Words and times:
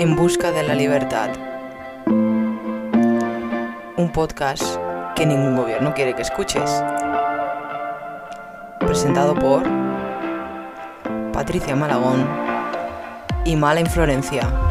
En 0.00 0.16
busca 0.16 0.50
de 0.50 0.62
la 0.62 0.74
libertad. 0.74 1.28
Un 3.98 4.10
podcast 4.14 4.78
que 5.14 5.26
ningún 5.26 5.54
gobierno 5.54 5.92
quiere 5.92 6.14
que 6.14 6.22
escuches. 6.22 6.82
Presentado 8.78 9.34
por 9.34 9.62
Patricia 11.34 11.76
Malagón 11.76 12.26
y 13.44 13.56
Mala 13.56 13.80
Inflorencia. 13.80 14.69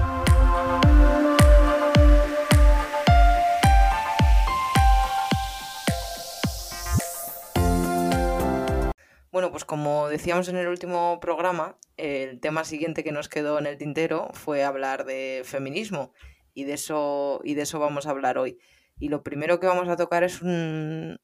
Como 9.80 10.09
decíamos 10.09 10.50
en 10.50 10.57
el 10.57 10.68
último 10.68 11.21
programa, 11.21 11.77
el 11.95 12.41
tema 12.41 12.66
siguiente 12.66 13.02
que 13.02 13.13
nos 13.13 13.30
quedó 13.30 13.58
en 13.59 13.66
el 13.66 13.77
tintero 13.77 14.30
fue 14.34 14.66
hablar 14.66 15.05
de 15.05 15.44
feminismo 15.45 16.12
y 16.54 16.66
de 16.66 16.73
eso, 16.73 17.40
y 17.45 17.54
de 17.54 17.62
eso 17.62 17.80
vamos 17.80 18.05
a 18.05 18.09
hablar 18.09 18.38
hoy. 18.38 18.57
Y 18.99 19.07
lo 19.07 19.23
primero 19.23 19.62
que 19.62 19.68
vamos 19.68 19.88
a 19.88 19.95
tocar 19.95 20.26
es 20.26 20.41
un, 20.41 21.18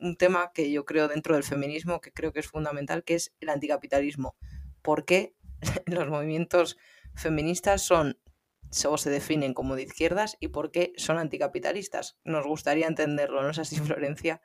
un 0.00 0.16
tema 0.16 0.50
que 0.52 0.72
yo 0.72 0.84
creo 0.84 1.06
dentro 1.06 1.36
del 1.36 1.44
feminismo, 1.44 2.00
que 2.00 2.10
creo 2.10 2.32
que 2.32 2.40
es 2.40 2.48
fundamental, 2.48 3.04
que 3.04 3.14
es 3.14 3.32
el 3.38 3.48
anticapitalismo. 3.48 4.34
¿Por 4.82 5.04
qué 5.04 5.36
los 5.86 6.08
movimientos 6.08 6.76
feministas 7.14 7.80
son 7.80 8.18
o 8.86 8.98
se 8.98 9.10
definen 9.10 9.54
como 9.54 9.76
de 9.76 9.82
izquierdas 9.82 10.36
y 10.40 10.48
por 10.48 10.70
qué 10.70 10.92
son 10.96 11.18
anticapitalistas? 11.18 12.18
Nos 12.24 12.46
gustaría 12.46 12.86
entenderlo, 12.86 13.42
¿no 13.42 13.50
es 13.50 13.58
así, 13.58 13.76
Florencia? 13.76 14.40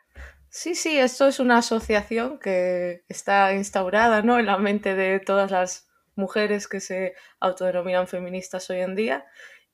Sí, 0.50 0.76
sí, 0.76 0.98
esto 0.98 1.28
es 1.28 1.40
una 1.40 1.58
asociación 1.58 2.40
que 2.40 3.04
está 3.08 3.54
instaurada 3.54 4.22
¿no? 4.22 4.40
en 4.40 4.46
la 4.46 4.58
mente 4.58 4.96
de 4.96 5.20
todas 5.20 5.52
las 5.52 5.88
mujeres 6.16 6.68
que 6.68 6.80
se 6.80 7.14
autodenominan 7.40 8.08
feministas 8.08 8.70
hoy 8.70 8.82
en 8.82 8.96
día. 8.96 9.26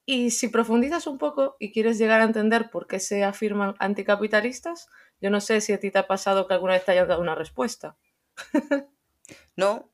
Y 0.06 0.31
si 0.31 0.50
profundizas 0.50 1.08
un 1.08 1.17
poco 1.17 1.56
y 1.59 1.72
quieres 1.72 1.98
llegar 1.98 2.22
a 2.22 2.26
entender 2.26 2.70
por 2.70 2.88
qué 2.88 3.00
se 3.00 3.23
afirman 3.23 3.76
anticapitalistas, 3.80 4.88
yo 5.20 5.30
no 5.30 5.42
sé 5.42 5.61
si 5.61 5.73
a 5.73 5.80
ti 5.80 5.92
te 5.92 6.00
ha 6.00 6.08
pasado 6.08 6.48
que 6.48 6.53
alguna 6.53 6.73
vez 6.73 6.86
te 6.86 6.92
hayan 6.92 7.08
dado 7.08 7.22
una 7.22 7.36
respuesta. 7.36 7.98
no, 9.56 9.92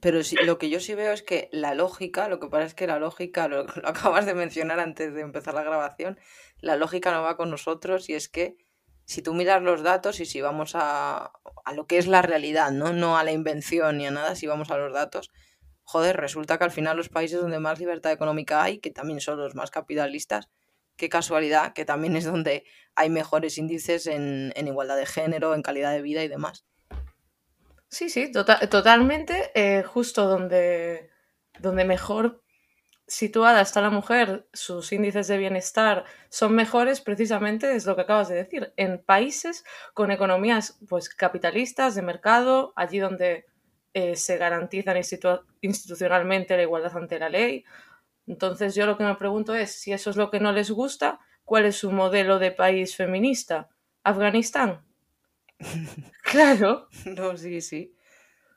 pero 0.00 0.22
sí, 0.24 0.36
lo 0.44 0.58
que 0.58 0.70
yo 0.70 0.80
sí 0.80 0.94
veo 0.94 1.12
es 1.12 1.22
que 1.22 1.48
la 1.52 1.74
lógica, 1.74 2.28
lo 2.28 2.40
que 2.40 2.48
pasa 2.48 2.64
es 2.64 2.74
que 2.74 2.86
la 2.86 2.98
lógica, 2.98 3.48
lo, 3.48 3.64
lo 3.82 3.88
acabas 3.88 4.26
de 4.26 4.34
mencionar 4.34 4.80
antes 4.80 5.14
de 5.14 5.20
empezar 5.20 5.54
la 5.54 5.62
grabación, 5.62 6.18
la 6.58 6.76
lógica 6.76 7.12
no 7.12 7.22
va 7.22 7.36
con 7.36 7.50
nosotros 7.50 8.08
y 8.08 8.14
es 8.14 8.28
que 8.28 8.56
si 9.04 9.22
tú 9.22 9.34
miras 9.34 9.62
los 9.62 9.82
datos 9.82 10.20
y 10.20 10.26
si 10.26 10.40
vamos 10.40 10.72
a, 10.74 11.32
a 11.64 11.74
lo 11.74 11.86
que 11.86 11.98
es 11.98 12.06
la 12.06 12.22
realidad, 12.22 12.70
¿no? 12.70 12.92
no 12.92 13.18
a 13.18 13.24
la 13.24 13.32
invención 13.32 13.98
ni 13.98 14.06
a 14.06 14.10
nada, 14.12 14.36
si 14.36 14.46
vamos 14.46 14.70
a 14.70 14.78
los 14.78 14.92
datos, 14.92 15.32
joder, 15.82 16.16
resulta 16.16 16.58
que 16.58 16.64
al 16.64 16.70
final 16.70 16.96
los 16.96 17.08
países 17.08 17.40
donde 17.40 17.58
más 17.58 17.80
libertad 17.80 18.12
económica 18.12 18.62
hay, 18.62 18.78
que 18.78 18.90
también 18.90 19.20
son 19.20 19.38
los 19.38 19.56
más 19.56 19.72
capitalistas, 19.72 20.48
qué 20.96 21.08
casualidad, 21.08 21.72
que 21.72 21.84
también 21.84 22.14
es 22.14 22.24
donde 22.24 22.64
hay 22.94 23.10
mejores 23.10 23.58
índices 23.58 24.06
en, 24.06 24.52
en 24.54 24.68
igualdad 24.68 24.96
de 24.96 25.06
género, 25.06 25.54
en 25.54 25.62
calidad 25.62 25.92
de 25.92 26.02
vida 26.02 26.22
y 26.22 26.28
demás. 26.28 26.64
Sí, 27.92 28.08
sí, 28.08 28.30
tota 28.30 28.60
totalmente. 28.68 29.50
Eh, 29.54 29.82
justo 29.82 30.26
donde, 30.28 31.10
donde 31.58 31.84
mejor 31.84 32.40
situada 33.06 33.62
está 33.62 33.80
la 33.82 33.90
mujer, 33.90 34.48
sus 34.52 34.92
índices 34.92 35.28
de 35.28 35.38
bienestar 35.38 36.04
son 36.30 36.54
mejores, 36.54 37.00
precisamente 37.00 37.74
es 37.76 37.86
lo 37.86 37.96
que 37.96 38.02
acabas 38.02 38.28
de 38.28 38.36
decir, 38.36 38.72
en 38.76 38.98
países 39.04 39.64
con 39.94 40.10
economías 40.12 40.78
pues 40.88 41.08
capitalistas 41.10 41.94
de 41.96 42.02
mercado, 42.02 42.72
allí 42.76 42.98
donde 43.00 43.46
eh, 43.94 44.16
se 44.16 44.38
garantizan 44.38 44.96
institu 44.98 45.40
institucionalmente 45.62 46.56
la 46.56 46.62
igualdad 46.64 46.96
ante 46.96 47.18
la 47.18 47.28
ley. 47.30 47.64
Entonces 48.26 48.74
yo 48.76 48.86
lo 48.86 48.98
que 48.98 49.04
me 49.04 49.16
pregunto 49.16 49.54
es 49.54 49.72
si 49.72 49.92
eso 49.92 50.10
es 50.10 50.16
lo 50.16 50.30
que 50.30 50.40
no 50.40 50.52
les 50.52 50.70
gusta, 50.70 51.20
¿cuál 51.44 51.66
es 51.66 51.76
su 51.78 51.92
modelo 51.92 52.38
de 52.40 52.52
país 52.52 52.96
feminista? 52.96 53.70
¿Afganistán? 54.04 54.82
claro. 56.22 56.88
No, 57.04 57.36
sí, 57.36 57.60
sí. 57.60 57.94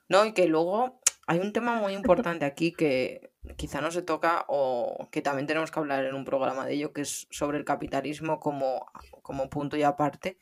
No, 0.09 0.25
y 0.25 0.33
que 0.33 0.47
luego 0.47 1.01
hay 1.27 1.39
un 1.39 1.53
tema 1.53 1.75
muy 1.75 1.93
importante 1.93 2.45
aquí 2.45 2.73
que 2.73 3.31
quizá 3.57 3.81
no 3.81 3.91
se 3.91 4.01
toca 4.01 4.45
o 4.47 5.09
que 5.11 5.21
también 5.21 5.47
tenemos 5.47 5.71
que 5.71 5.79
hablar 5.79 6.05
en 6.05 6.15
un 6.15 6.25
programa 6.25 6.65
de 6.65 6.73
ello, 6.73 6.93
que 6.93 7.01
es 7.01 7.27
sobre 7.31 7.57
el 7.57 7.65
capitalismo 7.65 8.39
como, 8.39 8.85
como 9.21 9.49
punto 9.49 9.77
y 9.77 9.83
aparte. 9.83 10.37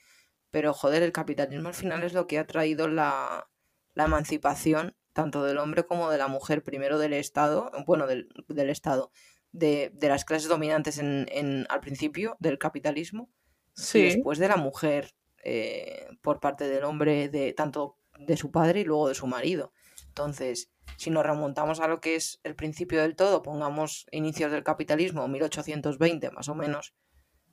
Pero 0.51 0.73
joder, 0.73 1.03
el 1.03 1.11
capitalismo 1.11 1.69
al 1.69 1.73
final 1.73 2.03
es 2.03 2.13
lo 2.13 2.27
que 2.27 2.39
ha 2.39 2.47
traído 2.47 2.87
la, 2.87 3.47
la 3.93 4.05
emancipación 4.05 4.95
tanto 5.13 5.43
del 5.43 5.57
hombre 5.57 5.85
como 5.85 6.09
de 6.09 6.17
la 6.17 6.27
mujer, 6.27 6.63
primero 6.63 6.97
del 6.97 7.13
Estado, 7.13 7.71
bueno, 7.85 8.07
del, 8.07 8.29
del 8.47 8.69
Estado, 8.69 9.11
de, 9.51 9.91
de, 9.93 10.07
las 10.07 10.25
clases 10.25 10.47
dominantes 10.47 10.97
en, 10.97 11.27
en, 11.31 11.65
al 11.69 11.81
principio 11.81 12.37
del 12.39 12.57
capitalismo, 12.57 13.29
sí. 13.73 13.99
y 13.99 14.03
después 14.03 14.39
de 14.39 14.47
la 14.47 14.55
mujer 14.55 15.13
eh, 15.43 16.07
por 16.21 16.39
parte 16.39 16.67
del 16.67 16.83
hombre, 16.83 17.29
de 17.29 17.53
tanto 17.53 17.97
de 18.19 18.37
su 18.37 18.51
padre 18.51 18.81
y 18.81 18.85
luego 18.85 19.07
de 19.07 19.15
su 19.15 19.27
marido. 19.27 19.73
Entonces, 20.07 20.71
si 20.97 21.09
nos 21.09 21.25
remontamos 21.25 21.79
a 21.79 21.87
lo 21.87 22.01
que 22.01 22.15
es 22.15 22.39
el 22.43 22.55
principio 22.55 23.01
del 23.01 23.15
todo, 23.15 23.41
pongamos 23.41 24.05
inicios 24.11 24.51
del 24.51 24.63
capitalismo, 24.63 25.27
1820 25.27 26.31
más 26.31 26.49
o 26.49 26.55
menos, 26.55 26.93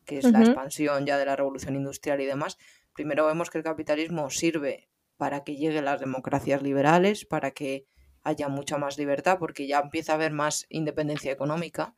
que 0.04 0.18
es 0.18 0.24
uh 0.24 0.28
-huh. 0.28 0.32
la 0.32 0.40
expansión 0.40 1.06
ya 1.06 1.18
de 1.18 1.26
la 1.26 1.36
revolución 1.36 1.76
industrial 1.76 2.20
y 2.20 2.26
demás, 2.26 2.58
primero 2.94 3.26
vemos 3.26 3.50
que 3.50 3.58
el 3.58 3.64
capitalismo 3.64 4.30
sirve 4.30 4.90
para 5.16 5.44
que 5.44 5.56
lleguen 5.56 5.84
las 5.84 6.00
democracias 6.00 6.62
liberales, 6.62 7.24
para 7.24 7.50
que 7.52 7.86
haya 8.22 8.48
mucha 8.48 8.78
más 8.78 8.98
libertad, 8.98 9.38
porque 9.38 9.66
ya 9.66 9.80
empieza 9.80 10.12
a 10.12 10.14
haber 10.16 10.32
más 10.32 10.66
independencia 10.68 11.32
económica 11.32 11.96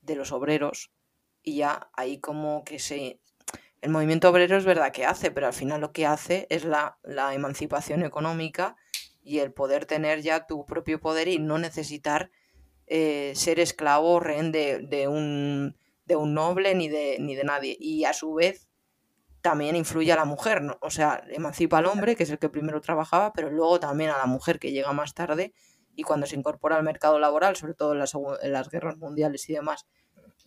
de 0.00 0.16
los 0.16 0.32
obreros 0.32 0.92
y 1.42 1.56
ya 1.56 1.90
ahí 1.94 2.18
como 2.18 2.64
que 2.64 2.78
se... 2.78 3.20
El 3.80 3.90
movimiento 3.90 4.28
obrero 4.28 4.56
es 4.58 4.64
verdad 4.64 4.92
que 4.92 5.06
hace, 5.06 5.30
pero 5.30 5.46
al 5.46 5.52
final 5.54 5.80
lo 5.80 5.92
que 5.92 6.06
hace 6.06 6.46
es 6.50 6.64
la, 6.64 6.98
emancipación 7.32 8.02
económica 8.02 8.76
y 9.22 9.38
el 9.38 9.52
poder 9.52 9.86
tener 9.86 10.20
ya 10.20 10.46
tu 10.46 10.66
propio 10.66 11.00
poder 11.00 11.28
y 11.28 11.38
no 11.38 11.58
necesitar 11.58 12.30
eh, 12.86 13.32
ser 13.34 13.58
esclavo 13.58 14.14
o 14.14 14.20
rehén 14.20 14.52
de, 14.52 15.08
un, 15.08 15.76
de 16.04 16.16
un 16.16 16.34
noble 16.34 16.74
ni 16.74 16.88
de, 16.88 17.42
nadie. 17.44 17.76
Y 17.80 18.04
a 18.04 18.12
su 18.12 18.34
vez 18.34 18.68
también 19.40 19.76
influye 19.76 20.12
a 20.12 20.16
la 20.16 20.26
mujer, 20.26 20.60
¿no? 20.60 20.76
o 20.82 20.90
sea, 20.90 21.24
emancipa 21.30 21.78
al 21.78 21.86
hombre, 21.86 22.16
que 22.16 22.24
es 22.24 22.30
el 22.30 22.38
que 22.38 22.50
primero 22.50 22.82
trabajaba, 22.82 23.32
pero 23.32 23.50
luego 23.50 23.80
también 23.80 24.10
a 24.10 24.18
la 24.18 24.26
mujer 24.26 24.58
que 24.58 24.72
llega 24.72 24.92
más 24.92 25.14
tarde 25.14 25.54
y 25.96 26.02
cuando 26.02 26.26
se 26.26 26.36
incorpora 26.36 26.76
al 26.76 26.82
mercado 26.82 27.18
laboral, 27.18 27.56
sobre 27.56 27.72
todo 27.72 27.94
en 27.94 28.52
las 28.52 28.68
guerras 28.68 28.98
mundiales 28.98 29.48
y 29.48 29.54
demás, 29.54 29.86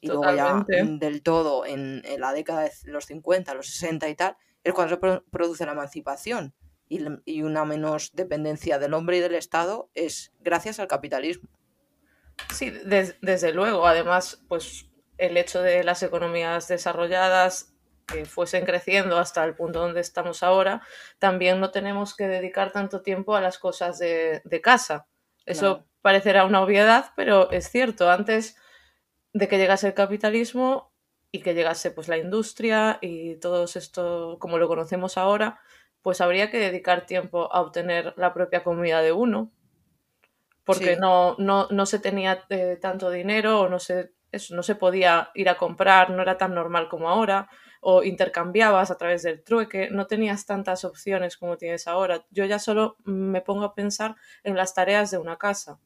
y 0.04 0.08
Totalmente. 0.08 0.74
luego 0.74 1.00
ya 1.00 1.08
del 1.08 1.24
todo 1.24 1.66
en, 1.66 2.02
en, 2.04 2.20
la 2.20 2.34
década 2.34 2.64
de 2.64 2.72
los 2.84 3.06
50, 3.06 3.54
los 3.54 3.68
60 3.68 4.10
y 4.10 4.16
tal, 4.16 4.36
es 4.62 4.74
cuando 4.74 4.96
se 4.96 5.22
produce 5.32 5.66
la 5.66 5.72
emancipación 5.72 6.54
y, 6.90 7.00
y 7.24 7.42
una 7.44 7.64
menos 7.64 8.12
dependencia 8.14 8.80
del 8.80 8.96
hombre 8.96 9.18
y 9.18 9.20
del 9.22 9.36
Estado 9.36 9.90
es 9.94 10.34
gracias 10.42 10.80
al 10.80 10.90
capitalismo. 10.90 11.48
Sí, 12.54 12.70
des, 12.70 13.16
desde 13.22 13.54
luego. 13.54 13.88
Además, 13.88 14.44
pues 14.50 14.92
el 15.18 15.38
hecho 15.38 15.62
de 15.62 15.86
las 15.86 16.04
economías 16.04 16.68
desarrolladas 16.68 17.74
que 18.06 18.26
fuesen 18.26 18.66
creciendo 18.66 19.18
hasta 19.20 19.46
el 19.46 19.56
punto 19.56 19.80
donde 19.80 20.02
estamos 20.02 20.44
ahora, 20.44 20.82
también 21.18 21.62
no 21.62 21.72
tenemos 21.72 22.14
que 22.14 22.28
dedicar 22.28 22.74
tanto 22.74 23.02
tiempo 23.02 23.38
a 23.38 23.42
las 23.42 23.58
cosas 23.58 24.00
de, 24.00 24.42
de 24.44 24.60
casa. 24.60 25.08
Eso 25.46 25.76
claro. 25.78 25.88
parecerá 26.02 26.44
una 26.44 26.62
obviedad, 26.62 27.12
pero 27.16 27.50
es 27.52 27.70
cierto. 27.70 28.12
Antes 28.12 28.58
de 29.34 29.48
que 29.48 29.58
llegase 29.58 29.88
el 29.88 29.94
capitalismo 29.94 30.94
y 31.32 31.42
que 31.42 31.56
llegase 31.56 31.92
pues 31.92 32.08
la 32.08 32.18
industria 32.18 33.00
y 33.02 33.36
todo 33.38 33.66
esto 33.66 34.38
como 34.40 34.60
lo 34.60 34.68
conocemos 34.68 35.18
ahora, 35.18 35.60
pues 36.04 36.22
habría 36.22 36.52
que 36.52 36.60
dedicar 36.60 37.06
tiempo 37.06 37.52
a 37.52 37.62
obtener 37.62 38.14
la 38.18 38.34
propia 38.34 38.64
comida 38.64 39.02
de 39.02 39.12
uno, 39.12 39.52
porque 40.64 40.94
sí. 40.94 41.00
no, 41.00 41.36
no, 41.40 41.68
no, 41.72 41.86
se 41.86 42.00
tenía 42.00 42.46
eh, 42.50 42.78
tanto 42.80 43.10
dinero 43.10 43.62
o 43.62 43.70
no 43.70 43.80
se, 43.80 44.12
eso, 44.32 44.56
no 44.56 44.64
se 44.64 44.76
podía 44.76 45.32
ir 45.34 45.50
a 45.50 45.58
comprar, 45.58 46.12
no 46.12 46.22
era 46.22 46.38
tan 46.38 46.54
normal 46.54 46.88
como 46.88 47.10
ahora, 47.10 47.50
o 47.82 48.04
intercambiabas 48.04 48.92
a 48.92 48.98
través 48.98 49.24
del 49.24 49.44
trueque, 49.44 49.90
no 49.92 50.08
tenías 50.08 50.46
tantas 50.46 50.86
opciones 50.86 51.38
como 51.38 51.58
tienes 51.58 51.88
ahora. 51.88 52.26
Yo 52.30 52.46
ya 52.46 52.60
solo 52.60 52.96
me 53.04 53.42
pongo 53.42 53.66
a 53.66 53.76
pensar 53.76 54.16
en 54.44 54.56
las 54.56 54.74
tareas 54.74 55.12
de 55.12 55.18
una 55.18 55.38
casa. 55.38 55.80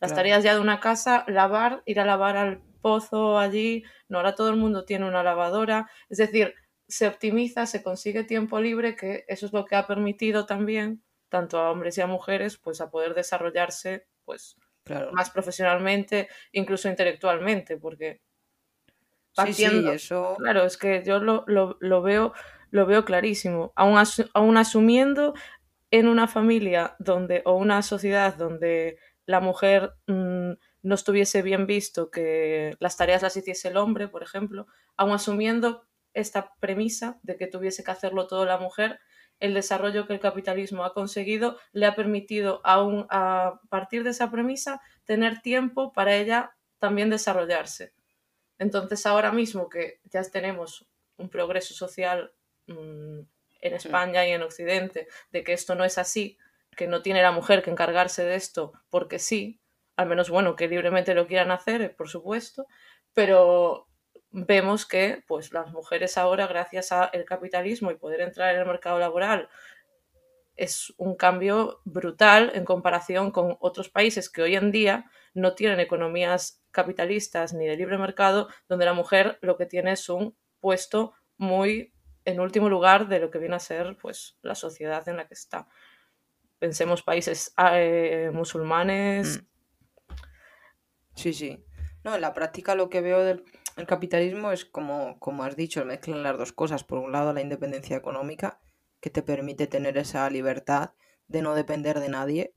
Las 0.00 0.12
claro. 0.12 0.16
tareas 0.16 0.44
ya 0.44 0.54
de 0.54 0.60
una 0.60 0.78
casa, 0.80 1.24
lavar, 1.26 1.82
ir 1.86 2.00
a 2.00 2.04
lavar 2.04 2.36
al 2.36 2.62
pozo 2.80 3.38
allí, 3.38 3.84
no, 4.08 4.18
ahora 4.18 4.34
todo 4.34 4.50
el 4.50 4.56
mundo 4.56 4.84
tiene 4.84 5.06
una 5.06 5.22
lavadora, 5.22 5.90
es 6.08 6.18
decir, 6.18 6.54
se 6.88 7.06
optimiza, 7.06 7.66
se 7.66 7.82
consigue 7.82 8.24
tiempo 8.24 8.60
libre, 8.60 8.96
que 8.96 9.24
eso 9.28 9.46
es 9.46 9.52
lo 9.52 9.64
que 9.64 9.76
ha 9.76 9.86
permitido 9.86 10.46
también, 10.46 11.02
tanto 11.28 11.58
a 11.58 11.70
hombres 11.70 11.96
y 11.98 12.00
a 12.00 12.06
mujeres, 12.06 12.56
pues 12.58 12.80
a 12.80 12.90
poder 12.90 13.14
desarrollarse 13.14 14.06
pues 14.24 14.56
claro. 14.84 15.12
más 15.12 15.30
profesionalmente, 15.30 16.28
incluso 16.52 16.88
intelectualmente, 16.88 17.76
porque 17.76 18.20
partiendo, 19.34 19.92
sí, 19.92 19.98
sí, 19.98 20.04
eso... 20.06 20.36
claro, 20.38 20.64
es 20.64 20.76
que 20.76 21.02
yo 21.04 21.20
lo, 21.20 21.44
lo, 21.46 21.76
lo, 21.80 22.02
veo, 22.02 22.32
lo 22.70 22.86
veo 22.86 23.04
clarísimo, 23.04 23.72
aún, 23.76 24.02
aún 24.34 24.56
asumiendo 24.56 25.34
en 25.92 26.08
una 26.08 26.26
familia 26.28 26.96
donde, 26.98 27.42
o 27.44 27.54
una 27.54 27.82
sociedad 27.82 28.34
donde 28.36 28.98
la 29.26 29.40
mujer 29.40 29.94
mmm, 30.06 30.52
no 30.82 30.94
estuviese 30.94 31.42
bien 31.42 31.66
visto 31.66 32.10
que 32.10 32.76
las 32.80 32.96
tareas 32.96 33.22
las 33.22 33.36
hiciese 33.36 33.68
el 33.68 33.76
hombre, 33.76 34.08
por 34.08 34.22
ejemplo, 34.22 34.66
aun 34.96 35.12
asumiendo 35.12 35.86
esta 36.14 36.54
premisa 36.60 37.18
de 37.22 37.36
que 37.36 37.46
tuviese 37.46 37.84
que 37.84 37.90
hacerlo 37.90 38.26
todo 38.26 38.44
la 38.44 38.58
mujer, 38.58 39.00
el 39.38 39.54
desarrollo 39.54 40.06
que 40.06 40.12
el 40.14 40.20
capitalismo 40.20 40.84
ha 40.84 40.92
conseguido 40.92 41.58
le 41.72 41.86
ha 41.86 41.94
permitido 41.94 42.60
aún 42.64 43.06
a 43.10 43.60
partir 43.68 44.04
de 44.04 44.10
esa 44.10 44.30
premisa 44.30 44.80
tener 45.04 45.40
tiempo 45.40 45.92
para 45.92 46.16
ella 46.16 46.56
también 46.78 47.10
desarrollarse. 47.10 47.94
Entonces 48.58 49.06
ahora 49.06 49.32
mismo 49.32 49.68
que 49.68 50.00
ya 50.04 50.22
tenemos 50.22 50.86
un 51.16 51.30
progreso 51.30 51.74
social 51.74 52.32
mm, 52.66 53.20
en 53.62 53.74
España 53.74 54.26
y 54.26 54.32
en 54.32 54.42
Occidente 54.42 55.08
de 55.32 55.44
que 55.44 55.52
esto 55.52 55.74
no 55.74 55.84
es 55.84 55.98
así, 55.98 56.38
que 56.76 56.86
no 56.86 57.02
tiene 57.02 57.22
la 57.22 57.32
mujer 57.32 57.62
que 57.62 57.70
encargarse 57.70 58.24
de 58.24 58.34
esto 58.34 58.72
porque 58.90 59.18
sí, 59.18 59.60
al 59.96 60.08
menos 60.08 60.30
bueno, 60.30 60.56
que 60.56 60.68
libremente 60.68 61.14
lo 61.14 61.26
quieran 61.26 61.50
hacer, 61.50 61.94
por 61.96 62.08
supuesto, 62.08 62.66
pero 63.12 63.88
vemos 64.30 64.86
que 64.86 65.22
pues 65.26 65.52
las 65.52 65.72
mujeres 65.72 66.16
ahora 66.16 66.46
gracias 66.46 66.92
al 66.92 67.24
capitalismo 67.24 67.90
y 67.90 67.96
poder 67.96 68.20
entrar 68.20 68.54
en 68.54 68.60
el 68.60 68.66
mercado 68.66 68.98
laboral 68.98 69.48
es 70.60 70.92
un 70.98 71.16
cambio 71.16 71.80
brutal 71.84 72.52
en 72.54 72.66
comparación 72.66 73.30
con 73.30 73.56
otros 73.60 73.88
países 73.88 74.28
que 74.28 74.42
hoy 74.42 74.56
en 74.56 74.70
día 74.70 75.10
no 75.32 75.54
tienen 75.54 75.80
economías 75.80 76.62
capitalistas 76.70 77.54
ni 77.54 77.66
de 77.66 77.76
libre 77.76 77.96
mercado, 77.96 78.48
donde 78.68 78.84
la 78.84 78.92
mujer 78.92 79.38
lo 79.40 79.56
que 79.56 79.64
tiene 79.64 79.92
es 79.92 80.06
un 80.10 80.36
puesto 80.60 81.14
muy 81.38 81.94
en 82.26 82.40
último 82.40 82.68
lugar 82.68 83.08
de 83.08 83.20
lo 83.20 83.30
que 83.30 83.38
viene 83.38 83.56
a 83.56 83.60
ser 83.60 83.96
pues 83.96 84.36
la 84.42 84.54
sociedad 84.54 85.08
en 85.08 85.16
la 85.16 85.26
que 85.26 85.32
está. 85.32 85.66
Pensemos 86.58 87.02
países 87.02 87.54
eh, 87.56 88.30
musulmanes. 88.30 89.42
Sí, 91.20 91.34
sí. 91.34 91.62
No, 92.02 92.14
en 92.14 92.22
la 92.22 92.32
práctica 92.32 92.74
lo 92.74 92.88
que 92.88 93.02
veo 93.02 93.22
del 93.22 93.44
capitalismo 93.86 94.52
es 94.52 94.64
como, 94.64 95.18
como 95.18 95.44
has 95.44 95.54
dicho, 95.54 95.84
mezclan 95.84 96.22
las 96.22 96.38
dos 96.38 96.52
cosas. 96.52 96.82
Por 96.82 96.98
un 96.98 97.12
lado, 97.12 97.34
la 97.34 97.42
independencia 97.42 97.96
económica, 97.96 98.58
que 99.00 99.10
te 99.10 99.22
permite 99.22 99.66
tener 99.66 99.98
esa 99.98 100.28
libertad 100.30 100.92
de 101.28 101.42
no 101.42 101.54
depender 101.54 102.00
de 102.00 102.08
nadie. 102.08 102.54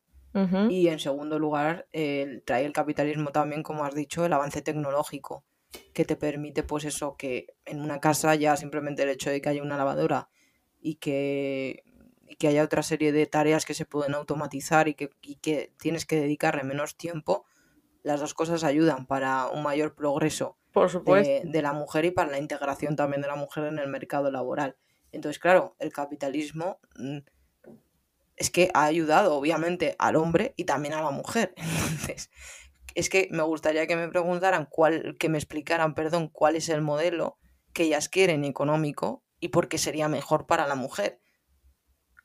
Y 0.67 0.87
en 0.87 0.97
segundo 0.97 1.37
lugar, 1.37 1.87
trae 2.45 2.65
el 2.65 2.73
capitalismo 2.73 3.31
también, 3.31 3.61
como 3.61 3.85
has 3.85 3.93
dicho, 3.93 4.25
el 4.25 4.33
avance 4.33 4.63
tecnológico, 4.63 5.43
que 5.93 6.05
te 6.05 6.15
permite, 6.15 6.63
pues 6.63 6.85
eso, 6.85 7.15
que 7.17 7.53
en 7.65 7.81
una 7.81 7.99
casa 7.99 8.33
ya 8.33 8.57
simplemente 8.57 9.03
el 9.03 9.09
hecho 9.09 9.29
de 9.29 9.41
que 9.41 9.49
haya 9.49 9.61
una 9.61 9.77
lavadora 9.77 10.29
y 10.81 10.95
que, 10.95 11.83
y 12.27 12.35
que 12.35 12.47
haya 12.47 12.63
otra 12.63 12.81
serie 12.81 13.11
de 13.11 13.27
tareas 13.27 13.63
que 13.63 13.75
se 13.75 13.85
pueden 13.85 14.15
automatizar 14.15 14.87
y 14.87 14.95
que, 14.95 15.11
y 15.21 15.35
que 15.35 15.71
tienes 15.77 16.07
que 16.07 16.15
dedicarle 16.15 16.63
menos 16.63 16.97
tiempo, 16.97 17.45
las 18.03 18.19
dos 18.19 18.33
cosas 18.33 18.63
ayudan 18.63 19.07
para 19.07 19.47
un 19.47 19.63
mayor 19.63 19.95
progreso 19.95 20.57
Por 20.71 20.89
supuesto. 20.89 21.47
De, 21.47 21.61
la 21.61 21.73
mujer 21.73 22.05
y 22.05 22.11
para 22.11 22.29
la 22.29 22.39
integración 22.39 22.95
también 22.95 23.21
de 23.21 23.27
la 23.27 23.35
mujer 23.35 23.65
en 23.65 23.79
el 23.79 23.87
mercado 23.87 24.29
laboral. 24.29 24.77
Entonces, 25.11 25.39
claro, 25.39 25.75
el 25.79 25.91
capitalismo 25.93 26.79
mm, 26.97 27.19
es 28.35 28.49
que 28.49 28.69
ha 28.73 28.85
ayudado 28.85 29.35
obviamente 29.35 29.95
al 29.99 30.15
hombre 30.15 30.53
y 30.57 30.65
también 30.65 30.93
a 30.93 31.01
la 31.01 31.11
mujer. 31.11 31.53
Entonces, 31.57 32.29
es 32.95 33.09
que 33.09 33.27
me 33.31 33.43
gustaría 33.43 33.87
que 33.87 33.95
me 33.95 34.09
preguntaran 34.09 34.67
cuál, 34.69 35.15
que 35.17 35.29
me 35.29 35.37
explicaran, 35.37 35.95
perdón, 35.95 36.27
cuál 36.27 36.55
es 36.55 36.69
el 36.69 36.81
modelo 36.81 37.37
que 37.73 37.83
ellas 37.83 38.09
quieren 38.09 38.43
económico 38.43 39.23
y 39.39 39.49
por 39.49 39.67
qué 39.67 39.77
sería 39.77 40.07
mejor 40.07 40.45
para 40.45 40.67
la 40.67 40.75
mujer. 40.75 41.19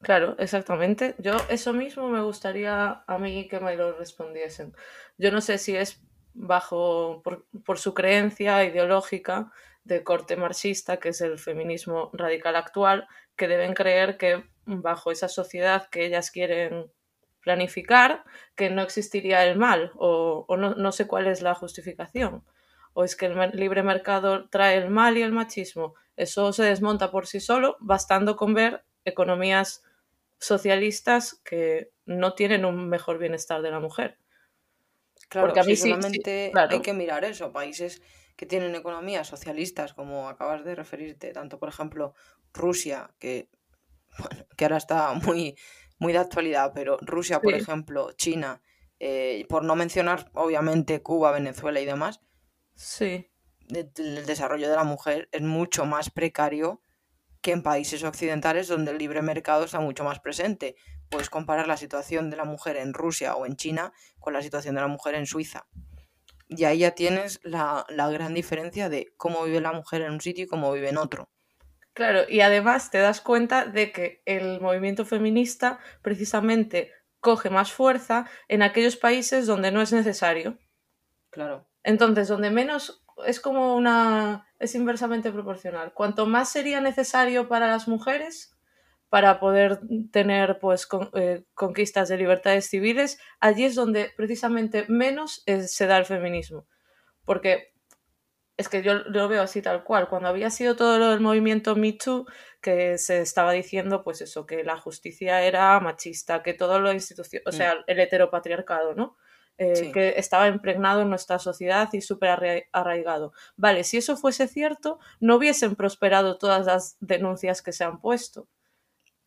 Claro, 0.03 0.37
exactamente. 0.39 1.15
Yo 1.19 1.37
eso 1.49 1.73
mismo 1.73 2.09
me 2.09 2.23
gustaría 2.23 3.03
a 3.07 3.19
mí 3.19 3.49
que 3.49 3.61
me 3.61 3.77
lo 3.77 3.93
respondiesen. 3.99 4.75
Yo 5.19 5.33
no 5.33 5.41
sé 5.41 5.59
si 5.59 5.77
es 5.77 6.01
bajo 6.35 7.23
por, 7.65 7.79
su 7.79 7.95
creencia 7.95 8.65
ideológica 8.65 9.51
de 9.85 10.05
corte 10.05 10.37
marxista, 10.37 10.99
que 10.99 11.09
es 11.11 11.21
el 11.21 11.39
feminismo 11.39 12.11
radical 12.13 12.55
actual, 12.57 13.09
que 13.37 13.49
deben 13.49 13.75
creer 13.75 14.17
que 14.19 14.45
bajo 14.67 15.11
esa 15.11 15.29
sociedad 15.29 15.89
que 15.91 16.07
ellas 16.07 16.31
quieren 16.31 16.93
planificar, 17.41 18.25
que 18.55 18.71
no 18.71 18.83
existiría 18.83 19.45
el 19.47 19.59
mal, 19.59 19.93
o, 19.97 20.47
no, 20.57 20.75
no, 20.75 20.93
sé 20.93 21.07
cuál 21.07 21.27
es 21.27 21.43
la 21.43 21.55
justificación. 21.55 22.45
O 22.93 23.05
es 23.05 23.17
que 23.17 23.27
el 23.27 23.51
libre 23.55 23.83
mercado 23.83 24.49
trae 24.49 24.77
el 24.77 24.91
mal 24.91 25.17
y 25.19 25.23
el 25.23 25.33
machismo. 25.33 25.95
Eso 26.17 26.53
se 26.53 26.65
desmonta 26.65 27.11
por 27.11 27.27
sí 27.27 27.41
solo, 27.41 27.77
bastando 27.81 28.37
con 28.37 28.55
ver 28.55 28.85
economías 29.05 29.83
socialistas 30.39 31.41
que 31.45 31.93
no 32.07 32.35
tienen 32.35 32.65
un 32.65 32.89
mejor 32.89 33.19
bienestar 33.19 33.63
de 33.63 33.71
la 33.71 33.81
mujer. 33.81 34.19
Claro, 35.29 35.49
Porque 35.49 35.61
a 35.61 35.65
mí 35.65 35.77
sí, 35.77 35.93
hay 35.93 36.81
que 36.81 36.93
mirar 36.95 37.25
eso. 37.25 37.53
Países 37.53 38.03
que 38.37 38.47
tienen 38.47 38.75
economías 38.75 39.27
socialistas, 39.27 39.95
como 39.95 40.29
acabas 40.29 40.65
de 40.65 40.75
referirte, 40.75 41.33
tanto 41.33 41.59
por 41.59 41.69
ejemplo 41.69 42.15
Rusia, 42.55 43.11
que, 43.19 43.51
que 44.57 44.65
ahora 44.65 44.77
está 44.77 45.13
muy, 45.15 45.57
muy 45.99 46.13
de 46.13 46.21
actualidad, 46.21 46.73
pero 46.73 46.99
Rusia, 47.01 47.41
por 47.41 47.53
ejemplo, 47.53 48.13
China, 48.13 48.63
eh, 49.01 49.45
por 49.49 49.65
no 49.65 49.75
mencionar 49.75 50.31
obviamente 50.35 51.03
Cuba, 51.03 51.33
Venezuela 51.33 51.81
y 51.81 51.85
demás, 51.85 52.21
sí. 52.75 53.29
el 53.69 54.25
desarrollo 54.25 54.71
de 54.71 54.77
la 54.77 54.85
mujer 54.85 55.29
es 55.33 55.43
mucho 55.43 55.85
más 55.85 56.09
precario 56.11 56.81
que 57.49 57.53
en 57.53 57.63
países 57.63 58.05
occidentales 58.05 58.69
donde 58.69 58.91
el 58.91 58.99
libre 58.99 59.23
mercado 59.23 59.65
está 59.65 59.81
mucho 59.81 60.05
más 60.05 60.21
presente. 60.21 60.77
Puedes 61.09 61.31
comparar 61.31 61.67
la 61.67 61.79
situación 61.79 62.29
de 62.29 62.37
la 62.37 62.45
mujer 62.45 62.77
en 62.77 62.93
Rusia 62.93 63.37
o 63.37 63.47
en 63.47 63.57
China 63.57 63.95
con 64.19 64.35
la 64.35 64.43
situación 64.43 64.75
de 64.75 64.83
la 64.83 64.87
mujer 64.87 65.15
en 65.15 65.25
Suiza. 65.25 65.67
Y 66.47 66.65
ahí 66.65 66.81
ya 66.81 66.91
tienes 66.91 67.41
la, 67.45 67.87
gran 67.89 68.35
diferencia 68.35 68.91
de 68.91 69.15
cómo 69.17 69.45
vive 69.45 69.63
la 69.63 69.73
mujer 69.73 70.03
en 70.03 70.13
un 70.13 70.21
sitio 70.21 70.45
y 70.45 70.47
cómo 70.47 70.71
vive 70.75 70.91
en 70.91 70.99
otro. 70.99 71.31
Claro, 71.95 72.29
y 72.29 72.43
además 72.43 72.91
te 72.91 72.99
das 72.99 73.23
cuenta 73.23 73.65
de 73.65 73.93
que 73.93 74.21
el 74.27 74.61
movimiento 74.61 75.07
feminista 75.07 75.79
precisamente 76.03 76.93
coge 77.19 77.49
más 77.49 77.73
fuerza 77.73 78.29
en 78.49 78.61
aquellos 78.61 78.97
países 78.97 79.47
donde 79.47 79.73
no 79.73 79.81
es 79.81 79.95
necesario. 79.95 80.59
Claro. 81.31 81.67
Entonces, 81.83 82.29
donde 82.29 82.51
menos 82.51 83.07
es 83.25 83.41
como 83.41 83.75
una 83.75 84.48
es 84.59 84.75
inversamente 84.75 85.33
proporcional. 85.33 85.93
Cuanto 85.93 86.27
más 86.27 86.51
sería 86.51 86.81
necesario 86.81 87.49
para 87.49 87.69
las 87.69 87.89
mujeres 87.89 88.55
para 89.09 89.41
poder 89.41 89.81
tener 90.13 90.59
pues 90.59 90.87
eh, 91.15 91.45
conquistas 91.55 92.09
de 92.09 92.19
libertades 92.19 92.69
civiles, 92.69 93.19
allí 93.41 93.65
es 93.65 93.75
donde 93.75 94.11
precisamente 94.17 94.85
menos 94.89 95.43
se 95.47 95.87
da 95.87 95.97
el 95.97 96.05
feminismo. 96.05 96.67
Porque 97.25 97.73
es 98.59 98.69
que 98.69 98.83
yo 98.83 98.95
lo 98.95 99.29
veo 99.29 99.43
así 99.43 99.63
tal 99.63 99.85
cual. 99.85 100.09
Cuando 100.09 100.29
había 100.29 100.51
sido 100.51 100.77
todo 100.77 100.99
lo 100.99 101.11
del 101.11 101.21
movimiento 101.21 101.77
Me 101.77 101.93
Too, 101.93 102.27
que 102.61 102.99
se 102.99 103.21
estaba 103.21 103.53
diciendo, 103.53 104.03
pues 104.03 104.21
eso, 104.21 104.47
que 104.47 104.65
la 104.65 104.77
justicia 104.77 105.43
era 105.43 105.79
machista, 105.81 106.43
que 106.43 106.55
todo 106.55 106.81
lo 106.81 106.93
institución, 106.93 107.43
o 107.47 107.51
mm. 107.51 107.53
sea, 107.53 107.85
el 107.87 108.01
heteropatriarcado, 108.01 108.95
¿no? 108.95 109.17
Eh, 109.61 109.91
que 109.93 110.15
estaba 110.17 110.47
impregnado 110.47 111.03
en 111.03 111.11
nuestra 111.11 111.41
sociedad 111.41 111.89
y 111.93 112.01
súper 112.01 112.65
arraigado. 112.73 113.33
Vale, 113.57 113.83
si 113.83 113.97
eso 113.97 114.17
fuese 114.17 114.47
cierto, 114.47 115.01
no 115.19 115.35
hubiesen 115.35 115.75
prosperado 115.75 116.39
todas 116.39 116.65
las 116.67 116.97
denuncias 117.01 117.61
que 117.61 117.73
se 117.73 117.83
han 117.83 118.01
puesto. 118.01 118.47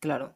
Claro. 0.00 0.32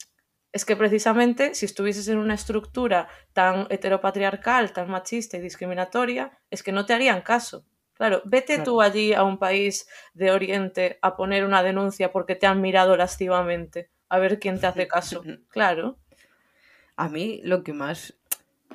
Es 0.53 0.67
que 0.67 0.77
precisamente 0.77 1.55
si 1.55 1.65
estuvieses 1.65 2.09
en 2.09 2.19
una 2.19 2.35
estructura 2.35 3.09
tan 3.33 3.67
heteropatriarcal, 3.71 4.75
tan 4.75 4.91
machista 4.91 5.39
y 5.39 5.41
discriminatoria, 5.41 6.39
es 6.51 6.63
que 6.63 6.73
no 6.73 6.85
te 6.85 6.93
harían 6.93 7.23
caso. 7.23 7.65
Claro, 7.95 8.21
vete 8.27 8.59
tú 8.59 8.83
allí 8.83 9.15
a 9.15 9.23
un 9.23 9.39
país 9.39 9.89
de 10.13 10.31
Oriente 10.31 10.99
a 11.01 11.17
poner 11.17 11.43
una 11.43 11.63
denuncia 11.63 12.13
porque 12.13 12.35
te 12.35 12.47
han 12.47 12.61
mirado 12.61 12.99
lascivamente, 12.99 13.91
a 14.11 14.19
ver 14.19 14.39
quién 14.39 14.61
te 14.61 14.67
hace 14.67 14.87
caso. 14.89 15.25
Claro. 15.49 15.99
A 16.97 17.09
mí 17.09 17.41
lo 17.45 17.63
que 17.63 17.73
más 17.73 18.15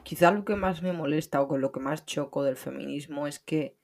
Quizá 0.04 0.32
lo 0.32 0.46
que 0.46 0.56
más 0.56 0.82
me 0.82 0.94
molesta 0.94 1.42
o 1.42 1.48
con 1.48 1.62
lo 1.62 1.72
que 1.72 1.80
más 1.80 2.06
choco 2.06 2.44
del 2.44 2.58
feminismo 2.58 3.28
es 3.28 3.40
que 3.40 3.78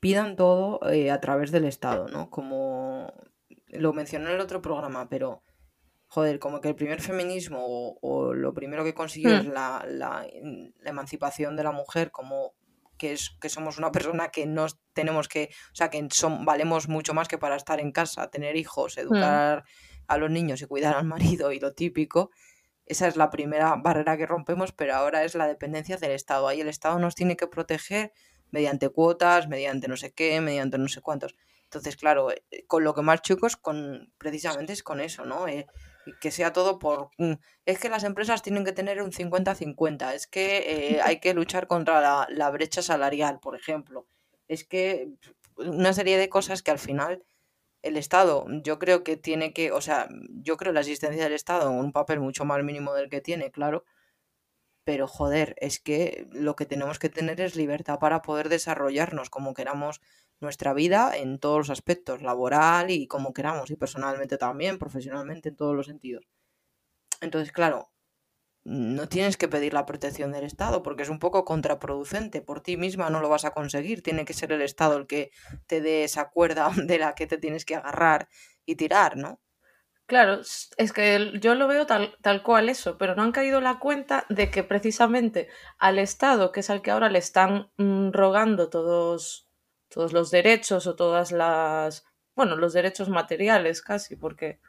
pidan 0.00 0.36
todo 0.36 0.80
eh, 0.90 1.10
a 1.10 1.20
través 1.20 1.50
del 1.50 1.64
Estado, 1.64 2.08
¿no? 2.08 2.30
Como 2.30 3.12
lo 3.68 3.92
mencioné 3.92 4.26
en 4.26 4.36
el 4.36 4.40
otro 4.40 4.62
programa, 4.62 5.08
pero 5.08 5.42
joder, 6.06 6.38
como 6.38 6.60
que 6.60 6.68
el 6.68 6.74
primer 6.74 7.00
feminismo 7.00 7.98
o, 8.00 8.32
lo 8.32 8.54
primero 8.54 8.84
que 8.84 8.94
consiguió 8.94 9.36
es 9.36 9.46
hmm. 9.46 9.52
la, 9.52 9.84
la, 9.88 10.26
emancipación 10.84 11.56
de 11.56 11.64
la 11.64 11.72
mujer, 11.72 12.10
como 12.10 12.54
que 12.96 13.12
es 13.12 13.36
que 13.40 13.48
somos 13.48 13.78
una 13.78 13.92
persona 13.92 14.30
que 14.30 14.46
no 14.46 14.66
tenemos 14.94 15.28
que, 15.28 15.50
o 15.72 15.74
sea, 15.74 15.90
que 15.90 16.06
son, 16.10 16.44
valemos 16.44 16.88
mucho 16.88 17.12
más 17.12 17.28
que 17.28 17.36
para 17.36 17.56
estar 17.56 17.80
en 17.80 17.92
casa, 17.92 18.30
tener 18.30 18.56
hijos, 18.56 18.96
hmm. 18.96 19.00
educar 19.00 19.64
a 20.06 20.18
los 20.18 20.30
niños 20.30 20.62
y 20.62 20.66
cuidar 20.66 20.94
al 20.94 21.04
marido 21.04 21.52
y 21.52 21.60
lo 21.60 21.72
típico. 21.72 22.30
Esa 22.86 23.08
es 23.08 23.16
la 23.16 23.30
primera 23.30 23.74
barrera 23.76 24.16
que 24.16 24.26
rompemos, 24.26 24.72
pero 24.72 24.94
ahora 24.94 25.24
es 25.24 25.34
la 25.34 25.48
dependencia 25.48 25.96
del 25.96 26.12
Estado. 26.12 26.46
Ahí 26.46 26.60
el 26.60 26.68
Estado 26.68 26.98
nos 26.98 27.14
tiene 27.14 27.36
que 27.36 27.48
proteger 27.48 28.12
mediante 28.50 28.88
cuotas, 28.88 29.48
mediante 29.48 29.88
no 29.88 29.96
sé 29.96 30.12
qué, 30.12 30.40
mediante 30.40 30.78
no 30.78 30.88
sé 30.88 31.00
cuántos. 31.00 31.34
Entonces, 31.64 31.96
claro, 31.96 32.30
eh, 32.30 32.64
con 32.68 32.84
lo 32.84 32.94
que 32.94 33.02
más 33.02 33.22
chicos, 33.22 33.56
con, 33.56 34.12
precisamente 34.18 34.72
es 34.72 34.84
con 34.84 35.00
eso, 35.00 35.24
¿no? 35.24 35.48
Eh, 35.48 35.66
que 36.20 36.30
sea 36.30 36.52
todo 36.52 36.78
por... 36.78 37.10
Mm, 37.18 37.32
es 37.64 37.78
que 37.80 37.88
las 37.88 38.04
empresas 38.04 38.42
tienen 38.42 38.64
que 38.64 38.72
tener 38.72 39.02
un 39.02 39.10
50-50, 39.10 40.14
es 40.14 40.28
que 40.28 40.94
eh, 40.94 41.00
hay 41.02 41.18
que 41.18 41.34
luchar 41.34 41.66
contra 41.66 42.00
la, 42.00 42.28
la, 42.30 42.50
brecha 42.50 42.82
salarial, 42.82 43.40
por 43.40 43.56
ejemplo. 43.56 44.06
Es 44.46 44.64
que 44.64 45.08
una 45.56 45.92
serie 45.92 46.18
de 46.18 46.28
cosas 46.28 46.62
que 46.62 46.70
al 46.70 46.78
final 46.78 47.24
el 47.86 47.96
Estado, 47.96 48.46
yo 48.62 48.78
creo 48.78 49.04
que 49.04 49.16
tiene 49.16 49.52
que, 49.52 49.72
o 49.72 49.80
sea, 49.80 50.08
yo 50.42 50.56
creo 50.56 50.72
la 50.72 50.80
existencia 50.80 51.24
del 51.24 51.32
Estado 51.32 51.70
un 51.70 51.92
papel 51.92 52.20
mucho 52.20 52.44
más 52.44 52.62
mínimo 52.64 52.94
del 52.94 53.08
que 53.10 53.20
tiene, 53.20 53.50
claro, 53.50 53.84
pero 54.84 55.08
joder, 55.08 55.56
es 55.58 55.80
que 55.80 56.28
lo 56.32 56.56
que 56.56 56.66
tenemos 56.66 56.98
que 56.98 57.08
tener 57.08 57.40
es 57.40 57.56
libertad 57.56 57.98
para 57.98 58.22
poder 58.22 58.48
desarrollarnos 58.48 59.30
como 59.30 59.54
queramos 59.54 60.00
nuestra 60.40 60.74
vida 60.74 61.16
en 61.16 61.38
todos 61.38 61.58
los 61.58 61.70
aspectos, 61.70 62.22
laboral 62.22 62.90
y 62.90 63.06
como 63.08 63.32
queramos, 63.32 63.70
y 63.70 63.76
personalmente 63.76 64.38
también, 64.38 64.78
profesionalmente, 64.78 65.48
en 65.50 65.56
todos 65.56 65.74
los 65.74 65.86
sentidos. 65.86 66.28
Entonces, 67.20 67.52
claro, 67.52 67.90
no 68.68 69.08
tienes 69.08 69.36
que 69.36 69.46
pedir 69.46 69.72
la 69.72 69.86
protección 69.86 70.32
del 70.32 70.42
Estado 70.42 70.82
porque 70.82 71.04
es 71.04 71.08
un 71.08 71.20
poco 71.20 71.44
contraproducente. 71.44 72.42
Por 72.42 72.60
ti 72.60 72.76
misma 72.76 73.10
no 73.10 73.20
lo 73.20 73.28
vas 73.28 73.44
a 73.44 73.52
conseguir. 73.52 74.02
Tiene 74.02 74.24
que 74.24 74.34
ser 74.34 74.50
el 74.50 74.60
Estado 74.60 74.96
el 74.98 75.06
que 75.06 75.30
te 75.68 75.80
dé 75.80 76.02
esa 76.02 76.30
cuerda 76.30 76.70
de 76.76 76.98
la 76.98 77.14
que 77.14 77.28
te 77.28 77.38
tienes 77.38 77.64
que 77.64 77.76
agarrar 77.76 78.28
y 78.64 78.74
tirar, 78.74 79.16
¿no? 79.16 79.40
Claro, 80.06 80.40
es 80.40 80.92
que 80.92 81.32
yo 81.40 81.54
lo 81.54 81.68
veo 81.68 81.86
tal, 81.86 82.16
tal 82.22 82.42
cual 82.42 82.68
eso, 82.68 82.98
pero 82.98 83.14
no 83.14 83.22
han 83.22 83.32
caído 83.32 83.60
la 83.60 83.78
cuenta 83.78 84.24
de 84.28 84.50
que 84.50 84.62
precisamente 84.64 85.48
al 85.78 85.98
Estado, 86.00 86.50
que 86.50 86.60
es 86.60 86.70
al 86.70 86.82
que 86.82 86.90
ahora 86.90 87.08
le 87.08 87.18
están 87.18 87.70
mm, 87.76 88.10
rogando 88.10 88.68
todos, 88.68 89.48
todos 89.88 90.12
los 90.12 90.30
derechos 90.32 90.86
o 90.88 90.96
todas 90.96 91.30
las, 91.30 92.04
bueno, 92.36 92.56
los 92.56 92.72
derechos 92.72 93.08
materiales 93.08 93.82
casi, 93.82 94.14
porque 94.14 94.60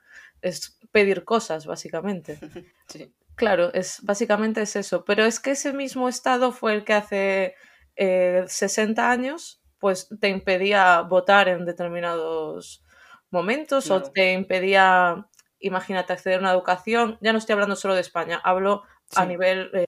es 0.42 0.80
pedir 0.92 1.24
cosas, 1.24 1.66
básicamente. 1.66 2.40
Sí. 2.88 3.14
Claro, 3.38 3.72
es, 3.76 4.00
básicamente 4.02 4.64
es 4.64 4.76
eso, 4.76 5.06
pero 5.06 5.24
es 5.24 5.40
que 5.40 5.52
ese 5.52 5.72
mismo 5.72 6.10
Estado 6.10 6.52
fue 6.52 6.74
el 6.74 6.84
que 6.84 6.94
hace 6.94 7.56
eh, 7.96 8.44
60 8.48 9.12
años 9.12 9.62
pues 9.78 10.10
te 10.20 10.30
impedía 10.30 11.02
votar 11.02 11.48
en 11.48 11.64
determinados 11.64 12.84
momentos 13.30 13.92
o 13.92 14.02
te 14.02 14.34
impedía, 14.34 15.28
imagínate, 15.60 16.14
acceder 16.14 16.40
a 16.40 16.42
una 16.42 16.52
educación. 16.52 17.20
Ya 17.22 17.32
no 17.32 17.38
estoy 17.38 17.54
hablando 17.54 17.76
solo 17.76 17.94
de 17.94 18.02
España, 18.02 18.42
hablo 18.44 18.82
a 19.16 19.24
nivel 19.28 19.70
eh, 19.76 19.86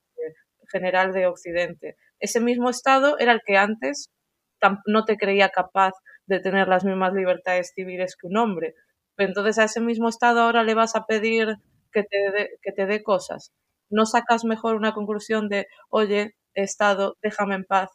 general 0.72 1.12
de 1.12 1.26
Occidente. 1.26 1.98
Ese 2.20 2.40
mismo 2.42 2.70
Estado 2.70 3.18
era 3.18 3.32
el 3.32 3.42
que 3.44 3.58
antes 3.58 4.12
no 4.86 5.06
te 5.06 5.18
creía 5.18 5.50
capaz 5.50 5.94
de 6.28 6.40
tener 6.40 6.68
las 6.68 6.86
mismas 6.86 7.14
libertades 7.14 7.72
civiles 7.74 8.16
que 8.16 8.28
un 8.28 8.38
hombre. 8.38 8.76
Entonces 9.18 9.58
a 9.58 9.64
ese 9.64 9.82
mismo 9.82 10.08
Estado 10.08 10.42
ahora 10.42 10.64
le 10.64 10.76
vas 10.76 10.96
a 10.96 11.08
pedir 11.08 11.56
que 11.92 12.04
te 12.04 12.18
dé, 12.32 12.60
que 12.62 12.72
te 12.72 12.86
dé 12.86 13.04
cosas. 13.04 13.54
No 13.90 14.06
sacas 14.06 14.46
mejor 14.46 14.76
una 14.76 14.94
conclusión 14.94 15.50
de, 15.50 15.68
oye, 15.90 16.36
Estado, 16.54 17.18
déjame 17.22 17.56
en 17.56 17.66
paz 17.66 17.90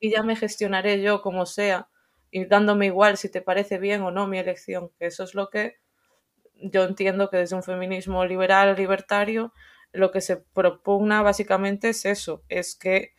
y 0.00 0.10
ya 0.10 0.22
me 0.22 0.36
gestionaré 0.36 1.00
yo 1.02 1.22
como 1.22 1.46
sea 1.46 1.88
y 2.30 2.44
dándome 2.46 2.86
igual 2.86 3.16
si 3.16 3.28
te 3.28 3.42
parece 3.42 3.78
bien 3.78 4.02
o 4.02 4.10
no 4.10 4.26
mi 4.26 4.38
elección, 4.38 4.90
que 4.98 5.06
eso 5.06 5.24
es 5.24 5.34
lo 5.34 5.50
que 5.50 5.76
yo 6.54 6.84
entiendo 6.84 7.30
que 7.30 7.38
desde 7.38 7.56
un 7.56 7.62
feminismo 7.62 8.24
liberal, 8.24 8.76
libertario, 8.76 9.52
lo 9.92 10.10
que 10.10 10.20
se 10.20 10.36
propugna 10.36 11.22
básicamente 11.22 11.90
es 11.90 12.04
eso, 12.04 12.44
es 12.48 12.76
que 12.76 13.14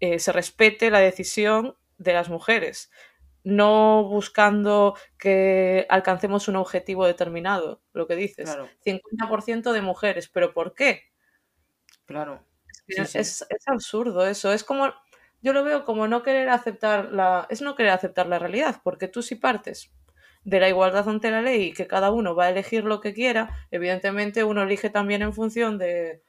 eh, 0.00 0.18
se 0.18 0.32
respete 0.32 0.90
la 0.90 1.00
decisión 1.00 1.76
de 1.98 2.12
las 2.12 2.28
mujeres, 2.28 2.90
no 3.44 4.04
buscando 4.04 4.96
que 5.18 5.86
alcancemos 5.88 6.48
un 6.48 6.56
objetivo 6.56 7.06
determinado, 7.06 7.82
lo 7.92 8.06
que 8.06 8.16
dices. 8.16 8.56
50% 8.84 9.72
de 9.72 9.82
mujeres, 9.82 10.28
pero 10.28 10.52
¿por 10.52 10.74
qué? 10.74 11.12
Claro. 12.06 12.42
Es, 12.86 13.14
es, 13.14 13.46
absurdo 13.66 14.26
eso, 14.26 14.52
es 14.52 14.64
como 14.64 14.92
yo 15.40 15.52
lo 15.52 15.62
veo 15.62 15.84
como 15.84 16.08
no 16.08 16.22
querer 16.22 16.48
aceptar 16.48 17.12
la. 17.12 17.46
es 17.50 17.60
no 17.60 17.76
querer 17.76 17.92
aceptar 17.92 18.26
la 18.26 18.38
realidad, 18.38 18.80
porque 18.82 19.08
tú 19.08 19.22
si 19.22 19.34
partes 19.36 19.92
de 20.42 20.60
la 20.60 20.68
igualdad 20.68 21.08
ante 21.08 21.30
la 21.30 21.42
ley 21.42 21.64
y 21.64 21.72
que 21.72 21.86
cada 21.86 22.10
uno 22.10 22.34
va 22.34 22.46
a 22.46 22.50
elegir 22.50 22.84
lo 22.84 23.00
que 23.00 23.14
quiera, 23.14 23.50
evidentemente 23.70 24.44
uno 24.44 24.62
elige 24.62 24.90
también 24.90 25.22
en 25.22 25.34
función 25.34 25.78
de 25.78 26.22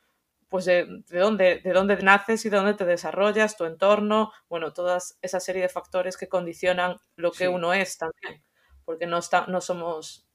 pues 0.49 0.65
de, 0.65 1.03
dónde, 1.09 1.59
de 1.63 1.73
dónde 1.73 1.97
naces 1.97 2.45
y 2.45 2.49
de 2.49 2.57
dónde 2.57 2.73
te 2.75 2.85
desarrollas, 2.85 3.57
tu 3.57 3.65
entorno, 3.65 4.31
bueno, 4.49 4.73
toda 4.73 4.99
esa 5.21 5.39
serie 5.39 5.63
de 5.63 5.69
factores 5.69 6.17
que 6.17 6.29
condicionan 6.29 6.97
lo 7.15 7.31
que 7.31 7.47
uno 7.47 7.73
es 7.73 7.97
también, 7.97 8.43
porque 8.85 9.07
no, 9.07 9.17
está, 9.17 9.45
no 9.47 9.61
somos 9.61 10.27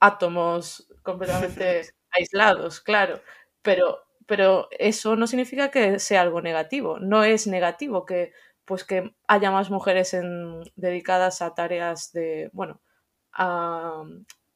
átomos 0.00 0.88
completamente 1.02 1.82
aislados, 2.10 2.80
claro, 2.80 3.20
pero 3.62 4.08
pero 4.28 4.68
eso 4.78 5.16
no 5.16 5.26
significa 5.26 5.70
que 5.70 5.98
sea 5.98 6.20
algo 6.20 6.42
negativo. 6.42 6.98
No 6.98 7.24
es 7.24 7.46
negativo 7.46 8.04
que, 8.04 8.34
pues, 8.66 8.84
que 8.84 9.14
haya 9.26 9.50
más 9.50 9.70
mujeres 9.70 10.12
en, 10.12 10.60
dedicadas 10.76 11.40
a 11.40 11.54
tareas 11.54 12.12
de, 12.12 12.50
bueno, 12.52 12.78
a 13.32 14.04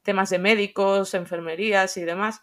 temas 0.02 0.28
de 0.28 0.38
médicos, 0.38 1.14
enfermerías 1.14 1.96
y 1.96 2.04
demás. 2.04 2.42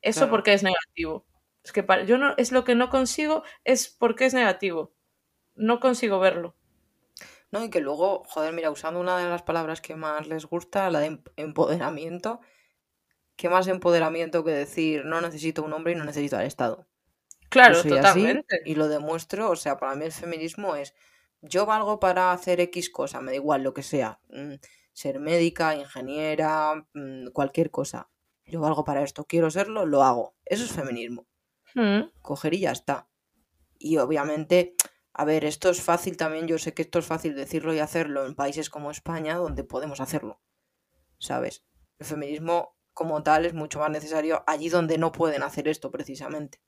Eso 0.00 0.30
porque 0.30 0.54
es 0.54 0.62
negativo. 0.62 1.26
Es 1.62 1.72
que 1.72 1.84
yo 2.06 2.18
no, 2.18 2.34
es 2.36 2.52
lo 2.52 2.64
que 2.64 2.74
no 2.74 2.88
consigo, 2.88 3.42
es 3.64 3.88
porque 3.88 4.26
es 4.26 4.34
negativo. 4.34 4.94
No 5.54 5.80
consigo 5.80 6.18
verlo. 6.18 6.56
No, 7.50 7.64
y 7.64 7.70
que 7.70 7.80
luego, 7.80 8.22
joder, 8.24 8.52
mira, 8.52 8.70
usando 8.70 9.00
una 9.00 9.18
de 9.18 9.28
las 9.28 9.42
palabras 9.42 9.80
que 9.80 9.96
más 9.96 10.26
les 10.28 10.46
gusta, 10.46 10.90
la 10.90 11.00
de 11.00 11.06
em-, 11.06 11.22
empoderamiento, 11.36 12.40
¿qué 13.36 13.48
más 13.48 13.66
empoderamiento 13.66 14.44
que 14.44 14.52
decir 14.52 15.04
no 15.04 15.20
necesito 15.20 15.62
un 15.62 15.72
hombre 15.72 15.92
y 15.92 15.96
no 15.96 16.04
necesito 16.04 16.36
al 16.36 16.46
Estado? 16.46 16.86
Claro, 17.48 17.82
totalmente. 17.82 18.60
y 18.64 18.76
lo 18.76 18.88
demuestro, 18.88 19.50
o 19.50 19.56
sea, 19.56 19.76
para 19.76 19.96
mí 19.96 20.04
el 20.04 20.12
feminismo 20.12 20.76
es 20.76 20.94
yo 21.42 21.66
valgo 21.66 21.98
para 21.98 22.32
hacer 22.32 22.60
X 22.60 22.90
cosa, 22.90 23.20
me 23.20 23.32
da 23.32 23.36
igual 23.36 23.62
lo 23.62 23.74
que 23.74 23.82
sea, 23.82 24.20
mm, 24.28 24.54
ser 24.92 25.20
médica, 25.20 25.74
ingeniera, 25.74 26.86
mm, 26.92 27.28
cualquier 27.32 27.70
cosa. 27.70 28.10
Yo 28.44 28.60
valgo 28.60 28.84
para 28.84 29.02
esto, 29.02 29.24
quiero 29.24 29.50
serlo, 29.50 29.86
lo 29.86 30.02
hago. 30.02 30.34
Eso 30.44 30.64
es 30.64 30.72
feminismo. 30.72 31.26
Mm. 31.74 32.10
Coger 32.22 32.54
y 32.54 32.60
ya 32.60 32.72
está. 32.72 33.08
Y 33.78 33.96
obviamente, 33.98 34.74
a 35.12 35.24
ver, 35.24 35.44
esto 35.44 35.70
es 35.70 35.80
fácil 35.80 36.16
también, 36.16 36.46
yo 36.46 36.58
sé 36.58 36.74
que 36.74 36.82
esto 36.82 36.98
es 36.98 37.06
fácil 37.06 37.34
decirlo 37.34 37.74
y 37.74 37.78
hacerlo 37.78 38.26
en 38.26 38.34
países 38.34 38.70
como 38.70 38.90
España, 38.90 39.36
donde 39.36 39.64
podemos 39.64 40.00
hacerlo. 40.00 40.40
¿Sabes? 41.18 41.64
El 41.98 42.06
feminismo 42.06 42.76
como 42.92 43.22
tal 43.22 43.46
es 43.46 43.54
mucho 43.54 43.78
más 43.78 43.90
necesario 43.90 44.44
allí 44.46 44.68
donde 44.68 44.98
no 44.98 45.12
pueden 45.12 45.42
hacer 45.42 45.68
esto 45.68 45.90
precisamente. 45.90 46.60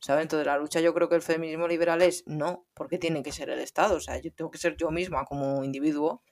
¿Sabes? 0.00 0.22
Entonces 0.22 0.46
la 0.46 0.56
lucha 0.56 0.80
yo 0.80 0.94
creo 0.94 1.08
que 1.08 1.16
el 1.16 1.22
feminismo 1.22 1.68
liberal 1.68 2.00
es 2.00 2.24
no, 2.26 2.66
porque 2.74 2.98
tiene 2.98 3.22
que 3.22 3.32
ser 3.32 3.50
el 3.50 3.60
Estado. 3.60 3.96
O 3.96 4.00
sea, 4.00 4.18
yo 4.18 4.32
tengo 4.32 4.50
que 4.50 4.58
ser 4.58 4.76
yo 4.76 4.90
misma 4.90 5.24
como 5.26 5.62
individuo 5.62 6.22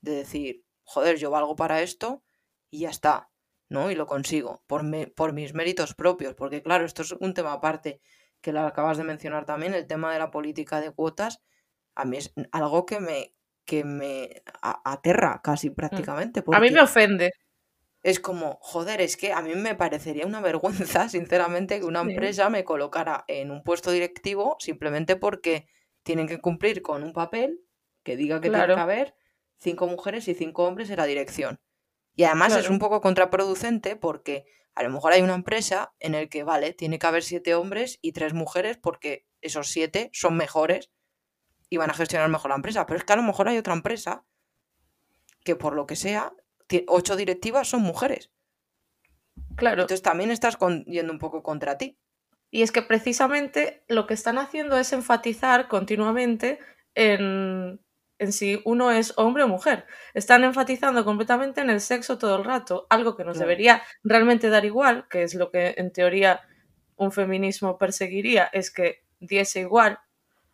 de 0.00 0.12
decir, 0.12 0.64
joder, 0.84 1.16
yo 1.18 1.30
valgo 1.30 1.54
para 1.54 1.82
esto 1.82 2.24
y 2.70 2.80
ya 2.80 2.90
está, 2.90 3.30
¿no? 3.72 3.90
Y 3.90 3.94
lo 3.94 4.06
consigo 4.06 4.62
por, 4.66 4.82
por 5.14 5.32
mis 5.32 5.54
méritos 5.54 5.94
propios, 5.94 6.34
porque 6.34 6.62
claro, 6.62 6.84
esto 6.84 7.02
es 7.02 7.12
un 7.12 7.34
tema 7.34 7.54
aparte 7.54 8.00
que 8.40 8.52
lo 8.52 8.60
acabas 8.60 8.98
de 8.98 9.04
mencionar 9.04 9.44
también, 9.44 9.74
el 9.74 9.86
tema 9.86 10.12
de 10.12 10.18
la 10.18 10.30
política 10.30 10.80
de 10.80 10.90
cuotas, 10.90 11.40
a 11.94 12.04
mí 12.04 12.16
es 12.16 12.32
algo 12.50 12.86
que 12.86 13.00
me, 13.00 13.34
que 13.64 13.84
me 13.84 14.42
aterra 14.60 15.40
casi 15.42 15.70
mm. 15.70 15.74
prácticamente. 15.74 16.44
A 16.52 16.60
mí 16.60 16.70
me 16.70 16.80
ofende 16.80 17.32
es 18.02 18.18
como, 18.18 18.58
joder, 18.60 19.00
es 19.00 19.16
que 19.16 19.32
a 19.32 19.42
mí 19.42 19.54
me 19.54 19.74
parecería 19.74 20.26
una 20.26 20.40
vergüenza, 20.40 21.08
sinceramente, 21.08 21.80
que 21.80 21.86
una 21.86 22.00
empresa 22.00 22.50
me 22.50 22.64
colocara 22.64 23.24
en 23.28 23.50
un 23.50 23.62
puesto 23.62 23.90
directivo 23.90 24.56
simplemente 24.58 25.16
porque 25.16 25.66
tienen 26.02 26.26
que 26.26 26.40
cumplir 26.40 26.82
con 26.82 27.02
un 27.02 27.12
papel 27.12 27.60
que 28.02 28.16
diga 28.16 28.40
que 28.40 28.50
tiene 28.50 28.66
que 28.66 28.72
haber 28.72 29.14
cinco 29.58 29.86
mujeres 29.86 30.26
y 30.26 30.34
cinco 30.34 30.64
hombres 30.64 30.90
en 30.90 30.96
la 30.96 31.06
dirección. 31.06 31.60
Y 32.14 32.24
además 32.24 32.56
es 32.56 32.68
un 32.68 32.78
poco 32.78 33.00
contraproducente 33.00 33.96
porque 33.96 34.44
a 34.74 34.82
lo 34.82 34.90
mejor 34.90 35.12
hay 35.12 35.22
una 35.22 35.34
empresa 35.34 35.94
en 35.98 36.14
el 36.14 36.28
que, 36.28 36.44
vale, 36.44 36.72
tiene 36.72 36.98
que 36.98 37.06
haber 37.06 37.22
siete 37.22 37.54
hombres 37.54 37.98
y 38.02 38.12
tres 38.12 38.34
mujeres 38.34 38.78
porque 38.78 39.26
esos 39.40 39.68
siete 39.68 40.10
son 40.12 40.36
mejores 40.36 40.90
y 41.68 41.78
van 41.78 41.90
a 41.90 41.94
gestionar 41.94 42.28
mejor 42.28 42.50
la 42.50 42.56
empresa. 42.56 42.86
Pero 42.86 42.98
es 42.98 43.04
que 43.04 43.12
a 43.12 43.16
lo 43.16 43.22
mejor 43.22 43.48
hay 43.48 43.58
otra 43.58 43.74
empresa 43.74 44.24
que 45.44 45.56
por 45.56 45.74
lo 45.74 45.86
que 45.86 45.96
sea 45.96 46.32
ocho 46.86 47.16
directivas 47.16 47.68
son 47.68 47.82
mujeres. 47.82 48.30
Claro. 49.56 49.82
Entonces 49.82 50.02
también 50.02 50.30
estás 50.30 50.58
yendo 50.86 51.12
un 51.12 51.18
poco 51.18 51.42
contra 51.42 51.78
ti. 51.78 51.98
Y 52.50 52.62
es 52.62 52.72
que 52.72 52.82
precisamente 52.82 53.82
lo 53.88 54.06
que 54.06 54.14
están 54.14 54.38
haciendo 54.38 54.78
es 54.78 54.92
enfatizar 54.92 55.68
continuamente 55.68 56.58
en, 56.94 57.80
en 58.22 58.32
si 58.32 58.62
uno 58.64 58.92
es 58.92 59.12
hombre 59.16 59.42
o 59.42 59.48
mujer. 59.48 59.84
Están 60.14 60.44
enfatizando 60.44 61.04
completamente 61.04 61.60
en 61.60 61.70
el 61.70 61.80
sexo 61.80 62.18
todo 62.18 62.36
el 62.36 62.44
rato, 62.44 62.86
algo 62.88 63.16
que 63.16 63.24
nos 63.24 63.38
debería 63.38 63.82
realmente 64.04 64.48
dar 64.48 64.64
igual, 64.64 65.06
que 65.10 65.24
es 65.24 65.34
lo 65.34 65.50
que 65.50 65.74
en 65.76 65.92
teoría 65.92 66.40
un 66.96 67.10
feminismo 67.10 67.78
perseguiría, 67.78 68.48
es 68.52 68.70
que 68.70 69.04
diese 69.18 69.60
igual 69.60 69.98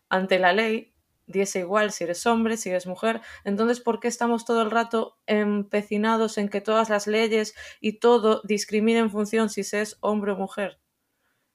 ante 0.09 0.39
la 0.39 0.53
ley 0.53 0.95
diese 1.29 1.59
igual 1.59 1.93
si 1.93 2.05
eres 2.05 2.25
hombre, 2.27 2.57
si 2.57 2.71
eres 2.71 2.87
mujer. 2.87 3.21
Entonces, 3.45 3.81
¿por 3.81 4.01
qué 4.01 4.09
estamos 4.09 4.47
todo 4.47 4.63
el 4.63 4.71
rato 4.71 5.19
empecinados 5.27 6.39
en 6.39 6.49
que 6.49 6.63
todas 6.63 6.89
las 6.89 7.07
leyes 7.07 7.55
y 7.81 7.99
todo 7.99 8.41
discriminen 8.45 9.05
en 9.05 9.11
función 9.11 9.51
si 9.51 9.63
se 9.63 9.83
es 9.83 9.99
hombre 10.01 10.33
o 10.33 10.37
mujer? 10.37 10.81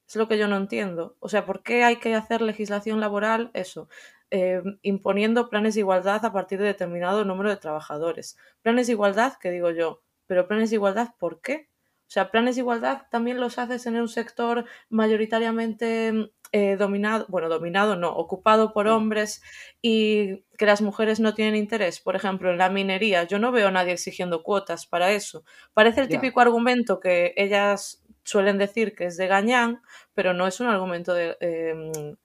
Es 0.06 0.16
lo 0.16 0.28
que 0.28 0.38
yo 0.38 0.48
no 0.48 0.56
entiendo. 0.56 1.16
O 1.18 1.28
sea, 1.28 1.44
¿por 1.44 1.62
qué 1.62 1.82
hay 1.82 1.96
que 1.96 2.14
hacer 2.14 2.40
legislación 2.40 3.00
laboral? 3.00 3.50
Eso. 3.54 3.88
Eh, 4.30 4.62
imponiendo 4.82 5.48
planes 5.48 5.74
de 5.74 5.80
igualdad 5.80 6.24
a 6.24 6.32
partir 6.32 6.58
de 6.58 6.66
determinado 6.66 7.24
número 7.24 7.50
de 7.50 7.56
trabajadores. 7.56 8.36
Planes 8.62 8.88
de 8.88 8.94
igualdad, 8.94 9.34
que 9.40 9.50
digo 9.50 9.70
yo, 9.70 10.02
pero 10.26 10.48
planes 10.48 10.70
de 10.70 10.76
igualdad, 10.76 11.10
¿por 11.18 11.40
qué? 11.40 11.68
O 12.06 12.10
sea, 12.14 12.30
planes 12.30 12.56
de 12.56 12.60
igualdad 12.60 13.02
también 13.10 13.40
los 13.40 13.58
haces 13.58 13.86
en 13.86 13.96
un 13.96 14.08
sector 14.08 14.66
mayoritariamente 14.88 16.32
eh, 16.52 16.76
dominado, 16.76 17.26
bueno, 17.28 17.48
dominado 17.48 17.96
no, 17.96 18.14
ocupado 18.14 18.72
por 18.72 18.86
hombres 18.86 19.42
y 19.82 20.44
que 20.56 20.66
las 20.66 20.82
mujeres 20.82 21.18
no 21.18 21.34
tienen 21.34 21.56
interés. 21.56 22.00
Por 22.00 22.14
ejemplo, 22.14 22.50
en 22.50 22.58
la 22.58 22.70
minería, 22.70 23.24
yo 23.24 23.38
no 23.38 23.52
veo 23.52 23.68
a 23.68 23.72
nadie 23.72 23.92
exigiendo 23.92 24.42
cuotas 24.42 24.86
para 24.86 25.12
eso. 25.12 25.44
Parece 25.72 26.02
el 26.02 26.08
típico 26.08 26.40
argumento 26.40 27.00
que 27.00 27.34
ellas 27.36 28.04
suelen 28.22 28.58
decir 28.58 28.94
que 28.94 29.06
es 29.06 29.16
de 29.16 29.26
gañán, 29.26 29.82
pero 30.14 30.34
no 30.34 30.46
es 30.46 30.60
un 30.60 30.68
argumento 30.68 31.14
de, 31.14 31.36
em, 31.40 32.16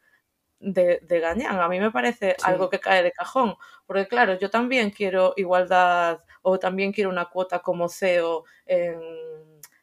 de, 0.60 1.00
de, 1.04 1.20
gañán. 1.20 1.60
A 1.60 1.68
mí 1.68 1.80
me 1.80 1.92
parece 1.92 2.36
algo 2.44 2.70
que 2.70 2.80
cae 2.80 3.04
de 3.04 3.12
cajón, 3.12 3.56
porque 3.86 4.08
claro, 4.08 4.38
yo 4.38 4.50
también 4.50 4.92
quiero 4.92 5.34
igualdad 5.38 6.20
o 6.42 6.60
también 6.60 6.92
quiero 6.92 7.10
una 7.10 7.26
cuota 7.26 7.60
como 7.60 7.90
CEO 7.90 8.44
en, 8.66 9.00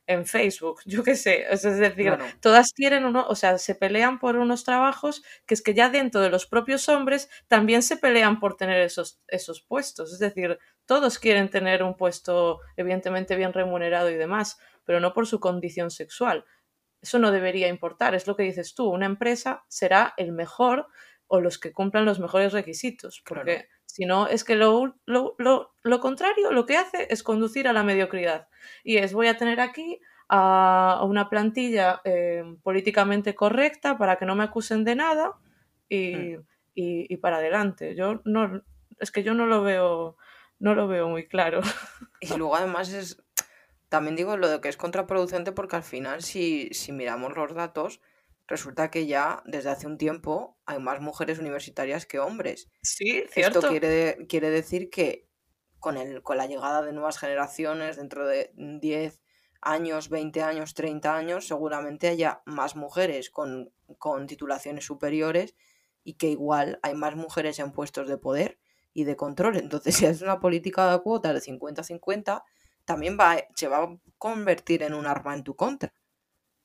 en 0.06 0.26
Facebook, 0.26 0.80
yo 0.84 1.02
qué 1.02 1.16
sé, 1.16 1.46
es 1.50 1.62
decir, 1.62 2.16
todas 2.40 2.72
quieren 2.72 3.04
uno, 3.04 3.26
o 3.28 3.34
sea, 3.34 3.58
se 3.58 3.74
pelean 3.74 4.18
por 4.18 4.36
unos 4.36 4.64
trabajos 4.64 5.22
que 5.46 5.54
es 5.54 5.62
que 5.62 5.74
ya 5.74 5.90
dentro 5.90 6.20
de 6.20 6.30
los 6.30 6.46
propios 6.46 6.88
hombres 6.88 7.28
también 7.48 7.82
se 7.82 7.96
pelean 7.96 8.38
por 8.38 8.56
tener 8.56 8.80
esos, 8.80 9.20
esos 9.26 9.62
puestos, 9.62 10.12
es 10.12 10.18
decir, 10.18 10.58
todos 10.86 11.18
quieren 11.18 11.50
tener 11.50 11.82
un 11.82 11.96
puesto 11.96 12.60
evidentemente 12.76 13.34
bien 13.34 13.52
remunerado 13.52 14.10
y 14.10 14.14
demás, 14.14 14.58
pero 14.84 15.00
no 15.00 15.12
por 15.12 15.26
su 15.26 15.40
condición 15.40 15.90
sexual. 15.90 16.44
Eso 17.06 17.20
no 17.20 17.30
debería 17.30 17.68
importar, 17.68 18.16
es 18.16 18.26
lo 18.26 18.34
que 18.34 18.42
dices 18.42 18.74
tú, 18.74 18.88
una 18.88 19.06
empresa 19.06 19.64
será 19.68 20.12
el 20.16 20.32
mejor 20.32 20.88
o 21.28 21.40
los 21.40 21.56
que 21.56 21.72
cumplan 21.72 22.04
los 22.04 22.18
mejores 22.18 22.52
requisitos, 22.52 23.22
porque 23.24 23.68
si 23.84 24.06
no, 24.06 24.26
es 24.26 24.42
que 24.42 24.56
lo, 24.56 24.96
lo, 25.06 25.36
lo, 25.38 25.72
lo, 25.84 26.00
contrario 26.00 26.50
lo 26.50 26.66
que 26.66 26.76
hace 26.76 27.06
es 27.08 27.22
conducir 27.22 27.68
a 27.68 27.72
la 27.72 27.84
mediocridad. 27.84 28.48
Y 28.82 28.96
es, 28.96 29.12
voy 29.12 29.28
a 29.28 29.36
tener 29.36 29.60
aquí 29.60 30.00
a 30.28 31.00
una 31.04 31.30
plantilla 31.30 32.00
eh, 32.02 32.42
políticamente 32.64 33.36
correcta 33.36 33.96
para 33.96 34.16
que 34.16 34.26
no 34.26 34.34
me 34.34 34.42
acusen 34.42 34.82
de 34.82 34.96
nada 34.96 35.34
y, 35.88 36.12
mm. 36.16 36.44
y, 36.74 37.14
y, 37.14 37.16
para 37.18 37.36
adelante. 37.36 37.94
Yo 37.94 38.20
no, 38.24 38.62
es 38.98 39.12
que 39.12 39.22
yo 39.22 39.32
no 39.32 39.46
lo 39.46 39.62
veo, 39.62 40.16
no 40.58 40.74
lo 40.74 40.88
veo 40.88 41.08
muy 41.08 41.28
claro. 41.28 41.60
Y 42.18 42.34
luego 42.36 42.56
además 42.56 42.92
es, 42.92 43.22
también 43.88 44.16
digo 44.16 44.36
lo 44.36 44.48
de 44.48 44.60
que 44.60 44.68
es 44.68 44.76
contraproducente 44.76 45.52
porque 45.52 45.76
al 45.76 45.82
final 45.82 46.22
si, 46.22 46.68
si 46.72 46.92
miramos 46.92 47.36
los 47.36 47.54
datos, 47.54 48.00
resulta 48.46 48.90
que 48.90 49.06
ya 49.06 49.42
desde 49.46 49.70
hace 49.70 49.86
un 49.86 49.98
tiempo 49.98 50.58
hay 50.66 50.78
más 50.78 51.00
mujeres 51.00 51.38
universitarias 51.38 52.06
que 52.06 52.18
hombres. 52.18 52.68
Sí, 52.82 53.24
cierto. 53.30 53.58
Esto 53.58 53.70
quiere, 53.70 54.26
quiere 54.28 54.50
decir 54.50 54.90
que 54.90 55.28
con, 55.78 55.96
el, 55.96 56.22
con 56.22 56.36
la 56.36 56.46
llegada 56.46 56.82
de 56.82 56.92
nuevas 56.92 57.18
generaciones, 57.18 57.96
dentro 57.96 58.26
de 58.26 58.52
10 58.54 59.20
años, 59.60 60.08
20 60.08 60.42
años, 60.42 60.74
30 60.74 61.16
años, 61.16 61.46
seguramente 61.46 62.08
haya 62.08 62.42
más 62.44 62.76
mujeres 62.76 63.30
con, 63.30 63.72
con 63.98 64.26
titulaciones 64.26 64.84
superiores 64.84 65.54
y 66.04 66.14
que 66.14 66.28
igual 66.28 66.78
hay 66.82 66.94
más 66.94 67.16
mujeres 67.16 67.58
en 67.58 67.72
puestos 67.72 68.08
de 68.08 68.18
poder 68.18 68.58
y 68.92 69.04
de 69.04 69.16
control. 69.16 69.56
Entonces, 69.56 69.94
si 69.96 70.06
es 70.06 70.22
una 70.22 70.40
política 70.40 70.90
de 70.90 71.02
cuotas 71.02 71.34
de 71.34 71.52
50-50, 71.52 72.42
también 72.86 73.18
va, 73.20 73.36
se 73.54 73.68
va 73.68 73.82
a 73.82 73.98
convertir 74.16 74.82
en 74.82 74.94
un 74.94 75.06
arma 75.06 75.34
en 75.34 75.44
tu 75.44 75.54
contra. 75.54 75.92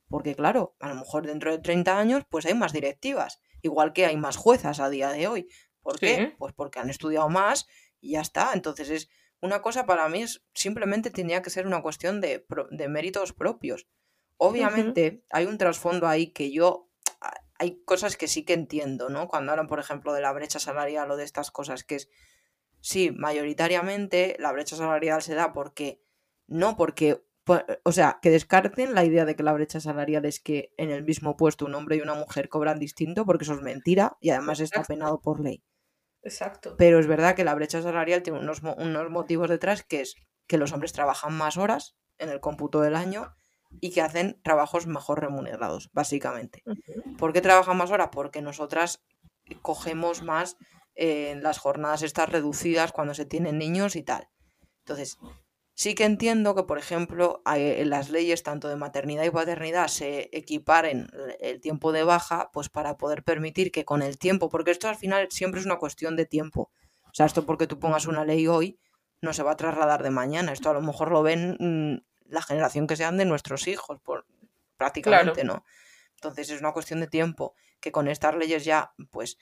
Porque 0.08 0.34
claro, 0.34 0.74
a 0.80 0.88
lo 0.88 0.94
mejor 0.94 1.26
dentro 1.26 1.50
de 1.50 1.58
30 1.58 1.98
años 1.98 2.24
pues 2.28 2.46
hay 2.46 2.54
más 2.54 2.72
directivas, 2.72 3.40
igual 3.60 3.92
que 3.92 4.06
hay 4.06 4.16
más 4.16 4.36
juezas 4.36 4.80
a 4.80 4.88
día 4.88 5.10
de 5.10 5.26
hoy. 5.26 5.48
¿Por 5.82 5.98
qué? 5.98 6.34
Pues 6.38 6.54
porque 6.54 6.78
han 6.78 6.88
estudiado 6.88 7.28
más 7.28 7.66
y 8.00 8.12
ya 8.12 8.22
está. 8.22 8.52
Entonces 8.54 8.88
es 8.88 9.08
una 9.40 9.60
cosa 9.60 9.84
para 9.84 10.08
mí 10.08 10.22
es 10.22 10.44
simplemente 10.54 11.10
tenía 11.10 11.42
que 11.42 11.50
ser 11.50 11.66
una 11.66 11.82
cuestión 11.82 12.20
de, 12.20 12.46
de 12.70 12.88
méritos 12.88 13.34
propios. 13.34 13.86
Obviamente 14.38 15.24
hay 15.30 15.46
un 15.46 15.58
trasfondo 15.58 16.08
ahí 16.08 16.28
que 16.28 16.50
yo 16.50 16.88
hay 17.62 17.80
cosas 17.84 18.16
que 18.16 18.26
sí 18.26 18.44
que 18.44 18.54
entiendo, 18.54 19.08
¿no? 19.08 19.28
Cuando 19.28 19.52
hablan, 19.52 19.68
por 19.68 19.78
ejemplo, 19.78 20.12
de 20.12 20.20
la 20.20 20.32
brecha 20.32 20.58
salarial 20.58 21.08
o 21.12 21.16
de 21.16 21.22
estas 21.22 21.52
cosas, 21.52 21.84
que 21.84 21.94
es, 21.94 22.08
sí, 22.80 23.12
mayoritariamente 23.12 24.34
la 24.40 24.50
brecha 24.50 24.74
salarial 24.74 25.22
se 25.22 25.36
da 25.36 25.52
porque, 25.52 26.02
no 26.46 26.76
porque 26.76 27.22
pues, 27.44 27.64
o 27.84 27.90
sea, 27.90 28.20
que 28.22 28.30
descarten 28.30 28.94
la 28.94 29.04
idea 29.04 29.24
de 29.24 29.34
que 29.34 29.42
la 29.42 29.52
brecha 29.52 29.80
salarial 29.80 30.24
es 30.24 30.38
que 30.38 30.72
en 30.76 30.90
el 30.90 31.02
mismo 31.02 31.36
puesto 31.36 31.64
un 31.64 31.74
hombre 31.74 31.96
y 31.96 32.00
una 32.00 32.14
mujer 32.14 32.48
cobran 32.48 32.78
distinto, 32.78 33.26
porque 33.26 33.44
eso 33.44 33.54
es 33.54 33.62
mentira 33.62 34.16
y 34.20 34.30
además 34.30 34.60
está 34.60 34.84
penado 34.84 35.20
por 35.20 35.40
ley. 35.40 35.64
Exacto. 36.22 36.76
Pero 36.78 37.00
es 37.00 37.08
verdad 37.08 37.34
que 37.34 37.44
la 37.44 37.54
brecha 37.54 37.82
salarial 37.82 38.22
tiene 38.22 38.38
unos, 38.38 38.62
unos 38.62 39.10
motivos 39.10 39.50
detrás 39.50 39.82
que 39.82 40.02
es 40.02 40.14
que 40.46 40.56
los 40.56 40.72
hombres 40.72 40.92
trabajan 40.92 41.36
más 41.36 41.56
horas 41.56 41.96
en 42.18 42.28
el 42.28 42.38
cómputo 42.40 42.80
del 42.80 42.94
año 42.94 43.34
y 43.80 43.90
que 43.90 44.02
hacen 44.02 44.40
trabajos 44.42 44.86
mejor 44.86 45.20
remunerados, 45.20 45.90
básicamente. 45.92 46.62
¿Por 47.18 47.32
qué 47.32 47.40
trabajan 47.40 47.76
más 47.76 47.90
horas? 47.90 48.10
Porque 48.12 48.42
nosotras 48.42 49.02
cogemos 49.62 50.22
más 50.22 50.56
en 50.94 51.42
las 51.42 51.58
jornadas 51.58 52.02
estas 52.02 52.28
reducidas 52.28 52.92
cuando 52.92 53.14
se 53.14 53.24
tienen 53.24 53.58
niños 53.58 53.96
y 53.96 54.02
tal. 54.02 54.28
Entonces, 54.80 55.18
Sí 55.82 55.96
que 55.96 56.04
entiendo 56.04 56.54
que, 56.54 56.62
por 56.62 56.78
ejemplo, 56.78 57.42
en 57.44 57.90
las 57.90 58.08
leyes 58.08 58.44
tanto 58.44 58.68
de 58.68 58.76
maternidad 58.76 59.24
y 59.24 59.30
paternidad 59.30 59.88
se 59.88 60.30
equiparen 60.30 61.08
el 61.40 61.60
tiempo 61.60 61.90
de 61.90 62.04
baja, 62.04 62.50
pues 62.52 62.68
para 62.68 62.96
poder 62.96 63.24
permitir 63.24 63.72
que 63.72 63.84
con 63.84 64.00
el 64.00 64.16
tiempo, 64.16 64.48
porque 64.48 64.70
esto 64.70 64.88
al 64.88 64.94
final 64.94 65.26
siempre 65.32 65.58
es 65.58 65.66
una 65.66 65.78
cuestión 65.78 66.14
de 66.14 66.24
tiempo. 66.24 66.70
O 67.02 67.10
sea, 67.12 67.26
esto 67.26 67.44
porque 67.44 67.66
tú 67.66 67.80
pongas 67.80 68.06
una 68.06 68.24
ley 68.24 68.46
hoy 68.46 68.78
no 69.22 69.32
se 69.32 69.42
va 69.42 69.50
a 69.50 69.56
trasladar 69.56 70.04
de 70.04 70.10
mañana. 70.10 70.52
Esto 70.52 70.70
a 70.70 70.74
lo 70.74 70.82
mejor 70.82 71.10
lo 71.10 71.24
ven 71.24 71.56
mm, 71.58 72.30
la 72.32 72.42
generación 72.42 72.86
que 72.86 72.94
sean 72.94 73.16
de 73.16 73.24
nuestros 73.24 73.66
hijos, 73.66 73.98
por, 74.04 74.24
prácticamente, 74.76 75.42
¿no? 75.42 75.64
Entonces 76.14 76.48
es 76.50 76.60
una 76.60 76.70
cuestión 76.70 77.00
de 77.00 77.08
tiempo 77.08 77.56
que 77.80 77.90
con 77.90 78.06
estas 78.06 78.36
leyes 78.36 78.64
ya, 78.64 78.94
pues, 79.10 79.36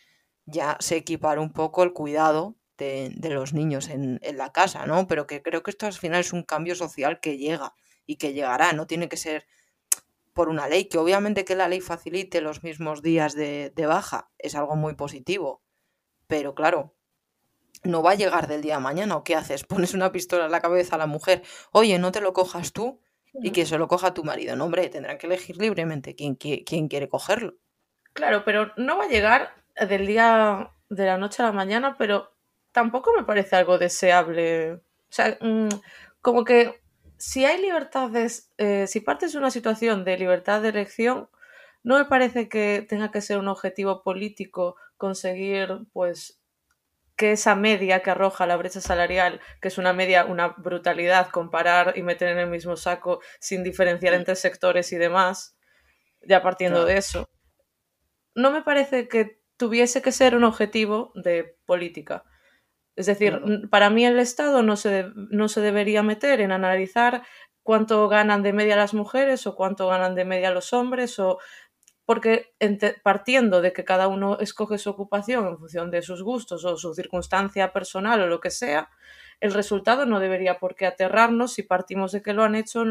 ya 0.46 0.79
se 0.81 0.96
equipara 0.96 1.42
un 1.42 1.53
poco 1.53 1.83
el 1.83 1.92
cuidado 1.92 2.57
de, 2.80 3.30
los 3.30 3.52
niños 3.52 3.88
en, 3.88 4.20
la 4.34 4.52
casa, 4.52 4.86
¿no? 4.86 5.06
Pero 5.06 5.26
que 5.26 5.42
creo 5.42 5.62
que 5.62 5.70
esto 5.70 5.86
al 5.86 5.92
final 5.92 6.20
es 6.20 6.32
un 6.32 6.42
cambio 6.42 6.74
social 6.74 7.20
que 7.20 7.36
llega 7.36 7.74
y 8.06 8.16
que 8.16 8.32
llegará, 8.32 8.72
no 8.72 8.86
tiene 8.86 9.08
que 9.08 9.16
ser 9.16 9.46
por 10.32 10.48
una 10.48 10.68
ley, 10.68 10.86
que 10.86 10.98
obviamente 10.98 11.44
que 11.44 11.54
la 11.54 11.68
ley 11.68 11.80
facilite 11.80 12.40
los 12.40 12.62
mismos 12.62 13.02
días 13.02 13.34
de, 13.34 13.72
baja 13.76 14.30
es 14.38 14.54
algo 14.54 14.76
muy 14.76 14.94
positivo, 14.94 15.62
pero 16.26 16.54
claro, 16.54 16.94
no 17.82 18.02
va 18.02 18.12
a 18.12 18.14
llegar 18.14 18.46
del 18.46 18.62
día 18.62 18.76
a 18.76 18.80
mañana, 18.80 19.16
¿o 19.16 19.24
qué 19.24 19.34
haces? 19.34 19.64
Pones 19.66 19.92
una 19.94 20.12
pistola 20.12 20.46
en 20.46 20.52
la 20.52 20.60
cabeza 20.60 20.94
a 20.96 20.98
la 20.98 21.06
mujer, 21.06 21.42
oye, 21.72 21.98
no 21.98 22.12
te 22.12 22.20
lo 22.20 22.32
cojas 22.32 22.72
tú 22.72 23.00
y 23.34 23.52
que 23.52 23.66
se 23.66 23.78
lo 23.78 23.86
coja 23.86 24.14
tu 24.14 24.24
marido, 24.24 24.56
no, 24.56 24.64
hombre, 24.64 24.88
tendrán 24.88 25.18
que 25.18 25.26
elegir 25.26 25.56
libremente 25.58 26.16
quién, 26.16 26.34
quién 26.36 26.88
quiere 26.88 27.08
cogerlo. 27.08 27.54
Claro, 28.12 28.42
pero 28.44 28.72
no 28.76 28.96
va 28.98 29.04
a 29.04 29.08
llegar 29.08 29.54
del 29.76 30.06
día 30.06 30.72
de 30.88 31.06
la 31.06 31.16
noche 31.16 31.42
a 31.42 31.46
la 31.46 31.52
mañana, 31.52 31.96
pero 31.96 32.32
tampoco 32.72 33.12
me 33.16 33.24
parece 33.24 33.56
algo 33.56 33.78
deseable. 33.78 34.74
O 34.74 34.80
sea, 35.11 35.38
mm, 35.40 35.68
como 36.20 36.44
que 36.44 36.80
si 37.18 37.44
hay 37.44 37.61
libertades, 37.61 38.50
eh, 38.59 38.87
si 38.87 39.00
partes 39.00 39.33
de 39.33 39.38
una 39.38 39.50
situación 39.50 40.04
de 40.04 40.18
libertad 40.18 40.62
de 40.62 40.70
elección, 40.70 41.28
no 41.83 41.98
me 41.98 42.04
parece 42.06 42.48
que 42.48 42.87
tenga 42.88 43.11
que 43.11 43.20
ser 43.22 43.38
un 43.38 43.48
objetivo 43.48 44.02
político 44.02 44.76
conseguir, 44.96 45.80
pues, 45.92 46.40
que 47.16 47.33
esa 47.33 47.54
media 47.54 48.02
que 48.02 48.11
arroja 48.11 48.46
la 48.46 48.56
brecha 48.56 48.80
salarial, 48.80 49.40
que 49.61 49.68
es 49.68 49.78
una 49.78 49.92
media, 49.92 50.24
una 50.24 50.48
brutalidad, 50.48 51.30
comparar 51.30 51.94
y 51.96 52.02
meter 52.02 52.28
en 52.30 52.38
el 52.38 52.48
mismo 52.50 52.76
saco 52.76 53.20
sin 53.40 53.62
diferenciar 53.64 54.14
entre 54.14 54.37
sectores 54.37 54.92
y 54.92 54.96
demás, 54.96 55.56
ya 56.22 56.42
partiendo 56.42 56.85
de 56.87 56.98
eso, 56.98 57.30
no 58.35 58.50
me 58.50 58.62
parece 58.62 59.09
que 59.09 59.40
tuviese 59.56 60.02
que 60.02 60.12
ser 60.12 60.35
un 60.35 60.44
objetivo 60.44 61.12
de 61.14 61.56
política. 61.66 62.24
Es 62.96 63.07
decir, 63.07 63.40
para 63.70 63.90
mí 63.90 64.05
el 64.05 64.18
Estado 64.18 64.62
no 64.62 64.76
se, 64.76 65.07
no 65.14 65.48
se 65.48 65.61
debería 65.61 66.03
meter 66.03 66.40
en 66.40 66.53
analizar 66.53 67.22
cuánto 67.62 68.09
ganan 68.09 68.42
de 68.42 68.53
media 68.53 68.76
las 68.76 68.94
mujeres 68.94 69.46
o 69.46 69.55
cuánto 69.55 69.88
ganan 69.88 70.14
de 70.14 70.24
media 70.24 70.50
los 70.50 70.72
hombres 70.72 71.18
o 71.18 71.38
porque 72.05 72.53
partiendo 73.05 73.62
de 73.62 73.72
que 73.72 73.85
cada 73.85 74.09
uno 74.09 74.38
escoge 74.40 74.79
su 74.79 74.90
ocupación 74.90 75.46
en 75.46 75.59
función 75.59 75.92
de 75.92 76.03
sus 76.03 76.24
gustos 76.24 76.64
o 76.64 76.76
su 76.76 76.92
circunstancia 76.92 77.72
personal 77.72 78.20
o 78.20 78.26
lo 78.26 78.40
que 78.40 78.50
sea, 78.50 78.90
el 79.38 79.55
resultado 79.55 80.07
no 80.07 80.18
debería 80.18 80.59
por 80.59 80.74
qué 80.74 80.87
aterrarnos 80.87 81.53
si 81.53 81.62
partimos 81.62 82.11
de 82.11 82.20
que 82.20 82.33
lo 82.33 82.42
han 82.42 82.57
hecho 82.57 82.83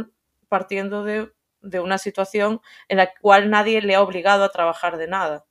partiendo 0.47 1.03
de, 1.03 1.33
de 1.61 1.81
una 1.81 1.97
situación 1.97 2.61
en 2.87 2.97
la 2.97 3.13
cual 3.13 3.49
nadie 3.49 3.81
le 3.81 3.95
ha 3.95 4.01
obligado 4.01 4.45
a 4.45 4.49
trabajar 4.49 4.97
de 4.97 5.09
nada 5.09 5.45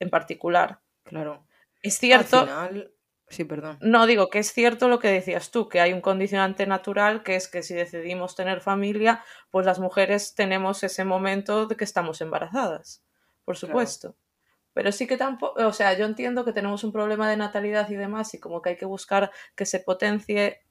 en 0.00 0.10
particular. 0.10 0.80
Claro. 1.04 1.46
es 1.82 1.98
cierto. 1.98 2.40
Al 2.40 2.46
final... 2.46 2.92
Sí, 3.30 3.44
perdón. 3.44 3.78
No, 3.80 4.06
digo 4.06 4.30
que 4.30 4.38
es 4.38 4.52
cierto 4.52 4.88
lo 4.88 4.98
que 4.98 5.08
decías 5.08 5.50
tú, 5.50 5.68
que 5.68 5.80
hay 5.80 5.92
un 5.92 6.00
condicionante 6.00 6.66
natural 6.66 7.22
que 7.22 7.36
es 7.36 7.48
que 7.48 7.62
si 7.62 7.74
decidimos 7.74 8.34
tener 8.34 8.60
familia, 8.60 9.22
pues 9.50 9.66
las 9.66 9.78
mujeres 9.78 10.34
tenemos 10.34 10.82
ese 10.82 11.04
momento 11.04 11.66
de 11.66 11.76
que 11.76 11.84
estamos 11.84 12.20
embarazadas, 12.20 13.04
por 13.44 13.56
supuesto. 13.56 14.16
Pero 14.72 14.92
sí 14.92 15.06
que 15.06 15.16
tampoco, 15.16 15.66
o 15.66 15.72
sea, 15.72 15.92
yo 15.96 16.06
entiendo 16.06 16.44
que 16.44 16.52
tenemos 16.52 16.84
un 16.84 16.92
problema 16.92 17.28
de 17.28 17.36
natalidad 17.36 17.88
y 17.90 17.96
demás 17.96 18.32
y 18.34 18.40
como 18.40 18.62
que 18.62 18.70
hay 18.70 18.76
que 18.76 18.86
buscar 18.86 19.30
que 19.54 19.66
se 19.66 19.80
potencie, 19.80 20.62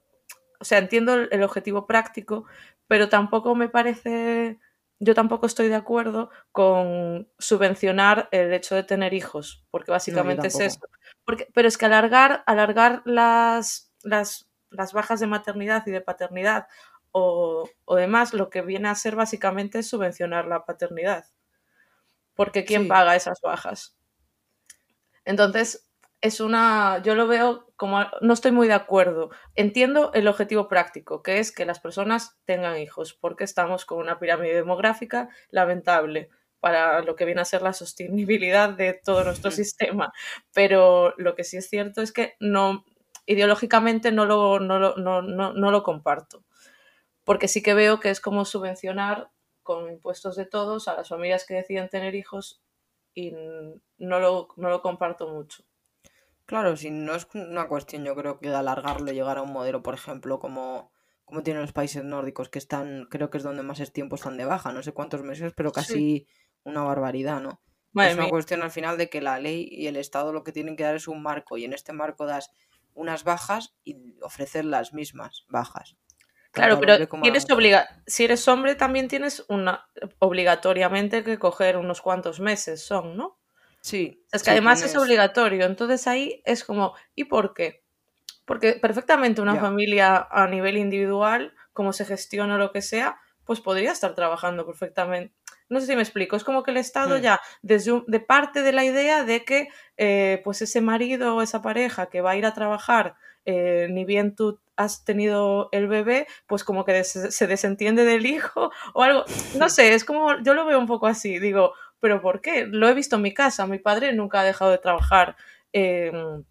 o 0.60 0.66
sea, 0.66 0.80
entiendo 0.80 1.14
el 1.14 1.44
objetivo 1.44 1.86
práctico, 1.86 2.46
pero 2.88 3.10
tampoco 3.10 3.54
me 3.54 3.70
parece 3.70 4.60
yo 5.00 5.14
tampoco 5.14 5.46
estoy 5.46 5.68
de 5.68 5.76
acuerdo 5.76 6.30
con 6.52 7.30
subvencionar 7.38 8.30
el 8.32 8.52
hecho 8.54 8.76
de 8.76 8.84
tener 8.84 9.14
hijos, 9.14 9.66
porque 9.70 9.92
básicamente 9.92 10.48
es 10.48 10.60
eso. 10.60 10.80
Porque, 11.28 11.46
pero 11.54 11.68
es 11.68 11.78
que 11.78 11.86
alargar, 11.86 12.42
alargar 12.46 13.02
las, 13.04 13.92
las, 14.02 14.50
las 14.70 14.94
bajas 14.94 15.20
de 15.20 15.28
maternidad 15.28 15.84
y 15.86 15.92
de 15.92 16.00
paternidad 16.00 16.68
o, 17.12 17.70
o, 17.84 17.96
demás, 17.98 18.34
lo 18.34 18.50
que 18.50 18.62
viene 18.62 18.88
a 18.88 18.96
ser 18.96 19.18
básicamente 19.18 19.80
es 19.80 19.90
subvencionar 19.90 20.48
la 20.48 20.64
paternidad. 20.64 21.26
Porque 22.34 22.64
¿quién 22.64 22.88
paga 22.88 23.18
esas 23.18 23.42
bajas? 23.42 23.98
Entonces, 25.26 25.90
es 26.22 26.40
una, 26.40 27.02
yo 27.04 27.14
lo 27.14 27.28
veo 27.28 27.74
como, 27.76 28.06
no 28.22 28.34
estoy 28.34 28.54
muy 28.54 28.68
de 28.70 28.76
acuerdo. 28.76 29.30
Entiendo 29.54 30.12
el 30.14 30.30
objetivo 30.30 30.70
práctico, 30.70 31.24
que 31.24 31.40
es 31.40 31.52
que 31.52 31.66
las 31.66 31.82
personas 31.82 32.40
tengan 32.46 32.78
hijos, 32.78 33.14
porque 33.14 33.44
estamos 33.44 33.84
con 33.84 33.98
una 34.00 34.18
pirámide 34.18 34.54
demográfica 34.54 35.28
lamentable 35.50 36.30
para 36.68 37.02
lo 37.02 37.16
que 37.16 37.24
viene 37.24 37.40
a 37.40 37.46
ser 37.46 37.62
la 37.62 37.72
sostenibilidad 37.72 38.72
de 38.72 38.92
todo 38.94 39.24
nuestro 39.24 39.52
sistema. 39.52 40.12
Pero 40.54 41.14
lo 41.18 41.34
que 41.34 41.46
sí 41.46 41.56
es 41.56 41.70
cierto 41.70 42.02
es 42.02 42.12
que 42.12 42.36
no, 42.42 42.84
ideológicamente 43.26 44.12
no 44.12 44.26
lo, 44.26 44.60
no 44.60 44.80
lo, 44.80 44.98
no, 44.98 45.22
no, 45.22 45.54
no 45.54 45.72
lo 45.72 45.84
comparto. 45.84 46.44
Porque 47.24 47.48
sí 47.48 47.64
que 47.64 47.74
veo 47.74 48.02
que 48.02 48.10
es 48.10 48.20
como 48.20 48.44
subvencionar 48.44 49.32
con 49.64 49.90
impuestos 49.90 50.36
de 50.36 50.46
todos 50.46 50.90
a 50.90 50.96
las 50.96 51.08
familias 51.08 51.46
que 51.46 51.54
deciden 51.54 51.88
tener 51.88 52.16
hijos 52.16 52.62
y 53.14 53.32
no 53.32 54.20
lo, 54.20 54.50
no 54.58 54.70
lo 54.70 54.82
comparto 54.82 55.30
mucho. 55.30 55.64
Claro, 56.46 56.76
si 56.76 56.92
no 56.92 57.16
es 57.16 57.30
una 57.34 57.70
cuestión, 57.70 58.04
yo 58.04 58.14
creo 58.14 58.40
que 58.40 58.50
de 58.50 58.56
alargarlo, 58.56 59.14
llegar 59.14 59.38
a 59.38 59.42
un 59.42 59.54
modelo, 59.54 59.84
por 59.84 59.94
ejemplo, 59.94 60.40
como, 60.40 60.92
como 61.24 61.44
tienen 61.44 61.62
los 61.62 61.72
países 61.72 62.04
nórdicos, 62.04 62.50
que 62.50 62.60
están, 62.60 63.08
creo 63.10 63.30
que 63.30 63.38
es 63.38 63.44
donde 63.44 63.64
más 63.64 63.92
tiempo 63.94 64.16
están 64.16 64.36
de 64.36 64.44
baja, 64.44 64.74
no 64.74 64.84
sé 64.84 64.92
cuántos 64.92 65.24
meses, 65.24 65.54
pero 65.56 65.72
casi 65.72 66.28
una 66.68 66.84
barbaridad, 66.84 67.42
¿no? 67.42 67.62
es 67.96 68.14
una 68.14 68.30
cuestión 68.30 68.62
al 68.62 68.70
final 68.70 68.98
de 68.98 69.10
que 69.10 69.22
la 69.22 69.40
ley 69.40 69.68
y 69.72 69.88
el 69.88 69.96
Estado 69.96 70.32
lo 70.32 70.44
que 70.44 70.52
tienen 70.52 70.76
que 70.76 70.84
dar 70.84 70.96
es 70.96 71.08
un 71.08 71.24
marco, 71.24 71.58
y 71.58 71.66
en 71.66 71.74
este 71.74 71.94
marco 71.94 72.26
das 72.26 72.52
unas 72.94 73.24
bajas 73.24 73.76
y 73.84 74.16
ofrecer 74.22 74.66
las 74.66 74.94
mismas 74.94 75.46
bajas. 75.50 75.96
Claro, 76.52 76.80
pero 76.80 76.96
obliga 77.52 77.88
si 78.08 78.24
eres 78.24 78.48
hombre 78.48 78.76
también 78.76 79.08
tienes 79.08 79.46
una 79.48 79.88
obligatoriamente 80.20 81.24
que 81.24 81.38
coger 81.38 81.78
unos 81.78 82.02
cuantos 82.02 82.40
meses, 82.40 82.84
son, 82.84 83.16
¿no? 83.16 83.40
Sí. 83.82 84.24
Es 84.32 84.44
que 84.44 84.52
además 84.52 84.82
es 84.82 84.96
obligatorio. 84.96 85.66
Entonces 85.66 86.08
ahí 86.08 86.42
es 86.46 86.64
como, 86.64 86.94
¿y 87.16 87.26
por 87.26 87.54
qué? 87.54 87.84
Porque 88.46 88.74
perfectamente 88.74 89.42
una 89.42 89.56
familia 89.58 90.28
a 90.32 90.48
nivel 90.48 90.78
individual, 90.78 91.54
como 91.74 91.94
se 91.94 92.06
gestiona 92.06 92.56
o 92.56 92.58
lo 92.58 92.72
que 92.72 92.82
sea, 92.82 93.20
pues 93.46 93.62
podría 93.62 93.92
estar 93.92 94.16
trabajando 94.16 94.66
perfectamente. 94.66 95.36
No 95.70 95.80
sé 95.80 95.88
si 95.88 95.96
me 95.96 96.02
explico, 96.02 96.36
es 96.36 96.44
como 96.44 96.64
que 96.64 96.72
el 96.72 96.78
Estado 96.78 97.18
hmm. 97.18 97.22
ya, 97.22 97.42
desde 97.62 98.04
de 98.08 98.20
parte 98.20 98.62
de 98.62 98.72
la 98.72 98.86
idea 98.86 99.24
de 99.24 99.44
que 99.44 99.68
eh, 99.98 100.42
pues 100.44 100.62
ese 100.62 100.82
marido 100.82 101.36
o 101.36 101.42
esa 101.42 101.62
pareja 101.62 102.08
que 102.08 102.22
va 102.22 102.32
a 102.32 102.36
ir 102.38 102.46
a 102.46 102.54
trabajar, 102.54 103.16
eh, 103.46 103.88
ni 103.90 104.06
bien 104.06 104.36
tú 104.36 104.60
has 104.76 105.04
tenido 105.04 105.70
el 105.72 105.88
bebé, 105.88 106.28
pues 106.46 106.64
como 106.64 106.86
que 106.86 107.04
se 107.04 107.48
desentiende 107.48 108.06
del 108.06 108.26
hijo 108.26 108.72
o 108.94 109.04
algo. 109.04 109.26
No 109.58 109.70
sé, 109.70 109.94
es 109.94 110.06
como, 110.06 110.42
yo 110.42 110.54
lo 110.54 110.66
veo 110.66 110.80
un 110.80 110.88
poco 110.88 111.08
así, 111.08 111.40
digo, 111.40 111.74
¿Pero 112.00 112.22
por 112.22 112.42
qué? 112.42 112.66
Lo 112.66 112.88
he 112.88 112.94
visto 112.94 113.16
en 113.16 113.22
mi 113.24 113.34
casa. 113.34 113.66
Mi 113.66 113.80
padre 113.80 114.14
nunca 114.14 114.42
ha 114.42 114.44
dejado 114.44 114.72
de 114.72 114.78
trabajar. 114.78 115.36
Em, 115.74 116.44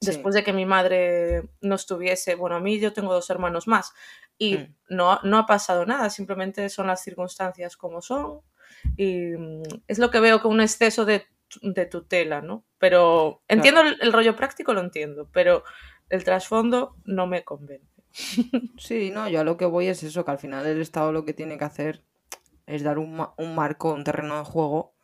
después 0.00 0.34
de 0.34 0.44
que 0.44 0.52
mi 0.52 0.66
madre 0.66 1.48
no 1.60 1.74
estuviese, 1.74 2.34
bueno, 2.34 2.56
a 2.56 2.60
mí 2.60 2.78
yo 2.78 2.92
tengo 2.92 3.12
dos 3.12 3.30
hermanos 3.30 3.66
más 3.66 3.92
y 4.36 4.58
mm. 4.58 4.74
no, 4.90 5.20
no 5.22 5.38
ha 5.38 5.46
pasado 5.46 5.86
nada, 5.86 6.10
simplemente 6.10 6.68
son 6.68 6.88
las 6.88 7.02
circunstancias 7.02 7.76
como 7.76 8.02
son 8.02 8.40
y 8.96 9.36
mm, 9.36 9.62
es 9.88 9.98
lo 9.98 10.10
que 10.10 10.20
veo 10.20 10.40
con 10.40 10.52
un 10.52 10.60
exceso 10.60 11.04
de, 11.04 11.26
tutela, 11.90 12.40
¿no? 12.40 12.64
Pero 12.78 13.42
entiendo 13.48 13.82
el, 13.82 14.12
rollo 14.12 14.34
práctico, 14.36 14.74
lo 14.74 14.80
entiendo, 14.80 15.28
pero 15.32 15.62
el 16.08 16.24
trasfondo 16.24 16.96
no 17.04 17.26
me 17.26 17.44
convence. 17.44 17.86
Sí, 18.78 19.10
no, 19.10 19.28
yo 19.28 19.40
a 19.40 19.44
lo 19.44 19.56
que 19.56 19.66
voy 19.66 19.86
es 19.86 20.02
eso, 20.02 20.24
que 20.24 20.30
al 20.30 20.38
final 20.38 20.66
el 20.66 20.80
Estado 20.80 21.12
lo 21.12 21.24
que 21.24 21.32
tiene 21.32 21.58
que 21.58 21.64
hacer 21.64 22.02
es 22.66 22.82
dar 22.82 22.98
un, 22.98 23.26
un 23.36 23.54
marco, 23.54 23.92
un 23.92 24.04
terreno 24.04 24.38
de 24.38 24.44
juego 24.44 24.94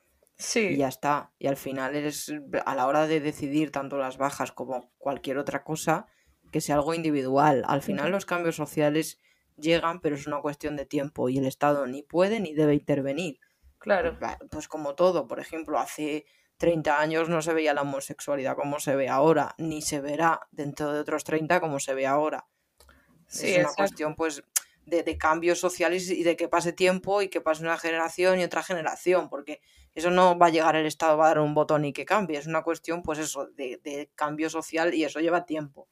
Sí. 0.40 0.68
Y 0.70 0.76
ya 0.78 0.88
está. 0.88 1.32
Y 1.38 1.48
al 1.48 1.56
final 1.56 1.94
es 1.94 2.32
a 2.64 2.74
la 2.74 2.86
hora 2.86 3.06
de 3.06 3.20
decidir 3.20 3.70
tanto 3.70 3.98
las 3.98 4.16
bajas 4.16 4.52
como 4.52 4.90
cualquier 4.96 5.36
otra 5.36 5.64
cosa, 5.64 6.06
que 6.50 6.62
sea 6.62 6.76
algo 6.76 6.94
individual. 6.94 7.62
Al 7.66 7.82
final 7.82 8.10
los 8.10 8.24
cambios 8.24 8.56
sociales 8.56 9.20
llegan, 9.58 10.00
pero 10.00 10.16
es 10.16 10.26
una 10.26 10.40
cuestión 10.40 10.76
de 10.76 10.86
tiempo 10.86 11.28
y 11.28 11.36
el 11.36 11.44
Estado 11.44 11.86
ni 11.86 12.02
puede 12.02 12.40
ni 12.40 12.54
debe 12.54 12.72
intervenir. 12.74 13.38
Claro. 13.80 14.18
Pues 14.50 14.68
como 14.68 14.94
todo, 14.94 15.26
por 15.26 15.40
ejemplo, 15.40 15.78
hace 15.78 16.26
30 16.58 17.00
años 17.00 17.30
no 17.30 17.40
se 17.40 17.54
veía 17.54 17.72
la 17.72 17.82
homosexualidad 17.82 18.54
como 18.54 18.78
se 18.78 18.94
ve 18.94 19.08
ahora, 19.08 19.54
ni 19.56 19.80
se 19.80 20.00
verá 20.00 20.46
dentro 20.50 20.92
de 20.92 21.00
otros 21.00 21.24
30 21.24 21.60
como 21.60 21.80
se 21.80 21.94
ve 21.94 22.06
ahora. 22.06 22.46
Sí, 23.26 23.54
es 23.54 23.64
una 23.64 23.74
cuestión 23.74 24.16
pues 24.16 24.42
de, 24.84 25.02
de, 25.02 25.16
cambios 25.16 25.58
sociales 25.58 26.10
y 26.10 26.22
de 26.22 26.36
que 26.36 26.48
pase 26.48 26.74
tiempo 26.74 27.22
y 27.22 27.28
que 27.28 27.40
pase 27.40 27.62
una 27.62 27.78
generación 27.78 28.38
y 28.38 28.44
otra 28.44 28.62
generación, 28.62 29.30
porque 29.30 29.62
eso 29.94 30.10
no 30.10 30.38
va 30.38 30.46
a 30.46 30.50
llegar 30.50 30.76
el 30.76 30.84
Estado, 30.84 31.16
va 31.16 31.26
a 31.26 31.28
dar 31.28 31.38
un 31.38 31.54
botón 31.54 31.86
y 31.86 31.94
que 31.94 32.04
cambie, 32.04 32.38
es 32.38 32.46
una 32.46 32.62
cuestión 32.62 33.02
pues 33.02 33.18
eso, 33.18 33.46
de, 33.46 33.80
de 33.82 34.10
cambio 34.14 34.50
social 34.50 34.92
y 34.92 35.04
eso 35.04 35.20
lleva 35.20 35.46
tiempo. 35.46 35.88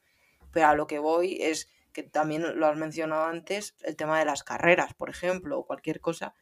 Pero 0.51 0.67
a 0.67 0.75
lo 0.75 0.85
que 0.85 0.99
voy 0.99 1.39
es 1.41 1.69
que 1.91 2.03
también 2.03 2.59
lo 2.59 2.67
has 2.67 2.77
mencionado 2.77 3.25
antes, 3.25 3.75
el 3.81 3.95
tema 3.95 4.19
de 4.19 4.25
las 4.25 4.43
carreras, 4.43 4.93
por 4.93 5.09
ejemplo, 5.09 5.57
o 5.57 5.65
cualquier 5.65 5.99
cosa, 5.99 6.35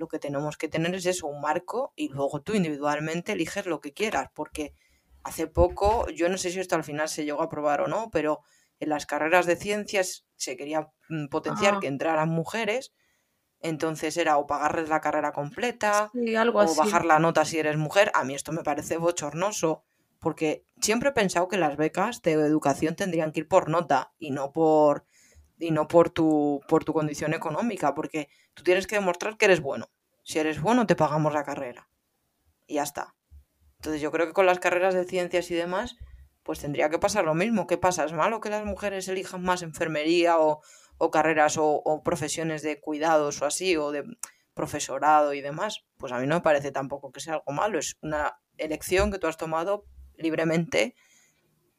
lo 0.00 0.08
que 0.08 0.18
tenemos 0.18 0.56
que 0.56 0.68
tener 0.68 0.94
es 0.94 1.04
eso, 1.04 1.26
un 1.26 1.42
marco 1.42 1.92
y 1.94 2.08
luego 2.08 2.40
tú 2.40 2.54
individualmente 2.54 3.32
eliges 3.32 3.66
lo 3.66 3.80
que 3.80 3.92
quieras, 3.92 4.30
porque 4.34 4.74
hace 5.22 5.46
poco, 5.46 6.08
yo 6.08 6.28
no 6.30 6.38
sé 6.38 6.50
si 6.50 6.58
esto 6.58 6.74
al 6.74 6.84
final 6.84 7.08
se 7.08 7.24
llegó 7.24 7.42
a 7.42 7.44
aprobar 7.44 7.82
o 7.82 7.86
no, 7.86 8.08
pero 8.10 8.40
en 8.80 8.88
las 8.88 9.04
carreras 9.04 9.44
de 9.44 9.56
ciencias 9.56 10.26
se 10.36 10.56
quería 10.56 10.90
mm, 11.10 11.26
potenciar 11.26 11.74
ah. 11.74 11.78
que 11.80 11.86
entraran 11.86 12.30
mujeres, 12.30 12.94
entonces 13.60 14.16
era 14.16 14.38
o 14.38 14.46
pagarles 14.46 14.88
la 14.88 15.02
carrera 15.02 15.32
completa 15.32 16.10
o 16.14 16.74
bajar 16.74 17.04
la 17.04 17.18
nota 17.18 17.44
si 17.44 17.58
eres 17.58 17.76
mujer. 17.76 18.10
A 18.14 18.24
mí 18.24 18.34
esto 18.34 18.52
me 18.52 18.62
parece 18.62 18.96
bochornoso, 18.96 19.84
porque 20.18 20.64
siempre 20.80 21.10
he 21.10 21.12
pensado 21.12 21.46
que 21.46 21.58
las 21.58 21.76
becas 21.76 22.22
de 22.22 22.32
educación 22.32 22.96
tendrían 22.96 23.32
que 23.32 23.40
ir 23.40 23.48
por 23.48 23.68
nota 23.68 24.14
y 24.18 24.30
no 24.30 24.50
por 24.50 25.04
y 25.58 25.72
no 25.72 25.88
por 25.88 26.08
tu 26.08 26.62
por 26.68 26.84
tu 26.84 26.94
condición 26.94 27.34
económica, 27.34 27.94
porque 27.94 28.30
tú 28.54 28.62
tienes 28.62 28.86
que 28.86 28.96
demostrar 28.96 29.36
que 29.36 29.46
eres 29.46 29.60
bueno. 29.60 29.90
Si 30.22 30.38
eres 30.38 30.60
bueno, 30.60 30.86
te 30.86 30.96
pagamos 30.96 31.32
la 31.32 31.44
carrera. 31.44 31.88
Y 32.66 32.74
ya 32.74 32.82
está. 32.82 33.14
Entonces 33.78 34.00
yo 34.00 34.10
creo 34.10 34.26
que 34.26 34.32
con 34.32 34.46
las 34.46 34.58
carreras 34.58 34.94
de 34.94 35.04
ciencias 35.04 35.50
y 35.50 35.54
demás 35.54 35.96
pues 36.42 36.60
tendría 36.60 36.90
que 36.90 36.98
pasar 36.98 37.24
lo 37.24 37.34
mismo. 37.34 37.66
¿Qué 37.66 37.78
pasa? 37.78 38.04
¿Es 38.04 38.12
malo 38.12 38.40
que 38.40 38.50
las 38.50 38.64
mujeres 38.64 39.08
elijan 39.08 39.42
más 39.42 39.62
enfermería 39.62 40.38
o, 40.38 40.62
carreras 41.10 41.56
o, 41.58 42.02
profesiones 42.04 42.62
de 42.62 42.80
cuidados 42.80 43.40
o 43.42 43.46
así, 43.46 43.76
o 43.76 43.92
de 43.92 44.04
profesorado 44.54 45.34
y 45.34 45.40
demás? 45.40 45.84
Pues 45.96 46.12
a 46.12 46.18
mí 46.18 46.26
no 46.26 46.36
me 46.36 46.40
parece 46.40 46.72
tampoco 46.72 47.12
que 47.12 47.20
sea 47.20 47.34
algo 47.34 47.52
malo. 47.52 47.78
Es 47.78 47.96
una 48.02 48.40
elección 48.58 49.10
que 49.10 49.18
tú 49.18 49.26
has 49.26 49.36
tomado 49.36 49.84
libremente 50.16 50.94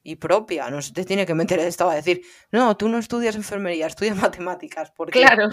y 0.03 0.15
propia. 0.15 0.69
No 0.69 0.81
se 0.81 0.93
te 0.93 1.05
tiene 1.05 1.25
que 1.25 1.35
meter 1.35 1.59
el 1.59 1.67
Estado 1.67 1.89
a 1.89 1.95
decir, 1.95 2.21
no, 2.51 2.77
tú 2.77 2.87
no 2.87 2.97
estudias 2.97 3.35
enfermería, 3.35 3.87
estudias 3.87 4.15
matemáticas. 4.21 4.91
Porque... 4.91 5.19
Claro. 5.19 5.49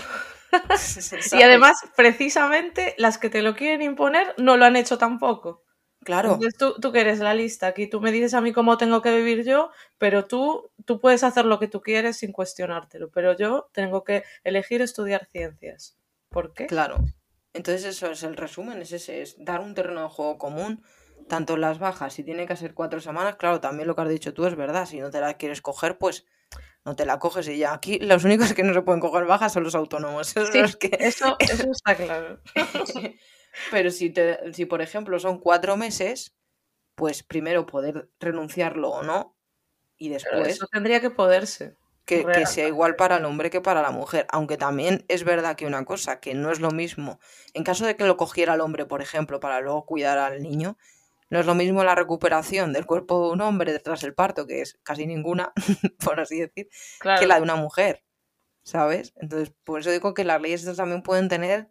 y 1.33 1.43
además, 1.43 1.77
precisamente, 1.97 2.95
las 2.99 3.19
que 3.19 3.31
te 3.31 3.43
lo 3.43 3.55
quieren 3.55 3.83
imponer 3.83 4.35
no 4.39 4.57
lo 4.57 4.65
han 4.65 4.77
hecho 4.77 4.99
tampoco. 4.99 5.65
Claro. 6.05 6.35
Entonces 6.35 6.57
tú, 6.57 6.75
tú 6.81 6.93
que 6.93 7.01
eres 7.01 7.19
la 7.19 7.35
lista 7.35 7.67
aquí, 7.67 7.87
tú 7.87 8.01
me 8.01 8.13
dices 8.13 8.33
a 8.35 8.41
mí 8.41 8.53
cómo 8.53 8.79
tengo 8.79 9.03
que 9.03 9.15
vivir 9.15 9.45
yo, 9.45 9.71
pero 9.99 10.27
tú, 10.27 10.71
tú 10.85 11.01
puedes 11.01 11.25
hacer 11.25 11.45
lo 11.45 11.59
que 11.59 11.69
tú 11.69 11.81
quieres 11.81 12.19
sin 12.19 12.33
cuestionártelo, 12.33 13.11
pero 13.11 13.37
yo 13.37 13.69
tengo 13.73 14.05
que 14.05 14.25
elegir 14.45 14.81
estudiar 14.81 15.29
ciencias. 15.33 15.99
¿Por 16.31 16.55
qué? 16.55 16.67
Claro. 16.67 16.99
Entonces 17.53 17.85
eso 17.85 18.11
es 18.11 18.23
el 18.23 18.37
resumen, 18.37 18.81
es 18.81 18.93
ese, 18.93 19.23
es 19.23 19.37
dar 19.39 19.61
un 19.61 19.75
terreno 19.75 20.03
de 20.03 20.09
juego 20.09 20.39
común, 20.39 20.83
tanto 21.29 21.57
las 21.57 21.79
bajas, 21.79 22.15
si 22.15 22.23
tiene 22.23 22.47
que 22.47 22.57
ser 22.57 22.75
cuatro 22.75 23.01
semanas, 23.01 23.37
claro, 23.37 23.61
también 23.61 23.89
lo 23.89 23.97
que 23.97 24.03
has 24.03 24.09
dicho 24.09 24.33
tú 24.33 24.47
es 24.47 24.55
verdad, 24.55 24.87
si 24.87 25.01
no 25.01 25.11
te 25.11 25.21
la 25.21 25.35
quieres 25.35 25.61
coger, 25.61 25.99
pues 25.99 26.25
no 26.89 26.97
te 26.97 27.05
la 27.05 27.19
coges 27.19 27.47
y 27.49 27.59
ya. 27.59 27.75
Aquí 27.75 27.99
los 27.99 28.25
únicos 28.25 28.55
que 28.55 28.63
no 28.63 28.73
se 28.73 28.81
pueden 28.81 29.01
coger 29.01 29.27
bajas 29.27 29.53
son 29.53 29.63
los 29.63 29.75
autónomos. 29.75 30.35
que... 30.81 30.97
eso, 31.01 31.37
eso 31.39 31.71
está 31.71 31.95
claro. 31.95 32.41
Pero 33.71 33.91
si, 33.91 34.11
te, 34.11 34.55
si, 34.55 34.65
por 34.65 34.81
ejemplo, 34.81 35.19
son 35.19 35.39
cuatro 35.39 35.77
meses, 35.77 36.35
pues 36.95 37.23
primero 37.23 37.67
poder 37.67 38.09
renunciarlo 38.21 38.89
o 38.89 39.03
no, 39.03 39.37
y 39.99 40.09
después... 40.09 40.49
eso 40.49 40.67
tendría 40.73 41.01
que 41.01 41.11
poderse. 41.11 41.77
Que, 42.07 42.25
que, 42.25 42.47
sea 42.47 42.67
igual 42.67 42.97
para 42.97 43.19
el 43.19 43.27
hombre 43.27 43.51
que 43.51 43.61
para 43.61 43.83
la 43.83 43.91
mujer. 43.91 44.27
Aunque 44.31 44.57
también 44.57 45.05
es 45.09 45.25
verdad 45.25 45.57
que 45.57 45.67
una 45.67 45.85
cosa, 45.85 46.21
que 46.21 46.33
no 46.33 46.51
es 46.51 46.59
lo 46.59 46.71
mismo. 46.71 47.21
En 47.53 47.65
caso 47.65 47.85
de 47.85 47.97
que 47.97 48.07
lo 48.07 48.17
cogiera 48.17 48.55
el 48.55 48.63
hombre, 48.63 48.87
por 48.87 49.03
ejemplo, 49.03 49.41
para 49.41 49.61
luego 49.61 49.85
cuidar 49.85 50.17
al 50.17 50.43
niño, 50.43 50.79
no 51.31 51.41
es 51.41 51.47
lo 51.47 51.55
mismo 51.55 51.85
la 51.85 51.95
recuperación 51.95 52.73
del 52.73 52.87
cuerpo 52.87 53.27
de 53.27 53.33
un 53.33 53.41
hombre 53.41 53.79
tras 53.81 54.03
el 54.03 54.15
parto, 54.15 54.47
que 54.47 54.63
es 54.63 54.79
casi 54.83 55.07
ninguna, 55.07 55.53
por 56.05 56.21
así 56.21 56.41
decir, 56.41 56.69
que 57.19 57.27
la 57.27 57.37
de 57.37 57.43
una 57.43 57.57
mujer. 57.57 58.05
¿Sabes? 58.63 59.15
Entonces, 59.17 59.55
por 59.65 59.81
eso 59.81 59.91
digo 59.91 60.13
que 60.13 60.25
las 60.25 60.43
leyes 60.43 60.77
también 60.77 61.03
pueden 61.03 61.29
tener, 61.29 61.71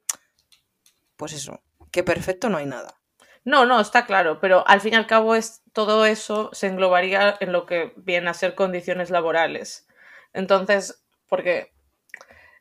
pues 1.15 1.33
eso, 1.33 1.61
que 1.91 2.03
perfecto 2.03 2.49
no 2.49 2.57
hay 2.57 2.65
nada. 2.65 2.99
No, 3.45 3.65
no, 3.65 3.79
está 3.79 4.05
claro, 4.05 4.39
pero 4.41 4.67
al 4.67 4.81
fin 4.81 4.93
y 4.93 4.97
al 4.97 5.07
cabo 5.07 5.35
es, 5.35 5.61
todo 5.73 6.05
eso 6.05 6.49
se 6.53 6.67
englobaría 6.67 7.37
en 7.39 7.51
lo 7.51 7.65
que 7.65 7.93
viene 7.95 8.29
a 8.29 8.33
ser 8.33 8.55
condiciones 8.55 9.09
laborales. 9.09 9.87
Entonces, 10.33 11.03
porque 11.27 11.71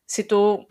si 0.05 0.23
tú, 0.23 0.69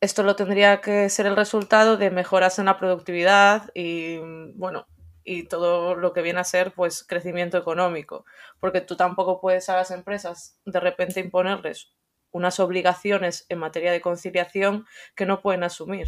esto 0.00 0.22
lo 0.22 0.36
tendría 0.36 0.80
que 0.80 1.08
ser 1.08 1.26
el 1.26 1.36
resultado 1.36 1.96
de 1.96 2.10
mejoras 2.10 2.58
en 2.58 2.66
la 2.66 2.78
productividad 2.78 3.70
y, 3.74 4.18
bueno, 4.54 4.86
y 5.28 5.42
todo 5.42 5.94
lo 5.94 6.14
que 6.14 6.22
viene 6.22 6.40
a 6.40 6.44
ser 6.44 6.72
pues 6.72 7.04
crecimiento 7.04 7.58
económico, 7.58 8.24
porque 8.60 8.80
tú 8.80 8.96
tampoco 8.96 9.42
puedes 9.42 9.68
a 9.68 9.76
las 9.76 9.90
empresas 9.90 10.58
de 10.64 10.80
repente 10.80 11.20
imponerles 11.20 11.92
unas 12.30 12.58
obligaciones 12.60 13.44
en 13.50 13.58
materia 13.58 13.92
de 13.92 14.00
conciliación 14.00 14.86
que 15.14 15.26
no 15.26 15.42
pueden 15.42 15.64
asumir. 15.64 16.06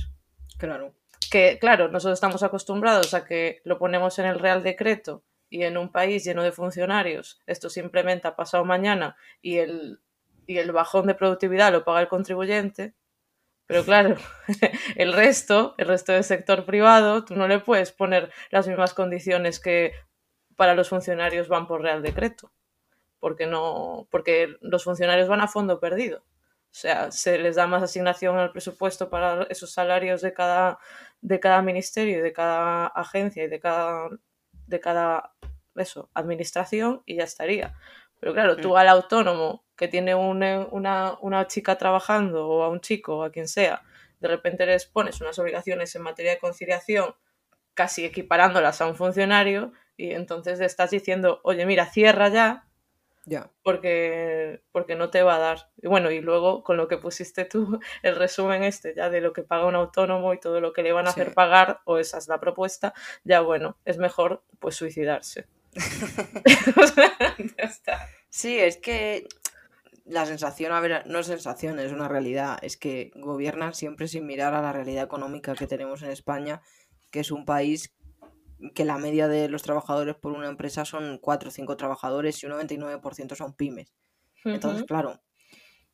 Claro. 0.57 0.95
Que 1.31 1.59
claro, 1.61 1.89
nosotros 1.89 2.17
estamos 2.17 2.43
acostumbrados 2.43 3.13
a 3.13 3.27
que 3.27 3.61
lo 3.65 3.79
ponemos 3.79 4.19
en 4.19 4.25
el 4.25 4.39
Real 4.39 4.63
Decreto 4.63 5.23
y 5.51 5.65
en 5.65 5.77
un 5.77 5.93
país 5.93 6.25
lleno 6.25 6.43
de 6.43 6.53
funcionarios 6.53 7.43
esto 7.47 7.69
se 7.69 7.81
implementa 7.81 8.37
pasado 8.37 8.65
mañana 8.65 9.17
y 9.43 9.59
el, 9.59 10.01
y 10.47 10.57
el 10.57 10.73
bajón 10.73 11.07
de 11.07 11.15
productividad 11.15 11.73
lo 11.73 11.85
paga 11.85 12.01
el 12.01 12.09
contribuyente, 12.09 12.95
pero 13.71 13.85
claro, 13.85 14.17
el 14.97 15.13
resto, 15.13 15.77
el 15.79 15.87
resto 15.87 16.11
del 16.11 16.25
sector 16.25 16.65
privado, 16.65 17.25
tú 17.25 17.37
no 17.37 17.47
le 17.47 17.61
puedes 17.61 17.93
poner 17.93 18.33
las 18.51 18.67
mismas 18.67 18.95
condiciones 18.95 19.61
que 19.61 19.93
para 20.57 20.75
los 20.75 20.89
funcionarios 20.89 21.47
van 21.47 21.69
por 21.69 21.81
Real 21.81 22.03
Decreto, 22.03 22.51
porque 23.21 23.47
no, 23.47 24.09
porque 24.11 24.57
los 24.61 24.83
funcionarios 24.83 25.29
van 25.29 25.41
a 25.41 25.47
fondo 25.47 25.79
perdido. 25.79 26.19
O 26.19 26.73
sea, 26.73 27.13
se 27.13 27.39
les 27.39 27.55
da 27.55 27.69
más 27.69 27.85
asignación 27.85 28.37
al 28.39 28.51
presupuesto 28.51 29.09
para 29.09 29.45
esos 29.45 29.71
salarios 29.71 30.21
de 30.21 30.35
cada, 30.35 30.81
de 31.21 31.39
cada 31.39 31.63
ministerio, 31.63 32.25
de 32.25 32.33
cada 32.33 32.89
agencia 32.89 33.45
y 33.45 33.47
de 33.47 33.61
cada, 33.61 34.09
de 34.67 34.81
cada 34.81 35.33
eso, 35.77 36.11
administración 36.13 37.05
y 37.07 37.19
ya 37.19 37.23
estaría. 37.23 37.77
Pero 38.21 38.35
claro, 38.35 38.57
tú 38.57 38.71
mm. 38.71 38.77
al 38.77 38.89
autónomo 38.89 39.65
que 39.77 39.89
tiene 39.89 40.15
una, 40.15 40.69
una, 41.21 41.47
chica 41.47 41.77
trabajando 41.79 42.47
o 42.47 42.63
a 42.63 42.69
un 42.69 42.81
chico 42.81 43.17
o 43.17 43.23
a 43.23 43.33
quien 43.33 43.49
sea, 43.49 43.83
de 44.21 44.29
repente 44.29 44.67
les 44.67 44.85
pones 44.85 45.21
unas 45.23 45.39
obligaciones 45.39 45.95
en 45.97 46.03
materia 46.03 46.33
de 46.33 46.39
conciliación 46.39 47.15
casi 47.73 48.05
equiparándolas 48.05 48.83
a 48.83 48.87
un 48.87 48.95
funcionario 48.95 49.73
y 49.97 50.11
entonces 50.11 50.59
le 50.59 50.67
estás 50.67 50.91
diciendo, 50.91 51.41
oye, 51.45 51.65
mira, 51.65 51.87
cierra 51.87 52.29
ya, 52.29 52.67
ya. 53.27 53.51
Porque, 53.63 54.63
porque 54.73 54.97
no 54.97 55.11
te 55.11 55.23
va 55.23 55.37
a 55.37 55.39
dar. 55.39 55.71
Y 55.77 55.89
bueno, 55.89 56.11
y 56.11 56.21
luego 56.21 56.63
con 56.65 56.77
lo 56.77 56.89
que 56.89 56.97
pusiste 56.97 57.45
tú, 57.45 57.79
el 58.03 58.17
resumen 58.17 58.65
este 58.65 58.95
ya 58.95 59.11
de 59.11 59.21
lo 59.21 59.33
que 59.33 59.43
paga 59.43 59.67
un 59.67 59.75
autónomo 59.75 60.33
y 60.35 60.41
todo 60.41 60.61
lo 60.61 60.73
que 60.73 60.83
le 60.83 60.93
van 60.93 61.07
a 61.07 61.11
hacer 61.11 61.33
pagar, 61.35 61.81
o 61.85 61.99
esa 61.99 62.19
es 62.19 62.29
la 62.29 62.41
propuesta, 62.41 62.93
ya 63.25 63.41
bueno, 63.41 63.79
es 63.85 63.99
mejor 63.99 64.43
pues 64.59 64.77
suicidarse. 64.77 65.47
Sí, 68.29 68.59
es 68.59 68.77
que 68.77 69.27
la 70.05 70.27
sensación, 70.27 70.73
a 70.73 70.81
ver, 70.81 71.07
no 71.07 71.19
es 71.21 71.27
sensación, 71.27 71.79
es 71.79 71.93
una 71.93 72.09
realidad, 72.09 72.59
es 72.63 72.77
que 72.77 73.11
gobiernan 73.15 73.75
siempre 73.75 74.09
sin 74.09 74.27
mirar 74.27 74.55
a 74.55 74.63
la 74.63 74.73
realidad 74.73 75.05
económica 75.05 75.55
que 75.55 75.67
tenemos 75.67 76.03
en 76.03 76.11
España, 76.11 76.63
que 77.11 77.21
es 77.21 77.31
un 77.31 77.45
país 77.45 77.95
que 78.75 78.85
la 78.85 78.99
media 78.99 79.29
de 79.29 79.49
los 79.49 79.63
trabajadores 79.63 80.17
por 80.17 80.33
una 80.33 80.49
empresa 80.49 80.85
son 80.85 81.19
4 81.19 81.49
o 81.49 81.53
5 81.53 81.77
trabajadores 81.77 82.43
y 82.43 82.47
un 82.47 82.53
99% 82.53 83.35
son 83.35 83.55
pymes. 83.55 83.95
Entonces, 84.45 84.85
claro, 84.85 85.21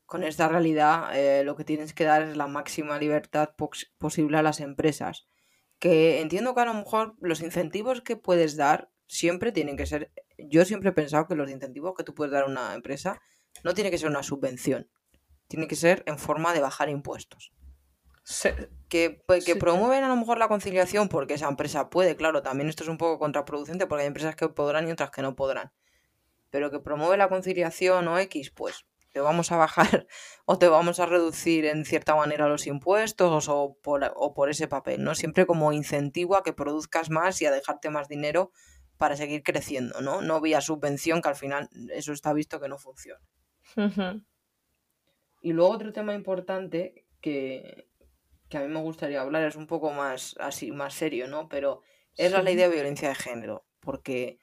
con 0.04 0.22
esta 0.22 0.48
realidad 0.48 1.16
eh, 1.16 1.44
lo 1.44 1.56
que 1.56 1.64
tienes 1.64 1.92
que 1.92 2.04
dar 2.04 2.22
es 2.22 2.36
la 2.36 2.46
máxima 2.46 2.98
libertad 2.98 3.50
posible 3.98 4.38
a 4.38 4.42
las 4.42 4.60
empresas. 4.60 5.28
Que 5.78 6.20
entiendo 6.20 6.54
que 6.54 6.60
a 6.62 6.64
lo 6.64 6.74
mejor 6.74 7.16
los 7.20 7.42
incentivos 7.42 8.00
que 8.00 8.16
puedes 8.16 8.56
dar 8.56 8.90
siempre 9.06 9.52
tienen 9.52 9.76
que 9.76 9.86
ser. 9.86 10.12
Yo 10.38 10.64
siempre 10.64 10.90
he 10.90 10.92
pensado 10.92 11.26
que 11.26 11.34
los 11.34 11.50
incentivos 11.50 11.94
que 11.96 12.04
tú 12.04 12.14
puedes 12.14 12.32
dar 12.32 12.44
a 12.44 12.46
una 12.46 12.74
empresa 12.74 13.20
no 13.64 13.74
tiene 13.74 13.90
que 13.90 13.98
ser 13.98 14.08
una 14.08 14.22
subvención. 14.22 14.88
Tiene 15.48 15.68
que 15.68 15.76
ser 15.76 16.02
en 16.06 16.18
forma 16.18 16.52
de 16.52 16.60
bajar 16.60 16.88
impuestos. 16.88 17.52
Que, 18.88 19.22
pues, 19.26 19.44
que 19.44 19.54
promueven 19.54 20.02
a 20.02 20.08
lo 20.08 20.16
mejor 20.16 20.38
la 20.38 20.48
conciliación 20.48 21.08
porque 21.08 21.34
esa 21.34 21.48
empresa 21.48 21.90
puede, 21.90 22.16
claro, 22.16 22.42
también 22.42 22.68
esto 22.68 22.82
es 22.82 22.88
un 22.88 22.98
poco 22.98 23.20
contraproducente 23.20 23.86
porque 23.86 24.02
hay 24.02 24.08
empresas 24.08 24.34
que 24.34 24.48
podrán 24.48 24.88
y 24.88 24.90
otras 24.90 25.10
que 25.10 25.22
no 25.22 25.36
podrán. 25.36 25.72
Pero 26.50 26.70
que 26.70 26.80
promueve 26.80 27.16
la 27.16 27.28
conciliación 27.28 28.08
o 28.08 28.18
X, 28.18 28.50
pues 28.50 28.84
te 29.12 29.20
vamos 29.20 29.52
a 29.52 29.56
bajar 29.56 30.06
o 30.44 30.58
te 30.58 30.68
vamos 30.68 30.98
a 30.98 31.06
reducir 31.06 31.66
en 31.66 31.84
cierta 31.84 32.16
manera 32.16 32.48
los 32.48 32.66
impuestos 32.66 33.48
o 33.48 33.78
por, 33.80 34.12
o 34.16 34.34
por 34.34 34.50
ese 34.50 34.66
papel, 34.66 35.04
¿no? 35.04 35.14
Siempre 35.14 35.46
como 35.46 35.72
incentivo 35.72 36.36
a 36.36 36.42
que 36.42 36.52
produzcas 36.52 37.10
más 37.10 37.40
y 37.42 37.46
a 37.46 37.52
dejarte 37.52 37.90
más 37.90 38.08
dinero 38.08 38.50
para 38.98 39.16
seguir 39.16 39.42
creciendo, 39.42 40.00
¿no? 40.00 40.22
No 40.22 40.40
vía 40.40 40.60
subvención, 40.60 41.22
que 41.22 41.28
al 41.28 41.36
final 41.36 41.68
eso 41.92 42.12
está 42.12 42.32
visto 42.32 42.60
que 42.60 42.68
no 42.68 42.78
funciona. 42.78 43.20
Y 45.42 45.52
luego 45.52 45.70
otro 45.70 45.92
tema 45.92 46.14
importante 46.14 47.06
que, 47.20 47.88
a 48.52 48.60
mí 48.60 48.68
me 48.68 48.80
gustaría 48.80 49.20
hablar 49.20 49.44
es 49.44 49.56
un 49.56 49.66
poco 49.66 49.92
más 49.92 50.34
así, 50.40 50.72
más 50.72 50.94
serio, 50.94 51.28
¿no? 51.28 51.48
Pero 51.48 51.82
es 52.16 52.32
la 52.32 52.42
ley 52.42 52.56
de 52.56 52.68
violencia 52.68 53.08
de 53.08 53.14
género, 53.14 53.66
porque 53.80 54.38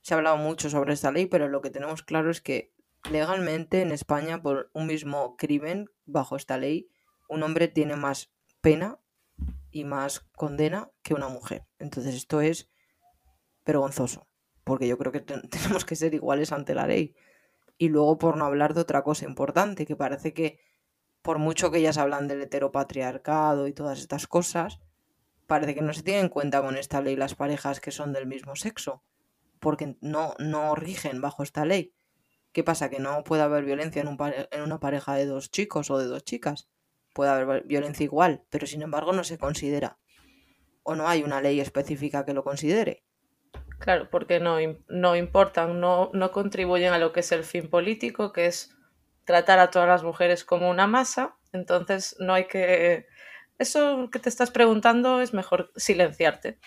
se 0.00 0.14
ha 0.14 0.16
hablado 0.16 0.36
mucho 0.36 0.68
sobre 0.68 0.94
esta 0.94 1.12
ley, 1.12 1.26
pero 1.26 1.48
lo 1.48 1.62
que 1.62 1.70
tenemos 1.70 2.02
claro 2.02 2.30
es 2.30 2.40
que 2.40 2.72
legalmente 3.10 3.82
en 3.82 3.92
España 3.92 4.42
por 4.42 4.70
un 4.72 4.86
mismo 4.86 5.36
crimen 5.36 5.88
bajo 6.04 6.36
esta 6.36 6.58
ley, 6.58 6.88
un 7.28 7.42
hombre 7.42 7.68
tiene 7.68 7.96
más 7.96 8.32
pena 8.60 8.98
y 9.70 9.84
más 9.84 10.20
condena 10.36 10.90
que 11.02 11.14
una 11.14 11.28
mujer. 11.28 11.66
Entonces 11.78 12.14
esto 12.14 12.40
es 12.40 12.71
vergonzoso, 13.64 14.26
porque 14.64 14.88
yo 14.88 14.98
creo 14.98 15.12
que 15.12 15.20
tenemos 15.50 15.84
que 15.84 15.96
ser 15.96 16.14
iguales 16.14 16.52
ante 16.52 16.74
la 16.74 16.86
ley. 16.86 17.14
Y 17.78 17.88
luego 17.88 18.18
por 18.18 18.36
no 18.36 18.44
hablar 18.44 18.74
de 18.74 18.82
otra 18.82 19.02
cosa 19.02 19.24
importante, 19.24 19.86
que 19.86 19.96
parece 19.96 20.32
que 20.32 20.60
por 21.22 21.38
mucho 21.38 21.70
que 21.70 21.78
ellas 21.78 21.98
hablan 21.98 22.28
del 22.28 22.42
heteropatriarcado 22.42 23.68
y 23.68 23.72
todas 23.72 24.00
estas 24.00 24.26
cosas, 24.26 24.80
parece 25.46 25.74
que 25.74 25.82
no 25.82 25.92
se 25.92 26.02
tienen 26.02 26.24
en 26.24 26.28
cuenta 26.28 26.60
con 26.62 26.76
esta 26.76 27.00
ley 27.00 27.16
las 27.16 27.34
parejas 27.34 27.80
que 27.80 27.92
son 27.92 28.12
del 28.12 28.26
mismo 28.26 28.56
sexo, 28.56 29.02
porque 29.60 29.96
no, 30.00 30.34
no 30.38 30.74
rigen 30.74 31.20
bajo 31.20 31.42
esta 31.42 31.64
ley. 31.64 31.94
¿Qué 32.52 32.64
pasa? 32.64 32.90
Que 32.90 32.98
no 32.98 33.24
puede 33.24 33.42
haber 33.42 33.64
violencia 33.64 34.02
en, 34.02 34.08
un 34.08 34.18
en 34.20 34.60
una 34.60 34.78
pareja 34.80 35.14
de 35.14 35.26
dos 35.26 35.50
chicos 35.50 35.90
o 35.90 35.98
de 35.98 36.06
dos 36.06 36.24
chicas. 36.24 36.68
Puede 37.14 37.30
haber 37.30 37.64
violencia 37.64 38.04
igual, 38.04 38.44
pero 38.50 38.66
sin 38.66 38.82
embargo 38.82 39.12
no 39.12 39.24
se 39.24 39.38
considera. 39.38 39.98
O 40.82 40.94
no 40.94 41.08
hay 41.08 41.22
una 41.22 41.40
ley 41.40 41.60
específica 41.60 42.24
que 42.24 42.34
lo 42.34 42.44
considere. 42.44 43.04
Claro, 43.82 44.08
porque 44.08 44.38
no, 44.38 44.58
no 44.86 45.16
importan, 45.16 45.80
no, 45.80 46.08
no 46.14 46.30
contribuyen 46.30 46.92
a 46.92 46.98
lo 46.98 47.12
que 47.12 47.18
es 47.18 47.32
el 47.32 47.42
fin 47.42 47.68
político, 47.68 48.32
que 48.32 48.46
es 48.46 48.76
tratar 49.24 49.58
a 49.58 49.70
todas 49.70 49.88
las 49.88 50.04
mujeres 50.04 50.44
como 50.44 50.70
una 50.70 50.86
masa. 50.86 51.34
Entonces 51.52 52.14
no 52.20 52.32
hay 52.32 52.46
que... 52.46 53.08
Eso 53.58 54.08
que 54.12 54.20
te 54.20 54.28
estás 54.28 54.52
preguntando 54.52 55.20
es 55.20 55.34
mejor 55.34 55.72
silenciarte. 55.74 56.60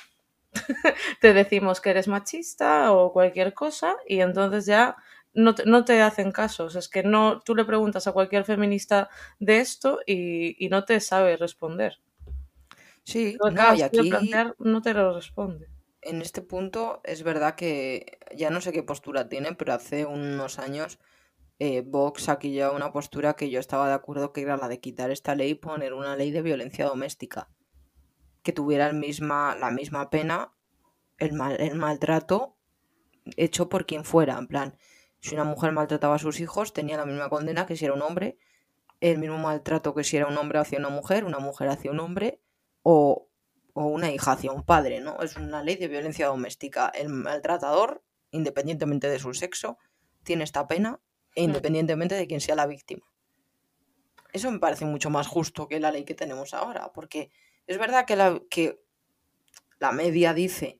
te 1.21 1.33
decimos 1.33 1.79
que 1.79 1.91
eres 1.91 2.09
machista 2.09 2.91
o 2.91 3.13
cualquier 3.13 3.53
cosa 3.53 3.95
y 4.05 4.19
entonces 4.19 4.65
ya 4.65 4.97
no 5.33 5.55
te, 5.55 5.65
no 5.65 5.85
te 5.85 6.01
hacen 6.01 6.33
casos. 6.33 6.75
Es 6.75 6.89
que 6.89 7.03
no, 7.03 7.39
tú 7.39 7.55
le 7.55 7.63
preguntas 7.63 8.07
a 8.07 8.11
cualquier 8.11 8.43
feminista 8.43 9.09
de 9.39 9.59
esto 9.61 9.99
y, 10.05 10.65
y 10.65 10.67
no 10.67 10.83
te 10.83 10.99
sabe 10.99 11.37
responder. 11.37 11.97
Sí, 13.03 13.37
no, 13.39 13.73
y 13.73 13.83
aquí... 13.83 14.11
no 14.59 14.81
te 14.81 14.93
lo 14.93 15.15
responde 15.15 15.74
en 16.05 16.21
este 16.21 16.41
punto 16.41 17.01
es 17.03 17.23
verdad 17.23 17.55
que 17.55 18.19
ya 18.35 18.49
no 18.49 18.61
sé 18.61 18.71
qué 18.71 18.83
postura 18.83 19.27
tiene, 19.27 19.53
pero 19.53 19.73
hace 19.73 20.05
unos 20.05 20.59
años 20.59 20.99
eh, 21.59 21.81
Vox 21.81 22.29
aquí 22.29 22.53
ya 22.53 22.71
una 22.71 22.91
postura 22.91 23.35
que 23.35 23.49
yo 23.49 23.59
estaba 23.59 23.87
de 23.87 23.93
acuerdo 23.93 24.31
que 24.31 24.41
era 24.41 24.57
la 24.57 24.67
de 24.67 24.79
quitar 24.79 25.11
esta 25.11 25.35
ley 25.35 25.51
y 25.51 25.55
poner 25.55 25.93
una 25.93 26.15
ley 26.15 26.31
de 26.31 26.41
violencia 26.41 26.85
doméstica 26.85 27.49
que 28.43 28.53
tuviera 28.53 28.91
misma, 28.93 29.55
la 29.55 29.71
misma 29.71 30.09
pena, 30.09 30.53
el, 31.17 31.33
mal, 31.33 31.59
el 31.59 31.75
maltrato 31.75 32.55
hecho 33.37 33.69
por 33.69 33.87
quien 33.87 34.05
fuera. 34.05 34.37
En 34.37 34.47
plan, 34.47 34.77
si 35.19 35.33
una 35.33 35.45
mujer 35.45 35.71
maltrataba 35.71 36.15
a 36.15 36.19
sus 36.19 36.39
hijos, 36.39 36.71
tenía 36.71 36.97
la 36.97 37.07
misma 37.07 37.29
condena 37.29 37.65
que 37.65 37.75
si 37.75 37.85
era 37.85 37.95
un 37.95 38.03
hombre, 38.03 38.37
el 39.01 39.17
mismo 39.17 39.39
maltrato 39.39 39.95
que 39.95 40.03
si 40.03 40.17
era 40.17 40.27
un 40.27 40.37
hombre 40.37 40.59
hacia 40.59 40.77
una 40.77 40.89
mujer, 40.89 41.25
una 41.25 41.39
mujer 41.39 41.69
hacia 41.69 41.89
un 41.89 41.99
hombre, 41.99 42.39
o 42.83 43.29
o 43.77 43.87
una 43.87 44.09
hija 44.09 44.31
hacia 44.31 44.53
un 44.53 44.63
padre, 44.63 45.01
¿no? 45.01 45.21
Es 45.21 45.35
una 45.35 45.61
ley 45.61 45.75
de 45.75 45.89
violencia 45.89 46.27
doméstica. 46.27 46.87
El 46.95 47.09
maltratador, 47.09 48.01
independientemente 48.31 49.09
de 49.09 49.19
su 49.19 49.33
sexo, 49.33 49.77
tiene 50.23 50.45
esta 50.45 50.65
pena 50.65 51.01
e 51.35 51.43
independientemente 51.43 52.15
de 52.15 52.25
quién 52.25 52.39
sea 52.39 52.55
la 52.55 52.67
víctima. 52.67 53.05
Eso 54.31 54.49
me 54.49 54.59
parece 54.59 54.85
mucho 54.85 55.09
más 55.09 55.27
justo 55.27 55.67
que 55.67 55.81
la 55.81 55.91
ley 55.91 56.05
que 56.05 56.15
tenemos 56.15 56.53
ahora, 56.53 56.93
porque 56.93 57.31
es 57.67 57.77
verdad 57.77 58.05
que 58.05 58.15
la, 58.15 58.41
que 58.49 58.81
la 59.79 59.91
media 59.91 60.33
dice 60.33 60.79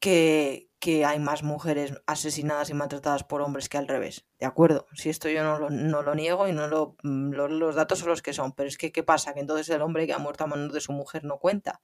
que, 0.00 0.70
que 0.84 1.04
hay 1.04 1.18
más 1.18 1.42
mujeres 1.42 1.94
asesinadas 2.06 2.68
y 2.70 2.74
maltratadas 2.74 3.24
por 3.24 3.40
hombres 3.42 3.68
que 3.70 3.78
al 3.78 3.88
revés. 3.88 4.26
De 4.38 4.46
acuerdo, 4.46 4.86
si 4.94 5.08
esto 5.10 5.28
yo 5.30 5.42
no 5.42 5.58
lo, 5.58 5.70
no 5.70 6.02
lo 6.02 6.14
niego 6.14 6.46
y 6.48 6.52
no 6.52 6.68
lo, 6.68 6.96
mm, 7.02 7.32
lo- 7.32 7.48
los 7.48 7.74
datos 7.74 8.00
son 8.00 8.08
los 8.10 8.22
que 8.22 8.32
son, 8.34 8.52
pero 8.52 8.68
es 8.68 8.76
que 8.78 8.92
¿qué 8.92 9.02
pasa? 9.02 9.34
Que 9.34 9.40
entonces 9.40 9.68
el 9.70 9.82
hombre 9.82 10.06
que 10.06 10.12
ha 10.12 10.18
muerto 10.18 10.44
a 10.44 10.48
manos 10.48 10.72
de 10.74 10.80
su 10.80 10.92
mujer 10.92 11.24
no 11.24 11.38
cuenta, 11.38 11.80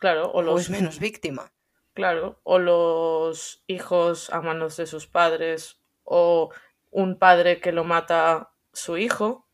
Claro, 0.00 0.30
o 0.30 0.38
o 0.38 0.42
los, 0.42 0.60
es 0.62 0.70
menos 0.70 0.98
víctima. 0.98 1.52
claro, 1.94 2.40
o 2.44 2.58
los 2.58 3.62
hijos 3.66 4.30
a 4.30 4.40
manos 4.40 4.76
de 4.76 4.86
sus 4.86 5.06
padres, 5.06 5.80
o 6.04 6.50
un 6.90 7.18
padre 7.18 7.60
que 7.60 7.72
lo 7.72 7.84
mata 7.84 8.52
su 8.72 8.96
hijo, 8.98 9.46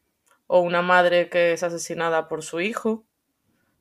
o 0.46 0.60
una 0.60 0.82
madre 0.82 1.28
que 1.30 1.52
es 1.52 1.62
asesinada 1.62 2.28
por 2.28 2.42
su 2.42 2.60
hijo. 2.60 3.04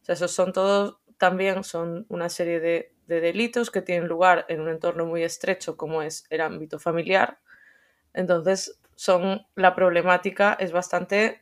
O 0.02 0.06
sea, 0.06 0.14
esos 0.14 0.32
son 0.32 0.54
todos, 0.54 0.98
también 1.18 1.64
son 1.64 2.06
una 2.10 2.30
serie 2.30 2.60
de, 2.60 2.96
de 3.08 3.22
delitos 3.22 3.72
que 3.72 3.82
tienen 3.82 4.08
lugar 4.08 4.46
en 4.48 4.62
un 4.62 4.70
entorno 4.70 5.06
muy 5.06 5.24
estrecho 5.24 5.78
como 5.78 6.02
es 6.02 6.26
el 6.30 6.42
ámbito 6.42 6.80
familiar. 6.80 7.40
Entonces, 8.14 8.80
son, 8.96 9.48
la 9.56 9.76
problemática 9.76 10.56
es 10.60 10.72
bastante, 10.72 11.42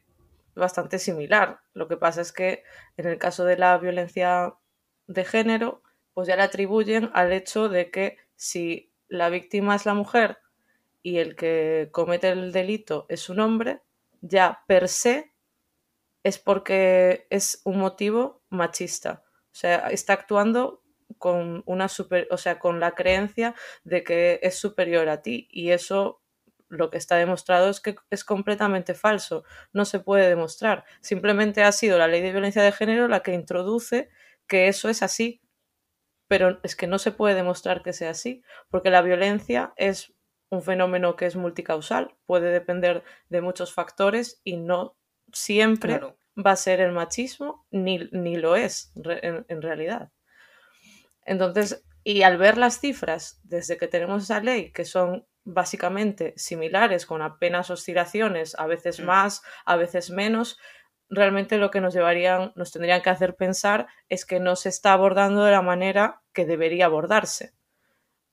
bastante 0.56 1.00
similar. 1.00 1.60
Lo 1.74 1.88
que 1.88 1.98
pasa 1.98 2.22
es 2.22 2.32
que 2.32 2.64
en 2.98 3.08
el 3.08 3.18
caso 3.18 3.46
de 3.46 3.58
la 3.58 3.78
violencia 3.78 4.56
de 5.08 5.26
género, 5.26 5.82
pues 6.14 6.28
ya 6.28 6.36
le 6.36 6.44
atribuyen 6.44 7.10
al 7.14 7.34
hecho 7.34 7.70
de 7.70 7.92
que 7.92 8.18
si 8.36 8.94
la 9.08 9.30
víctima 9.30 9.76
es 9.76 9.86
la 9.86 9.94
mujer 9.94 10.38
y 11.02 11.18
el 11.18 11.36
que 11.36 11.90
comete 11.92 12.30
el 12.30 12.52
delito 12.52 13.06
es 13.10 13.30
un 13.30 13.40
hombre, 13.40 13.82
ya 14.22 14.64
per 14.68 14.88
se 14.88 15.34
es 16.24 16.38
porque 16.38 17.28
es 17.30 17.62
un 17.64 17.80
motivo 17.80 18.42
machista. 18.50 19.24
O 19.52 19.56
sea, 19.56 19.90
está 19.90 20.14
actuando 20.14 20.84
con 21.20 21.64
una 21.68 21.88
super, 21.90 22.28
o 22.32 22.38
sea, 22.38 22.60
con 22.60 22.80
la 22.80 22.96
creencia 22.96 23.56
de 23.84 24.04
que 24.04 24.40
es 24.44 24.56
superior 24.58 25.10
a 25.10 25.22
ti 25.22 25.48
y 25.52 25.72
eso 25.72 26.24
lo 26.70 26.90
que 26.92 26.98
está 27.00 27.16
demostrado 27.18 27.70
es 27.70 27.80
que 27.82 27.96
es 28.12 28.24
completamente 28.24 28.94
falso, 28.96 29.44
no 29.74 29.86
se 29.86 30.00
puede 30.00 30.30
demostrar. 30.30 30.86
Simplemente 31.02 31.64
ha 31.64 31.72
sido 31.72 31.98
la 32.00 32.08
ley 32.08 32.22
de 32.22 32.32
violencia 32.32 32.62
de 32.64 32.72
género 32.72 33.08
la 33.08 33.22
que 33.22 33.34
introduce 33.34 34.10
que 34.48 34.68
eso 34.68 34.90
es 34.90 35.04
así, 35.04 35.42
pero 36.28 36.60
es 36.64 36.76
que 36.76 36.88
no 36.88 37.00
se 37.00 37.12
puede 37.12 37.36
demostrar 37.36 37.82
que 37.84 37.94
sea 37.94 38.12
así, 38.12 38.44
porque 38.70 38.90
la 38.92 39.02
violencia 39.02 39.74
es 39.78 40.14
un 40.52 40.62
fenómeno 40.62 41.16
que 41.16 41.26
es 41.26 41.36
multicausal, 41.36 42.16
puede 42.26 42.52
depender 42.52 43.04
de 43.30 43.42
muchos 43.42 43.74
factores 43.74 44.42
y 44.44 44.58
no 44.58 44.98
siempre 45.34 46.00
Claro. 46.00 46.18
va 46.38 46.52
a 46.52 46.56
ser 46.56 46.82
el 46.82 46.92
machismo, 46.92 47.66
ni, 47.72 48.10
ni 48.12 48.38
lo 48.38 48.56
es 48.56 48.92
en 48.96 49.62
realidad. 49.62 50.12
Entonces, 51.30 51.84
y 52.04 52.24
al 52.24 52.38
ver 52.40 52.58
las 52.58 52.80
cifras 52.80 53.40
desde 53.44 53.78
que 53.78 53.88
tenemos 53.88 54.24
esa 54.24 54.40
ley, 54.42 54.72
que 54.72 54.84
son 54.84 55.28
básicamente 55.44 56.34
similares, 56.38 57.06
con 57.06 57.22
apenas 57.22 57.70
oscilaciones, 57.70 58.56
a 58.58 58.66
veces 58.66 59.00
Mm. 59.00 59.06
más, 59.06 59.44
a 59.64 59.76
veces 59.76 60.10
menos, 60.10 60.58
realmente 61.08 61.60
lo 61.60 61.70
que 61.70 61.82
nos 61.82 61.94
llevarían, 61.94 62.52
nos 62.56 62.72
tendrían 62.72 63.04
que 63.04 63.12
hacer 63.12 63.36
pensar 63.36 63.86
es 64.10 64.26
que 64.26 64.40
no 64.40 64.56
se 64.56 64.70
está 64.70 64.92
abordando 64.94 65.44
de 65.44 65.52
la 65.52 65.62
manera 65.62 66.24
que 66.34 66.48
debería 66.48 66.86
abordarse. 66.88 67.54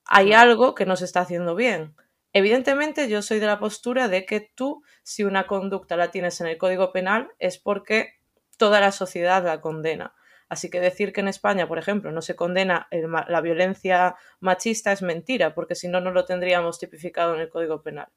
Hay 0.06 0.32
algo 0.32 0.74
que 0.74 0.86
no 0.86 0.96
se 0.96 1.04
está 1.04 1.20
haciendo 1.20 1.54
bien. 1.54 1.96
Evidentemente, 2.32 3.10
yo 3.10 3.20
soy 3.20 3.40
de 3.40 3.46
la 3.46 3.58
postura 3.58 4.08
de 4.08 4.24
que 4.24 4.40
tú, 4.40 4.82
si 5.02 5.22
una 5.24 5.46
conducta 5.46 5.96
la 5.98 6.10
tienes 6.10 6.40
en 6.40 6.46
el 6.46 6.56
Código 6.56 6.92
Penal, 6.92 7.28
es 7.38 7.58
porque 7.58 8.14
toda 8.56 8.80
la 8.80 8.92
sociedad 8.92 9.44
la 9.44 9.60
condena. 9.60 10.14
Así 10.48 10.70
que 10.70 10.80
decir 10.80 11.12
que 11.12 11.20
en 11.20 11.28
España, 11.28 11.66
por 11.66 11.78
ejemplo, 11.78 12.12
no 12.12 12.22
se 12.22 12.36
condena 12.36 12.86
el 12.90 13.10
la 13.10 13.40
violencia 13.40 14.16
machista 14.40 14.92
es 14.92 15.02
mentira, 15.02 15.54
porque 15.54 15.74
si 15.74 15.88
no, 15.88 16.00
no 16.00 16.12
lo 16.12 16.24
tendríamos 16.24 16.78
tipificado 16.78 17.34
en 17.34 17.40
el 17.40 17.48
Código 17.48 17.82
Penal. 17.82 18.08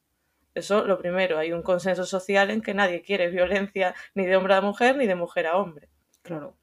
Eso, 0.54 0.86
lo 0.86 0.98
primero, 0.98 1.38
hay 1.38 1.52
un 1.52 1.64
consenso 1.64 2.06
social 2.06 2.50
en 2.52 2.62
que 2.62 2.74
nadie 2.74 3.02
quiere 3.02 3.30
violencia 3.30 3.96
ni 4.14 4.26
de 4.26 4.36
hombre 4.36 4.56
a 4.56 4.62
mujer 4.62 4.96
ni 4.98 5.08
de 5.08 5.16
mujer 5.16 5.48
a 5.48 5.58
hombre. 5.58 5.90
Claro. 6.22 6.56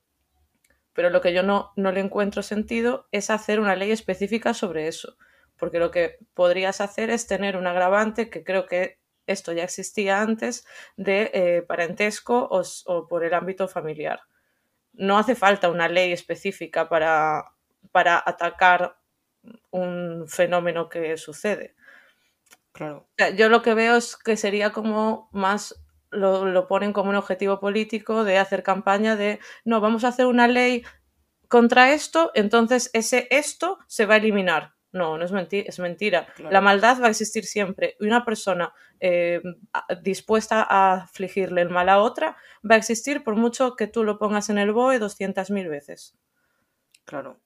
Pero 0.92 1.10
lo 1.10 1.20
que 1.20 1.32
yo 1.32 1.42
no, 1.42 1.72
no 1.76 1.92
le 1.92 2.00
encuentro 2.00 2.42
sentido 2.42 3.06
es 3.10 3.30
hacer 3.30 3.60
una 3.60 3.76
ley 3.76 3.90
específica 3.90 4.54
sobre 4.54 4.88
eso. 4.88 5.16
Porque 5.56 5.78
lo 5.78 5.90
que 5.90 6.18
podrías 6.34 6.80
hacer 6.80 7.10
es 7.10 7.26
tener 7.26 7.56
un 7.56 7.66
agravante, 7.66 8.30
que 8.30 8.44
creo 8.44 8.66
que 8.66 8.98
esto 9.26 9.52
ya 9.52 9.64
existía 9.64 10.20
antes, 10.20 10.66
de 10.96 11.30
eh, 11.34 11.62
parentesco 11.62 12.48
o 12.50 13.08
por 13.08 13.24
el 13.24 13.34
ámbito 13.34 13.66
familiar. 13.66 14.20
No 14.96 15.18
hace 15.18 15.34
falta 15.34 15.70
una 15.70 15.88
ley 15.88 16.12
específica 16.12 16.88
para, 16.88 17.44
para 17.92 18.22
atacar 18.24 18.98
un 19.70 20.26
fenómeno 20.28 20.88
que 20.88 21.16
sucede. 21.16 21.74
Claro. 22.72 23.08
Yo 23.36 23.48
lo 23.48 23.62
que 23.62 23.74
veo 23.74 23.96
es 23.96 24.16
que 24.16 24.36
sería 24.36 24.70
como 24.72 25.30
más 25.32 25.74
lo, 26.10 26.44
lo 26.46 26.66
ponen 26.66 26.92
como 26.92 27.10
un 27.10 27.16
objetivo 27.16 27.58
político 27.60 28.24
de 28.24 28.38
hacer 28.38 28.62
campaña 28.62 29.16
de 29.16 29.40
no, 29.64 29.80
vamos 29.80 30.04
a 30.04 30.08
hacer 30.08 30.26
una 30.26 30.48
ley 30.48 30.84
contra 31.48 31.92
esto, 31.92 32.32
entonces 32.34 32.90
ese 32.92 33.28
esto 33.30 33.78
se 33.86 34.06
va 34.06 34.14
a 34.14 34.18
eliminar. 34.18 34.75
No, 34.96 35.18
no 35.18 35.24
es, 35.24 35.32
menti- 35.32 35.64
es 35.66 35.78
mentira. 35.78 36.26
Claro. 36.34 36.52
La 36.52 36.60
maldad 36.60 37.00
va 37.00 37.06
a 37.06 37.10
existir 37.10 37.44
siempre. 37.44 37.96
Y 38.00 38.06
una 38.06 38.24
persona 38.24 38.72
eh, 39.00 39.42
dispuesta 40.02 40.66
a 40.68 40.94
afligirle 41.02 41.62
el 41.62 41.70
mal 41.70 41.88
a 41.88 42.00
otra 42.00 42.36
va 42.68 42.74
a 42.76 42.78
existir 42.78 43.22
por 43.24 43.36
mucho 43.36 43.76
que 43.76 43.86
tú 43.86 44.04
lo 44.04 44.18
pongas 44.18 44.48
en 44.50 44.58
el 44.58 44.72
BOE 44.72 44.98
200.000 44.98 45.68
veces. 45.68 46.16
Claro. 47.04 47.40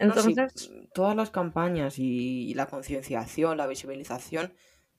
No, 0.00 0.16
sí, 0.16 0.34
Entonces, 0.34 0.70
todas 0.92 1.16
las 1.16 1.30
campañas 1.30 1.98
y, 1.98 2.50
y 2.50 2.54
la 2.54 2.66
concienciación, 2.66 3.56
la 3.56 3.66
visibilización 3.66 4.54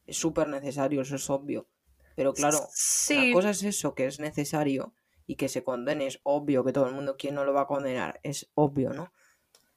es 0.05 0.17
súper 0.17 0.47
necesario, 0.49 1.01
eso 1.01 1.15
es 1.15 1.29
obvio. 1.29 1.67
Pero 2.15 2.33
claro, 2.33 2.57
una 2.59 2.69
sí, 2.73 3.31
cosa 3.31 3.51
es 3.51 3.63
eso, 3.63 3.93
que 3.95 4.07
es 4.07 4.19
necesario 4.19 4.93
y 5.27 5.35
que 5.35 5.49
se 5.49 5.63
condene, 5.63 6.07
es 6.07 6.19
obvio 6.23 6.63
que 6.63 6.73
todo 6.73 6.87
el 6.87 6.95
mundo, 6.95 7.15
¿quién 7.17 7.35
no 7.35 7.45
lo 7.45 7.53
va 7.53 7.61
a 7.61 7.67
condenar? 7.67 8.19
Es 8.23 8.49
obvio, 8.55 8.91
¿no? 8.91 9.13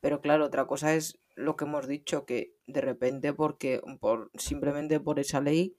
Pero 0.01 0.21
claro, 0.23 0.47
otra 0.47 0.67
cosa 0.67 0.95
es 0.95 1.20
lo 1.41 1.57
que 1.57 1.65
hemos 1.65 1.87
dicho, 1.87 2.27
que 2.27 2.57
de 2.67 2.81
repente, 2.81 3.33
porque 3.33 3.81
por, 4.01 4.31
simplemente 4.35 5.01
por 5.01 5.19
esa 5.19 5.41
ley, 5.41 5.77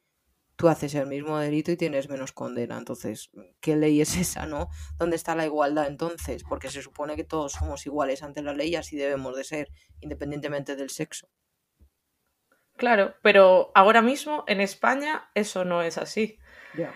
tú 0.55 0.67
haces 0.67 0.93
el 0.93 1.07
mismo 1.07 1.39
delito 1.39 1.71
y 1.71 1.77
tienes 1.77 2.09
menos 2.09 2.33
condena. 2.33 2.77
Entonces, 2.77 3.31
¿qué 3.61 3.75
ley 3.75 4.01
es 4.01 4.15
esa, 4.17 4.45
no? 4.45 4.69
¿Dónde 4.97 5.15
está 5.15 5.35
la 5.35 5.45
igualdad 5.45 5.87
entonces? 5.87 6.43
Porque 6.43 6.69
se 6.69 6.81
supone 6.81 7.15
que 7.15 7.23
todos 7.23 7.53
somos 7.53 7.85
iguales 7.85 8.21
ante 8.21 8.43
la 8.43 8.53
ley 8.53 8.69
y 8.69 8.75
así 8.75 8.95
debemos 8.95 9.35
de 9.35 9.43
ser, 9.43 9.71
independientemente 10.01 10.75
del 10.75 10.89
sexo. 10.89 11.29
claro, 12.77 13.15
pero 13.21 13.71
ahora 13.75 14.01
mismo 14.01 14.43
en 14.47 14.61
España 14.61 15.29
eso 15.35 15.65
no 15.65 15.81
es 15.81 15.97
así. 15.97 16.37
Ya. 16.77 16.93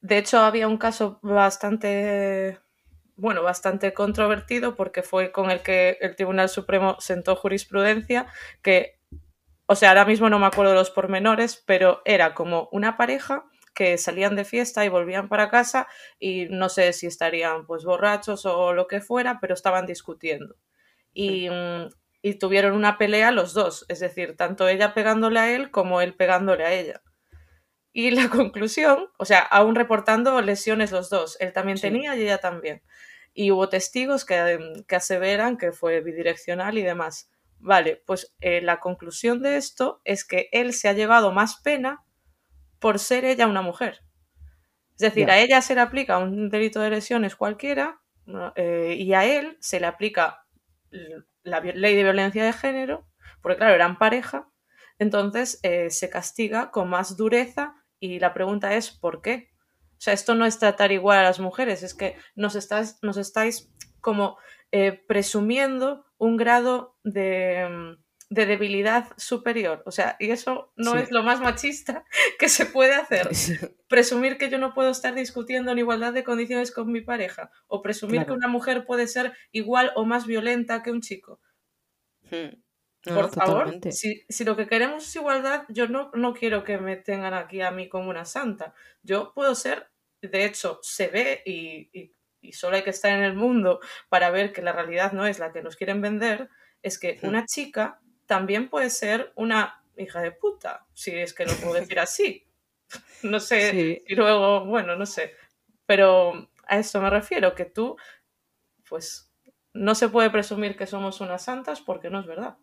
De 0.00 0.18
hecho, 0.18 0.38
había 0.38 0.68
un 0.68 0.78
caso 0.78 1.18
bastante, 1.22 2.60
bueno, 3.18 3.42
bastante 3.42 3.94
controvertido 3.94 4.76
porque 4.76 5.02
fue 5.02 5.32
con 5.32 5.50
el 5.50 5.62
que 5.62 5.98
el 6.00 6.16
Tribunal 6.16 6.48
Supremo 6.48 6.96
sentó 7.00 7.36
jurisprudencia 7.36 8.26
que, 8.62 9.00
o 9.66 9.74
sea, 9.76 9.90
ahora 9.90 10.04
mismo 10.06 10.30
no 10.30 10.38
me 10.38 10.46
acuerdo 10.46 10.72
de 10.72 10.78
los 10.78 10.90
pormenores, 10.90 11.62
pero 11.66 12.02
era 12.04 12.34
como 12.34 12.68
una 12.72 12.96
pareja 12.96 13.44
que 13.74 13.98
salían 13.98 14.36
de 14.36 14.44
fiesta 14.44 14.84
y 14.84 14.88
volvían 14.88 15.28
para 15.28 15.50
casa 15.50 15.86
y 16.18 16.46
no 16.50 16.68
sé 16.68 16.92
si 16.92 17.06
estarían 17.06 17.66
pues 17.66 17.84
borrachos 17.84 18.46
o 18.46 18.72
lo 18.72 18.86
que 18.88 19.00
fuera, 19.00 19.38
pero 19.40 19.54
estaban 19.54 19.86
discutiendo. 19.86 20.56
Y, 21.14 21.50
mm, 21.50 21.88
y 22.22 22.34
tuvieron 22.36 22.74
una 22.74 22.98
pelea 22.98 23.30
los 23.32 23.54
dos, 23.54 23.86
es 23.88 24.00
decir, 24.00 24.36
tanto 24.36 24.68
ella 24.68 24.94
pegándole 24.94 25.40
a 25.40 25.54
él 25.54 25.70
como 25.70 26.00
él 26.02 26.14
pegándole 26.14 26.64
a 26.66 26.72
ella. 26.74 27.02
Y 27.92 28.10
la 28.10 28.28
conclusión, 28.30 29.08
o 29.18 29.24
sea, 29.24 29.40
aún 29.40 29.74
reportando 29.74 30.40
lesiones 30.42 30.92
los 30.92 31.10
dos, 31.10 31.36
él 31.40 31.52
también 31.52 31.78
Sí. 31.78 31.82
tenía 31.82 32.16
y 32.16 32.22
ella 32.22 32.38
también. 32.38 32.82
Y 33.34 33.50
hubo 33.50 33.68
testigos 33.68 34.24
que, 34.24 34.58
que 34.86 34.96
aseveran 34.96 35.56
que 35.58 35.72
fue 35.72 36.00
bidireccional 36.00 36.78
y 36.78 36.82
demás. 36.82 37.30
Vale, 37.60 38.02
pues 38.06 38.34
eh, 38.40 38.60
la 38.60 38.80
conclusión 38.80 39.42
de 39.42 39.56
esto 39.56 40.00
es 40.04 40.24
que 40.24 40.48
él 40.52 40.72
se 40.72 40.88
ha 40.88 40.92
llevado 40.92 41.32
más 41.32 41.60
pena 41.60 42.04
por 42.78 42.98
ser 42.98 43.24
ella 43.24 43.46
una 43.46 43.62
mujer. 43.62 44.00
Es 44.92 44.98
decir, 44.98 45.30
a 45.30 45.38
ella 45.38 45.62
se 45.62 45.74
le 45.74 45.80
aplica 45.80 46.18
un 46.18 46.50
delito 46.50 46.80
de 46.80 46.90
lesiones 46.90 47.36
cualquiera 47.36 48.00
eh, 48.56 48.96
y 48.98 49.14
a 49.14 49.24
él 49.24 49.56
se 49.60 49.80
le 49.80 49.86
aplica 49.86 50.44
la 51.42 51.60
ley 51.60 51.94
de 51.94 52.02
violencia 52.02 52.44
de 52.44 52.52
género, 52.52 53.06
porque 53.40 53.58
claro, 53.58 53.74
eran 53.74 53.98
pareja, 53.98 54.48
entonces 54.98 55.60
eh, 55.62 55.90
se 55.90 56.10
castiga 56.10 56.70
con 56.70 56.88
más 56.88 57.16
dureza 57.16 57.74
y 58.00 58.18
la 58.18 58.34
pregunta 58.34 58.74
es 58.74 58.90
¿por 58.90 59.22
qué? 59.22 59.50
O 59.98 60.00
sea, 60.00 60.14
esto 60.14 60.36
no 60.36 60.46
es 60.46 60.60
tratar 60.60 60.92
igual 60.92 61.18
a 61.18 61.24
las 61.24 61.40
mujeres, 61.40 61.82
es 61.82 61.92
que 61.92 62.16
nos, 62.36 62.54
estás, 62.54 62.98
nos 63.02 63.16
estáis 63.16 63.68
como 64.00 64.38
eh, 64.70 64.92
presumiendo 64.92 66.06
un 66.18 66.36
grado 66.36 66.96
de, 67.02 67.68
mm, 67.68 68.04
de, 68.30 68.46
debilidad 68.46 69.08
superior. 69.16 69.82
O 69.86 69.90
sea, 69.90 70.16
y 70.20 70.30
eso 70.30 70.72
no 70.76 70.96
es 70.96 71.10
lo 71.10 71.24
más 71.24 71.40
machista 71.40 72.04
que 72.38 72.48
se 72.48 72.64
puede 72.66 72.94
hacer. 72.94 73.28
Presumir 73.88 74.38
que 74.38 74.50
yo 74.50 74.58
no 74.58 74.72
puedo 74.72 74.90
estar 74.90 75.16
discutiendo 75.16 75.72
en 75.72 75.78
igualdad 75.78 76.12
de 76.12 76.22
condiciones 76.22 76.70
con 76.70 76.92
mi 76.92 77.00
pareja. 77.00 77.50
O 77.66 77.82
presumir 77.82 78.24
que 78.24 78.32
una 78.32 78.48
mujer 78.48 78.86
puede 78.86 79.08
ser 79.08 79.32
igual 79.50 79.90
o 79.96 80.04
más 80.04 80.26
violenta 80.26 80.84
que 80.84 80.92
un 80.92 81.00
chico. 81.00 81.40
Hmm. 82.30 82.60
Por 83.04 83.30
favor, 83.30 83.78
si, 83.92 84.44
lo 84.44 84.56
que 84.56 84.66
queremos 84.66 85.04
es 85.04 85.16
igualdad, 85.16 85.64
yo 85.68 85.88
no, 85.88 86.10
no 86.14 86.34
quiero 86.34 86.64
que 86.64 86.78
me 86.78 86.96
tengan 86.96 87.32
aquí 87.32 87.60
a 87.60 87.70
mí 87.70 87.88
como 87.88 88.10
una 88.10 88.24
santa. 88.24 88.74
Yo 89.02 89.32
puedo 89.34 89.54
ser, 89.54 89.88
de 90.20 90.44
hecho, 90.44 90.80
se 90.82 91.08
ve 91.08 91.42
y, 91.46 92.12
solo 92.52 92.76
hay 92.76 92.82
que 92.82 92.90
estar 92.90 93.12
en 93.12 93.22
el 93.22 93.34
mundo 93.34 93.80
para 94.08 94.30
ver 94.30 94.52
que 94.52 94.62
la 94.62 94.72
realidad 94.72 95.12
no 95.12 95.26
es 95.26 95.38
la 95.38 95.52
que 95.52 95.62
nos 95.62 95.76
quieren 95.76 96.00
vender, 96.00 96.48
es 96.82 96.98
que 96.98 97.18
una 97.22 97.46
chica 97.46 98.00
también 98.26 98.68
puede 98.68 98.90
ser 98.90 99.32
una 99.36 99.84
hija 99.96 100.20
de 100.20 100.32
puta, 100.32 100.86
si 100.92 101.14
es 101.16 101.34
que 101.34 101.46
lo 101.46 101.52
puedo 101.54 101.74
decir 101.80 102.00
así. 102.00 102.44
No 103.22 103.40
sé, 103.40 104.02
y 104.06 104.14
luego, 104.14 104.64
bueno, 104.64 104.94
no 104.94 105.04
sé. 105.04 105.34
Pero 105.86 106.48
a 106.66 106.78
eso 106.78 107.00
me 107.00 107.10
refiero, 107.10 107.54
que 107.54 107.64
tú, 107.64 107.96
pues, 108.88 109.32
no 109.74 109.96
se 109.96 110.08
puede 110.08 110.30
presumir 110.30 110.76
que 110.76 110.86
somos 110.86 111.20
unas 111.20 111.42
santas 111.42 111.80
porque 111.80 112.10
no 112.10 112.20
es 112.20 112.26
verdad. 112.26 112.56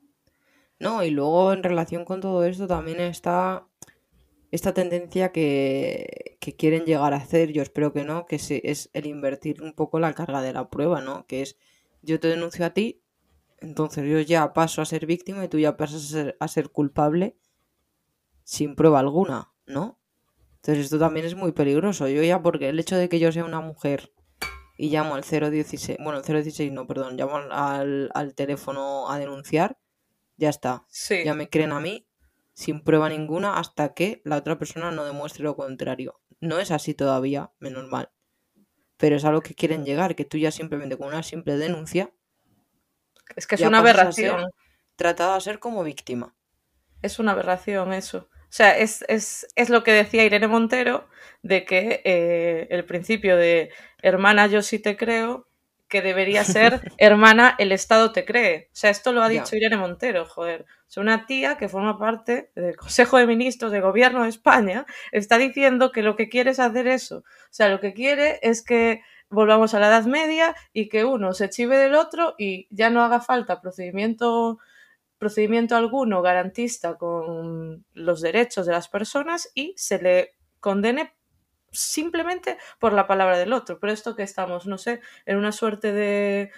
No, 0.80 1.04
y 1.04 1.10
luego 1.10 1.54
en 1.54 1.64
relación 1.64 2.06
con 2.06 2.22
todo 2.22 2.44
esto 2.46 2.68
también 2.68 3.00
está 3.00 3.68
esta 4.52 4.74
tendencia 4.74 5.32
que, 5.32 6.38
quieren 6.58 6.86
llegar 6.86 7.14
a 7.14 7.18
hacer, 7.18 7.52
yo 7.52 7.62
espero 7.62 7.92
que 7.92 8.04
no, 8.04 8.26
que 8.26 8.36
es 8.36 8.90
el 8.94 9.08
invertir 9.08 9.62
un 9.62 9.74
poco 9.74 10.00
la 10.00 10.14
carga 10.14 10.42
de 10.42 10.54
la 10.54 10.70
prueba, 10.70 11.02
¿no? 11.02 11.26
Que 11.26 11.42
es 11.42 11.58
yo 12.02 12.20
te 12.20 12.28
denuncio 12.28 12.66
a 12.66 12.70
ti, 12.70 13.02
entonces 13.58 14.08
yo 14.08 14.20
ya 14.20 14.54
paso 14.54 14.82
a 14.82 14.86
ser 14.86 15.06
víctima 15.06 15.44
y 15.44 15.48
tú 15.48 15.60
ya 15.60 15.76
pasas 15.76 16.06
a 16.06 16.08
ser, 16.08 16.38
a 16.40 16.48
ser 16.48 16.70
culpable 16.70 17.36
sin 18.44 18.76
prueba 18.76 19.00
alguna, 19.00 19.52
¿no? 19.66 20.00
Entonces 20.58 20.86
esto 20.86 21.00
también 21.00 21.26
es 21.26 21.36
muy 21.36 21.52
peligroso. 21.52 22.08
Yo 22.08 22.24
ya, 22.24 22.42
porque 22.42 22.70
el 22.70 22.80
hecho 22.80 22.96
de 22.96 23.10
que 23.10 23.20
yo 23.20 23.32
sea 23.32 23.46
una 23.46 23.62
mujer 23.62 24.14
y 24.78 24.90
llamo 24.90 25.16
al 25.16 25.24
016, 25.24 25.98
bueno, 26.02 26.20
el 26.20 26.24
016 26.26 26.72
no, 26.72 26.88
perdón, 26.88 27.18
llamo 27.18 27.38
al, 27.38 28.12
al 28.14 28.36
teléfono 28.36 29.10
a 29.10 29.18
denunciar, 29.18 29.78
ya 30.38 30.50
está. 30.50 30.86
Ya 31.24 31.34
me 31.34 31.50
creen 31.50 31.72
a 31.72 31.80
mí 31.80 32.08
sin 32.54 32.82
prueba 32.82 33.10
ninguna 33.10 33.58
hasta 33.58 33.94
que 33.94 34.22
la 34.24 34.38
otra 34.38 34.58
persona 34.58 34.90
no 34.92 35.06
demuestre 35.06 35.44
lo 35.44 35.56
contrario. 35.56 36.22
No 36.40 36.60
es 36.60 36.72
así 36.72 36.94
todavía, 36.94 37.52
menos 37.60 37.88
mal. 37.90 38.12
Pero 38.98 39.18
es 39.18 39.26
a 39.26 39.32
lo 39.32 39.42
que 39.42 39.56
quieren 39.56 39.86
llegar, 39.86 40.16
que 40.16 40.26
tú 40.26 40.38
ya 40.38 40.52
simplemente 40.52 40.98
con 40.98 41.08
una 41.10 41.22
simple 41.22 41.58
denuncia. 41.58 42.12
Es 43.36 43.46
que 43.46 43.56
es 43.56 43.62
una 43.62 43.80
aberración. 43.80 44.50
Tratada 44.96 45.36
a 45.36 45.42
ser 45.42 45.60
como 45.60 45.84
víctima. 45.84 46.36
Es 47.02 47.20
una 47.20 47.34
aberración 47.34 47.92
eso. 47.92 48.30
O 48.56 48.58
sea, 48.58 48.78
es, 48.78 49.46
lo 49.68 49.84
que 49.84 49.92
decía 49.92 50.24
Irene 50.24 50.48
Montero, 50.48 51.10
de 51.44 51.66
que 51.66 52.02
eh, 52.06 52.68
el 52.70 52.86
principio 52.86 53.36
de 53.36 53.70
hermana, 54.02 54.48
yo 54.48 54.62
sí 54.62 54.80
te 54.80 54.96
creo, 54.96 55.50
que 55.96 56.02
debería 56.02 56.44
ser 56.44 56.82
hermana, 56.98 57.56
el 57.58 57.72
Estado 57.72 58.12
te 58.12 58.26
cree. 58.26 58.68
O 58.74 58.76
sea, 58.76 58.90
esto 58.90 59.14
lo 59.14 59.24
ha 59.24 59.30
dicho 59.30 59.56
Irene 59.56 59.78
Montero, 59.78 60.26
joder. 60.26 60.66
O 60.98 61.00
una 61.00 61.26
tía 61.26 61.56
que 61.58 61.70
forma 61.70 61.98
parte 61.98 62.52
del 62.54 62.76
Consejo 62.76 63.18
de 63.18 63.26
Ministros 63.26 63.72
del 63.72 63.82
Gobierno 63.82 64.24
de 64.24 64.30
España 64.30 64.86
está 65.14 65.38
diciendo 65.38 65.94
que 65.94 66.04
lo 66.04 66.18
que 66.18 66.28
quiere 66.28 66.52
es 66.52 66.60
hacer 66.60 66.88
eso. 66.88 67.20
O 67.20 67.24
sea, 67.50 67.70
lo 67.70 67.80
que 67.80 67.94
quiere 67.94 68.40
es 68.42 68.62
que 68.62 69.04
volvamos 69.30 69.74
a 69.74 69.80
la 69.80 69.88
Edad 69.88 70.04
Media 70.04 70.54
y 70.74 70.90
que 70.90 71.06
uno 71.06 71.32
se 71.32 71.50
chive 71.50 71.78
del 71.78 71.96
otro 71.96 72.36
y 72.38 72.68
ya 72.72 72.90
no 72.90 73.02
haga 73.02 73.22
falta 73.22 73.62
procedimiento 73.62 74.60
procedimiento 75.18 75.78
alguno 75.78 76.22
garantista 76.22 76.98
con 76.98 77.86
los 77.94 78.20
derechos 78.20 78.66
de 78.66 78.74
las 78.74 78.90
personas 78.90 79.50
y 79.56 79.74
se 79.78 80.02
le 80.02 80.36
condene 80.60 81.14
simplemente 81.76 82.58
por 82.80 82.94
la 82.94 83.08
palabra 83.08 83.38
del 83.38 83.54
otro. 83.54 83.80
Pero 83.80 83.94
esto 83.94 84.16
que 84.16 84.24
estamos, 84.24 84.68
no 84.68 84.78
sé, 84.78 85.02
en 85.26 85.38
una 85.38 85.52
suerte 85.52 85.92
de 85.92 86.52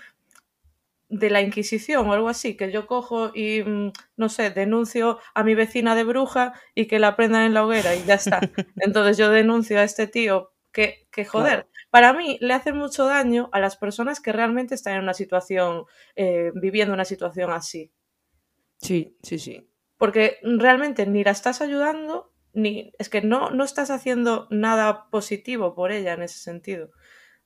de 1.09 1.29
la 1.29 1.41
Inquisición 1.41 2.07
o 2.07 2.13
algo 2.13 2.29
así, 2.29 2.57
que 2.57 2.71
yo 2.71 2.85
cojo 2.85 3.31
y, 3.33 3.63
mm, 3.63 3.91
no 4.17 4.29
sé, 4.29 4.49
denuncio 4.49 5.19
a 5.33 5.43
mi 5.43 5.55
vecina 5.55 5.95
de 5.95 6.03
bruja 6.03 6.53
y 6.75 6.87
que 6.87 6.99
la 6.99 7.15
prendan 7.15 7.43
en 7.43 7.53
la 7.53 7.65
hoguera 7.65 7.95
y 7.95 8.03
ya 8.03 8.15
está. 8.15 8.39
Entonces 8.75 9.17
yo 9.17 9.29
denuncio 9.29 9.79
a 9.79 9.83
este 9.83 10.07
tío 10.07 10.51
que, 10.71 11.07
que 11.11 11.25
joder, 11.25 11.67
para 11.89 12.13
mí 12.13 12.37
le 12.41 12.53
hace 12.53 12.73
mucho 12.73 13.05
daño 13.05 13.49
a 13.53 13.59
las 13.59 13.77
personas 13.77 14.19
que 14.19 14.33
realmente 14.33 14.75
están 14.75 14.95
en 14.95 15.03
una 15.03 15.13
situación, 15.13 15.85
eh, 16.15 16.51
viviendo 16.55 16.93
una 16.93 17.05
situación 17.05 17.51
así. 17.51 17.91
Sí, 18.79 19.17
sí, 19.23 19.39
sí. 19.39 19.67
Porque 19.97 20.37
realmente 20.43 21.07
ni 21.07 21.23
la 21.23 21.31
estás 21.31 21.61
ayudando 21.61 22.31
ni 22.57 22.91
es 22.97 23.07
que 23.07 23.21
no, 23.21 23.51
no 23.51 23.63
estás 23.63 23.91
haciendo 23.91 24.47
nada 24.49 25.11
positivo 25.11 25.75
por 25.75 25.91
ella 25.91 26.13
en 26.13 26.23
ese 26.23 26.39
sentido. 26.39 26.89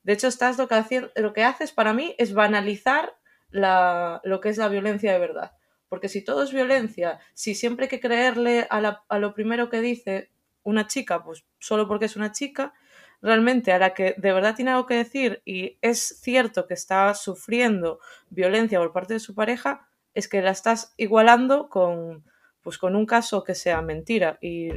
De 0.03 0.13
hecho, 0.13 0.29
estás 0.29 0.57
lo 0.57 0.69
que, 0.69 1.09
lo 1.17 1.33
que 1.33 1.43
haces 1.43 1.73
para 1.73 1.93
mí 1.93 2.15
es 2.17 2.33
banalizar 2.33 3.13
la, 3.49 4.21
lo 4.23 4.39
que 4.39 4.47
es 4.47 4.57
la 4.57 4.69
violencia 4.69 5.11
de 5.11 5.19
verdad. 5.19 5.51
Porque 5.89 6.07
si 6.07 6.23
todo 6.23 6.43
es 6.43 6.53
violencia, 6.53 7.19
si 7.33 7.55
siempre 7.55 7.85
hay 7.85 7.89
que 7.89 7.99
creerle 7.99 8.67
a, 8.69 9.03
a 9.09 9.19
lo 9.19 9.33
primero 9.33 9.69
que 9.69 9.81
dice 9.81 10.31
una 10.63 10.87
chica, 10.87 11.21
pues 11.25 11.43
solo 11.59 11.89
porque 11.89 12.05
es 12.05 12.15
una 12.15 12.31
chica, 12.31 12.73
realmente 13.21 13.73
a 13.73 13.79
la 13.79 13.93
que 13.93 14.15
de 14.17 14.31
verdad 14.31 14.55
tiene 14.55 14.71
algo 14.71 14.85
que 14.85 14.95
decir 14.95 15.41
y 15.43 15.77
es 15.81 16.21
cierto 16.21 16.67
que 16.67 16.73
está 16.73 17.13
sufriendo 17.15 17.99
violencia 18.29 18.79
por 18.79 18.93
parte 18.93 19.15
de 19.15 19.19
su 19.19 19.35
pareja, 19.35 19.89
es 20.13 20.29
que 20.29 20.41
la 20.41 20.51
estás 20.51 20.93
igualando 20.95 21.67
con, 21.67 22.23
pues 22.61 22.77
con 22.77 22.95
un 22.95 23.05
caso 23.05 23.43
que 23.43 23.55
sea 23.55 23.81
mentira 23.81 24.37
y, 24.41 24.69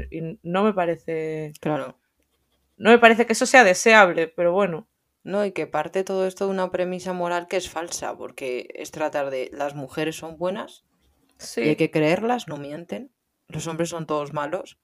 no 0.42 0.64
me 0.64 0.72
parece 0.72 1.52
claro. 1.60 1.98
no 2.76 2.90
me 2.90 2.98
parece 2.98 3.26
que 3.26 3.32
eso 3.34 3.46
sea 3.46 3.64
deseable 3.64 4.28
pero 4.28 4.52
bueno. 4.52 4.88
No 5.26 5.42
y 5.46 5.52
que 5.52 5.66
parte 5.66 6.04
todo 6.04 6.26
esto 6.26 6.44
de 6.44 6.50
una 6.50 6.70
premisa 6.70 7.14
moral 7.14 7.48
que 7.48 7.56
es 7.56 7.70
falsa 7.70 8.14
porque 8.14 8.68
es 8.74 8.90
tratar 8.90 9.30
de 9.30 9.48
las 9.54 9.74
mujeres 9.74 10.16
son 10.16 10.36
buenas 10.36 10.84
sí. 11.38 11.62
y 11.62 11.68
hay 11.70 11.76
que 11.76 11.90
creerlas 11.90 12.46
no 12.46 12.58
mienten 12.58 13.10
los 13.48 13.66
hombres 13.66 13.88
son 13.88 14.06
todos 14.06 14.34
malos 14.34 14.78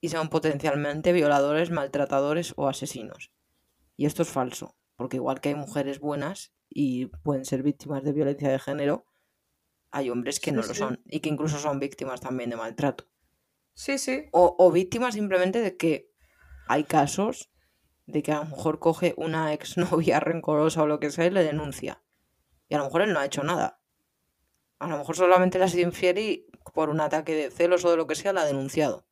y 0.00 0.08
son 0.08 0.28
potencialmente 0.28 1.12
violadores 1.12 1.70
maltratadores 1.70 2.54
o 2.56 2.68
asesinos. 2.68 3.30
Y 3.96 4.06
esto 4.06 4.22
es 4.22 4.28
falso 4.28 4.76
porque 4.96 5.16
igual 5.16 5.40
que 5.40 5.50
hay 5.50 5.54
mujeres 5.54 5.98
buenas 5.98 6.52
y 6.68 7.06
pueden 7.06 7.44
ser 7.44 7.62
víctimas 7.62 8.04
de 8.04 8.12
violencia 8.12 8.50
de 8.50 8.58
género 8.58 9.06
hay 9.90 10.10
hombres 10.10 10.40
que 10.40 10.52
no 10.52 10.62
lo 10.62 10.74
son 10.74 11.00
y 11.06 11.20
que 11.20 11.28
incluso 11.28 11.58
son 11.58 11.80
víctimas 11.80 12.20
también 12.20 12.50
de 12.50 12.56
maltrato. 12.56 13.04
Sí, 13.74 13.98
sí. 13.98 14.28
O, 14.32 14.70
víctimas 14.70 15.14
simplemente 15.14 15.60
de 15.60 15.76
que 15.76 16.10
hay 16.68 16.84
casos 16.84 17.50
de 18.06 18.22
que 18.22 18.32
a 18.32 18.40
lo 18.40 18.44
mejor 18.44 18.78
coge 18.78 19.14
una 19.16 19.52
exnovia 19.52 20.20
rencorosa 20.20 20.82
o 20.82 20.86
lo 20.86 21.00
que 21.00 21.10
sea 21.10 21.26
y 21.26 21.30
le 21.30 21.42
denuncia. 21.42 22.02
Y 22.68 22.74
a 22.74 22.78
lo 22.78 22.84
mejor 22.84 23.02
él 23.02 23.12
no 23.12 23.20
ha 23.20 23.26
hecho 23.26 23.42
nada. 23.42 23.80
A 24.78 24.88
lo 24.88 24.96
mejor 24.96 25.16
solamente 25.16 25.58
le 25.58 25.64
ha 25.64 25.68
sido 25.68 25.86
infiel 25.86 26.18
y 26.18 26.46
por 26.72 26.88
un 26.88 27.00
ataque 27.00 27.34
de 27.34 27.50
celos 27.50 27.84
o 27.84 27.90
de 27.90 27.96
lo 27.96 28.06
que 28.06 28.14
sea 28.14 28.32
la 28.32 28.42
ha 28.42 28.46
denunciado 28.46 29.06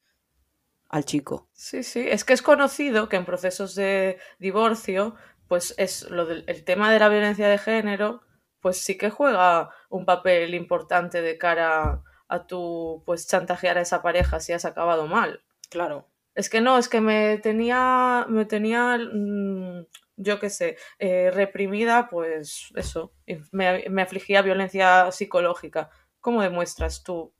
al 0.88 1.04
chico. 1.04 1.48
Sí, 1.52 1.82
sí. 1.82 2.04
Es 2.08 2.24
que 2.24 2.32
es 2.32 2.42
conocido 2.42 3.08
que 3.08 3.16
en 3.16 3.24
procesos 3.24 3.74
de 3.74 4.18
divorcio, 4.38 5.14
pues 5.48 5.74
es 5.76 6.08
lo 6.10 6.24
del 6.24 6.44
el 6.46 6.64
tema 6.64 6.90
de 6.92 6.98
la 6.98 7.08
violencia 7.08 7.48
de 7.48 7.58
género 7.58 8.22
pues 8.60 8.78
sí 8.78 8.96
que 8.98 9.10
juega 9.10 9.70
un 9.88 10.04
papel 10.04 10.54
importante 10.54 11.22
de 11.22 11.38
cara 11.38 12.02
a 12.28 12.46
tu 12.46 13.02
pues 13.06 13.26
chantajear 13.26 13.78
a 13.78 13.82
esa 13.82 14.02
pareja 14.02 14.40
si 14.40 14.52
has 14.52 14.64
acabado 14.64 15.06
mal. 15.06 15.42
Claro. 15.70 16.06
Es 16.34 16.48
que 16.48 16.60
no, 16.60 16.78
es 16.78 16.88
que 16.88 17.00
me 17.00 17.38
tenía, 17.38 18.24
me 18.28 18.44
tenía, 18.44 18.96
mm, 18.96 19.86
yo 20.16 20.38
qué 20.38 20.50
sé, 20.50 20.76
eh, 20.98 21.30
reprimida, 21.32 22.08
pues 22.08 22.70
eso, 22.76 23.12
me, 23.50 23.88
me 23.88 24.02
afligía 24.02 24.42
violencia 24.42 25.10
psicológica. 25.10 25.90
¿Cómo 26.20 26.42
demuestras 26.42 27.02
tú? 27.02 27.32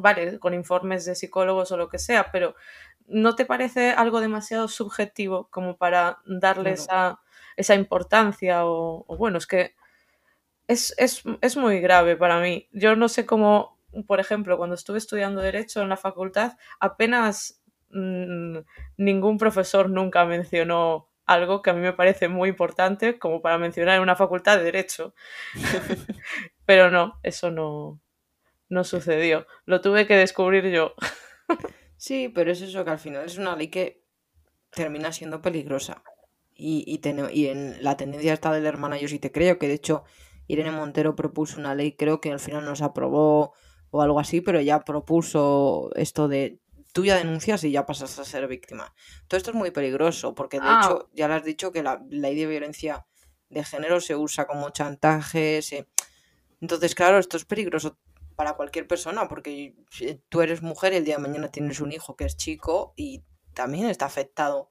Vale, 0.00 0.38
con 0.38 0.54
informes 0.54 1.04
de 1.04 1.14
psicólogos 1.14 1.70
o 1.72 1.76
lo 1.76 1.88
que 1.88 1.98
sea, 1.98 2.30
pero 2.32 2.54
¿no 3.06 3.34
te 3.36 3.44
parece 3.44 3.90
algo 3.90 4.20
demasiado 4.20 4.68
subjetivo 4.68 5.48
como 5.50 5.76
para 5.76 6.18
darle 6.26 6.72
esa, 6.72 7.20
esa, 7.56 7.74
importancia? 7.74 8.66
o, 8.66 9.04
bueno, 9.16 9.38
es 9.38 9.46
que 9.46 9.74
es, 10.70 11.56
muy 11.56 11.80
grave 11.80 12.16
para 12.16 12.40
mí. 12.40 12.68
Yo 12.72 12.94
no 12.96 13.08
sé 13.08 13.26
cómo, 13.26 13.78
por 14.06 14.20
ejemplo, 14.20 14.56
cuando 14.56 14.74
estuve 14.74 14.98
estudiando 14.98 15.40
Derecho 15.40 15.82
en 15.82 15.88
la 15.88 15.96
facultad, 15.96 16.56
apenas 16.78 17.62
mm, 17.90 18.58
ningún 18.96 19.38
profesor 19.38 19.90
nunca 19.90 20.24
mencionó 20.24 21.08
algo 21.26 21.62
que 21.62 21.70
a 21.70 21.74
mí 21.74 21.80
me 21.80 21.92
parece 21.92 22.28
muy 22.28 22.48
importante 22.48 23.18
como 23.18 23.40
para 23.40 23.58
mencionar 23.58 23.96
en 23.96 24.02
una 24.02 24.16
facultad 24.16 24.58
de 24.58 24.64
Derecho. 24.64 25.14
Pero 26.66 26.90
no, 26.90 27.18
eso 27.22 27.50
no, 27.50 28.00
no 28.68 28.84
sucedió. 28.84 29.46
Lo 29.64 29.80
tuve 29.80 30.06
que 30.06 30.16
descubrir 30.16 30.66
yo. 30.70 30.94
sí, 31.96 32.28
pero 32.28 32.52
es 32.52 32.60
eso 32.60 32.84
que 32.84 32.90
al 32.90 33.00
final 33.00 33.24
es 33.24 33.38
una 33.38 33.56
ley 33.56 33.68
que 33.68 34.04
termina 34.70 35.12
siendo 35.12 35.42
peligrosa. 35.42 36.04
Y, 36.54 36.84
y, 36.86 37.00
y 37.32 37.46
en 37.48 37.82
la 37.82 37.96
tendencia 37.96 38.32
está 38.32 38.52
del 38.52 38.66
hermana 38.66 38.98
yo 38.98 39.08
sí 39.08 39.18
te 39.18 39.32
creo, 39.32 39.58
que 39.58 39.66
de 39.66 39.74
hecho 39.74 40.04
Irene 40.52 40.70
Montero 40.72 41.14
propuso 41.16 41.58
una 41.58 41.74
ley, 41.74 41.92
creo 41.92 42.20
que 42.20 42.32
al 42.32 42.40
final 42.40 42.64
no 42.64 42.74
se 42.76 42.84
aprobó 42.84 43.52
o 43.90 44.02
algo 44.02 44.20
así, 44.20 44.40
pero 44.40 44.60
ya 44.60 44.84
propuso 44.84 45.90
esto 45.94 46.28
de 46.28 46.58
tú 46.92 47.04
ya 47.04 47.16
denuncias 47.16 47.62
y 47.64 47.70
ya 47.70 47.86
pasas 47.86 48.18
a 48.18 48.24
ser 48.24 48.48
víctima. 48.48 48.92
Todo 49.28 49.38
esto 49.38 49.50
es 49.50 49.56
muy 49.56 49.70
peligroso 49.70 50.34
porque 50.34 50.58
de 50.58 50.66
Ah. 50.66 50.80
hecho 50.82 51.08
ya 51.12 51.28
le 51.28 51.34
has 51.34 51.44
dicho 51.44 51.70
que 51.72 51.82
la 51.82 52.02
ley 52.08 52.34
de 52.34 52.46
violencia 52.46 53.06
de 53.48 53.64
género 53.64 54.00
se 54.00 54.16
usa 54.16 54.46
como 54.46 54.70
chantaje. 54.70 55.62
se- 55.62 55.88
Entonces, 56.60 56.94
claro, 56.94 57.18
esto 57.18 57.36
es 57.36 57.44
peligroso 57.44 57.98
para 58.36 58.54
cualquier 58.54 58.86
persona 58.86 59.28
porque 59.28 59.74
si 59.90 60.20
tú 60.28 60.40
eres 60.42 60.62
mujer 60.62 60.92
y 60.92 60.96
el 60.96 61.04
día 61.04 61.16
de 61.16 61.22
mañana 61.22 61.48
tienes 61.50 61.80
un 61.80 61.92
hijo 61.92 62.16
que 62.16 62.24
es 62.24 62.36
chico 62.36 62.92
y 62.96 63.22
también 63.54 63.86
está 63.88 64.06
afectado 64.06 64.70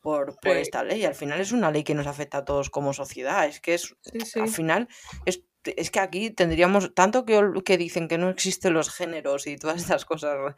por, 0.00 0.36
por 0.40 0.54
Sí. 0.54 0.58
esta 0.60 0.82
ley. 0.84 1.04
Al 1.04 1.14
final 1.14 1.40
es 1.40 1.52
una 1.52 1.70
ley 1.70 1.84
que 1.84 1.94
nos 1.94 2.06
afecta 2.06 2.38
a 2.38 2.44
todos 2.44 2.70
como 2.70 2.92
sociedad. 2.92 3.46
Es 3.46 3.60
que 3.60 3.74
es 3.74 3.94
Sí, 4.02 4.20
sí. 4.20 4.40
al 4.40 4.48
final 4.48 4.88
es, 5.26 5.42
es 5.64 5.90
que 5.90 6.00
aquí 6.00 6.30
tendríamos 6.30 6.94
tanto 6.94 7.24
que, 7.24 7.40
que 7.64 7.76
dicen 7.76 8.08
que 8.08 8.18
no 8.18 8.28
existen 8.30 8.72
los 8.74 8.90
géneros 8.90 9.46
y 9.46 9.56
todas 9.56 9.80
estas 9.82 10.04
cosas 10.04 10.54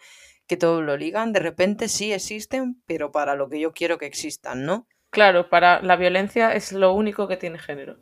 que 0.47 0.57
todo 0.57 0.83
lo 0.83 0.97
ligan, 0.97 1.33
de 1.33 1.41
repente 1.41 1.89
sí 1.89 2.13
existen, 2.13 2.83
pero 2.87 3.13
para 3.13 3.35
lo 3.37 3.49
que 3.49 3.61
yo 3.61 3.73
quiero 3.73 3.97
que 3.99 4.07
existan, 4.07 4.65
¿no? 4.65 4.87
Claro, 5.11 5.49
para 5.49 5.81
la 5.83 5.97
violencia 5.97 6.53
es 6.55 6.73
lo 6.73 6.93
único 6.95 7.29
que 7.29 7.37
tiene 7.37 7.59
género. 7.59 7.99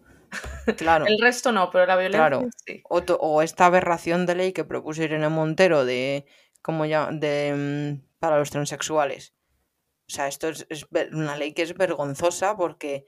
Claro. 0.77 1.07
El 1.07 1.19
resto 1.21 1.51
no, 1.53 1.71
pero 1.71 1.87
la 1.87 1.97
violencia 1.97 2.19
Claro. 2.29 2.49
sí. 2.67 2.83
O, 2.89 2.99
o 3.01 3.43
esta 3.43 3.67
aberración 3.67 4.27
de 4.27 4.35
ley 4.37 4.53
que 4.53 4.65
propuso 4.65 5.03
Irene 5.03 5.29
Montero 5.29 5.85
de 5.85 6.25
como 6.63 6.87
ya 6.87 7.09
de 7.11 7.53
mm, 8.03 8.19
para 8.21 8.39
los 8.39 8.51
transexuales. 8.51 9.35
O 10.11 10.13
sea, 10.13 10.27
esto 10.27 10.49
es, 10.49 10.67
una 11.13 11.37
ley 11.37 11.53
que 11.53 11.63
es 11.63 11.75
vergonzosa 11.77 12.57
porque 12.57 13.07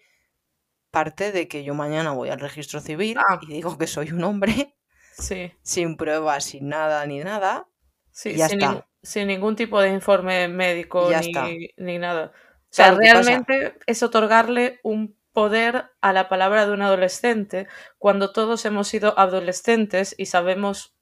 parte 0.92 1.32
de 1.32 1.48
que 1.48 1.64
yo 1.64 1.74
mañana 1.74 2.12
voy 2.12 2.28
al 2.28 2.38
registro 2.38 2.78
civil 2.78 3.18
Ah. 3.18 3.40
y 3.42 3.46
digo 3.55 3.76
que 3.76 3.88
soy 3.88 4.12
un 4.12 4.22
hombre 4.22 4.76
Sí, 5.18 5.53
sin 5.62 5.96
pruebas, 5.96 6.44
sin 6.44 6.68
nada 6.68 7.05
ni 7.07 7.18
nada. 7.18 7.66
sí, 8.12 8.30
Y 8.30 8.36
ya 8.36 8.48
sin, 8.48 8.62
está. 8.62 8.86
sin 9.03 9.26
ningún 9.26 9.57
tipo 9.57 9.80
de 9.80 9.90
informe 9.90 10.46
médico 10.46 11.11
ni, 11.11 11.70
ni 11.76 11.98
nada. 11.98 12.32
O 12.34 12.74
sea, 12.74 12.92
realmente 12.92 13.74
es 13.86 14.03
otorgarle 14.05 14.78
un 14.84 15.16
poder 15.32 15.90
a 16.00 16.12
la 16.12 16.28
palabra 16.28 16.66
de 16.66 16.72
un 16.72 16.82
adolescente 16.82 17.66
cuando 17.98 18.32
todos 18.32 18.64
hemos 18.64 18.86
sido 18.86 19.18
adolescentes 19.18 20.14
y 20.16 20.26
sabemos 20.26 20.94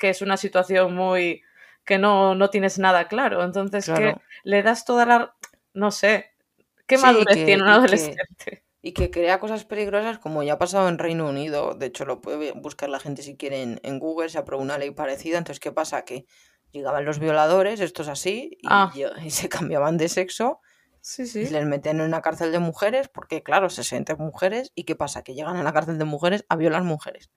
que 0.00 0.10
es 0.10 0.20
una 0.20 0.36
situación 0.36 0.94
muy 0.94 1.42
que 1.88 1.98
no, 1.98 2.36
no 2.36 2.50
tienes 2.50 2.78
nada 2.78 3.08
claro. 3.08 3.42
Entonces, 3.42 3.86
que 3.86 4.14
le 4.44 4.62
das 4.62 4.84
toda 4.84 5.06
la... 5.06 5.34
no 5.72 5.90
sé, 5.90 6.26
¿qué 6.86 6.98
Sí, 6.98 7.02
madurez 7.04 7.34
que- 7.36 7.44
tiene 7.46 7.62
un 7.62 7.68
y 7.68 7.72
que- 7.72 7.76
adolescente? 7.78 8.64
Y 8.80 8.92
que 8.92 9.10
crea 9.10 9.40
cosas 9.40 9.64
peligrosas 9.64 10.18
como 10.20 10.44
ya 10.44 10.52
ha 10.52 10.58
pasado 10.58 10.88
en 10.88 10.98
Reino 10.98 11.28
Unido. 11.28 11.74
De 11.74 11.86
hecho, 11.86 12.04
lo 12.04 12.20
puede 12.20 12.52
buscar 12.52 12.88
la 12.88 13.00
gente 13.00 13.22
si 13.22 13.36
quiere 13.36 13.62
en, 13.62 13.80
en 13.82 13.98
Google. 13.98 14.28
Se 14.28 14.38
aprobó 14.38 14.62
una 14.62 14.78
ley 14.78 14.92
parecida. 14.92 15.36
Entonces, 15.38 15.58
¿qué 15.58 15.72
pasa? 15.72 16.04
Que 16.04 16.26
llegaban 16.70 17.04
los 17.04 17.18
violadores, 17.18 17.80
esto 17.80 18.02
es 18.02 18.08
así, 18.08 18.56
y, 18.62 18.66
Ah. 18.70 18.92
y 19.24 19.30
se 19.30 19.48
cambiaban 19.72 19.96
de 19.96 20.08
sexo 20.08 20.60
Sí, 21.00 21.22
y 21.34 21.48
les 21.48 21.64
meten 21.66 22.00
en 22.00 22.06
una 22.06 22.20
cárcel 22.22 22.52
de 22.52 22.58
mujeres 22.58 23.08
porque, 23.08 23.42
claro, 23.42 23.70
se 23.70 23.82
sienten 23.82 24.16
mujeres. 24.18 24.72
¿Y 24.74 24.84
qué 24.84 24.94
pasa? 24.94 25.22
Que 25.22 25.34
llegan 25.34 25.56
a 25.56 25.62
la 25.62 25.72
cárcel 25.72 25.96
de 25.98 26.04
mujeres 26.04 26.44
a 26.48 26.56
violar 26.56 26.82
mujeres. 26.84 27.30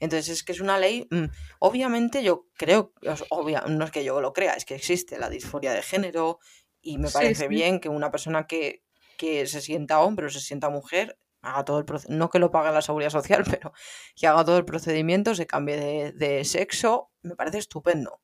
Entonces, 0.00 0.28
es 0.28 0.42
que 0.44 0.52
es 0.52 0.60
una 0.60 0.78
ley. 0.78 1.06
mm, 1.10 1.24
obviamente, 1.60 2.22
yo 2.22 2.46
creo, 2.56 2.92
obvia- 3.30 3.64
no 3.68 3.84
es 3.84 3.90
que 3.90 4.04
yo 4.04 4.20
lo 4.20 4.32
crea, 4.32 4.54
es 4.54 4.64
que 4.64 4.74
existe 4.76 5.18
la 5.18 5.28
disforia 5.28 5.72
de 5.72 5.82
género 5.82 6.38
y 6.80 6.98
me 6.98 7.10
parece 7.10 7.44
sí. 7.44 7.48
bien 7.48 7.80
que 7.80 7.88
una 7.88 8.10
persona 8.10 8.46
que, 8.46 8.84
que 9.16 9.46
se 9.46 9.60
sienta 9.60 10.00
hombre 10.00 10.26
o 10.26 10.30
se 10.30 10.40
sienta 10.40 10.70
mujer 10.70 11.18
haga 11.40 11.64
todo 11.64 11.78
el 11.78 11.84
proceso, 11.84 12.12
no 12.12 12.30
que 12.30 12.38
lo 12.40 12.50
pague 12.50 12.72
la 12.72 12.82
seguridad 12.82 13.10
social, 13.10 13.44
pero 13.50 13.72
que 14.16 14.26
haga 14.26 14.44
todo 14.44 14.58
el 14.58 14.64
procedimiento, 14.64 15.34
se 15.34 15.46
cambie 15.46 15.76
de, 15.76 16.12
de 16.12 16.44
sexo, 16.44 17.10
me 17.22 17.36
parece 17.36 17.58
estupendo. 17.58 18.20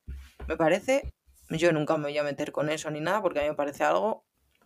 Me 0.47 0.57
parece, 0.57 1.13
yo 1.49 1.71
nunca 1.71 1.97
me 1.97 2.03
voy 2.09 2.17
a 2.17 2.23
meter 2.23 2.51
con 2.51 2.69
eso 2.69 2.89
ni 2.91 2.99
nada 3.01 3.21
porque 3.21 3.39
a 3.39 3.43
mí 3.43 3.49
me 3.49 3.55
parece 3.55 3.83
algo 3.83 4.25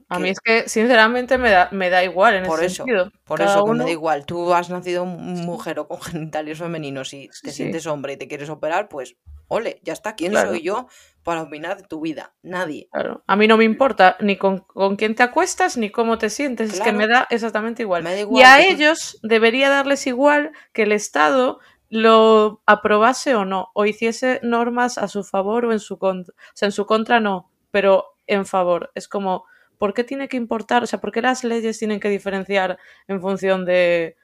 A 0.10 0.18
que- 0.18 0.24
mí 0.24 0.30
es 0.30 0.40
que, 0.40 0.68
sinceramente, 0.68 1.38
me 1.38 1.50
da, 1.52 1.70
me 1.72 1.90
da 1.90 2.04
igual 2.04 2.34
en 2.36 2.46
Por 2.46 2.60
ese 2.60 2.66
eso, 2.68 2.76
sentido. 2.84 3.12
Por 3.26 3.38
Cada 3.40 3.52
eso 3.54 3.66
que 3.66 3.72
me 3.74 3.84
da 3.86 3.92
igual, 3.92 4.26
tú 4.26 4.54
has 4.54 4.70
nacido 4.70 5.06
mu- 5.06 5.20
mujer 5.20 5.80
o 5.80 5.88
con 5.88 6.00
genitales 6.28 6.58
femeninos 6.58 7.14
y 7.14 7.28
te 7.44 7.52
Sí. 7.52 7.58
sientes 7.58 7.86
hombre 7.88 8.14
y 8.14 8.18
te 8.18 8.28
quieres 8.28 8.50
operar, 8.50 8.90
pues 8.90 9.16
ole, 9.48 9.80
ya 9.84 9.94
está. 9.94 10.16
¿Quién 10.16 10.32
Claro. 10.32 10.50
soy 10.50 10.62
yo 10.62 10.88
para 11.24 11.42
opinar 11.44 11.78
de 11.78 11.84
tu 11.84 12.02
vida? 12.02 12.34
Nadie. 12.44 12.88
Claro. 12.92 13.24
A 13.28 13.36
mí 13.36 13.48
no 13.48 13.58
me 13.58 13.64
importa 13.66 14.16
ni 14.20 14.36
con, 14.36 14.60
con 14.60 14.96
quién 14.96 15.16
te 15.16 15.24
acuestas 15.24 15.78
ni 15.78 15.90
cómo 15.92 16.18
te 16.18 16.30
sientes, 16.30 16.74
es 16.74 16.82
que 16.82 16.92
me 16.92 17.08
da 17.08 17.28
exactamente 17.30 17.84
igual. 17.84 18.04
Me 18.04 18.12
da 18.12 18.18
Y 18.18 18.22
igual 18.22 18.44
a 18.46 18.58
que 18.58 18.64
tú- 18.68 18.74
ellos 18.74 19.20
debería 19.24 19.70
darles 19.70 20.06
igual 20.08 20.52
que 20.74 20.84
el 20.84 20.92
Estado 20.92 21.60
lo 21.90 22.62
aprobase 22.68 23.34
o 23.36 23.46
no, 23.46 23.70
o 23.74 23.86
hiciese 23.86 24.40
normas 24.44 24.98
a 25.00 25.08
su 25.08 25.24
favor 25.24 25.66
o 25.66 25.72
en 25.72 25.80
su 25.80 25.98
contra. 25.98 26.34
O 26.36 26.52
sea, 26.56 26.68
en 26.68 26.72
su 26.72 26.86
contra 26.86 27.20
no, 27.20 27.50
pero 27.72 28.16
en 28.28 28.46
favor. 28.46 28.92
Es 28.94 29.08
como, 29.08 29.46
¿por 29.80 29.96
qué 29.96 30.04
tiene 30.04 30.28
que 30.30 30.38
importar? 30.38 30.84
O 30.84 30.88
sea, 30.88 31.02
¿por 31.02 31.12
qué 31.12 31.24
las 31.24 31.44
leyes 31.44 31.80
tienen 31.80 32.00
que 32.00 32.10
diferenciar 32.10 32.78
en 33.08 33.22
función 33.22 33.66
de 33.66 34.18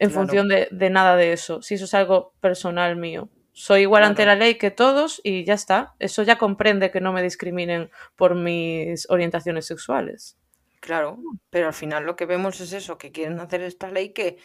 en 0.00 0.10
Claro. 0.10 0.22
función 0.22 0.48
de, 0.48 0.68
de 0.72 0.90
nada 0.90 1.16
de 1.16 1.32
eso? 1.32 1.62
Si 1.62 1.74
eso 1.76 1.84
es 1.86 1.94
algo 1.94 2.34
personal 2.40 2.96
mío. 2.96 3.30
Soy 3.52 3.82
igual 3.82 4.04
ante 4.04 4.26
la 4.26 4.34
ley 4.36 4.56
que 4.56 4.70
todos 4.72 5.20
y 5.24 5.44
ya 5.44 5.54
está. 5.54 5.94
Eso 6.00 6.22
ya 6.24 6.38
comprende 6.38 6.90
que 6.90 7.00
no 7.00 7.12
me 7.12 7.22
discriminen 7.22 7.90
por 8.16 8.34
mis 8.34 9.08
orientaciones 9.10 9.66
sexuales. 9.66 10.36
Claro, 10.80 11.18
pero 11.50 11.68
al 11.68 11.74
final 11.74 12.04
lo 12.04 12.16
que 12.16 12.26
vemos 12.26 12.60
es 12.60 12.72
eso, 12.72 12.98
que 12.98 13.12
quieren 13.12 13.40
hacer 13.40 13.62
esta 13.62 13.90
ley 13.90 14.10
que 14.12 14.38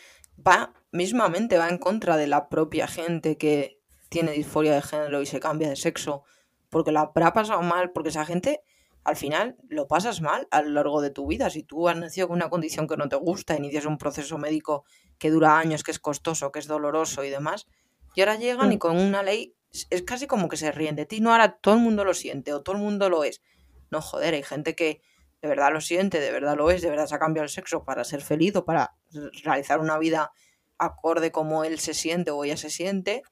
va, 0.48 0.74
mismamente 0.92 1.58
va 1.58 1.70
en 1.70 1.78
contra 1.78 2.18
de 2.18 2.28
la 2.28 2.50
propia 2.50 2.88
gente 2.88 3.38
que 3.38 3.80
tiene 4.10 4.32
disforia 4.32 4.74
de 4.74 4.82
género 4.82 5.22
y 5.22 5.26
se 5.26 5.40
cambia 5.40 5.70
de 5.70 5.76
sexo, 5.76 6.24
porque 6.70 6.92
la 6.92 7.02
habrá 7.02 7.34
pasado 7.34 7.62
mal, 7.62 7.92
porque 7.92 8.10
esa 8.10 8.26
gente 8.26 8.62
al 9.04 9.16
final 9.16 9.58
lo 9.70 9.88
pasas 9.88 10.22
mal 10.22 10.48
a 10.52 10.62
lo 10.62 10.70
largo 10.70 11.02
de 11.02 11.10
tu 11.10 11.26
vida. 11.28 11.50
Si 11.50 11.64
tú 11.64 11.90
has 11.90 11.98
nacido 11.98 12.28
con 12.28 12.36
una 12.38 12.50
condición 12.50 12.88
que 12.88 12.98
no 12.98 13.10
te 13.10 13.16
gusta, 13.16 13.56
inicias 13.58 13.86
un 13.86 13.98
proceso 13.98 14.38
médico 14.38 14.86
que 15.18 15.30
dura 15.32 15.58
años, 15.58 15.84
que 15.84 15.92
es 15.92 16.00
costoso, 16.00 16.52
que 16.52 16.60
es 16.60 16.68
doloroso 16.68 17.24
y 17.24 17.30
demás, 17.30 17.68
y 18.16 18.22
ahora 18.22 18.36
llegan 18.36 18.72
y 18.72 18.76
Mm. 18.76 18.80
con 18.80 18.98
una 18.98 19.24
ley 19.24 19.56
es- 19.72 19.88
es 19.90 20.04
casi 20.04 20.28
como 20.28 20.50
que 20.50 20.58
se 20.58 20.72
ríen 20.72 20.96
de 20.98 21.06
ti, 21.06 21.22
no 21.22 21.32
ahora 21.32 21.58
todo 21.58 21.76
el 21.76 21.80
mundo 21.80 22.04
lo 22.04 22.14
siente 22.14 22.54
o 22.54 22.62
todo 22.62 22.76
el 22.76 22.82
mundo 22.82 23.10
lo 23.10 23.24
es. 23.24 23.42
No, 23.90 24.02
joder, 24.02 24.34
hay 24.34 24.44
gente 24.44 24.76
que 24.76 25.02
de 25.42 25.48
verdad 25.48 25.72
lo 25.72 25.80
siente, 25.82 26.20
de 26.20 26.30
verdad 26.32 26.56
lo 26.58 26.70
es, 26.70 26.82
de 26.82 26.90
verdad 26.90 27.08
se 27.08 27.16
ha 27.16 27.20
cambiado 27.20 27.46
el 27.46 27.50
sexo 27.50 27.84
para 27.86 28.04
ser 28.04 28.22
feliz 28.22 28.56
o 28.58 28.66
para 28.66 28.96
realizar 29.44 29.80
una 29.80 29.98
vida 29.98 30.32
acorde 30.78 31.32
como 31.32 31.64
él 31.64 31.80
se 31.80 31.94
siente 31.94 32.32
o 32.32 32.44
ella 32.44 32.58
se 32.58 32.70
siente. 32.70 33.24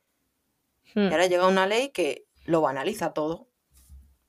Hmm. 0.95 1.01
Y 1.09 1.11
ahora 1.11 1.27
llega 1.27 1.45
una 1.47 1.67
ley 1.67 1.89
que 1.89 2.25
lo 2.45 2.61
banaliza 2.61 3.11
todo. 3.13 3.48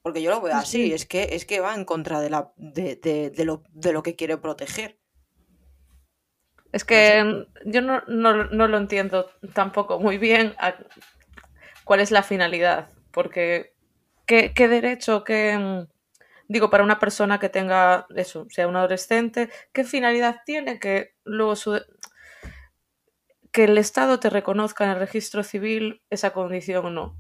Porque 0.03 0.23
yo 0.23 0.31
lo 0.31 0.41
veo 0.41 0.55
Sí, 0.55 0.61
así, 0.61 0.87
sí. 0.87 0.93
es 0.95 1.07
que, 1.07 1.29
es 1.33 1.45
que 1.45 1.61
va 1.61 1.75
en 1.75 1.85
contra 1.85 2.21
de, 2.21 2.31
la, 2.31 2.53
de, 2.57 2.97
de- 2.97 3.31
de 3.31 3.45
lo, 3.45 3.63
de 3.73 3.93
lo 3.93 4.03
que 4.03 4.17
quiere 4.17 4.39
proteger. 4.39 4.99
Es 6.73 6.85
que 6.85 7.47
yo 7.67 7.83
no, 7.83 8.03
no- 8.07 8.45
no 8.45 8.69
lo 8.69 8.79
entiendo 8.79 9.31
tampoco 9.55 9.99
muy 9.99 10.19
bien 10.19 10.55
a- 10.59 10.75
cuál 11.85 12.01
es 12.01 12.11
la 12.11 12.23
finalidad, 12.23 12.89
porque 13.13 13.75
¿qué, 14.27 14.53
qué 14.55 14.69
derecho, 14.69 15.25
qué, 15.25 15.59
mm, 15.59 15.89
digo, 16.49 16.71
para 16.71 16.85
una 16.85 16.99
persona 16.99 17.39
que 17.41 17.49
tenga 17.49 18.07
eso, 18.15 18.47
sea 18.51 18.69
un 18.69 18.77
adolescente, 18.77 19.51
qué 19.73 19.85
finalidad 19.85 20.43
tiene 20.47 20.79
que 20.79 21.15
luego 21.25 21.57
su- 21.57 21.83
que 23.53 23.65
el 23.65 23.79
Estado 23.79 24.21
te 24.21 24.31
reconozca 24.31 24.85
en 24.85 24.91
el 24.91 24.99
registro 24.99 25.43
civil 25.43 26.03
esa 26.11 26.33
condición 26.33 26.87
o 26.87 26.91
no? 26.91 27.17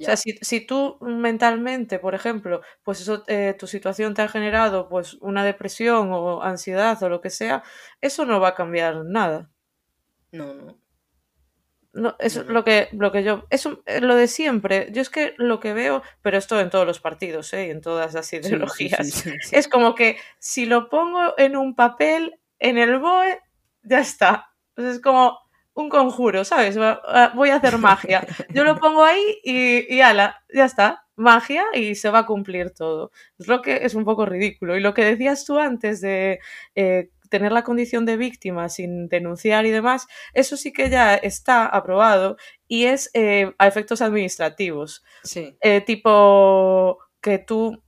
O 0.00 0.02
sea, 0.04 0.16
si, 0.16 0.38
si 0.42 0.60
tú 0.66 0.96
mentalmente, 1.00 1.98
por 1.98 2.14
ejemplo, 2.14 2.62
pues 2.84 3.00
eso, 3.00 3.24
eh, 3.26 3.54
tu 3.58 3.66
situación 3.66 4.14
te 4.14 4.22
ha 4.22 4.28
generado 4.28 4.88
pues 4.88 5.14
una 5.20 5.44
depresión 5.44 6.10
o 6.12 6.42
ansiedad 6.42 7.02
o 7.02 7.08
lo 7.08 7.20
que 7.20 7.30
sea, 7.30 7.62
eso 8.00 8.24
no 8.24 8.40
va 8.40 8.48
a 8.50 8.54
cambiar 8.54 9.04
nada. 9.04 9.50
No, 10.32 10.54
no. 10.54 10.78
No, 11.92 12.14
eso 12.18 12.40
No, 12.44 12.48
es 12.48 12.52
lo 12.54 12.64
que, 12.64 12.88
lo 12.92 13.10
que 13.12 13.22
yo, 13.24 13.46
eso 13.50 13.82
es 13.86 14.02
lo 14.02 14.14
de 14.14 14.28
siempre. 14.28 14.88
Yo 14.92 15.00
es 15.02 15.10
que 15.10 15.34
lo 15.38 15.58
que 15.58 15.72
veo, 15.72 16.02
pero 16.22 16.36
esto 16.38 16.60
en 16.60 16.70
todos 16.70 16.86
los 16.86 17.00
partidos, 17.00 17.52
¿eh? 17.54 17.66
y 17.68 17.70
en 17.70 17.80
todas 17.80 18.14
las 18.14 18.26
sí, 18.26 18.36
ideologías, 18.36 19.08
sí, 19.10 19.30
sí. 19.42 19.56
es 19.56 19.68
como 19.68 19.94
que 19.94 20.18
si 20.38 20.66
lo 20.66 20.88
pongo 20.90 21.34
en 21.38 21.56
un 21.56 21.74
papel, 21.74 22.38
en 22.58 22.78
el 22.78 22.98
BOE, 22.98 23.40
ya 23.82 24.00
está. 24.00 24.50
Entonces 24.70 24.96
es 24.96 25.02
como 25.02 25.38
un 25.82 25.88
conjuro, 25.88 26.44
¿sabes? 26.44 26.76
Voy 27.34 27.50
a 27.50 27.56
hacer 27.56 27.78
magia. 27.78 28.26
Yo 28.50 28.64
lo 28.64 28.78
pongo 28.78 29.04
ahí 29.04 29.38
y, 29.44 29.94
y 29.94 30.00
ala, 30.00 30.42
ya 30.52 30.64
está. 30.64 31.04
Magia 31.16 31.64
y 31.74 31.94
se 31.96 32.10
va 32.10 32.20
a 32.20 32.26
cumplir 32.26 32.70
todo. 32.72 33.10
Es 33.38 33.48
lo 33.48 33.60
que 33.62 33.80
es 33.82 33.94
un 33.94 34.04
poco 34.04 34.24
ridículo. 34.26 34.76
Y 34.76 34.80
lo 34.80 34.94
que 34.94 35.04
decías 35.04 35.44
tú 35.44 35.58
antes 35.58 36.00
de 36.00 36.38
eh, 36.76 37.10
tener 37.28 37.52
la 37.52 37.64
condición 37.64 38.06
de 38.06 38.16
víctima 38.16 38.68
sin 38.68 39.08
denunciar 39.08 39.66
y 39.66 39.70
demás, 39.70 40.06
eso 40.32 40.56
sí 40.56 40.72
que 40.72 40.90
ya 40.90 41.14
está 41.16 41.66
aprobado 41.66 42.36
y 42.68 42.84
es 42.84 43.10
eh, 43.14 43.52
a 43.58 43.66
efectos 43.66 44.00
administrativos. 44.00 45.04
Sí, 45.24 45.56
Eh, 45.60 45.80
tipo 45.80 46.98
que 47.20 47.38
tú 47.38 47.82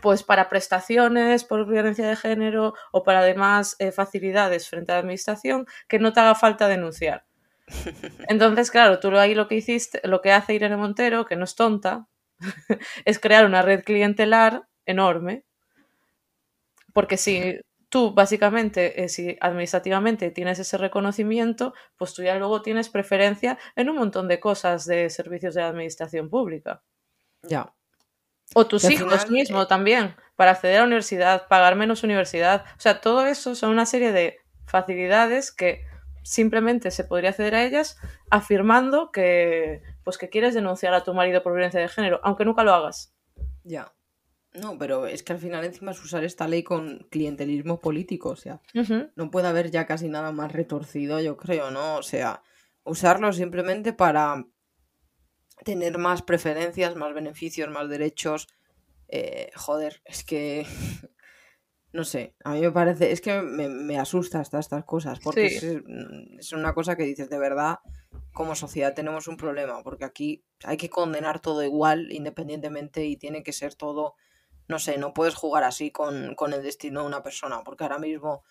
pues 0.00 0.22
para 0.22 0.48
prestaciones 0.48 1.44
por 1.44 1.66
violencia 1.66 2.06
de 2.06 2.16
género 2.16 2.74
o 2.92 3.02
para 3.02 3.20
además 3.20 3.76
eh, 3.78 3.92
facilidades 3.92 4.68
frente 4.68 4.92
a 4.92 4.96
la 4.96 5.00
administración 5.00 5.66
que 5.88 5.98
no 5.98 6.12
te 6.12 6.20
haga 6.20 6.34
falta 6.34 6.68
denunciar. 6.68 7.24
Entonces, 8.28 8.70
claro, 8.70 9.00
tú 9.00 9.16
ahí 9.18 9.34
lo 9.34 9.48
que 9.48 9.56
hiciste, 9.56 10.00
lo 10.04 10.20
que 10.20 10.32
hace 10.32 10.54
Irene 10.54 10.76
Montero, 10.76 11.24
que 11.24 11.36
no 11.36 11.44
es 11.44 11.54
tonta, 11.54 12.06
es 13.04 13.18
crear 13.18 13.46
una 13.46 13.62
red 13.62 13.84
clientelar 13.84 14.66
enorme. 14.86 15.44
Porque 16.92 17.16
si 17.16 17.60
tú 17.88 18.12
básicamente, 18.12 19.04
eh, 19.04 19.08
si 19.08 19.36
administrativamente 19.40 20.30
tienes 20.30 20.58
ese 20.58 20.78
reconocimiento, 20.78 21.74
pues 21.96 22.12
tú 22.12 22.22
ya 22.22 22.36
luego 22.36 22.62
tienes 22.62 22.88
preferencia 22.88 23.58
en 23.76 23.88
un 23.88 23.96
montón 23.96 24.28
de 24.28 24.40
cosas 24.40 24.84
de 24.84 25.10
servicios 25.10 25.54
de 25.54 25.62
la 25.62 25.68
administración 25.68 26.28
pública. 26.28 26.82
Ya. 27.42 27.72
O 28.52 28.66
tus 28.66 28.84
hijos 28.84 29.30
mismos 29.30 29.66
también, 29.68 30.14
para 30.36 30.52
acceder 30.52 30.76
a 30.76 30.80
la 30.80 30.86
universidad, 30.86 31.48
pagar 31.48 31.76
menos 31.76 32.02
universidad. 32.02 32.64
O 32.76 32.80
sea, 32.80 33.00
todo 33.00 33.24
eso 33.26 33.54
son 33.54 33.70
una 33.70 33.86
serie 33.86 34.12
de 34.12 34.38
facilidades 34.66 35.50
que 35.50 35.82
simplemente 36.22 36.90
se 36.90 37.04
podría 37.04 37.30
acceder 37.30 37.54
a 37.54 37.64
ellas 37.64 37.98
afirmando 38.30 39.12
que 39.12 39.82
pues 40.04 40.18
que 40.18 40.28
quieres 40.30 40.54
denunciar 40.54 40.94
a 40.94 41.02
tu 41.04 41.14
marido 41.14 41.42
por 41.42 41.52
violencia 41.52 41.80
de 41.80 41.88
género, 41.88 42.20
aunque 42.22 42.44
nunca 42.44 42.64
lo 42.64 42.74
hagas. 42.74 43.14
Ya. 43.62 43.92
No, 44.52 44.78
pero 44.78 45.06
es 45.06 45.22
que 45.22 45.32
al 45.32 45.40
final 45.40 45.64
encima 45.64 45.90
es 45.90 46.02
usar 46.02 46.22
esta 46.22 46.46
ley 46.46 46.62
con 46.62 47.06
clientelismo 47.10 47.80
político, 47.80 48.30
o 48.30 48.36
sea, 48.36 48.60
no 49.16 49.30
puede 49.30 49.48
haber 49.48 49.72
ya 49.72 49.84
casi 49.84 50.08
nada 50.08 50.30
más 50.30 50.52
retorcido, 50.52 51.20
yo 51.20 51.36
creo, 51.36 51.72
¿no? 51.72 51.96
O 51.96 52.02
sea, 52.04 52.40
usarlo 52.84 53.32
simplemente 53.32 53.92
para 53.92 54.46
tener 55.64 55.98
más 55.98 56.22
preferencias, 56.22 56.96
más 56.96 57.14
beneficios, 57.14 57.70
más 57.70 57.88
derechos. 57.88 58.48
Eh, 59.08 59.50
joder, 59.54 60.02
es 60.04 60.24
que 60.24 60.66
no 61.92 62.04
sé, 62.04 62.34
a 62.44 62.52
mí 62.52 62.60
me 62.60 62.72
parece, 62.72 63.12
es 63.12 63.20
que 63.20 63.40
me, 63.42 63.98
asusta 63.98 64.40
hasta 64.40 64.58
estas 64.58 64.84
cosas, 64.84 65.20
porque 65.20 65.46
es, 65.46 65.62
es, 65.62 66.52
una 66.52 66.74
cosa 66.74 66.96
que 66.96 67.04
dices, 67.04 67.30
de 67.30 67.38
verdad, 67.38 67.78
como 68.32 68.56
sociedad 68.56 68.94
tenemos 68.94 69.28
un 69.28 69.36
problema, 69.36 69.82
porque 69.82 70.04
aquí 70.04 70.44
hay 70.64 70.76
que 70.76 70.90
condenar 70.90 71.40
todo 71.40 71.62
igual, 71.62 72.10
independientemente, 72.10 73.04
y 73.04 73.16
tiene 73.16 73.42
que 73.42 73.52
ser 73.52 73.74
todo 73.74 74.16
no 74.68 74.78
sé, 74.78 74.98
no 74.98 75.12
puedes 75.12 75.34
jugar 75.34 75.64
así 75.64 75.90
con, 75.90 76.36
el 76.52 76.62
destino 76.62 77.00
de 77.00 77.06
una 77.06 77.22
persona, 77.22 77.62
porque 77.64 77.84
ahora 77.84 77.98
mismo 77.98 78.44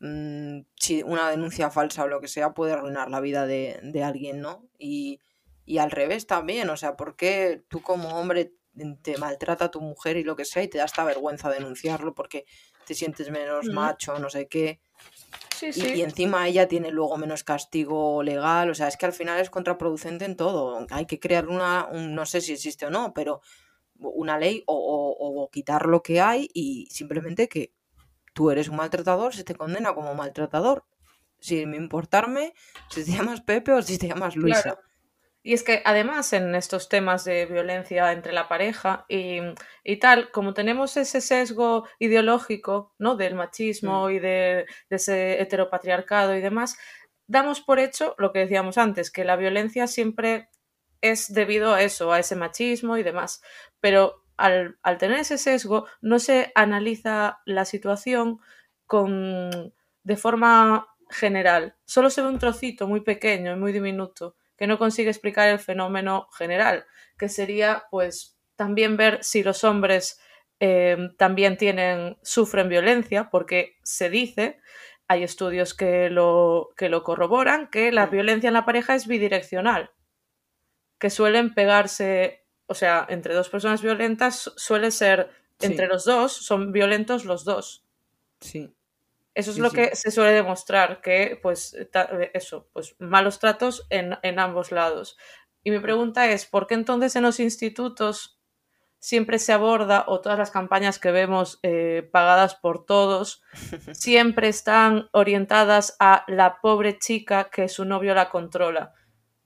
mm, 0.00 0.60
si 0.76 1.02
una 1.02 1.30
denuncia 1.30 1.70
falsa 1.70 2.04
o 2.04 2.08
lo 2.08 2.20
que 2.20 2.28
sea 2.28 2.54
puede 2.54 2.72
arruinar 2.72 3.10
la 3.10 3.20
vida 3.20 3.46
de, 3.46 4.02
alguien, 4.04 4.40
¿no? 4.40 4.66
Y, 4.78 5.20
al 5.78 5.90
revés 5.90 6.26
también, 6.26 6.68
o 6.70 6.76
sea, 6.76 6.96
¿por 6.96 7.16
qué 7.16 7.64
tú 7.68 7.82
como 7.82 8.18
hombre 8.18 8.54
te 9.02 9.18
maltrata 9.18 9.66
a 9.66 9.70
tu 9.70 9.80
mujer 9.80 10.16
y 10.16 10.24
lo 10.24 10.36
que 10.36 10.44
sea 10.44 10.62
y 10.62 10.68
te 10.68 10.78
da 10.78 10.84
esta 10.84 11.04
vergüenza 11.04 11.50
denunciarlo 11.50 12.14
porque 12.14 12.46
te 12.86 12.94
sientes 12.94 13.30
menos 13.30 13.66
macho, 13.66 14.18
no 14.18 14.30
sé 14.30 14.48
qué? 14.48 14.80
Sí, 15.56 15.72
sí. 15.72 15.92
Y, 15.96 16.02
encima 16.02 16.48
ella 16.48 16.68
tiene 16.68 16.90
luego 16.90 17.18
menos 17.18 17.44
castigo 17.44 18.22
legal, 18.22 18.70
o 18.70 18.74
sea, 18.74 18.88
es 18.88 18.96
que 18.96 19.06
al 19.06 19.12
final 19.12 19.38
es 19.40 19.50
contraproducente 19.50 20.24
en 20.24 20.36
todo. 20.36 20.86
Hay 20.90 21.06
que 21.06 21.20
crear 21.20 21.48
una, 21.48 21.88
no 21.92 22.24
sé 22.24 22.40
si 22.40 22.52
existe 22.52 22.86
o 22.86 22.90
no, 22.90 23.12
pero 23.12 23.42
una 24.00 24.38
ley 24.38 24.62
o, 24.66 25.48
quitar 25.52 25.86
lo 25.86 26.02
que 26.02 26.20
hay 26.20 26.48
y 26.54 26.86
simplemente 26.90 27.48
que 27.48 27.72
tú 28.32 28.50
eres 28.50 28.68
un 28.68 28.76
maltratador, 28.76 29.34
se 29.34 29.44
te 29.44 29.54
condena 29.54 29.94
como 29.94 30.14
maltratador, 30.14 30.84
sin 31.38 31.74
importarme 31.74 32.54
si 32.88 33.04
te 33.04 33.12
llamas 33.12 33.40
Pepe 33.40 33.72
o 33.72 33.82
si 33.82 33.98
te 33.98 34.08
llamas 34.08 34.36
Luisa. 34.36 34.78
Y 35.42 35.54
es 35.54 35.62
que 35.62 35.82
además 35.86 36.32
en 36.34 36.54
estos 36.54 36.88
temas 36.88 37.24
de 37.24 37.46
violencia 37.46 38.12
entre 38.12 38.32
la 38.32 38.46
pareja 38.48 39.06
y, 39.08 39.40
tal, 39.98 40.30
como 40.30 40.52
tenemos 40.52 40.96
ese 40.96 41.20
sesgo 41.22 41.88
ideológico 41.98 42.94
¿no? 42.98 43.16
del 43.16 43.34
machismo 43.34 44.08
mm. 44.08 44.10
y 44.10 44.18
de, 44.18 44.66
de, 44.90 44.96
ese 44.96 45.40
heteropatriarcado 45.40 46.36
y 46.36 46.40
demás, 46.40 46.76
damos 47.26 47.60
por 47.60 47.78
hecho 47.78 48.14
lo 48.18 48.32
que 48.32 48.40
decíamos 48.40 48.76
antes, 48.76 49.10
que 49.10 49.24
la 49.24 49.36
violencia 49.36 49.86
siempre 49.86 50.50
es 51.00 51.32
debido 51.32 51.72
a 51.72 51.82
eso, 51.82 52.12
a 52.12 52.18
ese 52.18 52.36
machismo 52.36 52.96
y 52.96 53.02
demás. 53.02 53.42
Pero 53.80 54.24
al, 54.36 54.76
tener 54.98 55.20
ese 55.20 55.38
sesgo, 55.38 55.86
no 56.00 56.18
se 56.18 56.52
analiza 56.54 57.40
la 57.44 57.64
situación 57.64 58.40
con, 58.86 59.74
de 60.02 60.16
forma 60.16 60.88
general. 61.10 61.76
Solo 61.84 62.10
se 62.10 62.22
ve 62.22 62.28
un 62.28 62.38
trocito 62.38 62.86
muy 62.86 63.00
pequeño 63.00 63.52
y 63.52 63.56
muy 63.56 63.72
diminuto 63.72 64.36
que 64.60 64.66
no 64.66 64.78
consigue 64.78 65.08
explicar 65.08 65.48
el 65.48 65.58
fenómeno 65.58 66.28
general, 66.36 66.84
que 67.18 67.30
sería 67.30 67.84
pues 67.90 68.38
también 68.56 68.98
ver 68.98 69.24
si 69.24 69.42
los 69.42 69.64
hombres 69.64 70.20
eh, 70.60 70.98
también 71.16 71.56
tienen, 71.56 72.18
sufren 72.22 72.68
violencia, 72.68 73.30
porque 73.30 73.78
se 73.82 74.10
dice, 74.10 74.60
hay 75.08 75.22
estudios 75.22 75.72
que 75.72 76.10
lo, 76.10 76.68
que 76.76 76.90
lo 76.90 77.02
corroboran, 77.02 77.70
que 77.70 77.90
la 77.90 78.06
violencia 78.06 78.48
en 78.48 78.54
la 78.54 78.66
pareja 78.66 78.94
es 78.94 79.06
bidireccional 79.06 79.90
que 80.98 81.08
suelen 81.08 81.54
pegarse, 81.54 82.44
o 82.66 82.74
sea, 82.74 83.06
entre 83.08 83.32
dos 83.32 83.48
personas 83.48 83.80
violentas 83.80 84.52
suele 84.56 84.90
ser 84.90 85.30
entre 85.58 85.86
los 85.86 86.04
dos, 86.04 86.32
son 86.32 86.72
violentos 86.72 87.24
los 87.24 87.44
dos. 87.44 87.86
Sí. 88.40 88.70
Eso 89.34 89.52
es 89.52 89.58
lo 89.58 89.70
que 89.70 89.94
se 89.94 90.10
suele 90.10 90.32
demostrar, 90.32 91.00
que 91.00 91.38
pues 91.40 91.76
eso, 92.34 92.68
pues 92.72 92.96
malos 92.98 93.38
tratos 93.38 93.86
en, 93.88 94.38
ambos 94.38 94.72
lados. 94.72 95.16
Y 95.62 95.70
mi 95.70 95.78
pregunta 95.78 96.28
es, 96.30 96.46
¿por 96.46 96.66
qué 96.66 96.74
entonces 96.74 97.14
en 97.14 97.22
los 97.22 97.38
institutos 97.38 98.40
siempre 98.98 99.38
se 99.38 99.52
aborda, 99.52 100.04
o 100.08 100.20
todas 100.20 100.38
las 100.38 100.50
campañas 100.50 100.98
que 100.98 101.10
vemos 101.10 101.60
eh, 101.62 102.08
pagadas 102.12 102.56
por 102.56 102.84
todos, 102.84 103.42
siempre 103.92 104.48
están 104.48 105.08
orientadas 105.12 105.96
a 106.00 106.24
la 106.26 106.60
pobre 106.60 106.98
chica 106.98 107.50
que 107.50 107.68
su 107.68 107.84
novio 107.84 108.14
la 108.14 108.30
controla? 108.30 108.94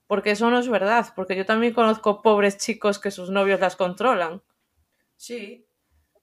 Porque 0.07 0.31
eso 0.31 0.51
no 0.51 0.59
es 0.59 0.69
verdad, 0.69 1.13
porque 1.15 1.37
yo 1.37 1.45
también 1.45 1.75
conozco 1.75 2.23
pobres 2.23 2.57
chicos 2.57 2.99
que 2.99 3.11
sus 3.11 3.31
novios 3.31 3.61
las 3.61 3.77
controlan. 3.77 4.43
Sí. 5.17 5.67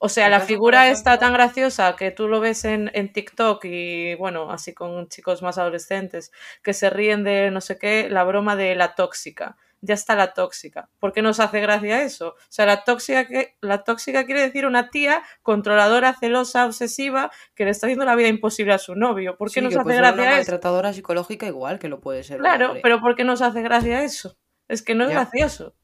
O 0.04 0.10
sea, 0.10 0.30
la 0.30 0.40
figura 0.40 0.90
está 0.90 1.20
tan 1.20 1.32
graciosa 1.32 1.96
que 1.96 2.10
tú 2.10 2.28
lo 2.28 2.40
ves 2.40 2.66
en, 2.66 2.90
en, 2.96 3.14
TikTok 3.14 3.64
y, 3.66 4.16
bueno, 4.16 4.50
así 4.50 4.74
con 4.74 5.08
chicos 5.10 5.44
más 5.44 5.60
adolescentes, 5.60 6.32
que 6.64 6.74
se 6.74 6.90
ríen 6.90 7.24
de 7.24 7.52
no 7.52 7.62
sé 7.62 7.78
qué, 7.78 8.10
la 8.10 8.24
broma 8.24 8.56
de 8.56 8.74
la 8.74 8.96
tóxica 8.96 9.58
ya 9.82 9.96
está 9.96 10.16
la 10.16 10.34
tóxica. 10.34 10.90
¿Por 11.00 11.12
qué 11.12 11.22
nos 11.22 11.40
hace 11.40 11.60
gracia 11.60 12.04
eso? 12.04 12.30
O 12.30 12.36
sea, 12.50 12.66
la 12.66 12.84
tóxica, 12.84 13.28
la 13.62 13.84
tóxica 13.84 14.26
quiere 14.26 14.42
decir 14.42 14.66
una 14.66 14.90
tía 14.90 15.24
controladora, 15.42 16.14
celosa, 16.14 16.66
obsesiva, 16.66 17.32
que 17.56 17.66
le 17.66 17.72
está 17.72 17.88
haciendo 17.88 18.06
la 18.06 18.16
vida 18.16 18.28
imposible 18.28 18.74
a 18.74 18.78
su 18.78 18.96
novio. 18.96 19.38
¿Por 19.38 19.52
qué 19.52 19.62
nos 19.62 19.76
hace 19.76 19.96
gracia 19.96 20.22
una 20.22 20.32
maltratadora 20.32 20.94
psicológica 20.94 21.48
igual 21.48 21.80
que 21.80 21.90
lo 21.90 22.00
puede 22.00 22.24
ser. 22.24 22.40
Claro, 22.40 22.76
pero 22.82 23.02
¿por 23.02 23.16
qué 23.16 23.24
nos 23.24 23.42
hace 23.42 23.62
gracia 23.62 24.04
eso? 24.04 24.38
Es 24.68 24.84
que 24.84 24.96
no 24.96 25.06
es 25.06 25.12
gracioso. 25.12 25.76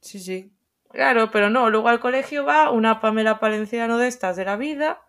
Sí, 0.00 0.18
sí. 0.18 0.53
Claro, 0.94 1.30
pero 1.30 1.50
no, 1.50 1.70
luego 1.70 1.88
al 1.88 2.00
colegio 2.00 2.44
va 2.44 2.70
una 2.70 3.00
Pamela 3.00 3.40
Palenciano 3.40 3.98
de 3.98 4.06
estas 4.08 4.36
de 4.36 4.44
la 4.44 4.56
vida 4.56 5.00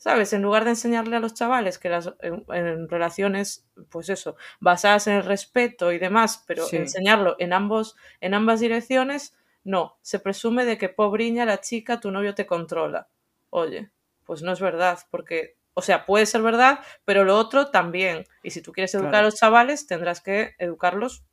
¿Sabes? 0.00 0.32
En 0.32 0.40
lugar 0.40 0.64
de 0.64 0.70
enseñarle 0.70 1.16
a 1.16 1.20
los 1.20 1.34
chavales 1.34 1.78
que 1.78 1.90
las 1.90 2.10
en, 2.22 2.88
relaciones, 2.88 3.68
pues 3.90 4.08
eso, 4.08 4.34
basadas 4.58 5.06
en 5.08 5.16
el 5.16 5.24
respeto 5.24 5.92
y 5.92 5.98
demás, 5.98 6.42
pero 6.46 6.64
enseñarlo 6.72 7.36
en 7.38 7.52
ambos, 7.52 7.96
en 8.22 8.32
ambas 8.32 8.60
direcciones, 8.60 9.36
no. 9.62 9.98
Se 10.00 10.18
presume 10.18 10.64
de 10.64 10.78
que 10.78 10.88
pobriña 10.88 11.44
la 11.44 11.60
chica, 11.60 12.00
tu 12.00 12.10
novio 12.10 12.34
te 12.34 12.46
controla. 12.46 13.08
Oye, 13.50 13.90
pues 14.24 14.40
no 14.40 14.52
es 14.52 14.60
verdad, 14.60 15.00
porque, 15.10 15.58
o 15.74 15.82
sea, 15.82 16.06
puede 16.06 16.24
ser 16.24 16.40
verdad, 16.40 16.80
pero 17.04 17.24
lo 17.24 17.36
otro 17.36 17.70
también. 17.70 18.24
Y 18.42 18.52
si 18.52 18.62
tú 18.62 18.72
quieres 18.72 18.94
educar 18.94 19.16
a 19.16 19.22
los 19.24 19.34
chavales, 19.36 19.86
tendrás 19.86 20.22
que 20.22 20.54
educarlos 20.58 21.24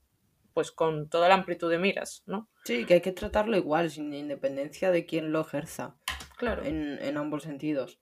pues 0.57 0.71
con 0.71 1.07
toda 1.07 1.29
la 1.29 1.35
amplitud 1.35 1.69
de 1.69 1.77
miras, 1.77 2.23
¿no? 2.25 2.49
Sí, 2.63 2.85
que 2.85 2.95
hay 2.95 3.01
que 3.01 3.11
tratarlo 3.11 3.57
igual, 3.57 3.91
sin 3.91 4.11
independencia 4.11 4.89
de 4.89 5.05
quién 5.05 5.31
lo 5.31 5.41
ejerza. 5.41 5.97
Claro. 6.35 6.63
En, 6.65 6.97
en 6.99 7.15
ambos 7.17 7.43
sentidos. 7.43 7.99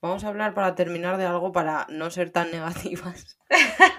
Vamos 0.00 0.22
a 0.22 0.28
hablar 0.28 0.54
para 0.54 0.76
terminar 0.76 1.16
de 1.16 1.24
algo 1.24 1.50
para 1.50 1.84
no 1.90 2.08
ser 2.12 2.30
tan 2.30 2.50
negativas. 2.52 3.40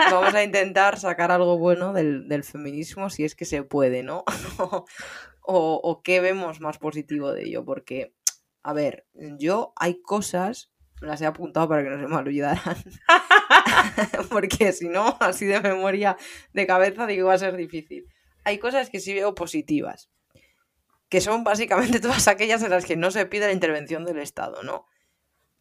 Vamos 0.10 0.34
a 0.34 0.42
intentar 0.42 0.98
sacar 0.98 1.32
algo 1.32 1.58
bueno 1.58 1.92
del, 1.92 2.44
feminismo 2.46 3.10
si 3.10 3.26
es 3.26 3.36
que 3.36 3.44
se 3.44 3.64
puede, 3.64 4.04
¿no? 4.04 4.24
o, 5.42 5.82
o 5.84 6.02
qué 6.02 6.22
vemos 6.22 6.62
más 6.62 6.78
positivo 6.78 7.34
de 7.34 7.44
ello, 7.44 7.66
porque, 7.66 8.16
a 8.64 8.72
ver, 8.72 9.06
yo 9.38 9.74
hay 9.76 10.02
cosas, 10.02 10.72
las 11.02 11.22
he 11.22 11.26
apuntado 11.26 11.68
para 11.68 11.84
que 11.84 11.90
no 11.90 12.00
se 12.00 12.08
me 12.08 12.16
olvidaran, 12.16 12.76
porque 14.30 14.72
si 14.72 14.90
no, 14.90 15.18
así 15.20 15.46
de 15.46 15.62
memoria 15.62 16.18
de 16.54 16.68
cabeza 16.68 17.06
digo 17.06 17.28
va 17.28 17.36
a 17.36 17.40
ser 17.40 17.56
difícil. 17.56 18.06
Hay 18.44 18.58
cosas 18.58 18.90
que 18.90 19.00
sí 19.00 19.14
veo 19.14 19.36
positivas, 19.36 20.10
que 21.10 21.22
son 21.22 21.44
básicamente 21.44 22.00
todas 22.02 22.28
aquellas 22.28 22.64
en 22.64 22.72
las 22.72 22.86
que 22.86 22.96
no 22.96 23.12
se 23.12 23.26
pide 23.26 23.48
la 23.48 23.54
intervención 23.54 24.06
del 24.06 24.20
Estado, 24.20 24.64
¿no? 24.64 24.86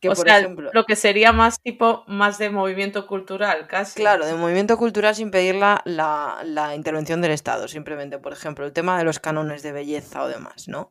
o 0.08 0.14
sea, 0.14 0.46
lo 0.72 0.84
que 0.84 0.96
sería 0.96 1.32
más 1.32 1.60
tipo, 1.60 2.04
más 2.06 2.38
de 2.38 2.50
movimiento 2.50 3.06
cultural, 3.06 3.66
casi. 3.66 4.00
Claro, 4.00 4.26
de 4.26 4.34
movimiento 4.34 4.76
cultural 4.76 5.14
sin 5.14 5.30
pedir 5.30 5.56
la, 5.56 5.82
la, 5.84 6.74
intervención 6.74 7.20
del 7.20 7.32
Estado, 7.32 7.66
simplemente, 7.68 8.18
por 8.18 8.32
ejemplo, 8.32 8.64
el 8.66 8.72
tema 8.72 8.98
de 8.98 9.04
los 9.04 9.18
cánones 9.18 9.62
de 9.62 9.72
belleza 9.72 10.22
o 10.22 10.28
demás, 10.28 10.68
¿no? 10.68 10.90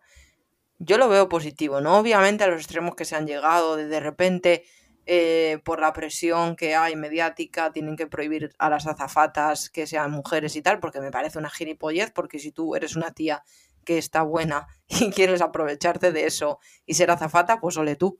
Yo 0.79 0.97
lo 0.97 1.09
veo 1.09 1.29
positivo, 1.29 1.81
¿no? 1.81 1.97
Obviamente 1.97 2.43
a 2.43 2.47
los 2.47 2.57
extremos 2.59 2.95
que 2.95 3.05
se 3.05 3.15
han 3.15 3.27
llegado, 3.27 3.75
de, 3.75 3.87
de 3.87 3.99
repente, 3.99 4.65
eh, 5.05 5.59
por 5.63 5.79
la 5.79 5.93
presión 5.93 6.55
que 6.55 6.75
hay 6.75 6.95
mediática, 6.95 7.71
tienen 7.71 7.95
que 7.95 8.07
prohibir 8.07 8.53
a 8.57 8.69
las 8.69 8.87
azafatas 8.87 9.69
que 9.69 9.87
sean 9.87 10.11
mujeres 10.11 10.55
y 10.55 10.61
tal, 10.61 10.79
porque 10.79 10.99
me 10.99 11.11
parece 11.11 11.37
una 11.37 11.49
gilipollez, 11.49 12.11
porque 12.11 12.39
si 12.39 12.51
tú 12.51 12.75
eres 12.75 12.95
una 12.95 13.11
tía 13.11 13.43
que 13.85 13.97
está 13.97 14.23
buena 14.23 14.67
y 14.87 15.11
quieres 15.11 15.41
aprovecharte 15.41 16.11
de 16.11 16.25
eso 16.25 16.59
y 16.85 16.95
ser 16.95 17.11
azafata, 17.11 17.59
pues 17.59 17.77
ole 17.77 17.95
tú. 17.95 18.19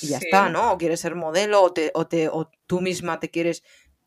Y 0.00 0.08
ya 0.08 0.18
está, 0.18 0.48
¿no? 0.48 0.72
O 0.72 0.78
quieres 0.78 1.00
ser 1.00 1.16
modelo 1.16 1.60
o, 1.60 1.72
te, 1.72 1.90
o, 1.94 2.06
te, 2.06 2.28
o 2.28 2.48
tú 2.66 2.80
misma 2.80 3.18
te 3.18 3.30
quieres 3.30 3.64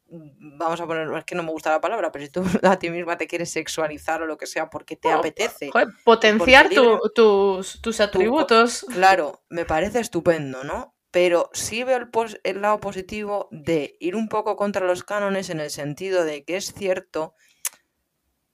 vamos 0.08 0.80
a 0.80 0.86
poner, 0.86 1.12
es 1.18 1.26
que 1.26 1.36
no 1.36 1.44
me 1.44 1.52
gusta 1.52 1.72
la 1.72 1.82
palabra, 1.82 2.12
pero 2.12 2.26
si 2.26 2.32
tú 2.32 2.44
a 2.64 2.78
ti 2.78 2.90
misma 2.90 3.18
te 3.18 3.28
quieres 3.28 3.52
sexualizar 3.52 4.22
o 4.22 4.26
lo 4.26 4.38
que 4.38 4.48
sea 4.48 4.70
porque 4.70 4.96
te 4.96 5.12
apetece. 5.12 5.72
potenciar 6.04 6.70
tus, 6.70 7.82
tus, 7.82 8.00
atributos. 8.00 8.86
claro, 8.94 9.44
me 9.50 9.66
parece 9.66 10.00
estupendo, 10.00 10.64
¿no? 10.64 10.94
Pero 11.12 11.50
sí 11.54 11.84
veo 11.84 11.98
el, 11.98 12.10
el, 12.44 12.62
lado 12.62 12.80
positivo 12.82 13.48
de 13.50 13.96
ir 14.02 14.16
un 14.18 14.28
poco 14.28 14.58
contra 14.58 14.86
los 14.86 15.04
cánones 15.04 15.50
en 15.50 15.62
el 15.62 15.70
sentido 15.70 16.26
de 16.26 16.44
que 16.44 16.58
es 16.58 16.74
cierto 16.74 17.36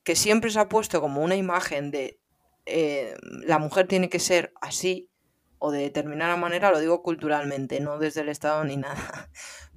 que 0.04 0.16
siempre 0.16 0.52
se 0.52 0.60
ha 0.60 0.70
puesto 0.70 1.02
como 1.02 1.22
una 1.22 1.36
imagen 1.36 1.89
de 1.89 2.20
eh, 2.66 3.16
la 3.22 3.58
mujer 3.60 3.88
tiene 3.88 4.10
que 4.10 4.20
ser 4.20 4.54
así 4.62 5.10
o 5.58 5.72
de 5.72 5.80
determinada 5.80 6.38
manera, 6.38 6.72
lo 6.72 6.80
digo 6.80 7.04
culturalmente, 7.04 7.80
no 7.80 7.99
desde 7.99 8.22
el 8.22 8.30
Estado 8.30 8.64
ni 8.64 8.78
nada. 8.78 9.30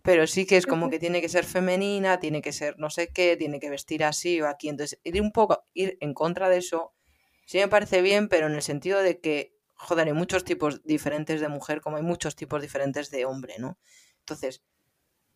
Pero 0.04 0.26
sí 0.26 0.44
que 0.44 0.58
es 0.58 0.66
como 0.66 0.90
que 0.90 0.98
tiene 0.98 1.22
que 1.22 1.30
ser 1.30 1.46
femenina, 1.46 2.20
tiene 2.20 2.42
que 2.42 2.52
ser 2.52 2.78
no 2.78 2.90
sé 2.90 3.08
qué, 3.08 3.38
tiene 3.38 3.58
que 3.58 3.70
vestir 3.70 4.04
así 4.04 4.38
o 4.42 4.46
aquí. 4.46 4.68
Entonces, 4.68 5.00
ir 5.02 5.18
un 5.22 5.32
poco, 5.32 5.64
ir 5.72 5.96
en 6.00 6.12
contra 6.12 6.50
de 6.50 6.58
eso, 6.58 6.92
sí 7.46 7.56
me 7.56 7.68
parece 7.68 8.02
bien, 8.02 8.28
pero 8.28 8.46
en 8.46 8.52
el 8.52 8.60
sentido 8.60 9.00
de 9.00 9.18
que, 9.18 9.56
joder, 9.76 10.08
hay 10.08 10.12
muchos 10.12 10.44
tipos 10.44 10.82
diferentes 10.84 11.40
de 11.40 11.48
mujer 11.48 11.80
como 11.80 11.96
hay 11.96 12.02
muchos 12.02 12.36
tipos 12.36 12.60
diferentes 12.60 13.10
de 13.10 13.24
hombre, 13.24 13.54
¿no? 13.58 13.78
Entonces, 14.18 14.62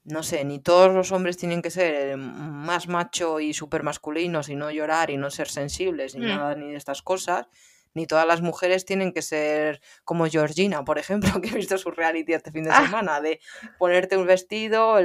no 0.04 0.22
sé, 0.22 0.44
ni 0.44 0.58
todos 0.58 0.92
los 0.92 1.12
hombres 1.12 1.38
tienen 1.38 1.62
que 1.62 1.70
ser 1.70 2.18
más 2.18 2.88
macho 2.88 3.40
y 3.40 3.54
súper 3.54 3.82
masculinos 3.82 4.50
y 4.50 4.54
no 4.54 4.70
llorar 4.70 5.08
y 5.08 5.16
no 5.16 5.30
ser 5.30 5.48
sensibles 5.48 6.14
ni 6.14 6.26
mm. 6.26 6.28
nada 6.28 6.54
ni 6.56 6.72
de 6.72 6.76
estas 6.76 7.00
cosas 7.00 7.48
ni 7.94 8.06
todas 8.06 8.26
las 8.26 8.40
mujeres 8.40 8.84
tienen 8.84 9.12
que 9.12 9.22
ser 9.22 9.80
como 10.04 10.26
Georgina, 10.26 10.84
por 10.84 10.98
ejemplo, 10.98 11.30
que 11.42 11.48
he 11.48 11.54
visto 11.54 11.78
su 11.78 11.90
reality 11.90 12.32
este 12.32 12.52
fin 12.52 12.64
de 12.64 12.70
ah. 12.70 12.82
semana, 12.82 13.20
de 13.20 13.40
ponerte 13.78 14.16
un 14.16 14.26
vestido 14.26 14.96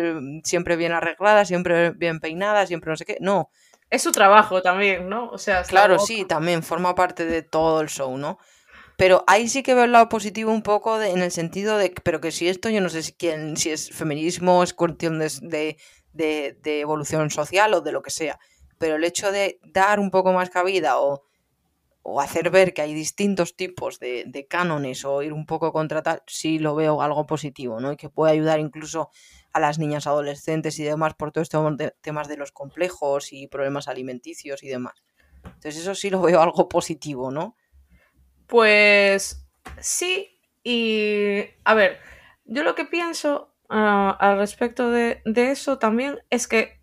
siempre 0.44 0.76
bien 0.76 0.92
arreglada, 0.92 1.46
siempre 1.46 1.92
bien 1.92 2.20
peinada, 2.20 2.66
siempre 2.68 2.90
no 2.90 2.98
sé 2.98 3.06
qué. 3.06 3.18
No. 3.20 3.50
Es 3.90 4.02
su 4.02 4.12
trabajo 4.12 4.62
también, 4.62 5.08
¿no? 5.08 5.30
O 5.30 5.38
sea, 5.38 5.64
claro, 5.64 6.00
sí, 6.00 6.26
también 6.26 6.64
forma 6.64 6.96
parte 6.96 7.26
de 7.26 7.44
todo 7.44 7.82
el 7.82 7.90
show, 7.90 8.18
¿no? 8.18 8.40
Pero 8.98 9.24
ahí 9.28 9.48
sí 9.48 9.64
que 9.64 9.74
veo 9.74 9.84
el 9.86 9.92
lado 9.92 10.10
positivo 10.10 10.52
un 10.52 10.62
poco 10.62 11.02
en 11.02 11.22
el 11.22 11.32
sentido 11.32 11.78
de, 11.78 11.94
pero 12.04 12.22
que 12.22 12.32
si 12.32 12.48
esto, 12.48 12.70
yo 12.70 12.82
no 12.82 12.90
sé 12.90 13.04
si, 13.04 13.14
quién, 13.14 13.58
si 13.58 13.72
es 13.72 13.90
feminismo, 13.90 14.64
es 14.64 14.74
cuestión 14.74 15.20
de, 15.20 15.78
de, 16.12 16.58
de 16.62 16.80
evolución 16.80 17.30
social 17.30 17.74
o 17.74 17.82
de 17.82 17.92
lo 17.92 18.02
que 18.02 18.12
sea, 18.12 18.40
pero 18.78 18.96
el 18.96 19.04
hecho 19.04 19.32
de 19.32 19.60
dar 19.64 20.00
un 20.00 20.12
poco 20.12 20.34
más 20.34 20.50
cabida 20.50 21.00
o 21.00 21.24
o 22.04 22.20
hacer 22.20 22.50
ver 22.50 22.74
que 22.74 22.82
hay 22.82 22.94
distintos 22.94 23.56
tipos 23.56 23.98
de, 23.98 24.46
cánones 24.50 25.06
o 25.06 25.24
ir 25.24 25.32
un 25.32 25.46
poco 25.46 25.72
contra 25.72 26.04
tal, 26.04 26.22
sí 26.28 26.60
lo 26.60 26.76
veo 26.76 27.02
algo 27.02 27.26
positivo, 27.26 27.80
¿no? 27.80 27.94
Y 27.94 27.98
que 27.98 28.10
puede 28.10 28.34
ayudar 28.34 28.60
incluso 28.60 29.10
a 29.54 29.62
las 29.62 29.80
niñas 29.80 30.06
adolescentes 30.06 30.78
y 30.80 30.84
demás 30.84 31.14
por 31.14 31.32
todos 31.32 31.46
estos 31.46 31.78
temas 32.02 32.28
de 32.28 32.38
los 32.38 32.52
complejos 32.52 33.32
y 33.32 33.48
problemas 33.48 33.88
alimenticios 33.88 34.64
y 34.64 34.68
demás. 34.68 35.02
Entonces 35.46 35.78
eso 35.78 35.96
sí 35.96 36.10
lo 36.10 36.22
veo 36.22 36.42
algo 36.42 36.68
positivo, 36.68 37.32
¿no? 37.32 37.56
Pues 38.48 39.48
sí, 39.80 40.42
y 40.62 41.46
a 41.64 41.74
ver, 41.74 42.00
yo 42.44 42.64
lo 42.64 42.76
que 42.76 42.84
pienso 42.84 43.56
uh, 43.70 44.16
al 44.20 44.38
respecto 44.40 44.92
de 44.92 45.22
eso 45.26 45.80
también 45.80 46.20
es 46.30 46.48
que 46.48 46.83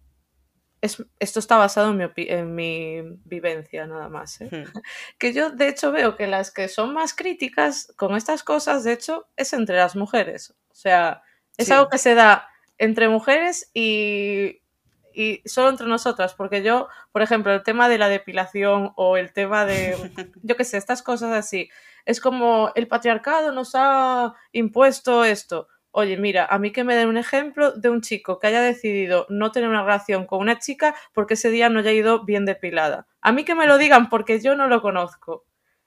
esto 0.80 1.38
está 1.38 1.56
basado 1.56 1.90
en 2.16 2.54
mi, 2.54 3.02
vivencia 3.24 3.86
nada 3.86 4.08
más. 4.08 4.40
¿eh? 4.40 4.50
Que 5.18 5.32
yo 5.32 5.50
de 5.50 5.68
hecho 5.68 5.92
veo 5.92 6.16
que 6.16 6.26
las 6.26 6.50
que 6.50 6.68
son 6.68 6.94
más 6.94 7.14
críticas 7.14 7.92
con 7.96 8.16
estas 8.16 8.42
cosas, 8.42 8.84
de 8.84 8.92
hecho, 8.92 9.28
es 9.36 9.52
entre 9.52 9.76
las 9.76 9.96
mujeres. 9.96 10.54
O 10.70 10.74
sea, 10.74 11.22
es 11.56 11.70
algo 11.70 11.88
que 11.88 11.98
se 11.98 12.14
da 12.14 12.48
entre 12.78 13.08
mujeres 13.08 13.70
y, 13.74 14.62
y 15.12 15.42
solo 15.44 15.68
entre 15.68 15.86
nosotras. 15.86 16.34
Porque 16.34 16.62
yo, 16.62 16.88
por 17.12 17.20
ejemplo, 17.22 17.52
el 17.52 17.62
tema 17.62 17.88
de 17.88 17.98
la 17.98 18.08
depilación 18.08 18.92
o 18.96 19.16
el 19.18 19.32
tema 19.32 19.66
de, 19.66 19.96
yo 20.42 20.56
qué 20.56 20.64
sé, 20.64 20.78
estas 20.78 21.02
cosas 21.02 21.32
así, 21.32 21.68
es 22.06 22.20
como 22.20 22.72
el 22.74 22.88
patriarcado 22.88 23.52
nos 23.52 23.72
ha 23.74 24.34
impuesto 24.52 25.24
esto 25.24 25.68
oye, 25.93 26.16
mira, 26.16 26.47
a 26.47 26.59
mí 26.59 26.72
que 26.72 26.84
me 26.84 26.95
den 26.95 27.09
un 27.09 27.16
ejemplo 27.16 27.72
de 27.72 27.88
un 27.91 28.01
chico 28.01 28.38
que 28.38 28.47
haya 28.47 28.62
decidido 28.62 29.26
no 29.28 29.53
tener 29.53 29.68
una 29.68 29.82
relación 29.82 30.26
con 30.26 30.41
una 30.41 30.59
chica 30.59 30.95
porque 31.12 31.34
ese 31.34 31.51
día 31.51 31.68
no 31.68 31.80
haya 31.80 31.93
ido 31.93 32.24
bien 32.24 32.45
depilada. 32.45 33.07
A 33.20 33.32
mí 33.32 33.45
que 33.45 33.55
me 33.55 33.66
lo 33.66 33.78
digan 33.78 34.09
porque 34.09 34.41
yo 34.41 34.55
no 34.57 34.68
lo 34.68 34.82
conozco. 34.82 35.45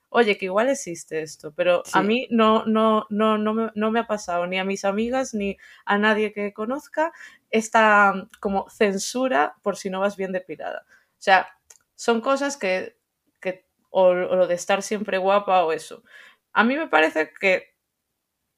Oye, 0.09 0.37
que 0.37 0.45
igual 0.45 0.69
existe 0.69 1.23
esto, 1.23 1.53
pero 1.55 1.81
a 1.91 2.03
mí 2.03 2.27
no, 2.29 2.65
no, 2.65 3.07
no, 3.09 3.39
no, 3.39 3.53
me, 3.55 3.71
no 3.73 3.89
me 3.89 3.99
ha 3.99 4.05
pasado 4.05 4.45
ni 4.45 4.59
a 4.59 4.63
mis 4.63 4.85
amigas 4.85 5.33
ni 5.33 5.57
a 5.85 5.97
nadie 5.97 6.31
que 6.33 6.53
conozca 6.53 7.11
esta 7.49 8.13
como 8.39 8.69
censura 8.69 9.55
por 9.63 9.75
si 9.75 9.89
no 9.89 10.01
vas 10.01 10.15
bien 10.15 10.31
depilada. 10.31 10.85
O 10.87 11.21
sea, 11.23 11.47
son 11.95 12.21
cosas 12.21 12.57
que, 12.57 12.95
que 13.41 13.65
o, 13.89 14.09
o 14.09 14.13
lo 14.13 14.45
de 14.45 14.53
estar 14.53 14.83
siempre 14.83 15.17
guapa 15.17 15.63
o 15.63 15.71
eso. 15.71 16.03
A 16.51 16.63
mí 16.63 16.75
me 16.77 16.87
parece 16.87 17.31
que 17.39 17.72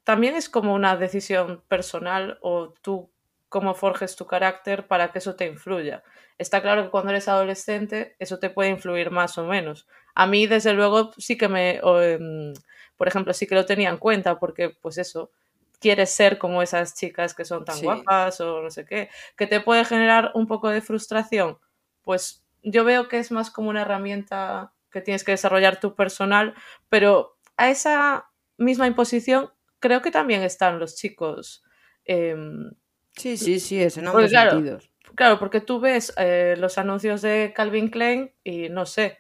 también 0.06 0.36
es 0.36 0.50
como 0.50 0.74
una 0.74 0.96
decisión 0.96 1.64
personal 1.68 2.38
o 2.42 2.74
tú 2.82 3.12
cómo 3.50 3.74
forjes 3.74 4.16
tu 4.16 4.26
carácter 4.26 4.88
para 4.88 5.12
que 5.12 5.18
eso 5.20 5.36
te 5.36 5.48
influya. 5.48 6.04
Está 6.38 6.62
claro 6.62 6.84
que 6.84 6.90
cuando 6.90 7.10
eres 7.10 7.28
adolescente 7.28 8.16
eso 8.20 8.40
te 8.40 8.50
puede 8.50 8.70
influir 8.70 9.12
más 9.12 9.38
o 9.38 9.46
menos. 9.46 9.88
A 10.14 10.28
mí, 10.28 10.48
desde 10.48 10.74
luego, 10.74 11.12
sí 11.18 11.38
que 11.38 11.48
me, 11.48 11.80
em, 11.82 12.54
por 12.98 13.08
ejemplo, 13.08 13.34
sí 13.34 13.48
que 13.48 13.56
lo 13.56 13.66
tenía 13.66 13.90
en 13.90 13.98
cuenta 13.98 14.40
porque, 14.40 14.70
pues 14.70 14.98
eso, 14.98 15.32
quieres 15.80 16.12
ser 16.12 16.38
como 16.38 16.62
esas 16.62 16.96
chicas 16.96 17.34
que 17.34 17.46
son 17.46 17.66
tan 17.66 17.82
guapas 17.82 18.40
o 18.42 18.62
no 18.62 18.70
sé 18.70 18.86
qué, 18.86 19.10
que 19.36 19.48
te 19.48 19.60
puede 19.60 19.86
generar 19.86 20.32
un 20.36 20.48
poco 20.48 20.70
de 20.70 20.82
frustración. 20.82 21.58
Pues 22.04 22.46
yo 22.62 22.84
veo 22.84 23.08
que 23.08 23.20
es 23.20 23.32
más 23.32 23.50
como 23.50 23.70
una 23.70 23.82
herramienta 23.82 24.74
que 24.92 25.02
tienes 25.02 25.24
que 25.24 25.32
desarrollar 25.32 25.80
tu 25.80 25.96
personal, 25.96 26.54
pero 26.90 27.38
a 27.58 27.70
esa 27.70 28.30
misma 28.58 28.88
imposición 28.88 29.52
creo 29.86 30.02
que 30.02 30.10
también 30.10 30.42
están 30.42 30.80
los 30.80 30.96
chicos. 30.96 31.64
Em, 32.06 32.72
sí, 33.16 33.38
sí, 33.38 33.60
sí, 33.60 33.84
es 33.84 33.98
en 33.98 34.08
ambos 34.08 34.32
claro, 34.32 34.52
sentidos. 34.52 34.92
Claro, 35.14 35.38
porque 35.38 35.62
tú 35.62 35.80
ves 35.80 36.12
eh, 36.18 36.56
los 36.58 36.80
anuncios 36.80 37.22
de 37.22 37.54
Calvin 37.56 37.90
Klein 37.90 38.34
y 38.44 38.70
no 38.70 38.88
sé, 38.88 39.20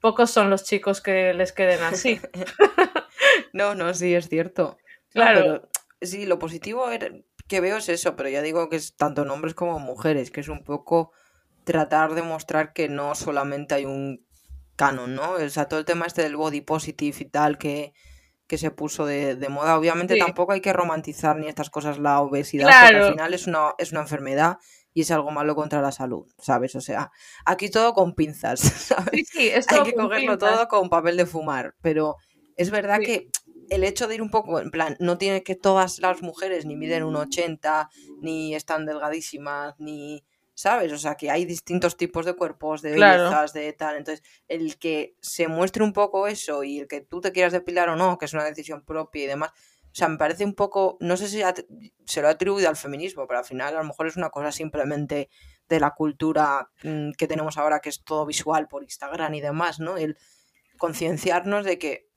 pocos 0.00 0.30
son 0.30 0.48
los 0.48 0.64
chicos 0.64 1.02
que 1.02 1.34
les 1.34 1.52
queden 1.52 1.82
así. 1.82 2.20
no, 3.52 3.74
no, 3.74 3.92
sí, 3.92 4.14
es 4.14 4.30
cierto. 4.30 4.78
Claro. 5.10 5.68
sí, 6.00 6.24
lo 6.24 6.38
positivo 6.38 6.86
que 7.46 7.60
veo 7.60 7.76
es 7.76 7.90
eso, 7.90 8.16
pero 8.16 8.30
ya 8.30 8.40
digo 8.40 8.70
que 8.70 8.76
es 8.76 8.96
tanto 8.96 9.22
en 9.22 9.30
hombres 9.30 9.52
como 9.52 9.76
en 9.76 9.82
mujeres, 9.82 10.30
que 10.30 10.40
es 10.40 10.48
un 10.48 10.64
poco 10.64 11.12
tratar 11.64 12.14
de 12.14 12.22
mostrar 12.22 12.72
que 12.72 12.88
no 12.88 13.14
solamente 13.14 13.74
hay 13.74 13.84
un 13.84 14.26
canon, 14.74 15.14
¿no? 15.14 15.32
O 15.32 15.48
sea, 15.50 15.68
todo 15.68 15.80
el 15.80 15.86
tema 15.86 16.06
este 16.06 16.22
del 16.22 16.36
body 16.36 16.62
positive 16.62 17.16
y 17.20 17.24
tal, 17.26 17.58
que, 17.58 17.92
que 18.48 18.58
se 18.58 18.70
puso 18.70 19.06
de, 19.06 19.36
moda. 19.48 19.78
Obviamente 19.78 20.16
tampoco 20.16 20.52
hay 20.52 20.60
que 20.60 20.72
romantizar 20.72 21.36
ni 21.36 21.46
estas 21.46 21.70
cosas 21.70 21.98
la 21.98 22.20
obesidad, 22.20 22.66
porque 22.66 22.96
al 22.96 23.12
final 23.12 23.34
es 23.34 23.46
una, 23.46 23.74
es 23.78 23.92
una 23.92 24.00
enfermedad 24.00 24.56
y 24.94 25.02
es 25.02 25.10
algo 25.10 25.30
malo 25.30 25.54
contra 25.54 25.82
la 25.82 25.92
salud, 25.92 26.26
¿sabes? 26.38 26.74
O 26.74 26.80
sea, 26.80 27.12
aquí 27.44 27.70
todo 27.70 27.92
con 27.92 28.14
pinzas, 28.14 28.60
¿sabes? 28.60 29.28
Sí, 29.28 29.50
hay 29.50 29.82
que 29.84 29.92
cogerlo 29.92 30.38
todo 30.38 30.66
con 30.66 30.88
papel 30.88 31.16
de 31.18 31.26
fumar, 31.26 31.74
pero 31.82 32.16
es 32.56 32.70
verdad 32.70 32.98
que 33.00 33.28
el 33.68 33.84
hecho 33.84 34.08
de 34.08 34.14
ir 34.14 34.22
un 34.22 34.30
poco, 34.30 34.60
en 34.60 34.70
plan, 34.70 34.96
no 34.98 35.18
tiene 35.18 35.42
que 35.42 35.54
todas 35.54 35.98
las 35.98 36.22
mujeres 36.22 36.64
ni 36.64 36.74
miden 36.74 37.04
un 37.04 37.16
80, 37.16 37.90
ni 38.22 38.54
están 38.54 38.86
delgadísimas, 38.86 39.74
ni 39.78 40.24
¿sabes? 40.58 40.92
O 40.92 40.98
sea, 40.98 41.14
que 41.14 41.30
hay 41.30 41.44
distintos 41.44 41.96
tipos 41.96 42.26
de 42.26 42.34
cuerpos, 42.34 42.82
de 42.82 42.90
bellezas, 42.90 43.52
de 43.52 43.72
tal. 43.74 43.94
Entonces, 43.94 44.24
el 44.48 44.76
que 44.76 45.14
se 45.20 45.46
muestre 45.46 45.84
un 45.84 45.92
poco 45.92 46.26
eso 46.26 46.64
y 46.64 46.80
el 46.80 46.88
que 46.88 47.00
tú 47.00 47.20
te 47.20 47.30
quieras 47.30 47.52
depilar 47.52 47.88
o 47.90 47.94
no, 47.94 48.18
que 48.18 48.24
es 48.24 48.32
una 48.32 48.42
decisión 48.42 48.84
propia 48.84 49.22
y 49.22 49.26
demás, 49.28 49.50
o 49.50 49.94
sea, 49.94 50.08
me 50.08 50.18
parece 50.18 50.44
un 50.44 50.54
poco, 50.54 50.96
no 50.98 51.16
sé 51.16 51.28
si 51.28 51.42
se 52.06 52.22
lo 52.22 52.26
ha 52.26 52.32
atribuido 52.32 52.68
al 52.68 52.74
feminismo, 52.74 53.24
pero 53.28 53.38
al 53.38 53.44
final 53.44 53.76
a 53.76 53.78
lo 53.78 53.84
mejor 53.84 54.08
es 54.08 54.16
una 54.16 54.30
cosa 54.30 54.50
simplemente 54.50 55.30
de 55.68 55.78
la 55.78 55.92
cultura 55.92 56.68
mm, 56.82 57.12
que 57.12 57.28
tenemos 57.28 57.56
ahora, 57.56 57.78
que 57.78 57.90
es 57.90 58.02
todo 58.02 58.26
visual 58.26 58.66
por 58.66 58.82
Instagram 58.82 59.32
y 59.34 59.40
demás, 59.40 59.78
¿no? 59.78 59.96
El 59.96 60.18
concienciarnos 60.76 61.64
de 61.66 61.78
que 61.78 62.08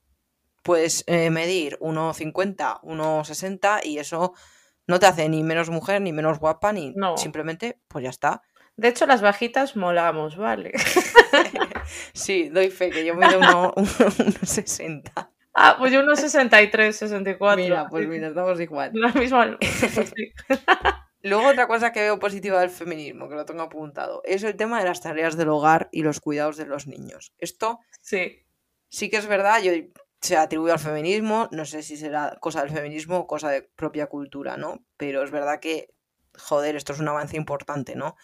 puedes 0.63 1.03
eh, 1.05 1.29
medir 1.29 1.77
1,50, 1.79 2.81
1,60 2.81 3.85
y 3.85 3.99
eso 3.99 4.33
no 4.88 4.99
te 4.99 5.05
hace 5.05 5.29
ni 5.29 5.43
menos 5.43 5.69
mujer, 5.69 6.01
ni 6.01 6.11
menos 6.11 6.39
guapa, 6.39 6.73
ni 6.73 6.93
simplemente, 7.17 7.79
pues 7.88 8.03
ya 8.03 8.09
está. 8.09 8.41
De 8.75 8.88
hecho, 8.88 9.05
las 9.05 9.21
bajitas 9.21 9.75
molamos, 9.75 10.38
¿vale? 10.38 10.71
sí, 12.13 12.49
doy 12.49 12.69
fe, 12.69 12.89
que 12.89 13.05
yo 13.05 13.15
mido 13.15 13.39
1,60. 13.39 15.29
Ah, 15.53 15.75
pues 15.77 15.91
yo 15.91 15.99
unos 15.99 16.17
63, 16.21 16.95
64. 16.95 17.61
Mira, 17.61 17.86
pues 17.89 18.07
mira, 18.07 18.29
estamos 18.29 18.57
igual. 18.61 18.91
La 18.93 19.11
misma. 19.11 19.57
pues 19.59 20.13
sí. 20.15 20.32
Luego 21.23 21.47
otra 21.49 21.67
cosa 21.67 21.91
que 21.91 21.99
veo 21.99 22.19
positiva 22.19 22.61
del 22.61 22.69
feminismo, 22.69 23.29
que 23.29 23.36
lo 23.36 23.45
tengo 23.45 23.61
apuntado, 23.61 24.21
es 24.23 24.43
el 24.43 24.55
tema 24.55 24.79
de 24.79 24.86
las 24.86 25.01
tareas 25.01 25.38
del 25.38 25.49
hogar 25.49 25.89
y 25.91 26.03
los 26.03 26.19
cuidados 26.19 26.57
de 26.57 26.65
los 26.65 26.88
niños. 26.88 27.34
Esto 27.38 27.79
Sí, 28.01 28.45
sí 28.89 29.09
que 29.09 29.17
es 29.17 29.27
verdad, 29.27 29.61
yo 29.61 29.71
se 30.22 30.38
atribuye 30.38 30.72
al 30.72 30.80
feminismo, 30.80 31.49
no 31.51 31.65
sé 31.65 31.82
si 31.82 31.97
será 31.97 32.38
cosa 32.39 32.61
del 32.61 32.69
feminismo 32.69 33.17
o 33.17 33.28
cosa 33.28 33.49
de 33.49 33.63
propia 33.63 34.07
cultura, 34.07 34.55
¿no? 34.55 34.86
Pero 34.97 35.24
es 35.24 35.32
verdad 35.32 35.59
que, 35.59 35.93
joder, 36.38 36.76
esto 36.76 36.93
es 36.93 36.99
un 36.99 37.07
avance 37.07 37.36
importante, 37.38 37.95
¿no? 37.95 38.15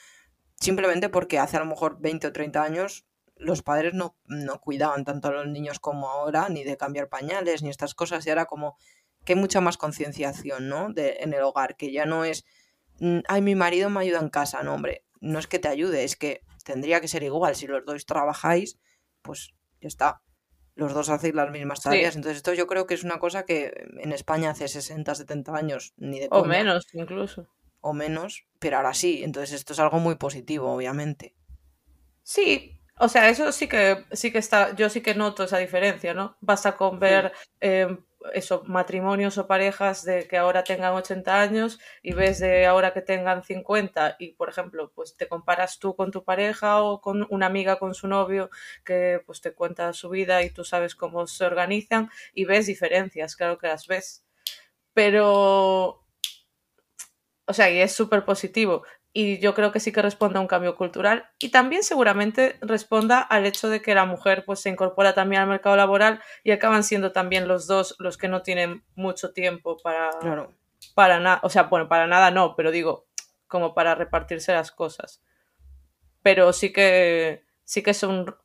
Simplemente 0.60 1.10
porque 1.10 1.40
hace 1.40 1.58
a 1.58 1.60
lo 1.60 1.66
mejor 1.66 2.00
20 2.00 2.28
o 2.28 2.34
30 2.34 2.64
años 2.64 3.08
los 3.36 3.62
padres 3.62 3.94
no, 3.94 4.16
no 4.26 4.60
cuidaban 4.62 5.06
tanto 5.06 5.28
a 5.28 5.32
los 5.32 5.48
niños 5.48 5.80
como 5.80 6.10
ahora, 6.10 6.50
ni 6.50 6.64
de 6.64 6.78
cambiar 6.78 7.10
pañales, 7.10 7.62
ni 7.64 7.70
estas 7.70 7.94
cosas, 7.94 8.26
y 8.26 8.30
ahora 8.30 8.46
como 8.46 8.78
que 9.26 9.34
hay 9.34 9.40
mucha 9.40 9.62
más 9.62 9.78
concienciación, 9.78 10.70
¿no? 10.70 10.94
De, 10.94 11.18
en 11.20 11.34
el 11.34 11.42
hogar, 11.42 11.76
que 11.76 11.92
ya 11.92 12.06
no 12.06 12.26
es, 12.26 12.46
mm, 13.00 13.20
ay, 13.28 13.42
mi 13.42 13.56
marido 13.56 13.90
me 13.90 14.02
ayuda 14.02 14.20
en 14.20 14.30
casa, 14.30 14.62
no, 14.64 14.74
hombre, 14.74 15.04
no 15.20 15.40
es 15.40 15.48
que 15.48 15.60
te 15.60 15.68
ayude, 15.68 16.04
es 16.04 16.16
que 16.16 16.42
tendría 16.64 17.02
que 17.02 17.08
ser 17.08 17.24
igual, 17.24 17.56
si 17.56 17.68
los 17.68 17.86
dos 17.86 18.06
trabajáis, 18.06 18.80
pues 19.22 19.54
ya 19.82 19.88
está, 19.88 20.22
los 20.78 20.94
dos 20.94 21.10
hacéis 21.10 21.36
las 21.36 21.52
mismas 21.52 21.82
Sí. 21.90 21.90
tareas, 21.90 22.16
entonces 22.16 22.38
esto 22.38 22.54
yo 22.54 22.68
creo 22.68 22.88
que 22.88 22.94
es 22.96 23.04
una 23.04 23.20
cosa 23.20 23.46
que 23.46 23.74
en 24.00 24.12
España 24.14 24.52
hace 24.52 24.68
60, 24.70 25.16
70 25.16 25.56
años, 25.56 25.94
ni 25.98 26.20
de 26.22 26.30
o 26.32 26.44
coña, 26.44 26.48
menos 26.48 26.88
incluso. 26.94 27.48
o 27.82 27.94
menos, 27.94 28.46
pero 28.60 28.78
ahora 28.78 28.94
sí, 28.94 29.24
entonces 29.24 29.54
esto 29.54 29.74
es 29.74 29.80
algo 29.80 30.00
muy 30.00 30.16
positivo, 30.16 30.72
obviamente. 30.74 31.36
Sí, 32.24 32.80
o 33.00 33.08
sea, 33.08 33.30
eso 33.30 33.52
sí 33.52 33.68
que 33.68 34.06
sí 34.12 34.32
que 34.32 34.40
está, 34.40 34.76
yo 34.76 34.90
sí 34.90 35.02
que 35.02 35.16
noto 35.16 35.44
esa 35.44 35.58
diferencia, 35.60 36.14
¿no? 36.14 36.38
Basta 36.42 36.76
con 36.76 37.00
ver 37.00 37.32
eh, 37.62 37.98
eso, 38.34 38.64
matrimonios 38.66 39.38
o 39.38 39.48
parejas 39.48 40.04
de 40.04 40.28
que 40.28 40.38
ahora 40.38 40.64
tengan 40.64 40.94
80 40.94 41.42
años 41.42 41.80
y 42.02 42.14
ves 42.14 42.40
de 42.40 42.66
ahora 42.66 42.94
que 42.94 43.02
tengan 43.02 43.44
50 43.44 44.16
y, 44.20 44.34
por 44.34 44.50
ejemplo, 44.50 44.92
pues 44.94 45.16
te 45.18 45.28
comparas 45.28 45.80
tú 45.80 45.96
con 45.96 46.12
tu 46.12 46.24
pareja 46.24 46.82
o 46.82 47.02
con 47.02 47.28
una 47.30 47.46
amiga 47.46 47.78
con 47.80 47.94
su 47.94 48.08
novio 48.08 48.50
que 48.84 49.22
pues 49.26 49.42
te 49.42 49.54
cuenta 49.54 49.94
su 49.94 50.10
vida 50.10 50.44
y 50.44 50.50
tú 50.50 50.64
sabes 50.64 50.96
cómo 50.96 51.28
se 51.28 51.46
organizan 51.46 52.10
y 52.34 52.46
ves 52.46 52.66
diferencias, 52.68 53.36
claro 53.36 53.58
que 53.58 53.68
las 53.68 53.88
ves. 53.88 54.26
Pero, 54.94 56.04
o 57.46 57.54
sea, 57.54 57.70
y 57.70 57.80
es 57.80 57.94
súper 57.94 58.26
positivo. 58.26 58.84
Y 59.20 59.40
yo 59.40 59.56
creo 59.56 59.72
que 59.72 59.80
sí 59.80 59.92
que 59.92 60.04
responde 60.04 60.38
a 60.38 60.42
un 60.42 60.48
cambio 60.48 60.76
cultural 60.76 61.28
y 61.40 61.50
también 61.50 61.82
seguramente 61.82 62.56
responda 62.62 63.20
al 63.20 63.48
hecho 63.48 63.68
de 63.68 63.82
que 63.82 63.96
la 63.96 64.06
mujer 64.06 64.44
pues 64.46 64.60
se 64.60 64.70
incorpora 64.70 65.16
también 65.16 65.42
al 65.42 65.48
mercado 65.48 65.76
laboral 65.76 66.22
y 66.44 66.52
acaban 66.52 66.84
siendo 66.84 67.12
también 67.14 67.48
los 67.48 67.66
dos 67.66 67.96
los 67.98 68.16
que 68.16 68.28
no 68.28 68.44
tienen 68.44 68.84
mucho 68.94 69.34
tiempo 69.34 69.78
para, 69.82 70.12
Claro. 70.20 70.54
para 70.94 71.20
nada, 71.20 71.40
o 71.42 71.50
sea, 71.50 71.64
bueno, 71.64 71.88
para 71.88 72.06
nada 72.06 72.30
no, 72.30 72.56
pero 72.56 72.70
digo, 72.70 73.08
como 73.48 73.74
para 73.74 73.96
repartirse 73.96 74.54
las 74.54 74.72
cosas. 74.72 75.20
Pero 76.22 76.54
sí 76.54 76.72
que 76.72 77.44
sí 77.64 77.82
que 77.82 77.92
es 77.92 78.04
un, 78.04 78.36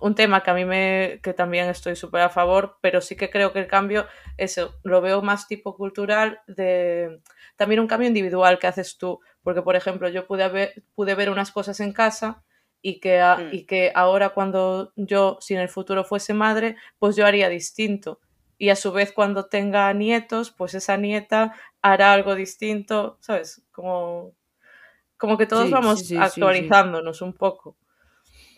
un 0.00 0.14
tema 0.14 0.42
que 0.42 0.50
a 0.50 0.54
mí 0.54 0.64
me 0.64 1.20
que 1.22 1.34
también 1.34 1.68
estoy 1.68 1.94
súper 1.94 2.22
a 2.22 2.30
favor, 2.30 2.78
pero 2.80 3.02
sí 3.02 3.16
que 3.16 3.28
creo 3.28 3.52
que 3.52 3.58
el 3.58 3.66
cambio 3.66 4.06
eso 4.38 4.78
lo 4.82 5.02
veo 5.02 5.20
más 5.20 5.46
tipo 5.46 5.76
cultural 5.76 6.40
de 6.46 7.20
también 7.56 7.80
un 7.80 7.86
cambio 7.86 8.08
individual 8.08 8.58
que 8.58 8.66
haces 8.66 8.96
tú, 8.96 9.20
porque 9.42 9.62
por 9.62 9.76
ejemplo, 9.76 10.08
yo 10.08 10.26
pude 10.26 10.48
ver 10.48 10.82
pude 10.94 11.14
ver 11.14 11.30
unas 11.30 11.50
cosas 11.52 11.80
en 11.80 11.92
casa 11.92 12.42
y 12.80 12.98
que, 13.00 13.20
a- 13.20 13.36
Mm. 13.36 13.48
y 13.52 13.64
que 13.66 13.92
ahora 13.94 14.30
cuando 14.30 14.92
yo, 14.96 15.38
si 15.40 15.54
en 15.54 15.60
el 15.60 15.68
futuro 15.68 16.04
fuese 16.04 16.34
madre, 16.34 16.76
pues 16.98 17.14
yo 17.16 17.26
haría 17.26 17.48
distinto. 17.48 18.20
Y 18.58 18.70
a 18.70 18.76
su 18.76 18.92
vez 18.92 19.12
cuando 19.12 19.46
tenga 19.46 19.92
nietos, 19.92 20.50
pues 20.50 20.74
esa 20.74 20.96
nieta 20.96 21.54
hará 21.80 22.12
algo 22.12 22.34
distinto, 22.34 23.18
¿sabes? 23.20 23.62
Como, 23.72 24.34
como 25.16 25.36
que 25.38 25.46
todos 25.46 25.66
Sí, 25.66 25.72
vamos 25.72 25.98
sí, 26.00 26.06
sí, 26.06 26.16
actualizándonos 26.16 27.22
un 27.22 27.32
poco. 27.34 27.76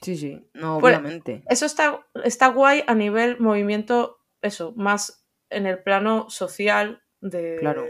Sí, 0.03 0.17
sí, 0.17 0.47
no, 0.55 0.79
Pues- 0.81 0.95
obviamente. 0.99 1.43
Eso 1.49 1.65
está, 1.67 2.07
está 2.25 2.49
guay 2.49 2.83
a 2.87 2.95
nivel 2.95 3.39
movimiento, 3.41 4.19
eso, 4.43 4.73
más 4.77 5.25
en 5.51 5.67
el 5.67 5.83
plano 5.83 6.29
social 6.29 7.03
de 7.21 7.57
Claro. 7.61 7.87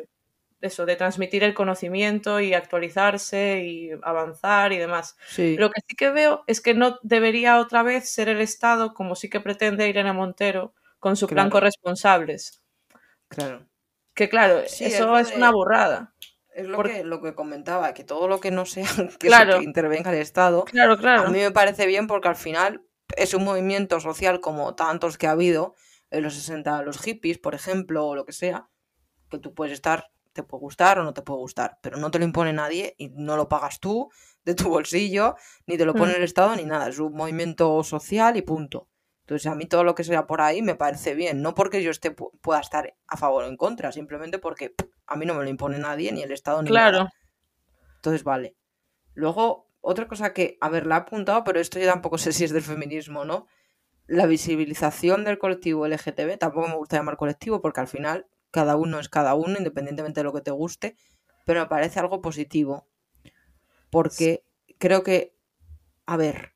Eso, 0.65 0.87
de 0.87 0.97
transmitir 0.97 1.45
el 1.45 1.55
conocimiento 1.55 2.41
y 2.41 2.55
actualizarse 2.55 3.63
y 3.65 3.91
avanzar 4.03 4.73
y 4.73 4.79
demás. 4.79 5.17
Sí, 5.29 5.57
Lo 5.57 5.71
que 5.71 5.81
sí 5.89 5.97
que 5.97 6.11
veo 6.11 6.45
es 6.47 6.61
que 6.61 6.75
no 6.75 6.99
debería 7.03 7.59
otra 7.59 7.83
vez 7.83 8.09
ser 8.11 8.29
el 8.29 8.41
Estado, 8.41 8.95
como 8.95 9.15
sí 9.17 9.29
que 9.31 9.41
pretende 9.41 9.89
Irene 9.89 10.13
Montero, 10.13 10.75
con 10.99 11.17
su 11.17 11.27
plan 11.27 11.47
Claro. 11.47 11.53
corresponsables. 11.53 12.63
claro. 13.29 13.67
Que 14.15 14.29
claro, 14.29 14.63
Sí, 14.69 14.85
eso 14.85 15.19
es 15.19 15.31
de- 15.31 15.37
una 15.37 15.51
burrada. 15.51 16.15
Es 16.55 16.67
lo, 16.69 16.77
Por- 16.77 16.89
que, 16.89 17.03
lo 17.03 17.21
que 17.21 17.35
comentaba, 17.35 17.95
que 17.95 18.05
todo 18.05 18.29
lo 18.29 18.39
que 18.39 18.53
no 18.53 18.65
sea 18.65 18.85
que, 19.19 19.27
Claro. 19.27 19.55
se- 19.55 19.59
que 19.59 19.65
intervenga 19.65 20.13
el 20.13 20.19
Estado, 20.19 20.65
Claro, 20.67 20.97
claro. 20.97 21.23
a 21.27 21.31
mí 21.31 21.39
me 21.41 21.51
parece 21.51 21.87
bien 21.87 22.07
porque 22.07 22.29
al 22.29 22.37
final 22.37 22.83
es 23.17 23.35
un 23.35 23.43
movimiento 23.45 23.99
social 23.99 24.41
como 24.41 24.77
tantos 24.77 25.19
que 25.19 25.27
ha 25.27 25.33
habido 25.33 25.75
en 26.13 26.23
los 26.23 26.35
60, 26.35 26.81
los 26.83 26.99
hippies, 27.01 27.39
por 27.39 27.57
ejemplo, 27.57 28.07
o 28.07 28.15
lo 28.15 28.25
que 28.25 28.33
sea, 28.33 28.69
que 29.31 29.39
tú 29.41 29.53
puedes 29.53 29.73
estar, 29.73 30.11
te 30.35 30.43
puede 30.43 30.61
gustar 30.61 30.99
o 30.99 31.05
no 31.05 31.15
te 31.15 31.23
puede 31.23 31.39
gustar, 31.41 31.79
pero 31.81 31.97
no 31.97 32.11
te 32.11 32.19
lo 32.19 32.27
impone 32.27 32.53
nadie 32.53 32.95
y 32.99 33.09
no 33.09 33.37
lo 33.37 33.49
pagas 33.49 33.81
tú 33.81 34.11
de 34.45 34.55
tu 34.55 34.69
bolsillo, 34.69 35.37
ni 35.67 35.79
te 35.79 35.87
lo 35.87 35.95
pone 35.95 36.13
Mm. 36.13 36.17
el 36.17 36.23
Estado, 36.25 36.55
ni 36.57 36.65
nada, 36.65 36.89
es 36.89 36.99
un 36.99 37.15
movimiento 37.15 37.83
social 37.83 38.37
y 38.37 38.43
punto. 38.43 38.89
Entonces 39.23 39.47
a 39.51 39.55
mí 39.55 39.65
todo 39.65 39.85
lo 39.85 39.95
que 39.95 40.05
sea 40.05 40.27
por 40.27 40.43
ahí 40.43 40.61
me 40.61 40.75
parece 40.75 41.15
bien, 41.15 41.41
no 41.41 41.55
porque 41.55 41.83
yo 41.83 41.91
esté 41.91 42.15
pu- 42.15 42.31
pueda 42.43 42.61
estar 42.61 42.95
a 43.07 43.17
favor 43.17 43.45
o 43.45 43.49
en 43.49 43.57
contra, 43.57 43.91
simplemente 43.91 44.39
porque 44.39 44.69
pff, 44.71 44.87
a 45.07 45.17
mí 45.17 45.25
no 45.25 45.33
me 45.35 45.45
lo 45.45 45.49
impone 45.49 45.79
nadie, 45.79 46.13
ni 46.13 46.23
el 46.23 46.31
Estado, 46.33 46.63
ni 46.63 46.71
nada. 46.71 46.91
Claro. 46.91 47.09
Entonces, 47.97 48.23
vale. 48.25 48.55
Luego, 49.15 49.71
otra 49.81 50.09
cosa 50.09 50.33
que, 50.33 50.59
a 50.61 50.69
ver, 50.69 50.87
la 50.87 50.97
he 50.97 50.99
apuntado, 50.99 51.45
pero 51.45 51.61
esto 51.61 51.79
yo 51.79 51.87
tampoco 51.87 52.19
sé 52.19 52.33
si 52.33 52.45
es 52.45 52.53
del 52.53 52.63
feminismo, 52.63 53.25
¿no? 53.25 53.47
La 54.07 54.27
visibilización 54.27 55.25
del 55.25 55.39
colectivo 55.39 55.87
LGTB, 55.87 56.37
tampoco 56.39 56.69
me 56.69 56.77
gusta 56.77 56.97
llamar 56.99 57.17
colectivo 57.17 57.63
porque 57.63 57.81
al 57.81 57.89
final 57.89 58.27
cada 58.55 58.77
uno 58.77 59.01
es 59.01 59.09
cada 59.09 59.35
uno, 59.35 59.59
independientemente 59.59 60.21
de 60.21 60.25
lo 60.25 60.33
que 60.33 60.41
te 60.41 60.53
guste, 60.53 60.97
pero 61.45 61.59
me 61.59 61.67
parece 61.67 61.99
algo 61.99 62.23
positivo. 62.23 62.87
Porque 63.91 64.45
creo 64.79 65.03
que, 65.03 65.35
a 66.07 66.17
ver, 66.17 66.55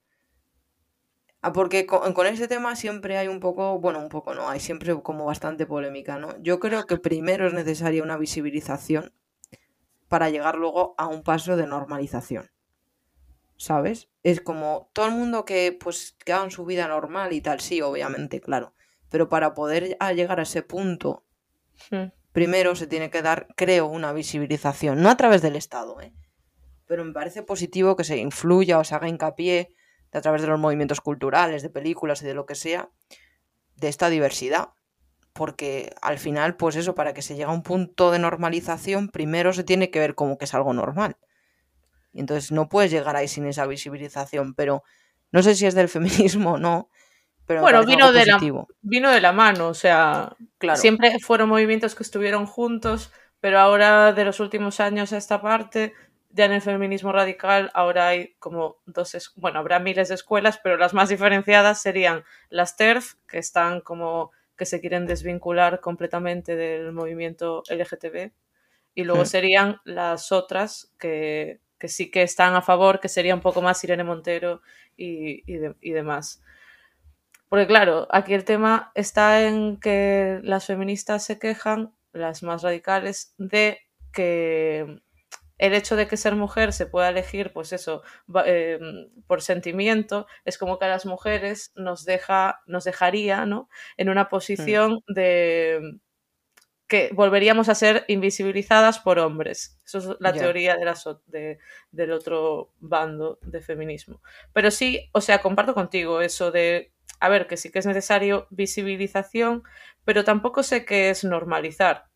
ah, 1.43 1.53
porque 1.53 1.87
con, 1.87 2.13
con 2.13 2.29
ese 2.29 2.47
tema 2.47 2.77
siempre 2.77 3.19
hay 3.19 3.27
un 3.27 3.41
poco, 3.41 3.81
bueno, 3.81 3.99
un 3.99 4.11
poco 4.11 4.33
no, 4.33 4.49
hay 4.49 4.61
siempre 4.61 4.95
como 5.03 5.25
bastante 5.25 5.67
polémica, 5.67 6.21
¿no? 6.21 6.41
Yo 6.41 6.61
creo 6.61 6.87
que 6.87 6.99
primero 6.99 7.49
es 7.49 7.53
necesaria 7.53 8.05
una 8.05 8.17
visibilización 8.17 9.13
para 10.07 10.31
llegar 10.31 10.55
luego 10.55 10.95
a 10.99 11.09
un 11.09 11.25
paso 11.25 11.57
de 11.57 11.67
normalización. 11.67 12.49
¿Sabes? 13.57 14.09
Es 14.23 14.41
como 14.41 14.89
todo 14.93 15.07
el 15.07 15.15
mundo 15.15 15.45
que 15.45 15.77
pues 15.81 16.15
que 16.25 16.33
hagan 16.33 16.53
su 16.53 16.65
vida 16.65 16.87
normal 16.87 17.33
y 17.33 17.41
tal, 17.41 17.59
sí, 17.59 17.83
obviamente, 17.83 18.41
claro. 18.41 18.73
Pero 19.09 19.29
para 19.29 19.53
poder 19.55 19.99
llegar 20.15 20.39
a 20.39 20.45
ese 20.45 20.63
punto, 20.63 21.25
Mm. 21.91 22.13
primero 22.33 22.75
se 22.75 22.87
tiene 22.87 23.11
que 23.11 23.23
dar, 23.23 23.49
creo, 23.57 23.87
una 23.87 24.13
visibilización, 24.13 25.03
no 25.03 25.11
a 25.11 25.17
través 25.17 25.43
del 25.43 25.57
Estado, 25.57 26.01
¿eh? 26.01 26.13
Pero 26.87 27.05
me 27.05 27.13
parece 27.13 27.43
positivo 27.43 27.97
que 27.97 28.05
se 28.05 28.17
influya 28.17 28.79
o 28.79 28.85
se 28.85 28.95
haga 28.95 29.09
hincapié 29.09 29.75
a 30.13 30.21
través 30.21 30.43
de 30.43 30.49
los 30.49 30.59
movimientos 30.59 31.01
culturales, 31.01 31.63
de 31.63 31.71
películas 31.71 32.23
y 32.23 32.27
de 32.27 32.35
lo 32.35 32.47
que 32.47 32.55
sea, 32.55 32.91
de 33.77 33.89
esta 33.89 34.09
diversidad. 34.09 34.71
Porque 35.33 35.95
al 36.01 36.19
final, 36.19 36.57
pues 36.57 36.77
eso, 36.77 36.95
para 36.95 37.13
que 37.13 37.23
se 37.23 37.35
llegue 37.35 37.45
a 37.45 37.51
un 37.51 37.63
punto 37.63 38.11
de 38.11 38.19
normalización, 38.19 39.09
primero 39.09 39.53
se 39.53 39.65
tiene 39.65 39.91
que 39.91 40.01
ver 40.01 40.15
como 40.15 40.39
que 40.39 40.47
es 40.47 40.55
algo 40.55 40.73
normal. 40.73 41.17
Y 42.13 42.21
entonces 42.21 42.51
no 42.51 42.69
puedes 42.69 42.91
llegar 42.91 43.17
ahí 43.17 43.29
sin 43.29 43.47
esa 43.47 43.67
visibilización, 43.67 44.55
pero 44.55 44.83
no 45.31 45.43
sé 45.43 45.55
si 45.55 45.67
es 45.67 45.75
del 45.75 45.89
feminismo 45.89 46.53
o 46.53 46.59
no, 46.59 46.91
pero 47.49 47.63
Bueno, 47.63 47.85
vino 47.85 48.13
de 48.13 48.27
la-. 48.27 48.39
Vino 48.83 49.11
de 49.11 49.21
la 49.21 49.33
mano, 49.33 49.69
o 49.69 49.75
sea, 49.75 50.37
Claro. 50.59 50.79
siempre 50.81 51.19
fueron 51.21 51.49
movimientos 51.49 51.97
que 51.97 52.05
estuvieron 52.05 52.47
juntos, 52.47 53.13
pero 53.41 53.59
ahora 53.59 54.13
de 54.13 54.25
los 54.25 54.39
últimos 54.41 54.81
años 54.81 55.13
a 55.13 55.17
esta 55.17 55.43
parte, 55.43 55.95
ya 56.31 56.45
en 56.45 56.53
el 56.53 56.63
feminismo 56.63 57.11
radical, 57.13 57.71
ahora 57.75 58.09
hay 58.09 58.35
como 58.39 58.77
dos, 58.87 59.33
bueno, 59.37 59.59
habrá 59.61 59.81
miles 59.81 60.09
de 60.11 60.15
escuelas, 60.15 60.61
pero 60.63 60.77
las 60.77 60.95
más 60.95 61.09
diferenciadas 61.09 61.83
serían 61.83 62.25
las 62.51 62.77
TERF, 62.77 63.15
que 63.27 63.39
están 63.39 63.81
como 63.81 64.31
que 64.57 64.67
se 64.67 64.81
quieren 64.81 65.07
desvincular 65.07 65.81
completamente 65.81 66.57
del 66.57 66.93
movimiento 66.93 67.63
LGTB, 67.69 68.33
y 68.95 69.05
luego 69.05 69.23
Hmm. 69.23 69.27
serían 69.27 69.81
las 69.85 70.33
otras 70.33 70.93
que, 70.99 71.61
que 71.79 71.89
sí 71.89 72.11
que 72.11 72.23
están 72.23 72.55
a 72.57 72.63
favor, 72.63 73.01
que 73.01 73.09
sería 73.09 73.35
un 73.35 73.41
poco 73.41 73.63
más 73.63 73.83
Irene 73.85 74.05
Montero 74.05 74.61
y, 74.97 75.43
y 75.53 75.59
de- 75.59 75.77
y 75.81 75.93
demás. 75.93 76.43
Porque 77.49 77.67
claro, 77.67 78.07
aquí 78.11 78.35
el 78.35 78.45
tema 78.45 78.93
está 78.95 79.47
en 79.47 79.79
que 79.81 80.41
las 80.43 80.67
feministas 80.67 81.25
se 81.25 81.39
quejan, 81.39 81.95
las 82.13 82.43
más 82.43 82.63
radicales, 82.63 83.35
de 83.39 83.79
que 84.13 85.01
el 85.59 85.75
hecho 85.75 85.97
de 85.97 86.07
que 86.07 86.17
ser 86.17 86.35
mujer 86.37 86.73
se 86.73 86.87
pueda 86.87 87.09
elegir, 87.09 87.53
pues 87.53 87.73
eso, 87.73 88.03
eh, 88.47 88.79
por 89.27 89.43
sentimiento, 89.43 90.27
es 90.45 90.57
como 90.57 90.79
que 90.79 90.85
a 90.85 90.89
las 90.89 91.05
mujeres 91.05 91.73
nos 91.75 92.05
deja, 92.05 92.61
nos 92.67 92.85
dejaría, 92.85 93.45
¿no? 93.45 93.69
En 93.97 94.09
una 94.09 94.29
posición 94.29 95.03
mm. 95.09 95.13
de 95.13 96.01
que 96.87 97.11
volveríamos 97.13 97.69
a 97.69 97.75
ser 97.75 98.05
invisibilizadas 98.09 98.99
por 98.99 99.19
hombres. 99.19 99.79
Eso 99.85 99.99
es 99.99 100.09
la 100.21 100.33
teoría 100.33 100.77
de 100.77 100.85
la 100.87 100.97
de, 101.27 101.59
del 101.91 102.13
otro 102.13 102.73
bando 102.81 103.39
de 103.43 103.61
feminismo. 103.61 104.23
Pero 104.55 104.71
sí, 104.71 105.11
o 105.13 105.21
sea, 105.21 105.43
comparto 105.43 105.75
contigo 105.75 106.23
eso 106.23 106.51
de, 106.51 106.93
a 107.21 107.29
ver, 107.29 107.47
que 107.47 107.57
sí 107.57 107.71
que 107.71 107.79
es 107.79 107.87
necesario 107.87 108.47
visibilización, 108.51 109.63
pero 110.05 110.25
tampoco 110.25 110.63
sé 110.63 110.85
qué 110.85 111.11
es 111.11 111.25
normalizar. 111.25 112.07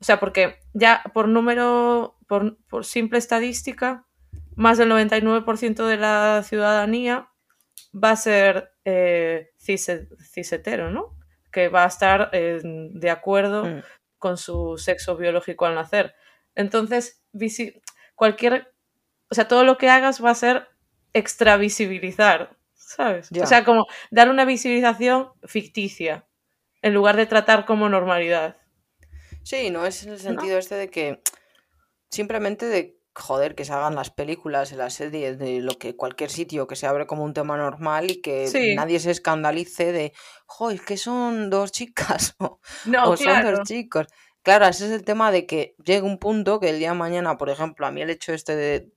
O 0.00 0.04
sea, 0.04 0.20
porque 0.20 0.58
ya 0.72 1.02
por 1.14 1.28
número, 1.28 2.18
por, 2.26 2.84
simple 2.84 3.18
estadística, 3.18 4.06
más 4.54 4.78
del 4.78 4.90
99% 4.90 5.86
de 5.86 5.96
la 5.96 6.42
ciudadanía 6.44 7.30
va 7.94 8.10
a 8.10 8.16
ser 8.16 8.72
eh, 8.84 9.50
cisetero, 9.58 10.90
¿no? 10.90 11.16
Que 11.50 11.68
va 11.68 11.84
a 11.84 11.88
estar 11.88 12.30
eh, 12.32 12.60
de 12.62 13.10
acuerdo 13.10 13.64
mm. 13.64 13.82
con 14.18 14.36
su 14.36 14.76
sexo 14.78 15.16
biológico 15.16 15.66
al 15.66 15.74
nacer. 15.74 16.14
Entonces, 16.54 17.24
cualquier, 18.14 18.74
o 19.30 19.34
sea, 19.34 19.48
todo 19.48 19.64
lo 19.64 19.78
que 19.78 19.88
hagas 19.88 20.24
va 20.24 20.30
a 20.30 20.34
ser 20.34 20.68
extravisibilizar, 21.14 22.56
¿sabes? 22.86 23.30
O 23.40 23.46
sea, 23.46 23.64
como 23.64 23.86
dar 24.10 24.28
una 24.28 24.44
visibilización 24.44 25.30
ficticia 25.44 26.26
en 26.82 26.94
lugar 26.94 27.16
de 27.16 27.26
tratar 27.26 27.64
como 27.64 27.88
normalidad. 27.88 28.56
Sí, 29.42 29.70
no 29.70 29.86
es 29.86 30.02
en 30.04 30.12
el 30.12 30.20
sentido 30.20 30.58
este 30.58 30.74
de 30.74 30.90
que 30.90 31.22
simplemente 32.10 32.66
de 32.66 32.98
joder 33.14 33.54
que 33.54 33.64
se 33.64 33.72
hagan 33.72 33.94
las 33.94 34.10
películas, 34.10 34.72
las 34.72 34.94
series, 34.94 35.38
de 35.38 35.60
lo 35.60 35.78
que 35.78 35.96
cualquier 35.96 36.30
sitio 36.30 36.66
que 36.66 36.76
se 36.76 36.86
abre 36.86 37.06
como 37.06 37.22
un 37.24 37.32
tema 37.32 37.56
normal 37.56 38.10
y 38.10 38.20
que 38.20 38.74
nadie 38.76 38.98
se 38.98 39.12
escandalice 39.12 39.92
de, 39.92 40.12
joder, 40.46 40.80
que 40.80 40.96
son 40.96 41.48
dos 41.50 41.70
chicas 41.72 42.34
o, 42.38 42.58
son 43.16 43.42
dos 43.42 43.60
chicos. 43.64 44.06
Claro, 44.42 44.66
ese 44.66 44.86
es 44.86 44.92
el 44.92 45.04
tema 45.04 45.30
de 45.30 45.46
que 45.46 45.74
llega 45.84 46.04
un 46.04 46.18
punto 46.18 46.60
que 46.60 46.68
el 46.68 46.78
día 46.78 46.90
de 46.90 46.98
mañana, 46.98 47.38
por 47.38 47.48
ejemplo, 47.48 47.86
a 47.86 47.90
mí 47.90 48.02
el 48.02 48.10
hecho 48.10 48.32
este 48.34 48.56
de 48.56 48.92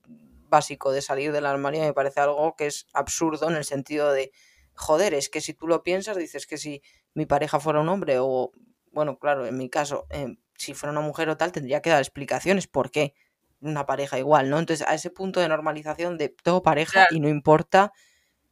básico 0.48 0.92
de 0.92 1.02
salir 1.02 1.32
del 1.32 1.46
armario 1.46 1.80
me 1.82 1.92
parece 1.92 2.20
algo 2.20 2.56
que 2.56 2.66
es 2.66 2.86
absurdo 2.92 3.48
en 3.48 3.56
el 3.56 3.64
sentido 3.64 4.12
de, 4.12 4.32
joder, 4.74 5.14
es 5.14 5.28
que 5.28 5.40
si 5.40 5.54
tú 5.54 5.66
lo 5.66 5.82
piensas, 5.82 6.16
dices 6.16 6.46
que 6.46 6.58
si 6.58 6.82
mi 7.14 7.26
pareja 7.26 7.60
fuera 7.60 7.80
un 7.80 7.88
hombre 7.88 8.18
o 8.18 8.52
bueno, 8.92 9.18
claro, 9.18 9.46
en 9.46 9.56
mi 9.56 9.68
caso, 9.68 10.06
em, 10.10 10.38
si 10.56 10.74
fuera 10.74 10.92
una 10.92 11.00
mujer 11.00 11.28
o 11.28 11.36
tal, 11.36 11.52
tendría 11.52 11.80
que 11.82 11.90
dar 11.90 12.00
explicaciones 12.00 12.66
por 12.66 12.90
qué 12.90 13.14
una 13.60 13.86
pareja 13.86 14.18
igual, 14.18 14.50
¿no? 14.50 14.58
Entonces, 14.58 14.86
a 14.86 14.94
ese 14.94 15.10
punto 15.10 15.40
de 15.40 15.48
normalización 15.48 16.18
de 16.18 16.28
todo 16.28 16.62
pareja 16.62 17.06
y 17.10 17.20
no 17.20 17.28
importa, 17.28 17.92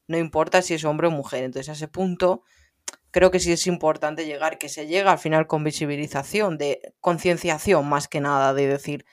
no 0.09 0.19
importa 0.19 0.63
si 0.63 0.75
es 0.75 0.85
hombre 0.85 1.09
o 1.09 1.11
mujer. 1.11 1.45
Entonces, 1.45 1.69
a 1.69 1.73
ese 1.73 1.89
punto, 1.89 2.43
creo 3.11 3.31
que 3.31 3.41
sí 3.41 3.53
es 3.53 3.67
importante 3.67 4.27
llegar, 4.27 4.59
que 4.59 4.69
se 4.69 4.87
llega 4.87 5.13
al 5.13 5.19
final 5.19 5.47
con 5.47 5.65
visibilización, 5.65 6.59
de 6.59 6.95
concienciación 7.01 7.89
más 7.89 8.09
que 8.09 8.21
nada, 8.21 8.55
de 8.55 8.67
decir, 8.67 9.05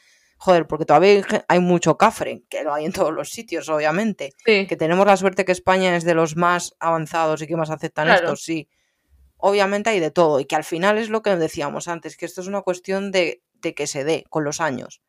joder, 0.43 0.67
porque 0.67 0.85
todavía 0.85 1.23
hay 1.47 1.59
mucho 1.59 1.97
cafre, 1.97 2.43
que 2.49 2.63
lo 2.63 2.73
hay 2.73 2.85
en 2.85 2.91
todos 2.91 3.13
los 3.13 3.29
sitios, 3.29 3.69
obviamente. 3.69 4.33
Que 4.45 4.75
tenemos 4.77 5.05
la 5.05 5.17
suerte 5.17 5.45
que 5.45 5.51
España 5.51 5.95
es 5.95 6.03
de 6.03 6.15
los 6.15 6.35
más 6.35 6.75
avanzados 6.79 7.41
y 7.41 7.47
que 7.47 7.55
más 7.55 7.69
aceptan 7.69 8.09
esto, 8.09 8.35
sí 8.35 8.67
obviamente 9.45 9.89
hay 9.89 9.99
de 9.99 10.09
todo 10.09 10.39
y 10.39 10.45
que 10.45 10.55
al 10.55 10.63
final 10.63 10.97
es 10.97 11.09
lo 11.09 11.21
que 11.21 11.35
decíamos 11.35 11.89
antes, 11.89 12.15
que 12.15 12.25
esto 12.25 12.39
es 12.39 12.47
una 12.47 12.61
cuestión 12.61 13.11
de, 13.11 13.43
que 13.61 13.87
se 13.87 14.05
dé 14.05 14.23
con 14.29 14.45
los 14.45 14.61
años. 14.61 15.01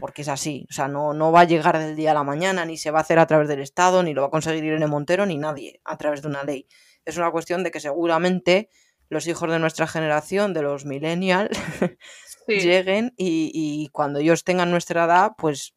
Porque 0.00 0.22
es 0.22 0.28
así, 0.28 0.66
o 0.68 0.72
sea, 0.72 0.88
no, 0.88 1.14
no 1.14 1.30
va 1.30 1.42
a 1.42 1.44
llegar 1.44 1.78
del 1.78 1.94
día 1.94 2.10
a 2.10 2.14
la 2.14 2.24
mañana, 2.24 2.64
ni 2.64 2.76
se 2.76 2.90
va 2.90 2.98
a 2.98 3.02
hacer 3.02 3.20
a 3.20 3.26
través 3.28 3.46
del 3.46 3.60
Estado, 3.60 4.02
ni 4.02 4.12
lo 4.12 4.22
va 4.22 4.26
a 4.26 4.30
conseguir 4.32 4.64
Irene 4.64 4.88
Montero, 4.88 5.24
ni 5.24 5.38
nadie 5.38 5.80
a 5.84 5.96
través 5.98 6.20
de 6.22 6.28
una 6.28 6.42
ley. 6.42 6.66
Es 7.04 7.16
una 7.16 7.30
cuestión 7.30 7.62
de 7.62 7.70
que 7.70 7.78
seguramente 7.78 8.68
los 9.08 9.28
hijos 9.28 9.48
de 9.48 9.60
nuestra 9.60 9.86
generación, 9.86 10.52
de 10.52 10.62
los 10.62 10.84
millennials, 10.84 11.56
lleguen 12.46 13.14
y, 13.16 13.50
y 13.54 13.88
cuando 13.88 14.18
ellos 14.18 14.44
tengan 14.44 14.70
nuestra 14.70 15.04
edad, 15.04 15.32
pues 15.36 15.74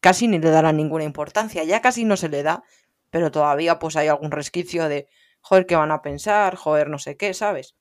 casi 0.00 0.28
ni 0.28 0.38
le 0.38 0.50
darán 0.50 0.76
ninguna 0.76 1.04
importancia. 1.04 1.64
Ya 1.64 1.80
casi 1.80 2.04
no 2.04 2.16
se 2.16 2.28
le 2.28 2.42
da, 2.42 2.62
pero 3.10 3.30
todavía 3.30 3.78
pues 3.78 3.96
hay 3.96 4.08
algún 4.08 4.30
resquicio 4.30 4.88
de 4.88 5.08
joder, 5.40 5.66
¿qué 5.66 5.76
van 5.76 5.92
a 5.92 6.02
pensar? 6.02 6.56
Joder, 6.56 6.88
no 6.88 6.98
sé 6.98 7.16
qué, 7.16 7.32
¿sabes? 7.32 7.76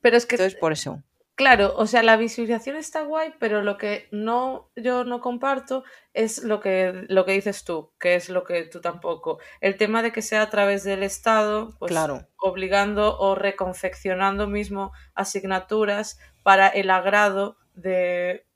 Pero 0.00 0.16
es 0.16 0.26
que... 0.26 0.34
Entonces, 0.34 0.58
por 0.58 0.72
eso. 0.72 1.02
Claro, 1.36 1.74
o 1.76 1.86
sea, 1.86 2.04
la 2.04 2.16
visibilización 2.16 2.76
está 2.76 3.02
guay, 3.02 3.34
pero 3.40 3.62
lo 3.62 3.76
que 3.76 4.06
no 4.12 4.70
yo 4.76 5.02
no 5.02 5.20
comparto 5.20 5.82
es 6.12 6.44
lo 6.44 6.60
que 6.60 7.06
lo 7.08 7.24
que 7.24 7.32
dices 7.32 7.64
tú, 7.64 7.90
que 7.98 8.14
es 8.14 8.28
lo 8.28 8.44
que 8.44 8.62
tú 8.66 8.80
tampoco. 8.80 9.40
El 9.60 9.76
tema 9.76 10.02
de 10.02 10.12
que 10.12 10.22
sea 10.22 10.42
a 10.42 10.50
través 10.50 10.84
del 10.84 11.02
Estado, 11.02 11.74
pues 11.80 11.90
claro. 11.90 12.28
obligando 12.36 13.18
o 13.18 13.34
reconfeccionando 13.34 14.46
mismo 14.46 14.92
asignaturas 15.14 16.20
para 16.44 16.68
el 16.68 16.90
agrado 16.90 17.56
de 17.74 18.46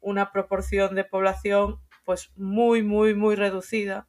una 0.00 0.30
proporción 0.32 0.94
de 0.94 1.04
población 1.04 1.80
pues 2.04 2.30
muy 2.36 2.82
muy 2.82 3.14
muy 3.14 3.34
reducida 3.34 4.06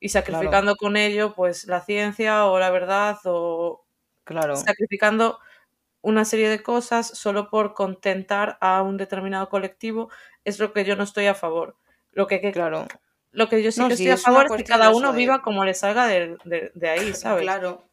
y 0.00 0.08
sacrificando 0.08 0.74
con 0.76 0.96
ello 0.96 1.34
pues 1.34 1.66
la 1.66 1.82
ciencia 1.82 2.46
o 2.46 2.58
la 2.58 2.70
verdad 2.70 3.18
o 3.24 3.84
claro. 4.24 4.56
sacrificando 4.56 5.38
una 6.02 6.24
serie 6.24 6.48
de 6.48 6.62
cosas 6.62 7.06
solo 7.06 7.48
por 7.48 7.74
contentar 7.74 8.58
a 8.60 8.82
un 8.82 8.96
determinado 8.96 9.48
colectivo 9.48 10.10
es 10.44 10.58
lo 10.58 10.72
que 10.72 10.84
yo 10.84 10.96
no 10.96 11.04
estoy 11.04 11.26
a 11.26 11.34
favor. 11.34 11.76
Lo 12.10 12.26
que, 12.26 12.40
claro. 12.52 12.86
Lo 13.30 13.48
que 13.48 13.62
yo 13.62 13.72
sí 13.72 13.86
que 13.86 13.94
estoy 13.94 14.10
a 14.10 14.16
favor 14.16 14.46
es 14.46 14.56
que 14.56 14.64
cada 14.64 14.90
uno 14.90 15.12
viva 15.12 15.40
como 15.40 15.64
le 15.64 15.74
salga 15.74 16.06
de, 16.06 16.36
ahí, 16.90 17.14
¿sabes? 17.14 17.42
Claro. 17.42 17.84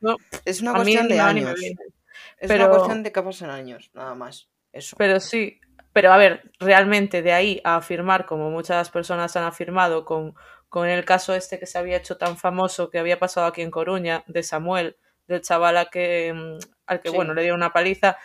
es 0.43 0.61
una 0.61 0.73
cuestión 0.73 1.07
de 1.07 1.19
años. 1.19 1.59
Es 1.61 2.47
pero, 2.47 2.65
una 2.65 2.73
cuestión 2.73 3.03
de 3.03 3.11
que 3.11 3.21
pasan 3.21 3.49
años, 3.49 3.91
nada 3.93 4.15
más. 4.15 4.49
Eso. 4.71 4.95
Pero 4.97 5.19
sí, 5.19 5.59
pero 5.93 6.11
a 6.11 6.17
ver, 6.17 6.51
realmente 6.59 7.21
de 7.21 7.33
ahí 7.33 7.61
a 7.63 7.75
afirmar, 7.77 8.25
como 8.25 8.49
muchas 8.49 8.89
personas 8.89 9.35
han 9.35 9.43
afirmado, 9.43 10.05
con 10.05 10.35
con 10.69 10.87
el 10.87 11.03
caso 11.03 11.33
este 11.33 11.59
que 11.59 11.65
se 11.65 11.77
había 11.77 11.97
hecho 11.97 12.17
tan 12.17 12.37
famoso 12.37 12.89
que 12.89 12.99
había 12.99 13.19
pasado 13.19 13.47
aquí 13.47 13.61
en 13.61 13.71
Coruña, 13.71 14.23
de 14.27 14.43
Samuel, 14.43 14.97
del 15.27 15.41
chaval 15.41 15.89
que, 15.91 16.31
mm, 16.33 16.59
al 16.85 17.01
que, 17.01 17.09
bueno, 17.09 17.33
le 17.33 17.43
dio 17.43 17.55
una 17.55 17.73
paliza, 17.73 18.17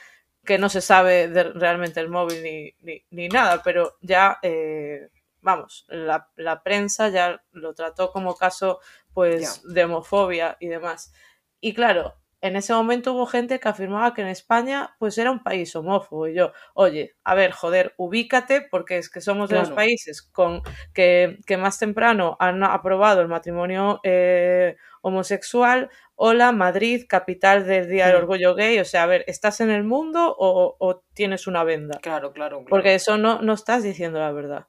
que 0.44 0.58
no 0.58 0.68
se 0.68 0.82
sabe 0.82 1.26
realmente 1.54 2.00
el 2.00 2.10
móvil 2.10 2.42
ni, 2.42 3.02
ni, 3.10 3.28
nada, 3.28 3.62
pero 3.62 3.96
ya, 4.02 4.38
eh, 4.42 5.08
vamos, 5.40 5.86
la, 5.88 6.28
la, 6.36 6.62
prensa 6.62 7.08
ya 7.08 7.42
lo 7.52 7.74
trató 7.74 8.12
como 8.12 8.36
caso, 8.36 8.80
pues, 9.14 9.62
de 9.64 9.84
homofobia 9.84 10.58
y 10.60 10.68
demás. 10.68 11.14
Y 11.60 11.72
claro, 11.72 12.14
en 12.44 12.56
ese 12.56 12.74
momento 12.74 13.14
hubo 13.14 13.24
gente 13.24 13.58
que 13.58 13.70
afirmaba 13.70 14.12
que 14.12 14.20
en 14.20 14.28
España 14.28 14.94
pues 14.98 15.16
era 15.16 15.30
un 15.30 15.42
país 15.42 15.74
homófobo. 15.74 16.28
Y 16.28 16.34
yo, 16.34 16.52
oye, 16.74 17.16
a 17.24 17.34
ver, 17.34 17.52
joder, 17.52 17.94
ubícate 17.96 18.60
porque 18.70 18.98
es 18.98 19.08
que 19.08 19.22
somos 19.22 19.48
de 19.48 19.60
los 19.60 19.70
países 19.70 20.20
con 20.20 20.60
que, 20.92 21.38
más 21.58 21.78
temprano 21.78 22.36
han 22.38 22.62
aprobado 22.62 23.22
el 23.22 23.28
matrimonio 23.28 23.98
eh, 24.02 24.76
homosexual. 25.00 25.88
Hola, 26.16 26.52
Madrid, 26.52 27.06
capital 27.08 27.66
del 27.66 27.88
Día 27.88 28.08
del 28.08 28.16
Orgullo 28.16 28.54
Gay. 28.54 28.78
O 28.78 28.84
sea, 28.84 29.04
a 29.04 29.06
ver, 29.06 29.24
¿estás 29.26 29.62
en 29.62 29.70
el 29.70 29.82
mundo 29.82 30.36
o, 30.38 31.02
tienes 31.14 31.46
una 31.46 31.64
venda? 31.64 31.98
Claro, 32.02 32.34
claro, 32.34 32.58
claro. 32.58 32.68
Porque 32.68 32.94
eso 32.94 33.16
no, 33.16 33.40
no 33.40 33.54
estás 33.54 33.82
diciendo 33.82 34.18
la 34.18 34.32
verdad. 34.32 34.66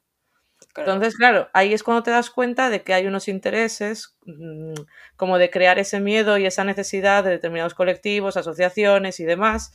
Entonces, 0.76 1.16
claro, 1.16 1.50
ahí 1.54 1.74
es 1.74 1.84
cuando 1.84 2.04
te 2.04 2.12
das 2.12 2.30
cuenta 2.30 2.70
de 2.70 2.84
que 2.84 2.94
hay 2.94 3.08
unos 3.08 3.28
intereses 3.28 4.16
mm, 4.26 4.74
como 5.16 5.38
de 5.38 5.50
crear 5.50 5.80
ese 5.80 6.00
miedo 6.00 6.38
y 6.38 6.46
esa 6.46 6.64
necesidad 6.64 7.24
de 7.24 7.32
determinados 7.32 7.74
colectivos, 7.74 8.38
asociaciones 8.38 9.20
y 9.20 9.26
demás, 9.26 9.74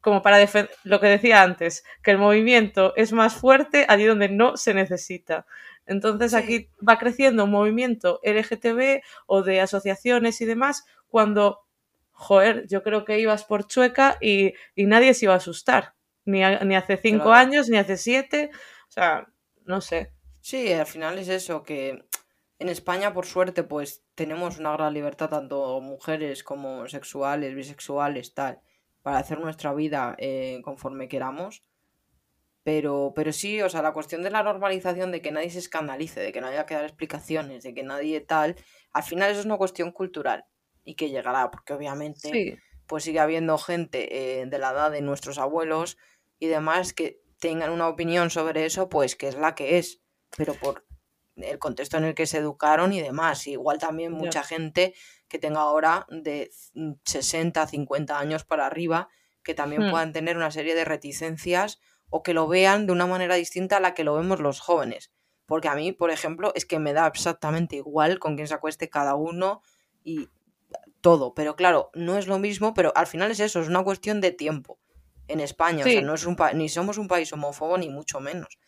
como 0.00 0.22
para 0.22 0.38
defender 0.38 0.74
lo 0.84 1.00
que 1.00 1.06
decía 1.06 1.42
antes, 1.42 1.84
que 2.02 2.10
el 2.10 2.18
movimiento 2.18 2.92
es 2.96 3.12
más 3.12 3.34
fuerte 3.34 3.86
allí 3.88 4.04
donde 4.04 4.28
no 4.28 4.56
se 4.56 4.74
necesita. 4.74 5.46
Entonces 5.86 6.34
aquí 6.34 6.68
va 6.86 6.98
creciendo 6.98 7.44
un 7.44 7.50
movimiento 7.50 8.20
LGTB 8.22 9.02
o 9.26 9.42
de 9.42 9.60
asociaciones 9.60 10.40
y 10.40 10.44
demás 10.44 10.84
cuando, 11.08 11.60
joder, 12.12 12.66
yo 12.68 12.82
creo 12.82 13.04
que 13.04 13.18
ibas 13.18 13.44
por 13.44 13.66
Chueca 13.66 14.16
y, 14.20 14.54
nadie 14.76 15.14
se 15.14 15.26
iba 15.26 15.34
a 15.34 15.38
asustar, 15.38 15.94
ni, 16.24 16.40
ni 16.64 16.76
hace 16.76 16.96
cinco 16.96 17.32
años, 17.32 17.68
ni 17.68 17.78
hace 17.78 17.96
siete, 17.96 18.50
o 18.88 18.92
sea, 18.92 19.26
no 19.66 19.80
sé. 19.80 20.12
Sí, 20.40 20.72
al 20.72 20.86
final 20.86 21.18
es 21.18 21.28
eso, 21.28 21.62
que 21.62 22.04
en 22.58 22.68
España, 22.68 23.12
por 23.12 23.26
suerte, 23.26 23.62
pues 23.62 24.04
tenemos 24.14 24.58
una 24.58 24.72
gran 24.72 24.94
libertad, 24.94 25.30
tanto 25.30 25.80
mujeres 25.80 26.44
como 26.44 26.88
sexuales, 26.88 27.54
bisexuales, 27.54 28.34
tal, 28.34 28.60
para 29.02 29.18
hacer 29.18 29.40
nuestra 29.40 29.72
vida 29.74 30.14
eh, 30.18 30.60
conforme 30.62 31.08
queramos. 31.08 31.64
Pero, 32.64 33.12
pero 33.16 33.32
sí, 33.32 33.60
o 33.60 33.68
sea, 33.68 33.82
la 33.82 33.92
cuestión 33.92 34.22
de 34.22 34.30
la 34.30 34.44
normalización, 34.44 35.10
de 35.10 35.20
que 35.20 35.32
nadie 35.32 35.50
se 35.50 35.58
escandalice, 35.58 36.20
de 36.20 36.32
que 36.32 36.40
no 36.40 36.46
haya 36.46 36.66
que 36.66 36.74
dar 36.74 36.84
explicaciones, 36.84 37.64
de 37.64 37.74
que 37.74 37.82
nadie 37.82 38.20
tal, 38.20 38.54
al 38.92 39.02
final 39.02 39.30
eso 39.30 39.40
es 39.40 39.46
una 39.46 39.56
cuestión 39.56 39.90
cultural 39.90 40.44
y 40.84 40.94
que 40.94 41.10
llegará, 41.10 41.50
porque 41.50 41.72
obviamente 41.72 42.60
pues 42.86 43.04
sigue 43.04 43.20
habiendo 43.20 43.58
gente 43.58 44.40
eh, 44.40 44.46
de 44.46 44.58
la 44.58 44.70
edad 44.70 44.90
de 44.90 45.00
nuestros 45.00 45.38
abuelos 45.38 45.96
y 46.38 46.46
demás 46.46 46.92
que 46.92 47.21
tengan 47.42 47.70
una 47.70 47.88
opinión 47.88 48.30
sobre 48.30 48.64
eso, 48.64 48.88
pues 48.88 49.16
que 49.16 49.26
es 49.26 49.34
la 49.34 49.56
que 49.56 49.78
es, 49.78 50.00
pero 50.36 50.54
por 50.54 50.86
el 51.34 51.58
contexto 51.58 51.96
en 51.96 52.04
el 52.04 52.14
que 52.14 52.26
se 52.26 52.38
educaron 52.38 52.92
y 52.92 53.00
demás. 53.00 53.48
Igual 53.48 53.80
también 53.80 54.12
mucha 54.12 54.44
gente 54.44 54.94
que 55.26 55.40
tenga 55.40 55.62
ahora 55.62 56.06
de 56.08 56.52
60, 57.04 57.66
50 57.66 58.16
años 58.16 58.44
para 58.44 58.64
arriba, 58.64 59.08
que 59.42 59.54
también 59.54 59.88
hmm. 59.88 59.90
puedan 59.90 60.12
tener 60.12 60.36
una 60.36 60.52
serie 60.52 60.76
de 60.76 60.84
reticencias 60.84 61.80
o 62.10 62.22
que 62.22 62.32
lo 62.32 62.46
vean 62.46 62.86
de 62.86 62.92
una 62.92 63.08
manera 63.08 63.34
distinta 63.34 63.78
a 63.78 63.80
la 63.80 63.92
que 63.92 64.04
lo 64.04 64.14
vemos 64.14 64.38
los 64.38 64.60
jóvenes. 64.60 65.10
Porque 65.44 65.66
a 65.66 65.74
mí, 65.74 65.90
por 65.90 66.12
ejemplo, 66.12 66.52
es 66.54 66.64
que 66.64 66.78
me 66.78 66.92
da 66.92 67.08
exactamente 67.08 67.74
igual 67.74 68.20
con 68.20 68.36
quién 68.36 68.46
se 68.46 68.54
acueste 68.54 68.88
cada 68.88 69.16
uno 69.16 69.62
y 70.04 70.28
todo. 71.00 71.34
Pero 71.34 71.56
claro, 71.56 71.90
no 71.92 72.18
es 72.18 72.28
lo 72.28 72.38
mismo, 72.38 72.72
pero 72.72 72.92
al 72.94 73.08
final 73.08 73.32
es 73.32 73.40
eso, 73.40 73.60
es 73.60 73.66
una 73.66 73.82
cuestión 73.82 74.20
de 74.20 74.30
tiempo 74.30 74.78
en 75.28 75.40
España. 75.40 75.84
O 75.84 75.88
sea, 75.88 76.02
no 76.02 76.14
es 76.14 76.26
un 76.26 76.36
ni 76.54 76.68
somos 76.68 76.98
un 76.98 77.08
país 77.08 77.32
homófobo, 77.32 77.78
ni 77.78 77.88
mucho 77.88 78.20
menos. 78.20 78.58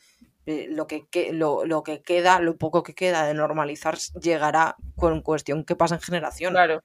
Eh, 0.46 0.66
lo, 0.70 0.86
que, 0.86 1.06
lo, 1.32 1.64
lo, 1.64 1.82
que 1.82 2.02
queda, 2.02 2.38
lo 2.38 2.56
poco 2.56 2.82
que 2.82 2.94
queda 2.94 3.26
de 3.26 3.34
normalizar, 3.34 3.96
llegará 4.20 4.76
con 4.96 5.22
cuestión 5.22 5.64
que 5.64 5.76
pasa 5.76 5.94
en 5.94 6.00
generación. 6.00 6.52
Claro. 6.52 6.82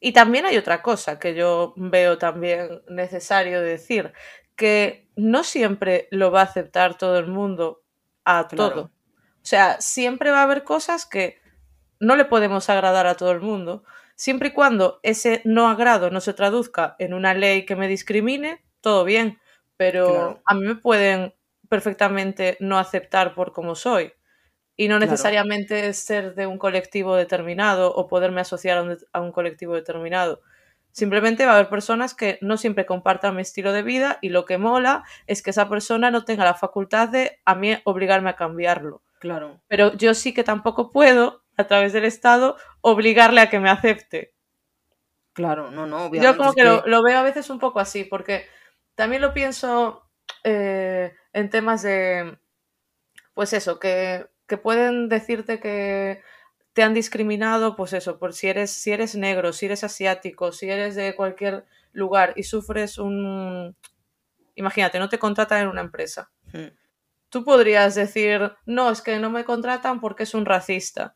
Y 0.00 0.12
también 0.12 0.46
hay 0.46 0.56
otra 0.56 0.82
cosa 0.82 1.18
que 1.18 1.34
yo 1.34 1.74
veo 1.76 2.18
también 2.18 2.82
necesario 2.88 3.60
decir, 3.60 4.12
que 4.56 5.08
no 5.16 5.44
siempre 5.44 6.08
lo 6.10 6.30
va 6.30 6.40
a 6.40 6.44
aceptar 6.44 6.98
todo 6.98 7.18
el 7.18 7.26
mundo 7.26 7.82
a 8.24 8.48
todo. 8.48 8.82
O 8.84 9.46
sea, 9.48 9.80
siempre 9.80 10.30
va 10.30 10.40
a 10.40 10.42
haber 10.42 10.64
cosas 10.64 11.06
que 11.06 11.40
no 12.00 12.16
le 12.16 12.24
podemos 12.24 12.68
agradar 12.68 13.06
a 13.06 13.16
todo 13.16 13.32
el 13.32 13.40
mundo, 13.40 13.84
siempre 14.14 14.48
y 14.48 14.52
cuando 14.52 15.00
ese 15.02 15.42
no 15.44 15.68
agrado 15.68 16.10
no 16.10 16.20
se 16.20 16.34
traduzca 16.34 16.96
en 16.98 17.14
una 17.14 17.34
ley 17.34 17.64
que 17.64 17.76
me 17.76 17.88
discrimine, 17.88 18.62
todo 18.80 19.04
bien, 19.04 19.38
pero 19.76 20.40
a 20.44 20.54
mí 20.54 20.66
me 20.66 20.74
pueden 20.76 21.34
perfectamente 21.68 22.56
no 22.60 22.78
aceptar 22.78 23.34
por 23.34 23.52
como 23.52 23.74
soy 23.74 24.12
y 24.76 24.88
no 24.88 24.98
necesariamente 24.98 25.92
ser 25.92 26.34
de 26.34 26.46
un 26.46 26.56
colectivo 26.56 27.16
determinado 27.16 27.92
o 27.92 28.06
poderme 28.06 28.40
asociar 28.40 28.78
a 28.78 28.82
un, 28.82 28.98
a 29.12 29.20
un, 29.20 29.32
colectivo 29.32 29.74
determinado. 29.74 30.40
Simplemente 30.92 31.44
va 31.44 31.52
a 31.52 31.54
haber 31.56 31.68
personas 31.68 32.14
que 32.14 32.38
no 32.40 32.56
siempre 32.56 32.86
compartan 32.86 33.34
mi 33.34 33.42
estilo 33.42 33.72
de 33.72 33.82
vida 33.82 34.18
y 34.22 34.28
lo 34.28 34.44
que 34.44 34.56
mola 34.56 35.04
es 35.26 35.42
que 35.42 35.50
esa 35.50 35.68
persona 35.68 36.10
no 36.12 36.24
tenga 36.24 36.44
la 36.44 36.54
facultad 36.54 37.08
de 37.08 37.40
a 37.44 37.56
mí 37.56 37.76
obligarme 37.84 38.30
a 38.30 38.36
cambiarlo. 38.36 39.02
Claro. 39.18 39.60
Pero 39.66 39.94
yo 39.94 40.14
sí 40.14 40.32
que 40.32 40.44
tampoco 40.44 40.90
puedo, 40.90 41.42
a 41.56 41.66
través 41.66 41.92
del 41.92 42.04
Estado, 42.04 42.56
obligarle 42.80 43.40
a 43.40 43.50
que 43.50 43.58
me 43.58 43.70
acepte. 43.70 44.32
Claro, 45.32 45.70
no, 45.72 45.86
no, 45.86 46.06
obviamente. 46.06 46.24
Yo 46.24 46.36
como 46.36 46.52
que, 46.52 46.64
Lo, 46.64 46.86
lo, 46.86 47.02
veo 47.02 47.18
a 47.18 47.22
veces 47.22 47.50
un 47.50 47.58
poco 47.58 47.80
así, 47.80 48.04
porque 48.04 48.46
también 48.98 49.22
lo 49.22 49.32
pienso 49.32 50.10
eh, 50.42 51.14
en 51.32 51.50
temas 51.50 51.82
de, 51.82 52.36
pues 53.32 53.52
eso, 53.52 53.78
que, 53.78 54.26
que, 54.48 54.56
pueden 54.56 55.08
decirte 55.08 55.60
que 55.60 56.20
te 56.72 56.82
han 56.82 56.94
discriminado, 56.94 57.76
pues 57.76 57.92
eso, 57.92 58.18
por 58.18 58.32
si 58.32 58.48
eres, 58.48 58.72
si 58.72 58.90
eres 58.90 59.14
negro, 59.14 59.52
si 59.52 59.66
eres 59.66 59.84
asiático, 59.84 60.50
si 60.50 60.68
eres 60.68 60.96
de 60.96 61.14
cualquier 61.14 61.64
lugar 61.92 62.32
y 62.34 62.42
sufres 62.42 62.98
un... 62.98 63.76
Imagínate, 64.56 64.98
no 64.98 65.08
te 65.08 65.20
contratan 65.20 65.62
en 65.62 65.68
una 65.68 65.82
empresa. 65.82 66.32
Hmm. 66.52 66.74
Tú 67.28 67.44
podrías 67.44 67.94
decir, 67.94 68.52
no, 68.66 68.90
es 68.90 69.00
que 69.00 69.20
no 69.20 69.30
me 69.30 69.44
contratan 69.44 70.00
porque 70.00 70.24
es 70.24 70.34
un 70.34 70.44
racista. 70.44 71.14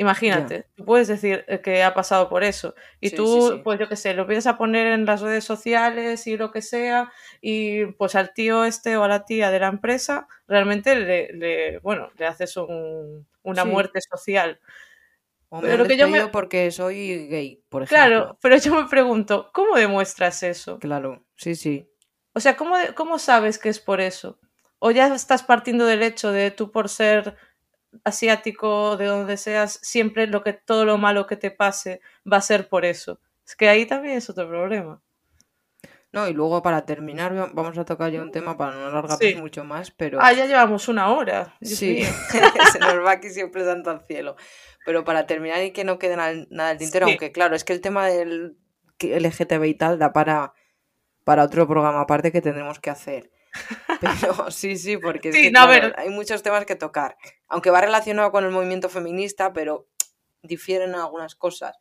Imagínate, 0.00 0.64
tú 0.76 0.84
puedes 0.84 1.08
decir 1.08 1.44
eh, 1.48 1.60
que 1.60 1.82
ha 1.82 1.92
pasado 1.92 2.28
por 2.28 2.44
eso. 2.44 2.76
Y 3.00 3.10
tú, 3.10 3.60
pues 3.64 3.80
yo 3.80 3.88
qué 3.88 3.96
sé, 3.96 4.14
lo 4.14 4.26
vienes 4.26 4.46
a 4.46 4.56
poner 4.56 4.86
en 4.86 5.04
las 5.04 5.20
redes 5.20 5.42
sociales 5.42 6.28
y 6.28 6.36
lo 6.36 6.52
que 6.52 6.62
sea, 6.62 7.10
y 7.40 7.84
pues 7.86 8.14
al 8.14 8.32
tío 8.32 8.64
este 8.64 8.96
o 8.96 9.02
a 9.02 9.08
la 9.08 9.24
tía 9.24 9.50
de 9.50 9.58
la 9.58 9.66
empresa, 9.66 10.28
realmente 10.46 10.94
le, 10.94 11.80
bueno, 11.80 12.10
le 12.16 12.26
haces 12.26 12.56
una 12.56 13.64
muerte 13.64 13.98
social. 14.00 14.60
pero 15.60 15.84
que 15.84 15.96
yo 15.96 16.08
me... 16.08 16.28
porque 16.28 16.70
soy 16.70 17.26
gay, 17.26 17.64
por 17.68 17.82
ejemplo. 17.82 18.06
Claro, 18.06 18.38
pero 18.40 18.56
yo 18.56 18.80
me 18.80 18.88
pregunto, 18.88 19.50
¿cómo 19.52 19.74
demuestras 19.74 20.44
eso? 20.44 20.78
Claro, 20.78 21.24
sí, 21.34 21.56
sí. 21.56 21.90
O 22.34 22.38
sea, 22.38 22.56
¿cómo, 22.56 22.76
cómo 22.94 23.18
sabes 23.18 23.58
que 23.58 23.68
es 23.68 23.80
por 23.80 24.00
eso? 24.00 24.38
¿O 24.78 24.92
ya 24.92 25.12
estás 25.12 25.42
partiendo 25.42 25.86
del 25.86 26.04
hecho 26.04 26.30
de 26.30 26.52
tú 26.52 26.70
por 26.70 26.88
ser 26.88 27.36
asiático, 28.04 28.96
de 28.96 29.06
donde 29.06 29.36
seas, 29.36 29.78
siempre 29.82 30.26
lo 30.26 30.42
que, 30.42 30.52
todo 30.52 30.84
lo 30.84 30.98
malo 30.98 31.26
que 31.26 31.36
te 31.36 31.50
pase 31.50 32.00
va 32.30 32.38
a 32.38 32.42
ser 32.42 32.68
por 32.68 32.84
eso. 32.84 33.20
Es 33.46 33.56
que 33.56 33.68
ahí 33.68 33.86
también 33.86 34.16
es 34.18 34.28
otro 34.28 34.48
problema. 34.48 35.00
No, 36.10 36.26
y 36.26 36.32
luego 36.32 36.62
para 36.62 36.86
terminar, 36.86 37.34
vamos 37.52 37.76
a 37.76 37.84
tocar 37.84 38.10
ya 38.10 38.22
un 38.22 38.32
tema 38.32 38.56
para 38.56 38.74
no 38.74 38.86
alargarnos 38.86 39.36
mucho 39.36 39.64
más, 39.64 39.90
pero... 39.90 40.18
Ah, 40.22 40.32
ya 40.32 40.46
llevamos 40.46 40.88
una 40.88 41.10
hora. 41.12 41.54
sí, 41.60 42.02
se 42.72 42.78
nos 42.78 43.04
va 43.04 43.12
aquí 43.12 43.28
siempre 43.28 43.64
tanto 43.64 43.90
al 43.90 44.06
cielo. 44.06 44.36
Pero 44.86 45.04
para 45.04 45.26
terminar 45.26 45.62
y 45.62 45.72
que 45.72 45.84
no 45.84 45.98
quede 45.98 46.16
nada, 46.16 46.68
del 46.68 46.78
tintero, 46.78 47.06
aunque 47.06 47.30
claro, 47.30 47.54
es 47.54 47.64
que 47.64 47.74
el 47.74 47.82
tema 47.82 48.06
del 48.06 48.56
LGTB 49.00 49.64
y 49.64 49.74
tal 49.74 49.98
da 49.98 50.14
para, 50.14 50.54
para 51.24 51.44
otro 51.44 51.68
programa 51.68 52.00
aparte 52.00 52.32
que 52.32 52.40
tendremos 52.40 52.80
que 52.80 52.88
hacer. 52.88 53.30
Pero 54.00 54.50
sí, 54.50 54.76
sí, 54.76 54.96
porque 54.96 55.30
hay 55.96 56.10
muchos 56.10 56.42
temas 56.42 56.64
que 56.64 56.76
tocar. 56.76 57.16
Aunque 57.48 57.70
va 57.70 57.80
relacionado 57.80 58.30
con 58.30 58.44
el 58.44 58.50
movimiento 58.50 58.88
feminista, 58.88 59.52
pero 59.52 59.88
difieren 60.42 60.94
algunas 60.94 61.34
cosas. 61.34 61.76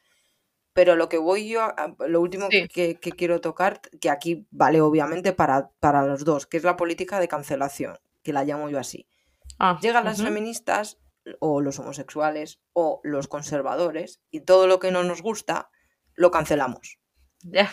Pero 0.74 0.96
lo 0.96 1.10
que 1.10 1.18
voy 1.18 1.50
yo, 1.50 1.74
lo 2.00 2.22
último 2.22 2.50
que, 2.50 2.98
quiero 3.00 3.42
tocar, 3.42 3.82
que 4.00 4.10
aquí 4.10 4.48
vale 4.52 4.82
obviamente 4.82 5.34
para, 5.34 5.70
para, 5.80 6.06
los 6.06 6.24
dos, 6.24 6.46
que 6.46 6.58
es 6.58 6.64
la 6.64 6.78
política 6.78 7.20
de 7.20 7.28
cancelación, 7.28 7.98
que 8.24 8.34
la 8.34 8.44
llamo 8.44 8.70
yo 8.70 8.80
así. 8.80 9.08
Ah, 9.60 9.80
Llegan 9.82 10.06
las 10.06 10.22
feministas 10.22 11.00
o 11.40 11.62
los 11.62 11.80
homosexuales 11.80 12.60
o 12.74 13.02
los 13.04 13.28
conservadores 13.28 14.22
y 14.30 14.42
todo 14.42 14.68
lo 14.68 14.80
que 14.80 14.92
no 14.92 15.04
nos 15.04 15.22
gusta 15.22 15.70
lo 16.14 16.32
cancelamos. 16.32 17.00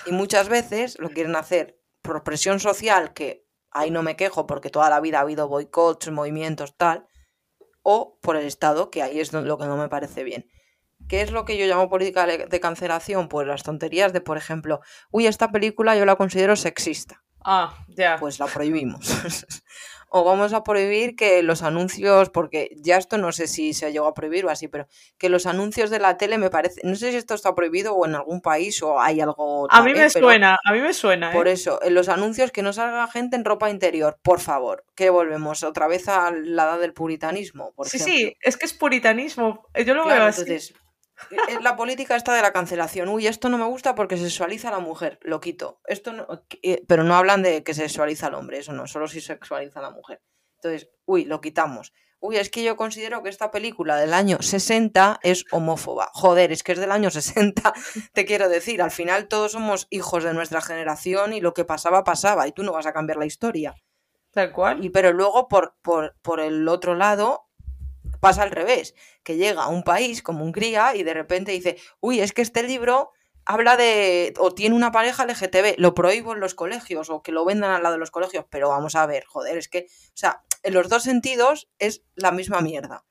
Y 0.06 0.12
muchas 0.12 0.48
veces 0.48 0.98
lo 0.98 1.10
quieren 1.10 1.36
hacer 1.36 1.78
por 2.02 2.22
presión 2.22 2.60
social 2.60 3.12
que 3.12 3.43
ahí 3.74 3.90
no 3.90 4.02
me 4.02 4.16
quejo 4.16 4.46
porque 4.46 4.70
toda 4.70 4.88
la 4.88 5.00
vida 5.00 5.18
ha 5.18 5.22
habido 5.22 5.48
boicots, 5.48 6.10
movimientos, 6.10 6.76
tal, 6.76 7.06
o 7.82 8.18
por 8.22 8.36
el 8.36 8.46
Estado, 8.46 8.90
que 8.90 9.02
ahí 9.02 9.20
es 9.20 9.32
lo 9.32 9.58
que 9.58 9.66
no 9.66 9.76
me 9.76 9.88
parece 9.88 10.24
bien. 10.24 10.48
¿Qué 11.08 11.20
es 11.20 11.30
lo 11.30 11.44
que 11.44 11.58
yo 11.58 11.66
llamo 11.66 11.90
política 11.90 12.26
de 12.26 12.60
cancelación? 12.60 13.28
Pues 13.28 13.46
las 13.46 13.62
tonterías 13.62 14.14
de, 14.14 14.22
por 14.22 14.38
ejemplo, 14.38 14.80
uy, 15.10 15.26
esta 15.26 15.50
película 15.50 15.96
yo 15.96 16.06
la 16.06 16.16
considero 16.16 16.56
sexista. 16.56 17.22
Ah, 17.44 17.84
ya. 17.88 18.16
Pues 18.18 18.38
la 18.38 18.46
prohibimos. 18.46 19.06
o 20.16 20.22
vamos 20.22 20.52
a 20.52 20.62
prohibir 20.62 21.16
que 21.16 21.42
los 21.42 21.64
anuncios, 21.64 22.30
porque 22.30 22.70
ya 22.76 22.98
esto 22.98 23.18
no 23.18 23.32
sé 23.32 23.48
si 23.48 23.72
se 23.72 23.90
llegó 23.90 24.06
a 24.06 24.14
prohibir 24.14 24.46
o 24.46 24.48
así, 24.48 24.68
pero 24.68 24.86
que 25.18 25.28
los 25.28 25.44
anuncios 25.44 25.90
de 25.90 25.98
la 25.98 26.16
tele 26.16 26.38
me 26.38 26.50
parece, 26.50 26.80
no 26.84 26.94
sé 26.94 27.10
si 27.10 27.16
esto 27.16 27.34
está 27.34 27.52
prohibido 27.56 27.96
o 27.96 28.06
en 28.06 28.14
algún 28.14 28.40
país 28.40 28.80
o 28.84 29.00
hay 29.00 29.20
algo... 29.20 29.66
a 29.68 29.82
mí 29.82 29.92
me 29.92 30.08
suena, 30.08 30.56
a 30.64 30.72
mí 30.72 30.78
me 30.78 30.94
suena. 30.94 31.32
Por 31.32 31.48
¿eh? 31.48 31.52
eso, 31.52 31.80
en 31.82 31.94
los 31.94 32.08
anuncios 32.08 32.52
que 32.52 32.62
no 32.62 32.72
salga 32.72 33.08
gente 33.08 33.34
en 33.34 33.44
ropa 33.44 33.70
interior, 33.70 34.16
por 34.22 34.38
favor, 34.38 34.84
que 34.94 35.10
volvemos 35.10 35.64
otra 35.64 35.88
vez 35.88 36.06
a 36.06 36.30
la 36.30 36.62
edad 36.62 36.78
del 36.78 36.92
puritanismo. 36.92 37.72
Por 37.74 37.88
sí, 37.88 37.98
sí, 37.98 38.36
es 38.40 38.56
que 38.56 38.66
es 38.66 38.72
puritanismo, 38.72 39.66
yo 39.84 39.94
lo 39.94 40.06
veo 40.06 40.22
así. 40.26 40.44
Eh, 40.48 40.60
la 41.62 41.76
política 41.76 42.16
está 42.16 42.34
de 42.34 42.42
la 42.42 42.52
cancelación. 42.52 43.08
Uy, 43.08 43.26
esto 43.26 43.48
no 43.48 43.58
me 43.58 43.66
gusta 43.66 43.94
porque 43.94 44.16
sexualiza 44.16 44.68
a 44.68 44.72
la 44.72 44.78
mujer. 44.78 45.18
Lo 45.22 45.40
quito. 45.40 45.80
Esto 45.86 46.12
eh, 46.62 46.84
pero 46.86 47.04
no 47.04 47.14
hablan 47.14 47.42
de 47.42 47.62
que 47.62 47.74
sexualiza 47.74 48.26
al 48.28 48.34
hombre. 48.34 48.58
Eso 48.58 48.72
no, 48.72 48.86
solo 48.86 49.08
si 49.08 49.20
sexualiza 49.20 49.78
a 49.78 49.82
la 49.82 49.90
mujer. 49.90 50.22
Entonces, 50.56 50.90
uy, 51.04 51.24
lo 51.24 51.40
quitamos. 51.40 51.92
Uy, 52.20 52.38
es 52.38 52.48
que 52.48 52.64
yo 52.64 52.76
considero 52.76 53.22
que 53.22 53.28
esta 53.28 53.50
película 53.50 53.96
del 53.96 54.14
año 54.14 54.38
60 54.40 55.20
es 55.22 55.44
homófoba. 55.50 56.10
Joder, 56.14 56.52
es 56.52 56.62
que 56.62 56.72
es 56.72 56.78
del 56.78 56.90
año 56.90 57.10
60, 57.10 57.74
te 58.14 58.24
quiero 58.24 58.48
decir. 58.48 58.80
Al 58.80 58.90
final 58.90 59.28
todos 59.28 59.52
somos 59.52 59.86
hijos 59.90 60.24
de 60.24 60.32
nuestra 60.32 60.62
generación 60.62 61.34
y 61.34 61.40
lo 61.42 61.52
que 61.52 61.66
pasaba, 61.66 62.02
pasaba. 62.02 62.48
Y 62.48 62.52
tú 62.52 62.62
no 62.62 62.72
vas 62.72 62.86
a 62.86 62.94
cambiar 62.94 63.18
la 63.18 63.26
historia. 63.26 63.74
Tal 64.32 64.52
cual. 64.52 64.82
Y 64.82 64.88
pero 64.88 65.12
luego, 65.12 65.48
por, 65.48 65.76
por, 65.82 66.16
por 66.22 66.40
el 66.40 66.66
otro 66.66 66.94
lado, 66.94 67.44
pasa 68.24 68.42
al 68.42 68.52
revés, 68.52 68.94
que 69.22 69.36
llega 69.36 69.64
a 69.64 69.68
un 69.68 69.82
país 69.82 70.22
como 70.22 70.46
Hungría 70.46 70.96
y 70.96 71.02
de 71.02 71.12
repente 71.12 71.52
dice, 71.52 71.76
uy, 72.00 72.20
es 72.20 72.32
que 72.32 72.40
este 72.40 72.62
libro 72.62 73.10
habla 73.44 73.76
de 73.76 74.32
o 74.38 74.54
tiene 74.54 74.74
una 74.74 74.92
pareja 74.92 75.26
LGTB, 75.26 75.74
lo 75.76 75.92
prohíbo 75.92 76.32
en 76.32 76.40
los 76.40 76.54
colegios 76.54 77.10
o 77.10 77.22
que 77.22 77.32
lo 77.32 77.44
vendan 77.44 77.72
al 77.72 77.82
lado 77.82 77.96
de 77.96 77.98
los 77.98 78.10
colegios, 78.10 78.46
pero 78.48 78.70
vamos 78.70 78.94
a 78.94 79.04
ver, 79.04 79.26
joder, 79.26 79.58
es 79.58 79.68
que, 79.68 79.88
o 79.90 80.16
sea, 80.16 80.42
en 80.62 80.72
los 80.72 80.88
dos 80.88 81.02
sentidos 81.02 81.68
es 81.78 82.02
la 82.14 82.32
misma 82.32 82.62
mierda, 82.62 83.04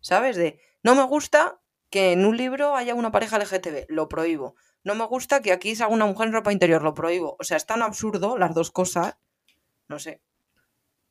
¿sabes? 0.00 0.34
De, 0.34 0.58
no 0.82 0.96
me 0.96 1.04
gusta 1.04 1.60
que 1.88 2.10
en 2.10 2.26
un 2.26 2.36
libro 2.36 2.74
haya 2.74 2.96
una 2.96 3.12
pareja 3.12 3.38
LGTB, 3.38 3.86
lo 3.86 4.08
prohíbo. 4.08 4.56
No 4.82 4.96
me 4.96 5.06
gusta 5.06 5.42
que 5.42 5.52
aquí 5.52 5.76
salga 5.76 5.94
una 5.94 6.06
mujer 6.06 6.26
en 6.26 6.32
ropa 6.32 6.52
interior, 6.52 6.82
lo 6.82 6.92
prohíbo. 6.92 7.36
O 7.38 7.44
sea, 7.44 7.56
es 7.56 7.66
tan 7.66 7.82
absurdo 7.82 8.36
las 8.36 8.52
dos 8.52 8.72
cosas, 8.72 9.16
no 9.86 10.00
sé. 10.00 10.22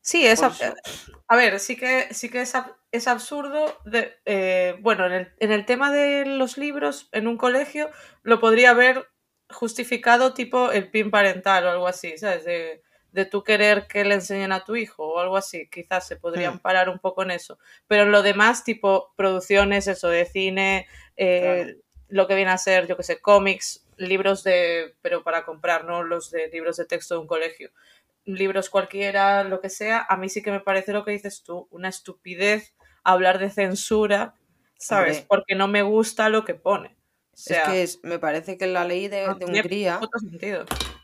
Sí, 0.05 0.23
es 0.27 0.43
a 0.43 1.35
ver, 1.35 1.59
sí 1.59 1.75
que 1.75 2.13
sí 2.13 2.29
que 2.29 2.41
es, 2.41 2.53
es 2.91 3.07
absurdo. 3.07 3.75
De, 3.85 4.15
eh, 4.25 4.75
bueno, 4.81 5.07
en 5.07 5.13
el, 5.13 5.33
en 5.39 5.51
el, 5.51 5.65
tema 5.65 5.91
de 5.91 6.27
los 6.27 6.59
libros 6.59 7.09
en 7.11 7.27
un 7.27 7.37
colegio 7.37 7.89
lo 8.21 8.39
podría 8.39 8.69
haber 8.69 9.09
justificado 9.49 10.35
tipo 10.35 10.71
el 10.71 10.91
PIN 10.91 11.09
parental 11.09 11.65
o 11.65 11.71
algo 11.71 11.87
así, 11.87 12.19
¿sabes? 12.19 12.45
De, 12.45 12.83
de 13.13 13.25
tú 13.25 13.43
querer 13.43 13.87
que 13.87 14.05
le 14.05 14.13
enseñen 14.13 14.51
a 14.51 14.63
tu 14.63 14.75
hijo 14.75 15.07
o 15.07 15.19
algo 15.19 15.37
así, 15.37 15.67
quizás 15.71 16.05
se 16.07 16.17
podrían 16.17 16.59
parar 16.59 16.87
un 16.87 16.99
poco 16.99 17.23
en 17.23 17.31
eso. 17.31 17.57
Pero 17.87 18.03
en 18.03 18.11
lo 18.11 18.21
demás, 18.21 18.63
tipo 18.63 19.11
producciones, 19.15 19.87
eso 19.87 20.09
de 20.09 20.25
cine, 20.25 20.87
eh, 21.17 21.77
lo 22.09 22.27
que 22.27 22.35
viene 22.35 22.51
a 22.51 22.59
ser, 22.59 22.85
yo 22.85 22.95
que 22.95 23.01
sé, 23.01 23.19
cómics, 23.21 23.87
libros 23.97 24.43
de, 24.43 24.95
pero 25.01 25.23
para 25.23 25.45
comprar, 25.45 25.85
no 25.85 26.03
los 26.03 26.29
de 26.29 26.47
libros 26.49 26.77
de 26.77 26.85
texto 26.85 27.15
de 27.15 27.21
un 27.21 27.27
colegio, 27.27 27.71
libros 28.25 28.69
cualquiera, 28.69 29.43
lo 29.43 29.61
que 29.61 29.69
sea, 29.69 30.05
a 30.07 30.17
mí 30.17 30.29
sí 30.29 30.41
que 30.41 30.51
me 30.51 30.59
parece 30.59 30.93
lo 30.93 31.05
que 31.05 31.11
dices 31.11 31.43
tú, 31.43 31.67
una 31.71 31.89
estupidez 31.89 32.75
hablar 33.03 33.39
de 33.39 33.49
censura, 33.49 34.35
¿sabes? 34.77 35.21
Porque 35.21 35.55
no 35.55 35.67
me 35.67 35.83
gusta 35.83 36.29
lo 36.29 36.43
que 36.43 36.55
pone. 36.55 36.95
es 37.33 37.97
que 37.99 38.07
me 38.07 38.19
parece 38.19 38.57
que 38.57 38.67
la 38.67 38.85
ley 38.85 39.07
de, 39.07 39.29
Hungría, 39.29 39.99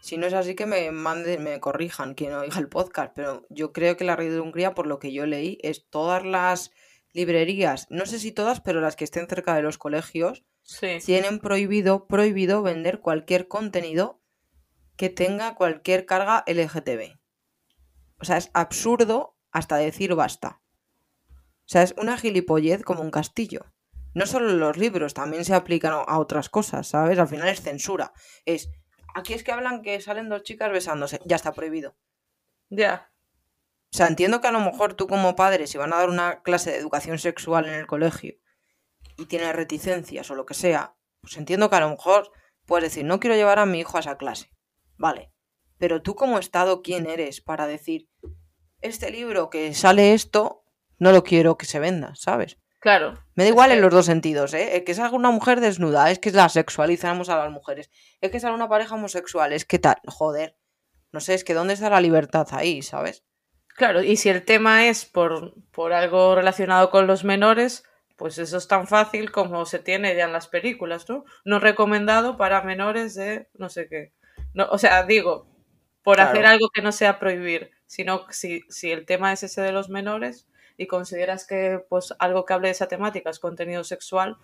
si 0.01 0.17
no 0.17 0.27
es 0.27 0.33
así 0.33 0.55
que 0.55 0.65
me 0.65 0.91
manden, 0.91 1.43
me 1.43 1.59
corrijan 1.59 2.15
quien 2.15 2.33
oiga 2.33 2.57
el 2.57 2.69
podcast, 2.69 3.13
pero 3.15 3.45
yo 3.49 3.71
creo 3.71 3.97
que 3.97 4.03
la 4.03 4.15
ley 4.15 4.29
de 4.29 4.39
Hungría, 4.39 4.73
por 4.73 4.87
lo 4.87 4.99
que 4.99 5.13
yo 5.13 5.25
leí, 5.25 5.59
es 5.61 5.85
todas 5.89 6.25
las 6.25 6.71
librerías, 7.13 7.87
no 7.89 8.05
sé 8.05 8.19
si 8.19 8.31
todas, 8.31 8.61
pero 8.61 8.81
las 8.81 8.95
que 8.95 9.03
estén 9.03 9.27
cerca 9.27 9.53
de 9.53 9.61
los 9.61 9.77
colegios, 9.77 10.43
tienen 11.05 11.39
prohibido, 11.39 12.07
prohibido 12.07 12.61
vender 12.61 12.99
cualquier 12.99 13.47
contenido 13.47 14.20
que 15.01 15.09
tenga 15.09 15.55
cualquier 15.55 16.05
carga 16.05 16.43
LGTB. 16.45 17.17
O 18.19 18.23
sea, 18.23 18.37
es 18.37 18.51
absurdo 18.53 19.35
hasta 19.51 19.77
decir 19.77 20.13
basta. 20.13 20.61
O 21.25 21.65
sea, 21.65 21.81
es 21.81 21.95
una 21.97 22.19
gilipollez 22.19 22.83
como 22.83 23.01
un 23.01 23.09
castillo. 23.09 23.65
No 24.13 24.27
solo 24.27 24.53
los 24.53 24.77
libros, 24.77 25.15
también 25.15 25.43
se 25.43 25.55
aplican 25.55 25.91
a 25.93 26.19
otras 26.19 26.49
cosas, 26.49 26.85
¿sabes? 26.85 27.17
Al 27.17 27.27
final 27.27 27.47
es 27.47 27.63
censura. 27.63 28.13
Es, 28.45 28.69
aquí 29.15 29.33
es 29.33 29.43
que 29.43 29.51
hablan 29.51 29.81
que 29.81 29.99
salen 30.01 30.29
dos 30.29 30.43
chicas 30.43 30.71
besándose, 30.71 31.19
ya 31.25 31.37
está 31.37 31.51
prohibido. 31.51 31.97
Ya. 32.69 33.11
O 33.91 33.97
sea, 33.97 34.05
entiendo 34.05 34.39
que 34.39 34.49
a 34.49 34.51
lo 34.51 34.59
mejor 34.59 34.93
tú 34.93 35.07
como 35.07 35.35
padre, 35.35 35.65
si 35.65 35.79
van 35.79 35.93
a 35.93 35.97
dar 35.97 36.09
una 36.09 36.43
clase 36.43 36.69
de 36.69 36.77
educación 36.77 37.17
sexual 37.17 37.65
en 37.65 37.73
el 37.73 37.87
colegio 37.87 38.35
y 39.17 39.25
tienes 39.25 39.55
reticencias 39.55 40.29
o 40.29 40.35
lo 40.35 40.45
que 40.45 40.53
sea, 40.53 40.95
pues 41.21 41.37
entiendo 41.37 41.71
que 41.71 41.77
a 41.77 41.81
lo 41.81 41.89
mejor 41.89 42.29
puedes 42.67 42.83
decir, 42.83 43.03
no 43.03 43.19
quiero 43.19 43.35
llevar 43.35 43.57
a 43.57 43.65
mi 43.65 43.79
hijo 43.79 43.97
a 43.97 44.01
esa 44.01 44.19
clase. 44.19 44.51
Vale. 45.01 45.31
Pero 45.79 46.03
tú 46.03 46.13
como 46.13 46.37
Estado, 46.37 46.83
¿quién 46.83 47.07
eres 47.07 47.41
para 47.41 47.65
decir, 47.65 48.07
este 48.81 49.09
libro 49.09 49.49
que 49.49 49.73
sale 49.73 50.13
esto, 50.13 50.63
no 50.99 51.11
lo 51.11 51.23
quiero 51.23 51.57
que 51.57 51.65
se 51.65 51.79
venda, 51.79 52.13
¿sabes? 52.15 52.59
Claro. 52.79 53.15
Me 53.33 53.43
da 53.43 53.49
igual 53.49 53.71
en 53.71 53.81
los 53.81 53.91
dos 53.91 54.05
sentidos, 54.05 54.53
¿eh? 54.53 54.77
Es 54.77 54.83
que 54.83 54.93
salga 54.93 55.15
una 55.15 55.31
mujer 55.31 55.59
desnuda, 55.59 56.11
es 56.11 56.19
que 56.19 56.31
la 56.31 56.49
sexualizamos 56.49 57.29
a 57.29 57.37
las 57.37 57.51
mujeres. 57.51 57.89
Es 58.21 58.29
que 58.29 58.39
salga 58.39 58.55
una 58.55 58.69
pareja 58.69 58.93
homosexual, 58.93 59.53
es 59.53 59.65
que 59.65 59.79
tal, 59.79 59.97
joder. 60.05 60.55
No 61.11 61.19
sé, 61.19 61.33
es 61.33 61.43
que 61.43 61.55
¿dónde 61.55 61.73
está 61.73 61.89
la 61.89 61.99
libertad 61.99 62.47
ahí, 62.51 62.83
¿sabes? 62.83 63.23
Claro, 63.75 64.03
y 64.03 64.17
si 64.17 64.29
el 64.29 64.45
tema 64.45 64.85
es 64.85 65.05
por, 65.05 65.55
por 65.71 65.93
algo 65.93 66.35
relacionado 66.35 66.91
con 66.91 67.07
los 67.07 67.23
menores, 67.23 67.83
pues 68.17 68.37
eso 68.37 68.57
es 68.57 68.67
tan 68.67 68.85
fácil 68.85 69.31
como 69.31 69.65
se 69.65 69.79
tiene 69.79 70.15
ya 70.15 70.25
en 70.25 70.33
las 70.33 70.47
películas, 70.47 71.09
¿no? 71.09 71.25
No 71.43 71.57
recomendado 71.57 72.37
para 72.37 72.61
menores 72.61 73.15
de 73.15 73.49
no 73.55 73.67
sé 73.69 73.87
qué. 73.87 74.13
No, 74.53 74.67
o 74.69 74.77
sea, 74.77 75.03
digo, 75.03 75.47
por 76.03 76.19
hacer 76.19 76.45
algo 76.45 76.69
que 76.73 76.81
no 76.81 76.91
sea 76.91 77.19
prohibir, 77.19 77.71
sino 77.85 78.25
si, 78.29 78.61
si 78.69 78.91
el 78.91 79.05
tema 79.05 79.33
es 79.33 79.43
ese 79.43 79.61
de 79.61 79.71
los 79.71 79.89
menores 79.89 80.47
y 80.77 80.87
consideras 80.87 81.45
que 81.45 81.83
pues 81.89 82.13
algo 82.19 82.45
que 82.45 82.53
hable 82.53 82.67
de 82.67 82.73
esa 82.73 82.87
temática 82.87 83.29
es 83.29 83.39
contenido 83.39 83.83
sexual, 83.83 84.37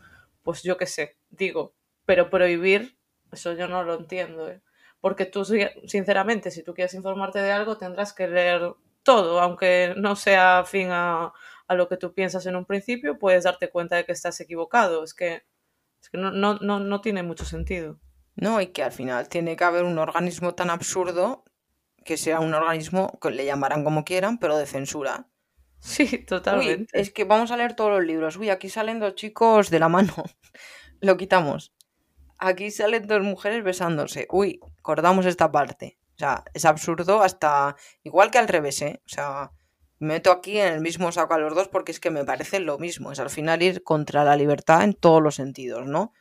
pues 0.43 0.63
yo 0.63 0.77
qué 0.77 0.85
sé, 0.85 1.17
digo, 1.29 1.75
pero 2.05 2.29
prohibir, 2.29 2.97
eso 3.31 3.53
yo 3.53 3.67
no 3.67 3.83
lo 3.83 3.95
entiendo, 3.95 4.49
¿eh? 4.49 4.61
Porque 4.99 5.25
tú, 5.25 5.45
sinceramente, 5.85 6.51
si 6.51 6.63
tú 6.63 6.73
quieres 6.73 6.93
informarte 6.93 7.39
de 7.39 7.51
algo, 7.51 7.77
tendrás 7.77 8.13
que 8.13 8.27
leer 8.27 8.73
todo, 9.03 9.39
aunque 9.39 9.93
no 9.95 10.15
sea 10.15 10.59
afín 10.59 10.89
a, 10.91 11.33
lo 11.69 11.87
que 11.87 11.97
tú 11.97 12.13
piensas 12.13 12.45
en 12.45 12.55
un 12.55 12.65
principio, 12.65 13.19
puedes 13.19 13.43
darte 13.43 13.69
cuenta 13.69 13.95
de 13.95 14.05
que 14.05 14.11
estás 14.11 14.39
equivocado. 14.39 15.03
Es 15.03 15.13
que, 15.13 15.43
es 16.01 16.09
que 16.09 16.17
no, 16.17 16.31
no, 16.31 16.55
no, 16.59 17.01
tiene 17.01 17.23
mucho 17.23 17.45
sentido. 17.45 17.99
No, 18.37 18.61
y 18.61 18.67
que 18.67 18.83
al 18.83 18.91
final 18.91 19.27
tiene 19.29 19.55
que 19.55 19.63
haber 19.63 19.83
un 19.83 19.97
organismo 19.97 20.53
tan 20.53 20.69
absurdo 20.69 21.43
que 22.05 22.17
sea 22.17 22.39
un 22.39 22.53
organismo 22.53 23.19
que 23.19 23.31
le 23.31 23.45
llamarán 23.45 23.83
como 23.83 24.05
quieran, 24.05 24.37
pero 24.37 24.57
de 24.57 24.65
censura. 24.65 25.27
Sí, 25.79 26.19
totalmente. 26.25 26.99
es 26.99 27.11
que 27.11 27.23
vamos 27.23 27.51
a 27.51 27.57
leer 27.57 27.75
todos 27.75 27.91
los 27.91 28.05
libros. 28.05 28.37
Uy, 28.37 28.49
aquí 28.49 28.69
salen 28.69 28.99
dos 28.99 29.15
chicos 29.15 29.69
de 29.69 29.79
la 29.79 29.89
mano. 29.89 30.13
Lo 31.01 31.17
quitamos. 31.17 31.73
Aquí 32.37 32.71
salen 32.71 33.07
dos 33.07 33.21
mujeres 33.21 33.63
besándose. 33.63 34.27
Uy, 34.31 34.59
cortamos 34.81 35.25
esta 35.25 35.51
parte. 35.51 35.99
O 36.15 36.19
sea, 36.19 36.43
es 36.53 36.65
absurdo 36.65 37.21
hasta 37.21 37.75
igual 38.03 38.31
que 38.31 38.37
al 38.37 38.47
revés, 38.47 38.81
¿eh? 38.81 39.01
O 39.05 39.09
sea, 39.09 39.51
me 39.99 40.15
meto 40.15 40.31
aquí 40.31 40.59
en 40.59 40.73
el 40.73 40.81
mismo 40.81 41.11
saco 41.11 41.33
a 41.33 41.39
los 41.39 41.55
dos 41.55 41.67
porque 41.67 41.91
es 41.91 41.99
que 41.99 42.11
me 42.11 42.23
parece 42.23 42.59
lo 42.59 42.77
mismo. 42.77 43.11
Es 43.11 43.19
al 43.19 43.29
final 43.29 43.61
ir 43.63 43.83
contra 43.83 44.23
la 44.23 44.35
libertad 44.35 44.83
en 44.83 44.93
todos 44.93 45.21
los 45.21 45.35
sentidos, 45.35 45.87
¿no? 45.87 46.13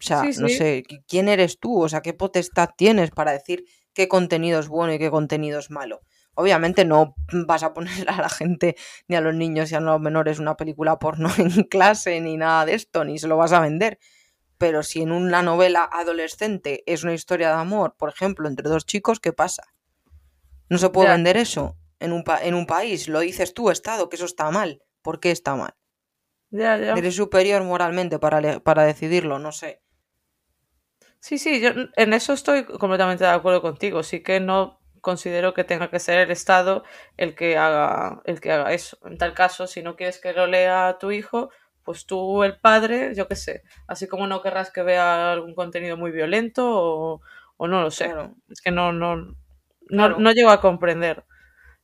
O 0.00 0.02
sea, 0.02 0.22
no 0.22 0.48
sé, 0.48 0.82
¿quién 1.06 1.28
eres 1.28 1.58
tú? 1.60 1.82
O 1.82 1.88
sea, 1.88 2.00
¿qué 2.00 2.14
potestad 2.14 2.70
tienes 2.76 3.10
para 3.10 3.32
decir 3.32 3.64
qué 3.92 4.08
contenido 4.08 4.58
es 4.58 4.68
bueno 4.68 4.94
y 4.94 4.98
qué 4.98 5.10
contenido 5.10 5.58
es 5.58 5.70
malo? 5.70 6.00
Obviamente 6.34 6.84
no 6.84 7.14
vas 7.46 7.62
a 7.62 7.74
poner 7.74 8.08
a 8.08 8.16
la 8.16 8.30
gente, 8.30 8.76
ni 9.08 9.16
a 9.16 9.20
los 9.20 9.34
niños 9.34 9.70
ni 9.70 9.76
a 9.76 9.80
los 9.80 10.00
menores 10.00 10.38
una 10.38 10.56
película 10.56 10.98
porno 10.98 11.28
en 11.38 11.64
clase, 11.64 12.20
ni 12.20 12.36
nada 12.36 12.64
de 12.66 12.74
esto, 12.74 13.04
ni 13.04 13.18
se 13.18 13.28
lo 13.28 13.36
vas 13.36 13.52
a 13.52 13.60
vender 13.60 13.98
pero 14.60 14.82
si 14.82 15.00
en 15.00 15.10
una 15.10 15.40
novela 15.40 15.88
adolescente 15.90 16.82
es 16.84 17.02
una 17.02 17.14
historia 17.14 17.48
de 17.48 17.54
amor, 17.54 17.96
por 17.96 18.10
ejemplo, 18.10 18.46
entre 18.46 18.68
dos 18.68 18.84
chicos, 18.84 19.18
¿qué 19.18 19.32
pasa? 19.32 19.62
No 20.68 20.76
se 20.76 20.90
puede 20.90 21.08
vender 21.08 21.38
eso 21.38 21.78
en 21.98 22.12
un, 22.12 22.22
en 22.42 22.54
un 22.54 22.66
país, 22.66 23.08
lo 23.08 23.20
dices 23.20 23.54
tú, 23.54 23.70
Estado, 23.70 24.10
que 24.10 24.16
eso 24.16 24.26
está 24.26 24.50
mal. 24.50 24.82
¿Por 25.00 25.18
qué 25.18 25.30
está 25.30 25.56
mal? 25.56 25.74
Ya, 26.50 26.76
ya. 26.76 26.92
Eres 26.92 27.16
superior 27.16 27.64
moralmente 27.64 28.18
para, 28.18 28.60
para 28.60 28.84
decidirlo, 28.84 29.38
no 29.38 29.50
sé. 29.50 29.80
Sí, 31.20 31.38
sí, 31.38 31.60
yo 31.60 31.70
en 31.96 32.12
eso 32.12 32.32
estoy 32.32 32.64
completamente 32.64 33.24
de 33.24 33.30
acuerdo 33.30 33.62
contigo. 33.62 34.02
Sí 34.02 34.22
que 34.22 34.40
no 34.40 34.80
considero 35.00 35.54
que 35.54 35.64
tenga 35.64 35.90
que 35.90 35.98
ser 35.98 36.18
el 36.18 36.30
Estado 36.30 36.84
el 37.16 37.34
que 37.34 37.56
haga, 37.56 38.22
el 38.24 38.40
que 38.40 38.52
haga 38.52 38.72
eso. 38.72 38.98
En 39.04 39.18
tal 39.18 39.34
caso, 39.34 39.66
si 39.66 39.82
no 39.82 39.96
quieres 39.96 40.18
que 40.18 40.32
lo 40.32 40.46
lea 40.46 40.96
tu 40.98 41.10
hijo, 41.10 41.50
pues 41.84 42.06
tú, 42.06 42.42
el 42.44 42.58
padre, 42.58 43.14
yo 43.14 43.26
qué 43.28 43.36
sé, 43.36 43.62
así 43.86 44.06
como 44.06 44.26
no 44.26 44.42
querrás 44.42 44.70
que 44.70 44.82
vea 44.82 45.32
algún 45.32 45.54
contenido 45.54 45.96
muy 45.96 46.10
violento 46.10 46.68
o, 46.68 47.20
no 47.66 47.82
lo 47.82 47.90
sé. 47.90 48.14
Es 48.48 48.60
que 48.60 48.70
no, 48.70 48.92
no, 48.92 49.34
no, 49.88 50.32
llego 50.32 50.50
a 50.50 50.60
comprender 50.60 51.24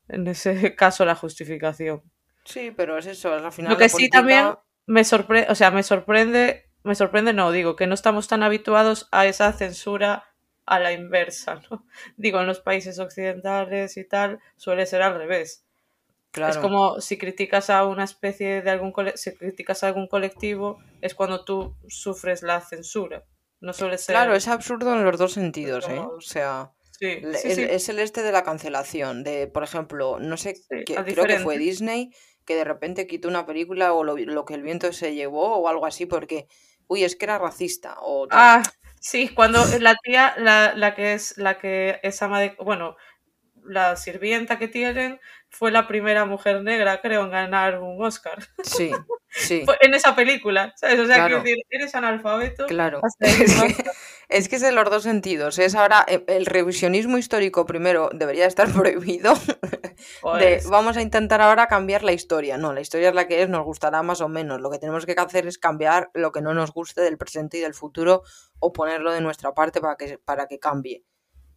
en 0.09 0.27
ese 0.27 0.75
caso 0.77 1.05
la 1.05 1.15
justificación. 1.15 2.03
Sí, 2.45 2.73
pero 2.75 2.97
es 2.97 3.07
eso, 3.07 3.33
al 3.33 3.53
final. 3.53 3.73
Lo 3.73 3.79
que 3.79 3.89
sí 3.89 4.09
también 4.09 4.55
me 4.87 5.05
sorprende, 5.05 5.51
o 5.51 5.55
sea, 5.55 5.71
me 5.71 5.83
sorprende, 5.83 6.65
me 6.87 6.95
sorprende, 6.95 7.33
no, 7.33 7.53
digo, 7.53 7.77
que 7.77 7.87
no 7.87 7.95
estamos 7.95 8.29
tan 8.29 8.43
habituados 8.43 9.09
a 9.11 9.27
esa 9.27 9.53
censura 9.53 10.25
a 10.65 10.81
la 10.81 10.93
inversa, 10.93 11.61
¿no? 11.71 11.87
Digo, 12.17 12.41
en 12.41 12.47
los 12.47 12.61
países 12.61 12.99
occidentales 12.99 13.97
y 13.97 14.05
tal, 14.05 14.41
suele 14.57 14.87
ser 14.87 15.03
al 15.03 15.17
revés. 15.17 15.65
Es 16.35 16.59
como 16.59 17.01
si 17.01 17.17
criticas 17.17 17.71
a 17.71 17.87
una 17.87 18.05
especie 18.05 18.61
de 18.61 18.71
algún 18.71 18.93
si 19.15 19.35
criticas 19.35 19.83
a 19.83 19.87
algún 19.87 20.07
colectivo, 20.07 20.79
es 21.01 21.15
cuando 21.15 21.45
tú 21.45 21.75
sufres 21.89 22.43
la 22.43 22.61
censura. 22.61 23.25
No 23.61 23.73
suele 23.73 23.97
ser. 23.97 24.13
Claro, 24.13 24.35
es 24.35 24.47
absurdo 24.47 24.95
en 24.95 25.03
los 25.03 25.19
dos 25.19 25.33
sentidos, 25.33 25.89
¿eh? 25.89 25.99
O 25.99 26.21
sea. 26.21 26.73
es, 27.01 27.89
el 27.89 27.99
este 28.01 28.23
de 28.23 28.33
la 28.33 28.45
cancelación. 28.45 29.25
De, 29.25 29.47
por 29.47 29.63
ejemplo, 29.63 30.19
no 30.21 30.37
sé, 30.37 30.61
creo 30.69 31.25
que 31.25 31.39
fue 31.39 31.57
Disney 31.57 32.11
que 32.47 32.55
de 32.55 32.65
repente 32.65 33.07
quitó 33.07 33.29
una 33.29 33.45
película 33.45 33.93
o 33.93 34.05
lo, 34.05 34.45
que 34.45 34.55
el 34.55 34.63
viento 34.63 34.93
se 34.93 35.15
llevó 35.15 35.57
o 35.57 35.69
algo 35.69 35.85
así 35.85 36.07
porque, 36.07 36.47
uy, 36.89 37.05
es 37.05 37.17
que 37.17 37.25
era 37.27 37.39
racista. 37.39 37.97
O 38.01 38.27
ah, 38.31 38.63
sí, 39.01 39.29
cuando 39.29 39.65
la 39.81 39.95
tía, 40.03 40.35
la, 40.39 40.75
la 40.75 40.95
que 40.95 41.15
es 41.15 41.37
la 41.39 41.59
que 41.59 42.01
es 42.03 42.23
ama 42.23 42.41
de, 42.41 42.57
bueno, 42.59 42.97
la 43.68 43.97
sirvienta 43.97 44.59
que 44.59 44.68
tienen 44.68 45.20
fue 45.48 45.70
la 45.70 45.86
primera 45.86 46.24
mujer 46.24 46.62
negra, 46.62 47.01
creo, 47.01 47.24
en 47.24 47.30
ganar 47.30 47.78
un 47.80 48.02
Oscar. 48.05 48.38
Sí, 48.62 48.90
sí. 49.30 49.64
en 49.80 49.94
esa 49.94 50.14
película, 50.14 50.72
¿sabes? 50.76 51.01
O 51.01 51.06
sea, 51.06 51.26
quiero 51.26 51.43
decir, 51.43 51.56
eres 51.70 51.94
analfabeto. 51.94 52.66
Claro. 52.66 53.01
es 54.28 54.48
que 54.48 54.56
es 54.56 54.62
de 54.62 54.72
los 54.72 54.90
dos 54.90 55.02
sentidos. 55.02 55.59
Es 55.59 55.74
ahora 55.74 56.05
eh, 56.09 56.24
el 56.28 56.47
revisionismo 56.47 57.16
histórico 57.16 57.64
primero 57.64 58.10
debería 58.12 58.47
estar 58.47 58.68
prohibido. 58.72 59.34
Pues 60.20 60.68
vamos 60.68 60.97
a 60.97 61.02
intentar 61.02 61.40
ahora 61.40 61.68
cambiar 61.68 62.05
la 62.05 62.12
historia. 62.12 62.59
No, 62.59 62.72
la 62.72 62.80
historia 62.80 63.09
es 63.09 63.14
la 63.14 63.26
que 63.26 63.43
es, 63.43 63.48
nos 63.48 63.64
gustará 63.64 64.02
más 64.02 64.20
o 64.20 64.28
menos. 64.28 64.60
Lo 64.60 64.70
que 64.70 64.78
tenemos 64.78 65.06
que 65.06 65.14
hacer 65.16 65.47
es 65.47 65.59
cambiar 65.59 66.10
lo 66.12 66.32
que 66.32 66.43
no 66.43 66.52
nos 66.55 66.72
guste 66.72 67.01
del 67.01 67.16
presente 67.16 67.59
y 67.59 67.60
del 67.60 67.74
futuro 67.74 68.22
o 68.59 68.72
ponerlo 68.72 69.12
de 69.12 69.20
nuestra 69.20 69.55
parte 69.55 69.80
para 69.80 69.97
que, 69.97 70.18
para 70.18 70.47
que 70.47 70.59
cambie 70.59 71.05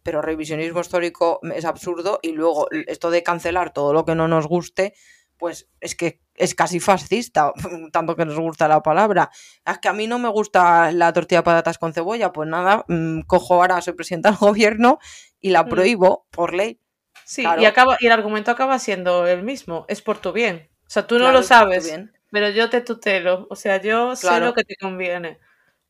pero 0.02 0.22
revisionismo 0.22 0.80
histórico 0.80 1.40
es 1.54 1.64
absurdo 1.64 2.18
y 2.22 2.32
luego 2.32 2.68
esto 2.86 3.10
de 3.10 3.22
cancelar 3.22 3.72
todo 3.72 3.92
lo 3.92 4.04
que 4.04 4.14
no 4.14 4.28
nos 4.28 4.46
guste, 4.46 4.94
pues 5.36 5.68
es 5.80 5.94
que 5.96 6.20
es 6.34 6.54
casi 6.54 6.80
fascista, 6.80 7.52
tanto 7.92 8.14
que 8.14 8.26
nos 8.26 8.38
gusta 8.38 8.68
la 8.68 8.82
palabra. 8.82 9.30
Es 9.66 9.78
que 9.78 9.88
a 9.88 9.92
mí 9.92 10.06
no 10.06 10.18
me 10.18 10.28
gusta 10.28 10.92
la 10.92 11.12
tortilla 11.12 11.40
de 11.40 11.44
patatas 11.44 11.78
con 11.78 11.92
cebolla, 11.92 12.32
pues 12.32 12.48
nada, 12.48 12.84
mm, 12.88 13.22
cojo 13.22 13.54
ahora, 13.54 13.80
soy 13.80 13.94
presidenta 13.94 14.30
del 14.30 14.38
gobierno 14.40 14.98
y 15.40 15.50
la 15.50 15.64
mm. 15.64 15.68
prohíbo 15.68 16.26
por 16.30 16.54
ley. 16.54 16.78
Sí, 17.24 17.42
y, 17.42 17.64
acaba, 17.64 17.96
y 18.00 18.06
el 18.06 18.12
argumento 18.12 18.50
acaba 18.50 18.78
siendo 18.78 19.26
el 19.26 19.42
mismo, 19.42 19.84
es 19.88 20.02
por 20.02 20.18
tu 20.18 20.32
bien. 20.32 20.68
O 20.86 20.90
sea, 20.90 21.06
tú 21.06 21.18
no 21.18 21.30
lo 21.30 21.42
sabes, 21.44 21.96
pero 22.30 22.48
yo 22.50 22.68
te 22.68 22.80
tutelo. 22.80 23.46
O 23.48 23.54
sea, 23.54 23.80
yo 23.80 24.16
sé 24.16 24.40
lo 24.40 24.52
que 24.52 24.64
te 24.64 24.74
conviene. 24.74 25.38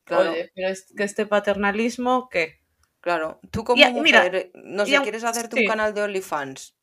Claro. 0.03 0.31
Oye, 0.31 0.51
pero 0.53 0.69
es 0.69 0.93
que 0.95 1.03
este 1.03 1.25
paternalismo, 1.25 2.29
¿qué? 2.29 2.60
Claro, 3.01 3.39
tú 3.49 3.63
como 3.63 3.83
mujer, 3.89 4.51
no 4.53 4.85
sé, 4.85 4.99
quieres 5.01 5.23
hacerte 5.23 5.59
un 5.59 5.67
canal 5.67 5.93
de 5.95 6.03
OnlyFans 6.03 6.75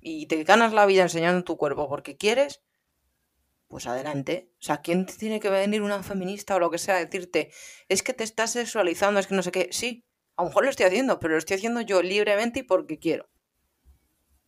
y 0.00 0.26
te 0.26 0.42
ganas 0.44 0.72
la 0.72 0.86
vida 0.86 1.02
enseñando 1.02 1.44
tu 1.44 1.58
cuerpo 1.58 1.86
porque 1.88 2.16
quieres, 2.16 2.62
pues 3.68 3.86
adelante. 3.86 4.50
O 4.54 4.62
sea, 4.62 4.78
¿quién 4.78 5.04
tiene 5.04 5.40
que 5.40 5.50
venir 5.50 5.82
una 5.82 6.02
feminista 6.02 6.56
o 6.56 6.58
lo 6.58 6.70
que 6.70 6.78
sea 6.78 6.96
a 6.96 7.04
decirte, 7.04 7.52
es 7.88 8.02
que 8.02 8.14
te 8.14 8.24
estás 8.24 8.52
sexualizando, 8.52 9.20
es 9.20 9.26
que 9.26 9.34
no 9.34 9.42
sé 9.42 9.52
qué? 9.52 9.68
Sí, 9.70 10.06
a 10.36 10.42
lo 10.42 10.48
mejor 10.48 10.64
lo 10.64 10.70
estoy 10.70 10.86
haciendo, 10.86 11.20
pero 11.20 11.32
lo 11.32 11.38
estoy 11.38 11.56
haciendo 11.56 11.82
yo 11.82 12.02
libremente 12.02 12.60
y 12.60 12.62
porque 12.62 12.98
quiero. 12.98 13.28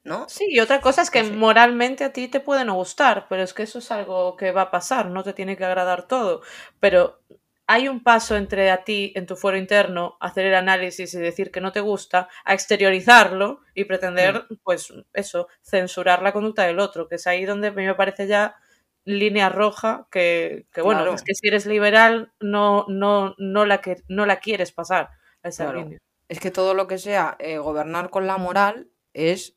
¿No? 0.02 0.28
Sí, 0.28 0.46
y 0.48 0.60
otra 0.60 0.80
cosa 0.80 1.02
es 1.02 1.10
que 1.10 1.24
moralmente 1.24 2.04
a 2.04 2.12
ti 2.12 2.28
te 2.28 2.40
puede 2.40 2.64
no 2.64 2.74
gustar, 2.74 3.26
pero 3.28 3.42
es 3.42 3.52
que 3.52 3.64
eso 3.64 3.80
es 3.80 3.90
algo 3.90 4.36
que 4.36 4.52
va 4.52 4.62
a 4.62 4.70
pasar, 4.70 5.10
no 5.10 5.24
te 5.24 5.32
tiene 5.32 5.56
que 5.56 5.64
agradar 5.64 6.06
todo. 6.06 6.42
Pero 6.78 7.20
hay 7.66 7.88
un 7.88 8.02
paso 8.02 8.36
entre 8.36 8.70
a 8.70 8.84
ti, 8.84 9.12
en 9.16 9.26
tu 9.26 9.34
fuero 9.34 9.58
interno, 9.58 10.16
hacer 10.20 10.46
el 10.46 10.54
análisis 10.54 11.12
y 11.14 11.18
decir 11.18 11.50
que 11.50 11.60
no 11.60 11.72
te 11.72 11.80
gusta, 11.80 12.28
a 12.44 12.54
exteriorizarlo 12.54 13.60
y 13.74 13.84
pretender, 13.84 14.46
pues 14.62 14.92
eso, 15.12 15.48
censurar 15.62 16.22
la 16.22 16.32
conducta 16.32 16.62
del 16.64 16.78
otro, 16.78 17.08
que 17.08 17.16
es 17.16 17.26
ahí 17.26 17.44
donde 17.44 17.68
a 17.68 17.72
mí 17.72 17.84
me 17.84 17.94
parece 17.94 18.28
ya 18.28 18.56
línea 19.04 19.48
roja 19.48 20.08
que, 20.10 20.66
bueno, 20.82 21.14
es 21.14 21.22
que 21.22 21.34
si 21.34 21.48
eres 21.48 21.66
liberal 21.66 22.32
no, 22.40 22.86
no, 22.88 23.34
no, 23.38 23.64
la, 23.64 23.80
que, 23.80 24.02
no 24.08 24.26
la 24.26 24.40
quieres 24.40 24.72
pasar 24.72 25.10
a 25.42 25.48
esa 25.48 25.72
línea. 25.72 25.98
Es 26.28 26.40
que 26.40 26.50
todo 26.50 26.74
lo 26.74 26.86
que 26.88 26.98
sea 26.98 27.36
eh, 27.38 27.58
gobernar 27.58 28.10
con 28.10 28.26
la 28.26 28.36
moral 28.36 28.90
es, 29.12 29.56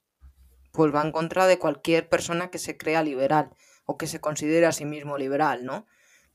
pues 0.72 0.94
va 0.94 1.02
en 1.02 1.11
contra 1.11 1.48
de 1.48 1.57
cualquier 1.57 2.10
persona 2.10 2.52
que 2.52 2.60
se 2.60 2.77
crea 2.77 3.03
liberal 3.03 3.49
o 3.86 3.98
que 3.98 4.06
se 4.06 4.22
considere 4.22 4.68
a 4.68 4.72
sí 4.72 4.86
mismo 4.86 5.18
liberal, 5.18 5.65
¿no? 5.65 5.88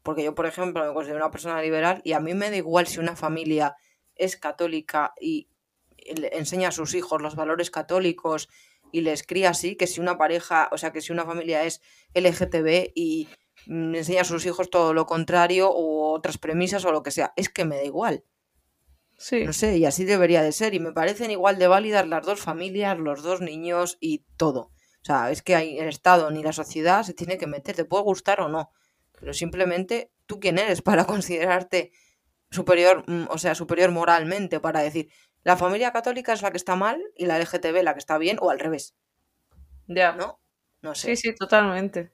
Porque 0.05 0.23
yo, 0.23 0.35
por 0.35 0.47
ejemplo, 0.47 0.87
me 0.87 0.93
considero 0.93 1.17
una 1.17 1.31
persona 1.31 1.61
liberal 1.63 2.03
y 2.05 2.13
a 2.13 2.21
mí 2.21 2.35
me 2.35 2.51
da 2.51 2.57
igual 2.57 2.87
si 2.87 3.01
una 3.01 3.17
familia 3.17 3.75
es 4.15 4.37
católica 4.37 5.15
y 5.19 5.49
enseña 5.97 6.69
a 6.69 6.73
sus 6.73 6.95
hijos 6.95 7.23
los 7.23 7.35
valores 7.35 7.71
católicos 7.71 8.51
y 8.93 9.01
les 9.01 9.23
cría 9.23 9.51
así, 9.51 9.77
que 9.77 9.87
si 9.87 10.03
una 10.03 10.19
pareja, 10.19 10.69
o 10.73 10.79
sea, 10.79 10.93
que 10.93 11.01
si 11.01 11.11
una 11.11 11.25
familia 11.25 11.65
es 11.65 11.81
LGTB 12.13 12.93
y 12.95 13.29
enseña 13.67 14.21
a 14.21 14.25
sus 14.25 14.45
hijos 14.45 14.69
todo 14.69 14.93
lo 14.93 15.07
contrario 15.07 15.71
o 15.71 16.13
otras 16.13 16.37
premisas 16.37 16.85
o 16.85 16.93
lo 16.93 17.03
que 17.03 17.11
sea, 17.11 17.33
es 17.35 17.49
que 17.49 17.65
me 17.65 17.77
da 17.77 17.85
igual. 17.85 18.25
Sí. 19.17 19.45
No 19.45 19.55
sé, 19.55 19.79
y 19.79 19.87
así 19.87 20.05
debería 20.05 20.43
de 20.43 20.53
ser. 20.53 20.75
Y 20.75 20.81
me 20.81 20.93
parecen 20.93 21.31
igual 21.31 21.59
de 21.59 21.67
válidas 21.67 22.07
las 22.07 22.27
dos 22.27 22.41
familias, 22.41 22.99
los 22.99 23.23
dos 23.23 23.41
niños 23.41 23.97
y 24.01 24.27
todo. 24.37 24.61
O 24.61 25.05
sea, 25.07 25.31
es 25.31 25.41
que 25.41 25.55
hay 25.57 25.79
el 25.79 25.89
Estado 25.89 26.31
ni 26.31 26.43
la 26.43 26.53
sociedad 26.53 27.05
se 27.05 27.15
tiene 27.15 27.39
que 27.39 27.47
meter, 27.47 27.75
te 27.75 27.87
puede 27.87 28.05
gustar 28.05 28.43
o 28.43 28.49
no 28.49 28.71
pero 29.25 29.33
simplemente 29.33 30.11
tú 30.27 30.39
quién 30.39 30.59
eres 30.59 30.83
para 30.83 31.07
considerarte 31.07 31.93
superior, 32.51 33.05
mm, 33.07 33.29
o 33.31 33.39
sea, 33.39 33.55
superior 33.55 33.91
moralmente, 33.91 34.61
para 34.61 34.81
decir, 34.81 35.09
la 35.45 35.57
familia 35.57 35.93
católica 35.93 36.35
es 36.35 36.43
la 36.43 36.51
que 36.51 36.59
está 36.59 36.77
mal 36.77 37.03
y 37.17 37.25
la 37.25 37.39
LGTB 37.39 37.83
la 37.83 37.95
que 37.95 38.01
está 38.01 38.19
bien, 38.19 38.37
o 38.43 38.51
al 38.51 38.59
revés. 38.59 38.95
Ya. 39.87 40.13
¿No? 40.13 40.41
No 40.83 40.95
sé. 40.95 41.17
Sí, 41.17 41.31
sí, 41.31 41.35
totalmente. 41.35 42.13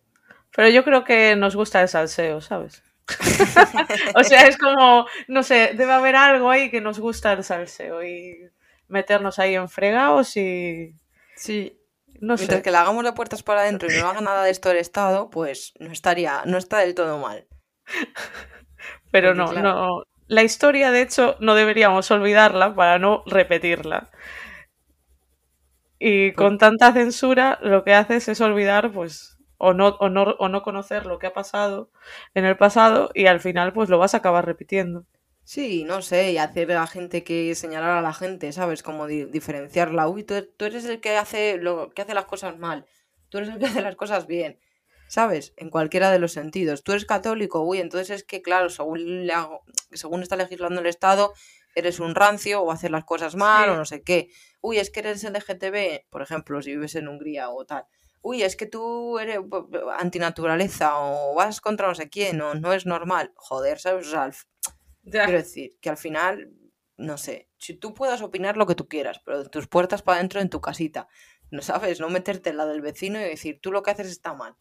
Pero 0.55 0.69
yo 0.69 0.85
creo 0.85 1.03
que 1.03 1.35
nos 1.35 1.57
gusta 1.57 1.83
el 1.83 1.89
salseo, 1.89 2.41
¿sabes? 2.41 2.81
o 4.15 4.23
sea, 4.23 4.47
es 4.47 4.57
como, 4.57 5.07
no 5.27 5.43
sé, 5.43 5.73
debe 5.75 5.93
haber 5.93 6.15
algo 6.15 6.49
ahí 6.49 6.71
que 6.71 6.81
nos 6.81 7.01
gusta 7.01 7.33
el 7.33 7.43
salseo 7.43 8.05
y 8.05 8.49
meternos 8.87 9.41
ahí 9.41 9.57
en 9.57 9.69
fregados 9.69 10.37
y... 10.37 10.95
Sí, 11.35 11.77
no 12.21 12.37
Mientras 12.37 12.63
que 12.63 12.71
la 12.71 12.83
hagamos 12.83 13.05
de 13.05 13.13
puertas 13.13 13.43
para 13.43 13.63
adentro 13.63 13.89
y 13.91 13.99
no 13.99 14.09
haga 14.09 14.21
nada 14.21 14.45
de 14.45 14.51
esto 14.51 14.71
el 14.71 14.77
Estado, 14.77 15.31
pues 15.31 15.73
no 15.79 15.91
estaría, 15.91 16.43
no 16.47 16.59
está 16.59 16.79
del 16.79 16.95
todo 16.95 17.19
mal. 17.19 17.47
Pero 19.11 19.35
no, 19.35 19.53
no. 19.53 20.05
La 20.29 20.43
historia, 20.45 20.93
de 20.93 21.03
hecho, 21.03 21.37
no 21.41 21.55
deberíamos 21.55 22.11
olvidarla 22.11 22.75
para 22.75 22.99
no 22.99 23.25
repetirla. 23.27 24.11
Y 25.99 26.33
con 26.33 26.59
tanta 26.59 26.93
censura, 26.93 27.59
lo 27.63 27.85
que 27.85 27.95
haces 27.95 28.29
es 28.29 28.41
olvidar, 28.41 28.91
pues, 28.93 29.39
o 29.59 29.75
no, 29.75 29.89
o 30.01 30.09
no, 30.09 30.23
o 30.23 30.49
no 30.49 30.63
conocer 30.63 31.05
lo 31.05 31.19
que 31.19 31.27
ha 31.27 31.35
pasado 31.35 31.91
en 32.35 32.45
el 32.45 32.57
pasado, 32.57 33.11
y 33.15 33.27
al 33.27 33.41
final, 33.41 33.73
pues 33.73 33.91
lo 33.91 33.99
vas 33.99 34.15
a 34.15 34.19
acabar 34.19 34.47
repitiendo. 34.47 35.05
Sí, 35.45 35.85
no 35.85 36.01
sé, 36.03 36.33
y 36.33 36.39
hacer 36.39 36.71
a 36.73 36.81
la 36.81 36.87
gente 36.87 37.25
que 37.25 37.55
señalar 37.55 37.91
a 37.91 38.03
la 38.03 38.13
gente, 38.13 38.53
¿sabes? 38.53 38.83
Como 38.83 39.07
diferenciarla. 39.07 40.09
Uy, 40.09 40.25
tú, 40.25 40.35
eres 40.61 40.85
el 40.85 41.01
que 41.01 41.17
hace 41.17 41.57
lo 41.59 41.91
que 41.91 42.03
hace 42.03 42.15
las 42.15 42.27
cosas 42.27 42.59
mal. 42.59 42.87
Tú 43.31 43.39
eres 43.39 43.51
el 43.51 43.59
que 43.59 43.67
hace 43.67 43.83
las 43.83 43.97
cosas 43.97 44.27
bien. 44.27 44.61
¿Sabes? 45.09 45.55
En 45.57 45.71
cualquiera 45.71 46.13
de 46.13 46.21
los 46.21 46.33
sentidos. 46.33 46.85
Tú 46.85 46.93
eres 46.93 47.05
católico, 47.05 47.63
uy, 47.63 47.81
entonces 47.81 48.11
es 48.11 48.25
que, 48.25 48.43
claro, 48.43 48.69
según, 48.71 49.29
según 49.93 50.23
está 50.23 50.37
legislando 50.37 50.81
el 50.81 50.87
Estado, 50.87 51.33
eres 51.75 51.99
un 51.99 52.15
rancio 52.15 52.63
o 52.63 52.71
haces 52.71 52.93
las 52.93 53.05
cosas 53.05 53.35
mal 53.35 53.71
o 53.71 53.77
no 53.77 53.85
sé 53.85 54.03
qué. 54.03 54.29
Uy, 54.61 54.79
es 54.79 54.91
que 54.91 55.01
eres 55.01 55.25
LGTB, 55.25 56.09
por 56.11 56.23
ejemplo, 56.23 56.63
si 56.63 56.71
vives 56.71 56.95
en 56.95 57.09
Hungría 57.09 57.51
o 57.51 57.65
tal. 57.65 57.87
Uy, 58.23 58.43
es 58.43 58.55
que 58.55 58.67
tú 58.67 59.19
eres 59.19 59.39
antinaturaleza 59.99 60.99
o 60.99 61.35
vas 61.35 61.61
contra 61.61 61.89
no 61.89 61.95
sé 61.95 62.11
quién 62.11 62.41
o 62.41 62.55
no 62.55 62.73
es 62.73 62.87
normal. 62.87 63.33
Joder, 63.35 63.79
¿sabes? 63.79 64.07
O 64.09 64.11
sea, 64.11 64.31
Quiero 65.03 65.33
decir, 65.33 65.79
que 65.81 65.91
al 65.91 65.97
final, 65.97 66.53
no 66.97 67.19
sé, 67.19 67.49
si 67.59 67.75
tú 67.75 67.95
puedas 67.95 68.23
opinar 68.23 68.57
lo 68.57 68.67
que 68.67 68.75
tú 68.75 68.89
quieras, 68.89 69.21
pero 69.25 69.43
de 69.43 69.49
tus 69.49 69.67
puertas 69.67 70.03
para 70.03 70.19
adentro 70.19 70.41
en 70.41 70.51
tu 70.51 70.61
casita, 70.61 71.09
no 71.51 71.63
sabes, 71.63 72.01
no 72.01 72.09
meterte 72.11 72.51
en 72.51 72.57
la 72.57 72.67
del 72.67 72.81
vecino 72.81 73.19
y 73.21 73.25
decir, 73.25 73.61
tú 73.61 73.73
lo 73.73 73.83
que 73.83 73.91
haces 73.91 74.09
está 74.09 74.35
mal. 74.35 74.57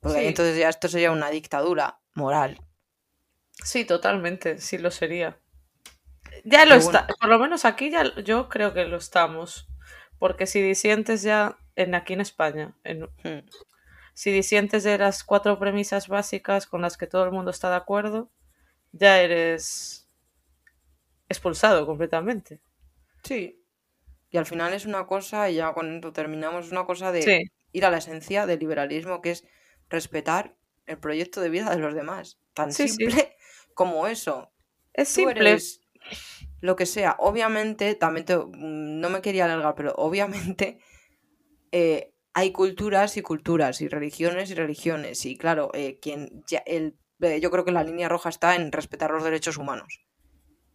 Porque 0.00 0.28
entonces 0.28 0.56
ya 0.56 0.68
esto 0.68 0.88
sería 0.88 1.10
una 1.10 1.30
dictadura 1.30 2.00
moral. 2.14 2.60
Sí, 3.64 3.84
totalmente, 3.84 4.58
sí 4.58 4.78
lo 4.78 4.90
sería. 4.90 5.38
Ya 6.44 6.64
lo 6.64 6.76
está, 6.76 7.06
por 7.06 7.28
lo 7.28 7.38
menos 7.38 7.64
aquí 7.64 7.90
ya 7.90 8.14
yo 8.22 8.48
creo 8.48 8.72
que 8.72 8.84
lo 8.84 8.96
estamos. 8.96 9.68
Porque 10.18 10.46
si 10.46 10.60
disientes 10.60 11.22
ya 11.22 11.58
en 11.76 11.94
aquí 11.94 12.12
en 12.12 12.20
España, 12.20 12.76
en, 12.84 13.02
hmm. 13.02 13.48
si 14.14 14.32
disientes 14.32 14.82
de 14.82 14.98
las 14.98 15.22
cuatro 15.22 15.58
premisas 15.58 16.08
básicas 16.08 16.66
con 16.66 16.82
las 16.82 16.96
que 16.96 17.06
todo 17.06 17.24
el 17.24 17.30
mundo 17.30 17.50
está 17.50 17.70
de 17.70 17.76
acuerdo, 17.76 18.30
ya 18.92 19.20
eres 19.20 20.08
expulsado 21.28 21.86
completamente. 21.86 22.60
Sí. 23.22 23.62
Y 24.30 24.36
al 24.36 24.46
final 24.46 24.74
es 24.74 24.86
una 24.86 25.06
cosa, 25.06 25.50
y 25.50 25.56
ya 25.56 25.72
cuando 25.72 26.12
terminamos, 26.12 26.66
es 26.66 26.72
una 26.72 26.84
cosa 26.84 27.12
de 27.12 27.50
ir 27.72 27.84
a 27.84 27.90
la 27.90 27.98
esencia 27.98 28.46
del 28.46 28.58
liberalismo, 28.58 29.20
que 29.22 29.30
es 29.30 29.44
respetar 29.88 30.56
el 30.86 30.98
proyecto 30.98 31.40
de 31.40 31.50
vida 31.50 31.70
de 31.70 31.78
los 31.78 31.94
demás. 31.94 32.38
Tan 32.54 32.72
simple 32.72 33.36
como 33.74 34.06
eso. 34.06 34.52
Es 34.92 35.08
simple. 35.08 35.58
lo 36.60 36.76
que 36.76 36.86
sea. 36.86 37.16
Obviamente, 37.20 37.94
también 37.94 38.26
no 38.58 39.10
me 39.10 39.22
quería 39.22 39.44
alargar, 39.44 39.74
pero 39.74 39.94
obviamente 39.96 40.78
eh, 41.72 42.12
hay 42.34 42.52
culturas 42.52 43.16
y 43.16 43.22
culturas, 43.22 43.80
y 43.80 43.88
religiones 43.88 44.50
y 44.50 44.54
religiones. 44.54 45.24
Y 45.24 45.36
claro, 45.36 45.70
eh, 45.74 45.98
quien 46.00 46.44
ya, 46.46 46.62
el 46.66 46.96
yo 47.18 47.50
creo 47.50 47.64
que 47.64 47.72
la 47.72 47.84
línea 47.84 48.08
roja 48.08 48.28
está 48.28 48.54
en 48.54 48.72
respetar 48.72 49.10
los 49.10 49.24
derechos 49.24 49.56
humanos. 49.56 50.04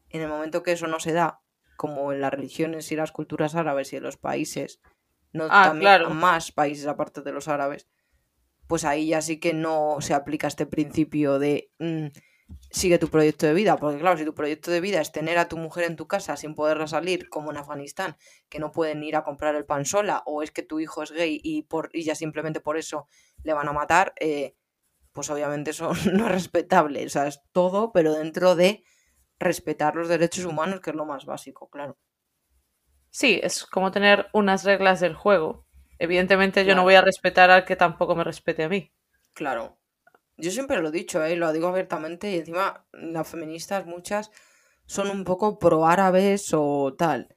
En 0.09 0.21
el 0.21 0.27
momento 0.27 0.63
que 0.63 0.73
eso 0.73 0.87
no 0.87 0.99
se 0.99 1.13
da, 1.13 1.41
como 1.77 2.11
en 2.11 2.21
las 2.21 2.31
religiones 2.31 2.91
y 2.91 2.95
las 2.95 3.11
culturas 3.11 3.55
árabes 3.55 3.93
y 3.93 3.97
en 3.97 4.03
los 4.03 4.17
países, 4.17 4.79
no 5.31 5.47
ah, 5.49 5.65
también 5.65 6.15
más 6.15 6.51
países 6.51 6.85
aparte 6.87 7.21
de 7.21 7.31
los 7.31 7.47
árabes, 7.47 7.87
pues 8.67 8.85
ahí 8.85 9.07
ya 9.07 9.21
sí 9.21 9.39
que 9.39 9.53
no 9.53 9.97
se 9.99 10.13
aplica 10.13 10.47
este 10.47 10.65
principio 10.65 11.39
de 11.39 11.71
mm, 11.79 12.07
sigue 12.69 12.99
tu 12.99 13.09
proyecto 13.09 13.45
de 13.45 13.53
vida, 13.53 13.77
porque 13.77 13.99
claro, 13.99 14.17
si 14.17 14.25
tu 14.25 14.33
proyecto 14.33 14.71
de 14.71 14.81
vida 14.81 15.01
es 15.01 15.11
tener 15.11 15.37
a 15.37 15.47
tu 15.47 15.57
mujer 15.57 15.85
en 15.85 15.95
tu 15.95 16.07
casa 16.07 16.37
sin 16.37 16.55
poderla 16.55 16.87
salir, 16.87 17.29
como 17.29 17.51
en 17.51 17.57
Afganistán, 17.57 18.17
que 18.49 18.59
no 18.59 18.71
pueden 18.71 19.03
ir 19.03 19.15
a 19.15 19.23
comprar 19.23 19.55
el 19.55 19.65
pan 19.65 19.85
sola, 19.85 20.23
o 20.25 20.43
es 20.43 20.51
que 20.51 20.63
tu 20.63 20.79
hijo 20.79 21.03
es 21.03 21.11
gay 21.11 21.39
y, 21.43 21.63
por, 21.63 21.89
y 21.93 22.03
ya 22.03 22.15
simplemente 22.15 22.59
por 22.59 22.77
eso 22.77 23.07
le 23.43 23.53
van 23.53 23.67
a 23.67 23.73
matar, 23.73 24.13
eh, 24.19 24.55
pues 25.13 25.29
obviamente 25.29 25.71
eso 25.71 25.91
no 26.13 26.25
es 26.25 26.31
respetable. 26.31 27.05
O 27.05 27.09
sea, 27.09 27.27
es 27.27 27.41
todo, 27.51 27.91
pero 27.91 28.13
dentro 28.13 28.55
de 28.55 28.83
respetar 29.39 29.95
los 29.95 30.09
derechos 30.09 30.45
humanos, 30.45 30.81
que 30.81 30.89
es 30.89 30.95
lo 30.95 31.05
más 31.05 31.25
básico, 31.25 31.69
claro. 31.69 31.97
Sí, 33.09 33.39
es 33.43 33.65
como 33.65 33.91
tener 33.91 34.27
unas 34.33 34.63
reglas 34.63 34.99
del 34.99 35.13
juego. 35.13 35.67
Evidentemente 35.99 36.65
yo 36.65 36.75
no 36.75 36.83
voy 36.83 36.95
a 36.95 37.01
respetar 37.01 37.51
al 37.51 37.63
que 37.63 37.75
tampoco 37.75 38.15
me 38.15 38.23
respete 38.23 38.63
a 38.63 38.69
mí. 38.69 38.91
Claro. 39.33 39.79
Yo 40.35 40.49
siempre 40.49 40.81
lo 40.81 40.89
he 40.89 40.91
dicho, 40.91 41.23
¿eh? 41.23 41.35
lo 41.35 41.53
digo 41.53 41.67
abiertamente, 41.67 42.31
y 42.31 42.39
encima 42.39 42.87
las 42.91 43.27
feministas 43.27 43.85
muchas 43.85 44.31
son 44.85 45.11
un 45.11 45.23
poco 45.23 45.59
pro 45.59 45.85
árabes 45.85 46.49
o 46.53 46.95
tal. 46.97 47.32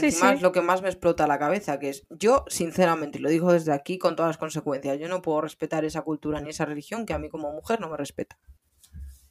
Que 0.00 0.06
encima 0.06 0.32
es 0.32 0.42
lo 0.42 0.52
que 0.52 0.60
más 0.60 0.82
me 0.82 0.88
explota 0.88 1.26
la 1.26 1.38
cabeza, 1.38 1.78
que 1.78 1.88
es 1.90 2.06
yo, 2.10 2.44
sinceramente, 2.48 3.18
y 3.18 3.20
lo 3.22 3.28
digo 3.28 3.52
desde 3.52 3.72
aquí 3.72 3.98
con 3.98 4.16
todas 4.16 4.30
las 4.30 4.38
consecuencias, 4.38 4.98
yo 4.98 5.08
no 5.08 5.22
puedo 5.22 5.40
respetar 5.40 5.84
esa 5.84 6.02
cultura 6.02 6.40
ni 6.40 6.50
esa 6.50 6.64
religión 6.64 7.06
que 7.06 7.12
a 7.12 7.18
mí 7.18 7.28
como 7.28 7.52
mujer 7.52 7.80
no 7.80 7.88
me 7.88 7.96
respeta. 7.96 8.38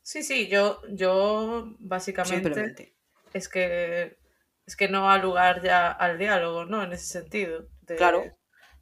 Sí, 0.03 0.23
sí, 0.23 0.47
yo, 0.47 0.81
yo 0.89 1.75
básicamente 1.79 2.93
es 3.33 3.47
que 3.47 4.17
es 4.65 4.75
que 4.75 4.88
no 4.88 5.09
ha 5.09 5.17
lugar 5.17 5.61
ya 5.61 5.91
al 5.91 6.17
diálogo, 6.17 6.65
¿no? 6.65 6.83
En 6.83 6.93
ese 6.93 7.05
sentido. 7.05 7.67
Claro. 7.85 8.23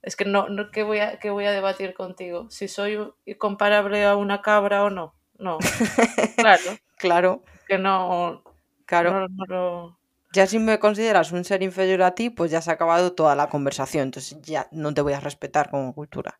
Es 0.01 0.15
que 0.15 0.25
no, 0.25 0.47
no 0.49 0.71
¿qué, 0.71 0.83
voy 0.83 0.99
a, 0.99 1.19
¿qué 1.19 1.29
voy 1.29 1.45
a 1.45 1.51
debatir 1.51 1.93
contigo? 1.93 2.49
Si 2.49 2.67
soy 2.67 2.97
comparable 3.37 4.05
a 4.05 4.15
una 4.15 4.41
cabra 4.41 4.83
o 4.83 4.89
no. 4.89 5.15
No. 5.37 5.57
claro. 6.37 6.77
claro. 6.97 7.43
Que 7.67 7.77
no. 7.77 8.43
Claro. 8.85 9.98
Ya 10.31 10.45
si 10.45 10.59
me 10.59 10.77
consideras 10.79 11.31
un 11.31 11.43
ser 11.43 11.63
inferior 11.63 12.03
a 12.03 12.13
ti, 12.13 12.29
pues 12.29 12.51
ya 12.51 12.61
se 12.61 12.69
ha 12.69 12.73
acabado 12.73 13.13
toda 13.13 13.35
la 13.35 13.49
conversación. 13.49 14.03
Entonces 14.03 14.39
ya 14.41 14.67
no 14.71 14.93
te 14.93 15.01
voy 15.01 15.13
a 15.13 15.19
respetar 15.19 15.69
como 15.69 15.93
cultura. 15.93 16.39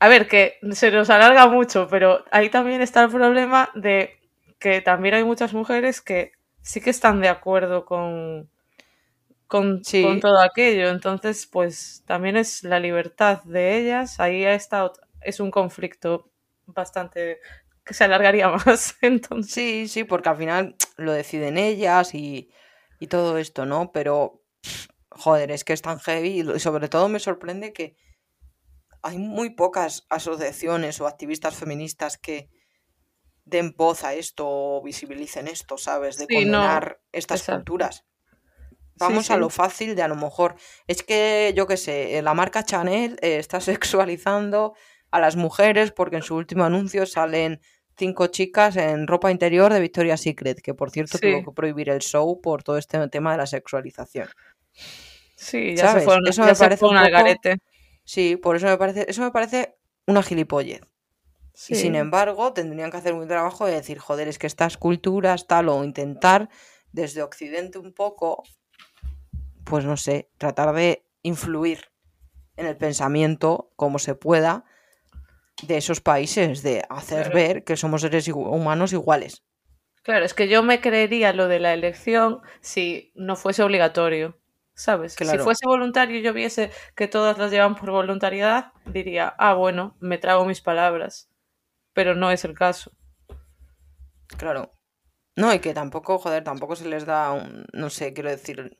A 0.00 0.08
ver, 0.08 0.26
que 0.26 0.58
se 0.72 0.90
nos 0.90 1.10
alarga 1.10 1.46
mucho, 1.46 1.86
pero 1.88 2.24
ahí 2.32 2.50
también 2.50 2.82
está 2.82 3.04
el 3.04 3.10
problema 3.10 3.70
de 3.76 4.18
que 4.58 4.80
también 4.80 5.14
hay 5.14 5.24
muchas 5.24 5.54
mujeres 5.54 6.00
que 6.00 6.32
sí 6.60 6.80
que 6.80 6.90
están 6.90 7.20
de 7.20 7.28
acuerdo 7.28 7.84
con, 7.84 8.50
con, 9.46 9.82
todo 9.82 10.40
aquello. 10.40 10.88
Entonces, 10.88 11.46
pues 11.46 12.02
también 12.04 12.36
es 12.36 12.64
la 12.64 12.80
libertad 12.80 13.44
de 13.44 13.78
ellas. 13.78 14.18
Ahí 14.18 14.44
está, 14.44 14.90
es 15.20 15.38
un 15.38 15.52
conflicto 15.52 16.32
bastante 16.66 17.38
que 17.84 17.94
se 17.94 18.02
alargaría 18.02 18.48
más. 18.66 18.96
Entonces. 19.02 19.52
Sí, 19.52 19.86
sí, 19.86 20.02
porque 20.02 20.30
al 20.30 20.36
final 20.36 20.74
lo 20.96 21.12
deciden 21.12 21.58
ellas 21.58 22.12
y, 22.12 22.50
y 23.02 23.08
todo 23.08 23.36
esto, 23.36 23.66
¿no? 23.66 23.90
Pero, 23.90 24.44
joder, 25.10 25.50
es 25.50 25.64
que 25.64 25.72
es 25.72 25.82
tan 25.82 25.98
heavy 25.98 26.42
y 26.42 26.60
sobre 26.60 26.88
todo 26.88 27.08
me 27.08 27.18
sorprende 27.18 27.72
que 27.72 27.96
hay 29.02 29.18
muy 29.18 29.50
pocas 29.50 30.06
asociaciones 30.08 31.00
o 31.00 31.08
activistas 31.08 31.56
feministas 31.56 32.16
que 32.16 32.48
den 33.44 33.74
voz 33.76 34.04
a 34.04 34.14
esto 34.14 34.46
o 34.48 34.82
visibilicen 34.84 35.48
esto, 35.48 35.78
¿sabes? 35.78 36.16
De 36.16 36.28
condenar 36.28 37.00
estas 37.10 37.42
culturas. 37.42 38.04
Vamos 38.94 39.32
a 39.32 39.36
lo 39.36 39.50
fácil 39.50 39.96
de 39.96 40.02
a 40.02 40.08
lo 40.08 40.14
mejor. 40.14 40.54
Es 40.86 41.02
que, 41.02 41.52
yo 41.56 41.66
qué 41.66 41.76
sé, 41.76 42.22
la 42.22 42.34
marca 42.34 42.64
Chanel 42.64 43.18
eh, 43.20 43.38
está 43.38 43.60
sexualizando 43.60 44.74
a 45.10 45.18
las 45.18 45.34
mujeres 45.34 45.90
porque 45.90 46.16
en 46.16 46.22
su 46.22 46.36
último 46.36 46.62
anuncio 46.62 47.04
salen 47.06 47.60
cinco 47.96 48.28
chicas 48.28 48.76
en 48.76 49.06
ropa 49.06 49.30
interior 49.30 49.72
de 49.72 49.80
Victoria's 49.80 50.20
Secret, 50.20 50.60
que 50.60 50.74
por 50.74 50.90
cierto 50.90 51.18
tuvo 51.18 51.44
que 51.44 51.52
prohibir 51.54 51.88
el 51.90 52.00
show 52.00 52.40
por 52.40 52.62
todo 52.62 52.78
este 52.78 53.06
tema 53.08 53.32
de 53.32 53.38
la 53.38 53.46
sexualización. 53.46 54.28
Sí, 55.36 55.74
ya 55.76 55.92
se 55.92 56.00
fue, 56.02 56.16
eso 56.26 56.44
me 56.44 56.54
parece 56.54 56.84
un, 56.84 56.96
Sí, 58.04 58.36
por 58.36 58.56
eso 58.56 58.66
me 58.66 58.76
parece, 58.76 59.06
eso 59.08 59.22
me 59.22 59.30
parece 59.30 59.76
una 60.06 60.22
gilipollez. 60.22 60.82
Y 61.68 61.74
sin 61.74 61.94
embargo, 61.94 62.52
tendrían 62.52 62.90
que 62.90 62.96
hacer 62.96 63.12
un 63.12 63.28
trabajo 63.28 63.66
de 63.66 63.74
decir, 63.74 63.98
joder, 63.98 64.26
es 64.26 64.38
que 64.38 64.46
estas 64.46 64.78
culturas, 64.78 65.46
tal, 65.46 65.68
o 65.68 65.84
intentar 65.84 66.48
desde 66.92 67.22
Occidente 67.22 67.78
un 67.78 67.92
poco, 67.92 68.42
pues 69.64 69.84
no 69.84 69.96
sé, 69.96 70.30
tratar 70.38 70.74
de 70.74 71.04
influir 71.22 71.92
en 72.56 72.66
el 72.66 72.76
pensamiento 72.76 73.70
como 73.76 73.98
se 73.98 74.14
pueda 74.14 74.64
de 75.62 75.76
esos 75.76 76.00
países, 76.00 76.62
de 76.62 76.84
hacer 76.88 77.32
ver 77.32 77.64
que 77.64 77.76
somos 77.76 78.00
seres 78.00 78.28
humanos 78.28 78.92
iguales. 78.92 79.42
Claro, 80.02 80.24
es 80.24 80.34
que 80.34 80.48
yo 80.48 80.62
me 80.62 80.80
creería 80.80 81.32
lo 81.32 81.48
de 81.48 81.60
la 81.60 81.72
elección 81.72 82.40
si 82.60 83.12
no 83.14 83.36
fuese 83.36 83.62
obligatorio. 83.62 84.38
¿Sabes? 84.74 85.12
Si 85.12 85.38
fuese 85.38 85.66
voluntario 85.66 86.18
y 86.18 86.22
yo 86.22 86.32
viese 86.32 86.70
que 86.96 87.06
todas 87.06 87.36
las 87.36 87.50
llevan 87.50 87.74
por 87.74 87.90
voluntariedad, 87.90 88.72
diría, 88.86 89.34
ah, 89.38 89.52
bueno, 89.52 89.96
me 90.00 90.16
trago 90.16 90.46
mis 90.46 90.62
palabras. 90.62 91.30
Pero 91.92 92.14
no 92.14 92.30
es 92.30 92.44
el 92.44 92.54
caso. 92.54 92.90
Claro. 94.38 94.72
No, 95.36 95.52
y 95.52 95.58
que 95.58 95.74
tampoco, 95.74 96.18
joder, 96.18 96.42
tampoco 96.42 96.74
se 96.74 96.88
les 96.88 97.04
da, 97.04 97.32
un, 97.32 97.66
no 97.74 97.90
sé, 97.90 98.14
quiero 98.14 98.30
decir, 98.30 98.78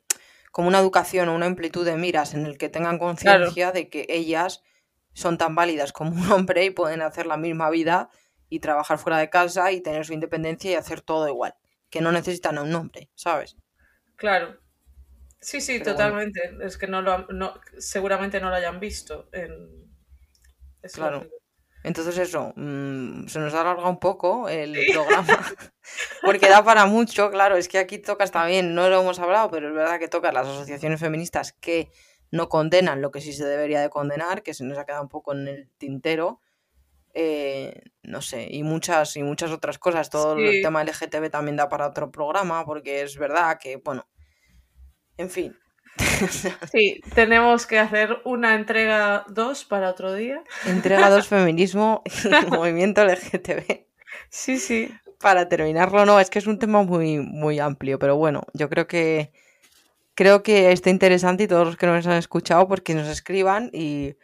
como 0.51 0.67
una 0.67 0.79
educación 0.79 1.29
o 1.29 1.35
una 1.35 1.45
amplitud 1.45 1.85
de 1.85 1.95
miras 1.95 2.33
en 2.33 2.45
el 2.45 2.57
que 2.57 2.69
tengan 2.69 2.97
conciencia 2.97 3.71
de 3.71 3.87
que 3.87 4.05
ellas 4.09 4.63
son 5.13 5.37
tan 5.37 5.55
válidas 5.55 5.93
como 5.93 6.11
un 6.11 6.31
hombre 6.31 6.65
y 6.65 6.69
pueden 6.69 7.01
hacer 7.01 7.25
la 7.25 7.37
misma 7.37 7.69
vida 7.69 8.09
y 8.49 8.59
trabajar 8.59 8.97
fuera 8.97 9.17
de 9.17 9.29
casa 9.29 9.71
y 9.71 9.81
tener 9.81 10.05
su 10.05 10.13
independencia 10.13 10.71
y 10.71 10.75
hacer 10.75 11.01
todo 11.01 11.27
igual. 11.27 11.55
Que 11.89 12.01
no 12.01 12.11
necesitan 12.11 12.57
a 12.57 12.63
un 12.63 12.73
hombre, 12.75 13.09
¿sabes? 13.15 13.57
Claro. 14.15 14.59
Sí, 15.39 15.59
sí, 15.59 15.81
totalmente. 15.81 16.39
Es 16.61 16.77
que 16.77 16.87
no 16.87 17.01
lo 17.01 17.27
no, 17.27 17.59
seguramente 17.77 18.39
no 18.39 18.49
lo 18.49 18.55
hayan 18.55 18.79
visto. 18.79 19.29
En... 19.31 19.91
claro. 20.93 21.27
Entonces 21.83 22.17
eso, 22.17 22.53
mm, 22.55 23.27
se 23.27 23.39
nos 23.39 23.53
alarga 23.53 23.89
un 23.89 23.99
poco 23.99 24.47
el 24.47 24.73
programa, 24.93 25.25
porque 26.21 26.47
da 26.47 26.63
para 26.63 26.85
mucho, 26.85 27.29
claro, 27.29 27.57
es 27.57 27.67
que 27.67 27.77
aquí 27.77 27.97
tocas 27.97 28.31
también, 28.31 28.73
no 28.73 28.87
lo 28.87 29.01
hemos 29.01 29.19
hablado, 29.19 29.51
pero 29.51 29.67
es 29.67 29.75
verdad 29.75 29.99
que 29.99 30.07
tocas 30.07 30.33
las 30.33 30.47
asociaciones 30.47 31.01
feministas 31.01 31.51
que 31.51 31.91
no 32.33 32.49
condenan 32.49 32.99
lo 32.99 33.11
que 33.11 33.21
sí 33.21 33.31
se 33.31 33.45
debería 33.45 33.79
de 33.79 33.91
condenar, 33.91 34.41
que 34.41 34.55
se 34.55 34.63
nos 34.63 34.79
ha 34.79 34.85
quedado 34.85 35.03
un 35.03 35.07
poco 35.07 35.33
en 35.33 35.47
el 35.47 35.69
tintero, 35.77 36.41
eh, 37.13 37.83
no 38.01 38.23
sé, 38.23 38.47
y 38.49 38.63
muchas, 38.63 39.15
y 39.17 39.21
muchas 39.21 39.51
otras 39.51 39.77
cosas, 39.77 40.09
todo 40.09 40.35
el 40.35 40.63
tema 40.63 40.83
LGTB 40.83 41.29
también 41.29 41.57
da 41.57 41.69
para 41.69 41.85
otro 41.85 42.11
programa, 42.11 42.65
porque 42.65 43.03
es 43.03 43.19
verdad 43.19 43.59
que, 43.59 43.77
bueno, 43.77 44.07
en 45.17 45.29
fin. 45.29 45.55
Sí, 46.71 47.01
tenemos 47.13 47.67
que 47.67 47.77
hacer 47.77 48.17
una 48.25 48.55
entrega 48.55 49.25
2 49.27 49.65
para 49.65 49.91
otro 49.91 50.15
día. 50.15 50.43
Entrega 50.65 51.11
2 51.11 51.27
feminismo 51.27 52.01
y 52.03 52.49
movimiento 52.49 53.05
LGTB. 53.05 53.85
Sí, 54.29 54.57
sí. 54.57 54.91
Para 55.19 55.47
terminarlo, 55.49 56.03
no, 56.07 56.19
es 56.19 56.31
que 56.31 56.39
es 56.39 56.47
un 56.47 56.57
tema 56.57 56.81
muy, 56.81 57.19
muy 57.19 57.59
amplio, 57.59 57.99
pero 57.99 58.15
bueno, 58.15 58.41
yo 58.53 58.69
creo 58.69 58.87
que 58.87 59.31
creo 60.15 60.43
que 60.43 60.71
está 60.71 60.89
interesante 60.89 61.43
y 61.43 61.47
todos 61.47 61.65
los 61.65 61.77
que 61.77 61.87
nos 61.87 62.05
han 62.07 62.17
escuchado, 62.17 62.67
porque 62.67 62.93
nos 62.93 63.07
escriban 63.07 63.69
y, 63.73 64.15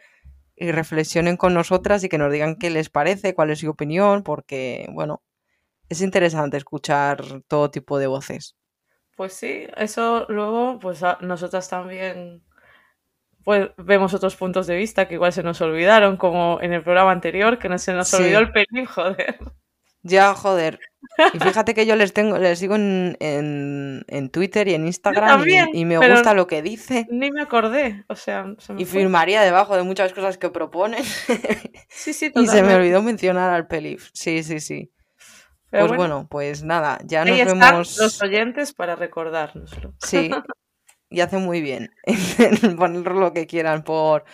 y 0.56 0.72
reflexionen 0.72 1.36
con 1.36 1.54
nosotras 1.54 2.04
y 2.04 2.08
que 2.08 2.18
nos 2.18 2.32
digan 2.32 2.56
qué 2.56 2.70
les 2.70 2.90
parece, 2.90 3.34
cuál 3.34 3.50
es 3.50 3.60
su 3.60 3.70
opinión, 3.70 4.22
porque, 4.22 4.88
bueno, 4.92 5.22
es 5.88 6.00
interesante 6.00 6.56
escuchar 6.56 7.42
todo 7.48 7.70
tipo 7.70 7.98
de 7.98 8.06
voces. 8.06 8.56
Pues 9.16 9.32
sí, 9.34 9.66
eso 9.76 10.26
luego, 10.28 10.78
pues 10.78 11.02
nosotras 11.20 11.68
también 11.68 12.42
pues 13.44 13.70
vemos 13.78 14.14
otros 14.14 14.36
puntos 14.36 14.66
de 14.66 14.76
vista 14.76 15.08
que 15.08 15.14
igual 15.14 15.32
se 15.32 15.42
nos 15.42 15.60
olvidaron, 15.60 16.16
como 16.16 16.58
en 16.60 16.72
el 16.72 16.82
programa 16.82 17.12
anterior, 17.12 17.58
que 17.58 17.68
no 17.68 17.78
se 17.78 17.92
nos 17.92 18.12
olvidó 18.14 18.38
el 18.40 18.52
pelín, 18.52 18.84
joder. 18.86 19.38
Ya, 20.02 20.34
joder. 20.34 20.78
Y 21.34 21.38
fíjate 21.38 21.74
que 21.74 21.86
yo 21.86 21.96
les 21.96 22.12
tengo, 22.12 22.38
les 22.38 22.58
sigo 22.58 22.76
en, 22.76 23.16
en, 23.20 24.30
Twitter 24.30 24.68
y 24.68 24.74
en 24.74 24.86
Instagram 24.86 25.44
y, 25.72 25.84
me 25.84 25.98
gusta 25.98 26.34
lo 26.34 26.46
que 26.46 26.62
dice. 26.62 27.06
Ni 27.10 27.30
me 27.30 27.42
acordé, 27.42 28.04
o 28.08 28.14
sea. 28.14 28.54
y 28.76 28.84
firmaría 28.84 29.42
debajo 29.42 29.76
de 29.76 29.82
muchas 29.82 30.12
cosas 30.12 30.38
que 30.38 30.50
proponen. 30.50 31.04
Sí, 31.92 32.12
sí, 32.12 32.32
Y 32.34 32.46
se 32.46 32.62
me 32.62 32.74
olvidó 32.74 33.02
mencionar 33.02 33.50
al 33.50 33.66
pelif. 33.66 34.10
Sí, 34.12 34.42
sí, 34.42 34.60
sí 34.60 34.90
pues 35.70 35.96
bueno, 35.96 36.26
pues 36.28 36.64
nada, 36.64 36.98
ya 37.04 37.24
nos 37.24 37.36
vemos. 37.36 37.98
los 37.98 38.22
oyentes 38.22 38.72
para 38.72 38.96
recordárnoslo. 38.96 39.94
Sí, 39.98 40.30
y 41.08 41.20
hace 41.20 41.38
muy 41.38 41.60
bien 41.60 41.92
poner 42.76 43.12
lo 43.12 43.32
que 43.32 43.46
quieran 43.46 43.84
por, 43.84 44.24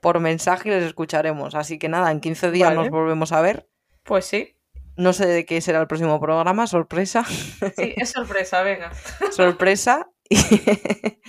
por 0.00 0.20
mensaje 0.20 0.68
y 0.68 0.72
les 0.72 0.84
escucharemos. 0.84 1.54
Así 1.54 1.78
que 1.78 1.88
nada, 1.88 2.10
en 2.10 2.20
15 2.20 2.50
días 2.50 2.74
nos 2.74 2.88
volvemos 2.88 3.32
a 3.32 3.40
ver. 3.42 3.68
Pues 4.04 4.24
sí. 4.24 4.55
No 4.96 5.12
sé 5.12 5.26
de 5.26 5.44
qué 5.44 5.60
será 5.60 5.80
el 5.80 5.86
próximo 5.86 6.18
programa, 6.20 6.66
sorpresa. 6.66 7.24
Sí, 7.24 7.94
es 7.96 8.10
sorpresa, 8.10 8.62
venga. 8.62 8.90
sorpresa. 9.30 10.10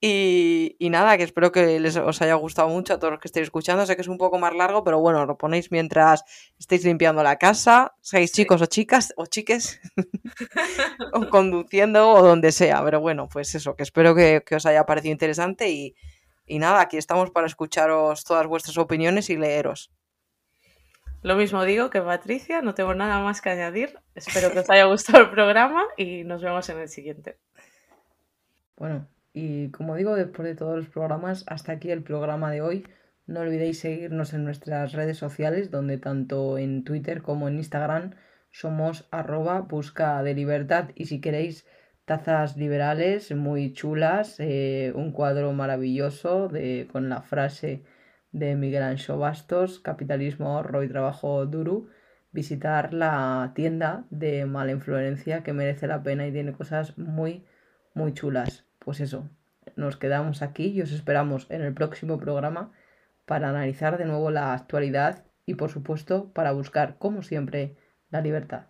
Y, 0.00 0.76
nada, 0.90 1.16
que 1.16 1.24
espero 1.24 1.50
que 1.50 1.80
les 1.80 1.96
os 1.96 2.22
haya 2.22 2.34
gustado 2.34 2.68
mucho 2.68 2.94
a 2.94 2.98
todos 3.00 3.12
los 3.12 3.20
que 3.20 3.26
estéis 3.26 3.44
escuchando. 3.44 3.84
Sé 3.84 3.96
que 3.96 4.02
es 4.02 4.08
un 4.08 4.16
poco 4.16 4.38
más 4.38 4.54
largo, 4.54 4.84
pero 4.84 5.00
bueno, 5.00 5.26
lo 5.26 5.36
ponéis 5.36 5.72
mientras 5.72 6.22
estéis 6.56 6.84
limpiando 6.84 7.24
la 7.24 7.36
casa, 7.36 7.96
seáis 8.00 8.32
chicos 8.32 8.62
o 8.62 8.66
chicas 8.66 9.12
o 9.16 9.26
chiques, 9.26 9.80
o 11.12 11.28
conduciendo 11.28 12.10
o 12.10 12.22
donde 12.22 12.52
sea. 12.52 12.84
Pero 12.84 13.00
bueno, 13.00 13.28
pues 13.28 13.54
eso, 13.56 13.74
que 13.74 13.82
espero 13.82 14.14
que, 14.14 14.42
os 14.54 14.66
haya 14.66 14.86
parecido 14.86 15.12
interesante 15.12 15.68
y, 15.70 15.96
y 16.46 16.60
nada, 16.60 16.80
aquí 16.80 16.96
estamos 16.96 17.32
para 17.32 17.48
escucharos 17.48 18.22
todas 18.22 18.46
vuestras 18.46 18.78
opiniones 18.78 19.30
y 19.30 19.36
leeros. 19.36 19.90
Lo 21.22 21.34
mismo 21.34 21.64
digo 21.64 21.90
que 21.90 22.00
Patricia, 22.00 22.62
no 22.62 22.74
tengo 22.74 22.94
nada 22.94 23.20
más 23.20 23.40
que 23.40 23.50
añadir. 23.50 23.98
Espero 24.14 24.52
que 24.52 24.60
os 24.60 24.70
haya 24.70 24.84
gustado 24.84 25.24
el 25.24 25.30
programa 25.30 25.82
y 25.96 26.22
nos 26.24 26.42
vemos 26.42 26.68
en 26.68 26.78
el 26.78 26.88
siguiente. 26.88 27.38
Bueno, 28.76 29.08
y 29.32 29.70
como 29.70 29.96
digo, 29.96 30.14
después 30.14 30.46
de 30.46 30.54
todos 30.54 30.76
los 30.76 30.88
programas, 30.88 31.44
hasta 31.48 31.72
aquí 31.72 31.90
el 31.90 32.02
programa 32.02 32.52
de 32.52 32.62
hoy. 32.62 32.86
No 33.26 33.40
olvidéis 33.40 33.80
seguirnos 33.80 34.32
en 34.32 34.44
nuestras 34.44 34.92
redes 34.92 35.18
sociales, 35.18 35.70
donde 35.70 35.98
tanto 35.98 36.56
en 36.56 36.84
Twitter 36.84 37.20
como 37.20 37.48
en 37.48 37.56
Instagram 37.56 38.14
somos 38.50 39.06
arroba 39.10 39.60
busca 39.60 40.22
de 40.22 40.34
libertad. 40.34 40.90
Y 40.94 41.06
si 41.06 41.20
queréis 41.20 41.66
tazas 42.04 42.56
liberales 42.56 43.34
muy 43.34 43.72
chulas, 43.74 44.36
eh, 44.38 44.92
un 44.94 45.12
cuadro 45.12 45.52
maravilloso 45.52 46.48
de, 46.48 46.88
con 46.90 47.10
la 47.10 47.20
frase 47.20 47.82
de 48.32 48.54
Miguel 48.56 48.82
Ancho 48.82 49.18
Bastos, 49.18 49.80
capitalismo, 49.80 50.48
ahorro 50.56 50.82
y 50.82 50.88
trabajo 50.88 51.46
duro, 51.46 51.86
visitar 52.32 52.92
la 52.94 53.52
tienda 53.54 54.04
de 54.10 54.46
Mala 54.46 54.72
Influencia 54.72 55.42
que 55.42 55.52
merece 55.52 55.86
la 55.86 56.02
pena 56.02 56.26
y 56.26 56.32
tiene 56.32 56.52
cosas 56.52 56.98
muy, 56.98 57.44
muy 57.94 58.12
chulas 58.12 58.68
pues 58.88 59.00
eso, 59.00 59.28
nos 59.76 59.98
quedamos 59.98 60.40
aquí 60.40 60.68
y 60.68 60.80
os 60.80 60.92
esperamos 60.92 61.46
en 61.50 61.60
el 61.60 61.74
próximo 61.74 62.18
programa 62.18 62.72
para 63.26 63.50
analizar 63.50 63.98
de 63.98 64.06
nuevo 64.06 64.30
la 64.30 64.54
actualidad 64.54 65.26
y 65.44 65.56
por 65.56 65.68
supuesto 65.68 66.32
para 66.32 66.52
buscar, 66.52 66.96
como 66.96 67.20
siempre, 67.20 67.76
la 68.08 68.22
libertad. 68.22 68.68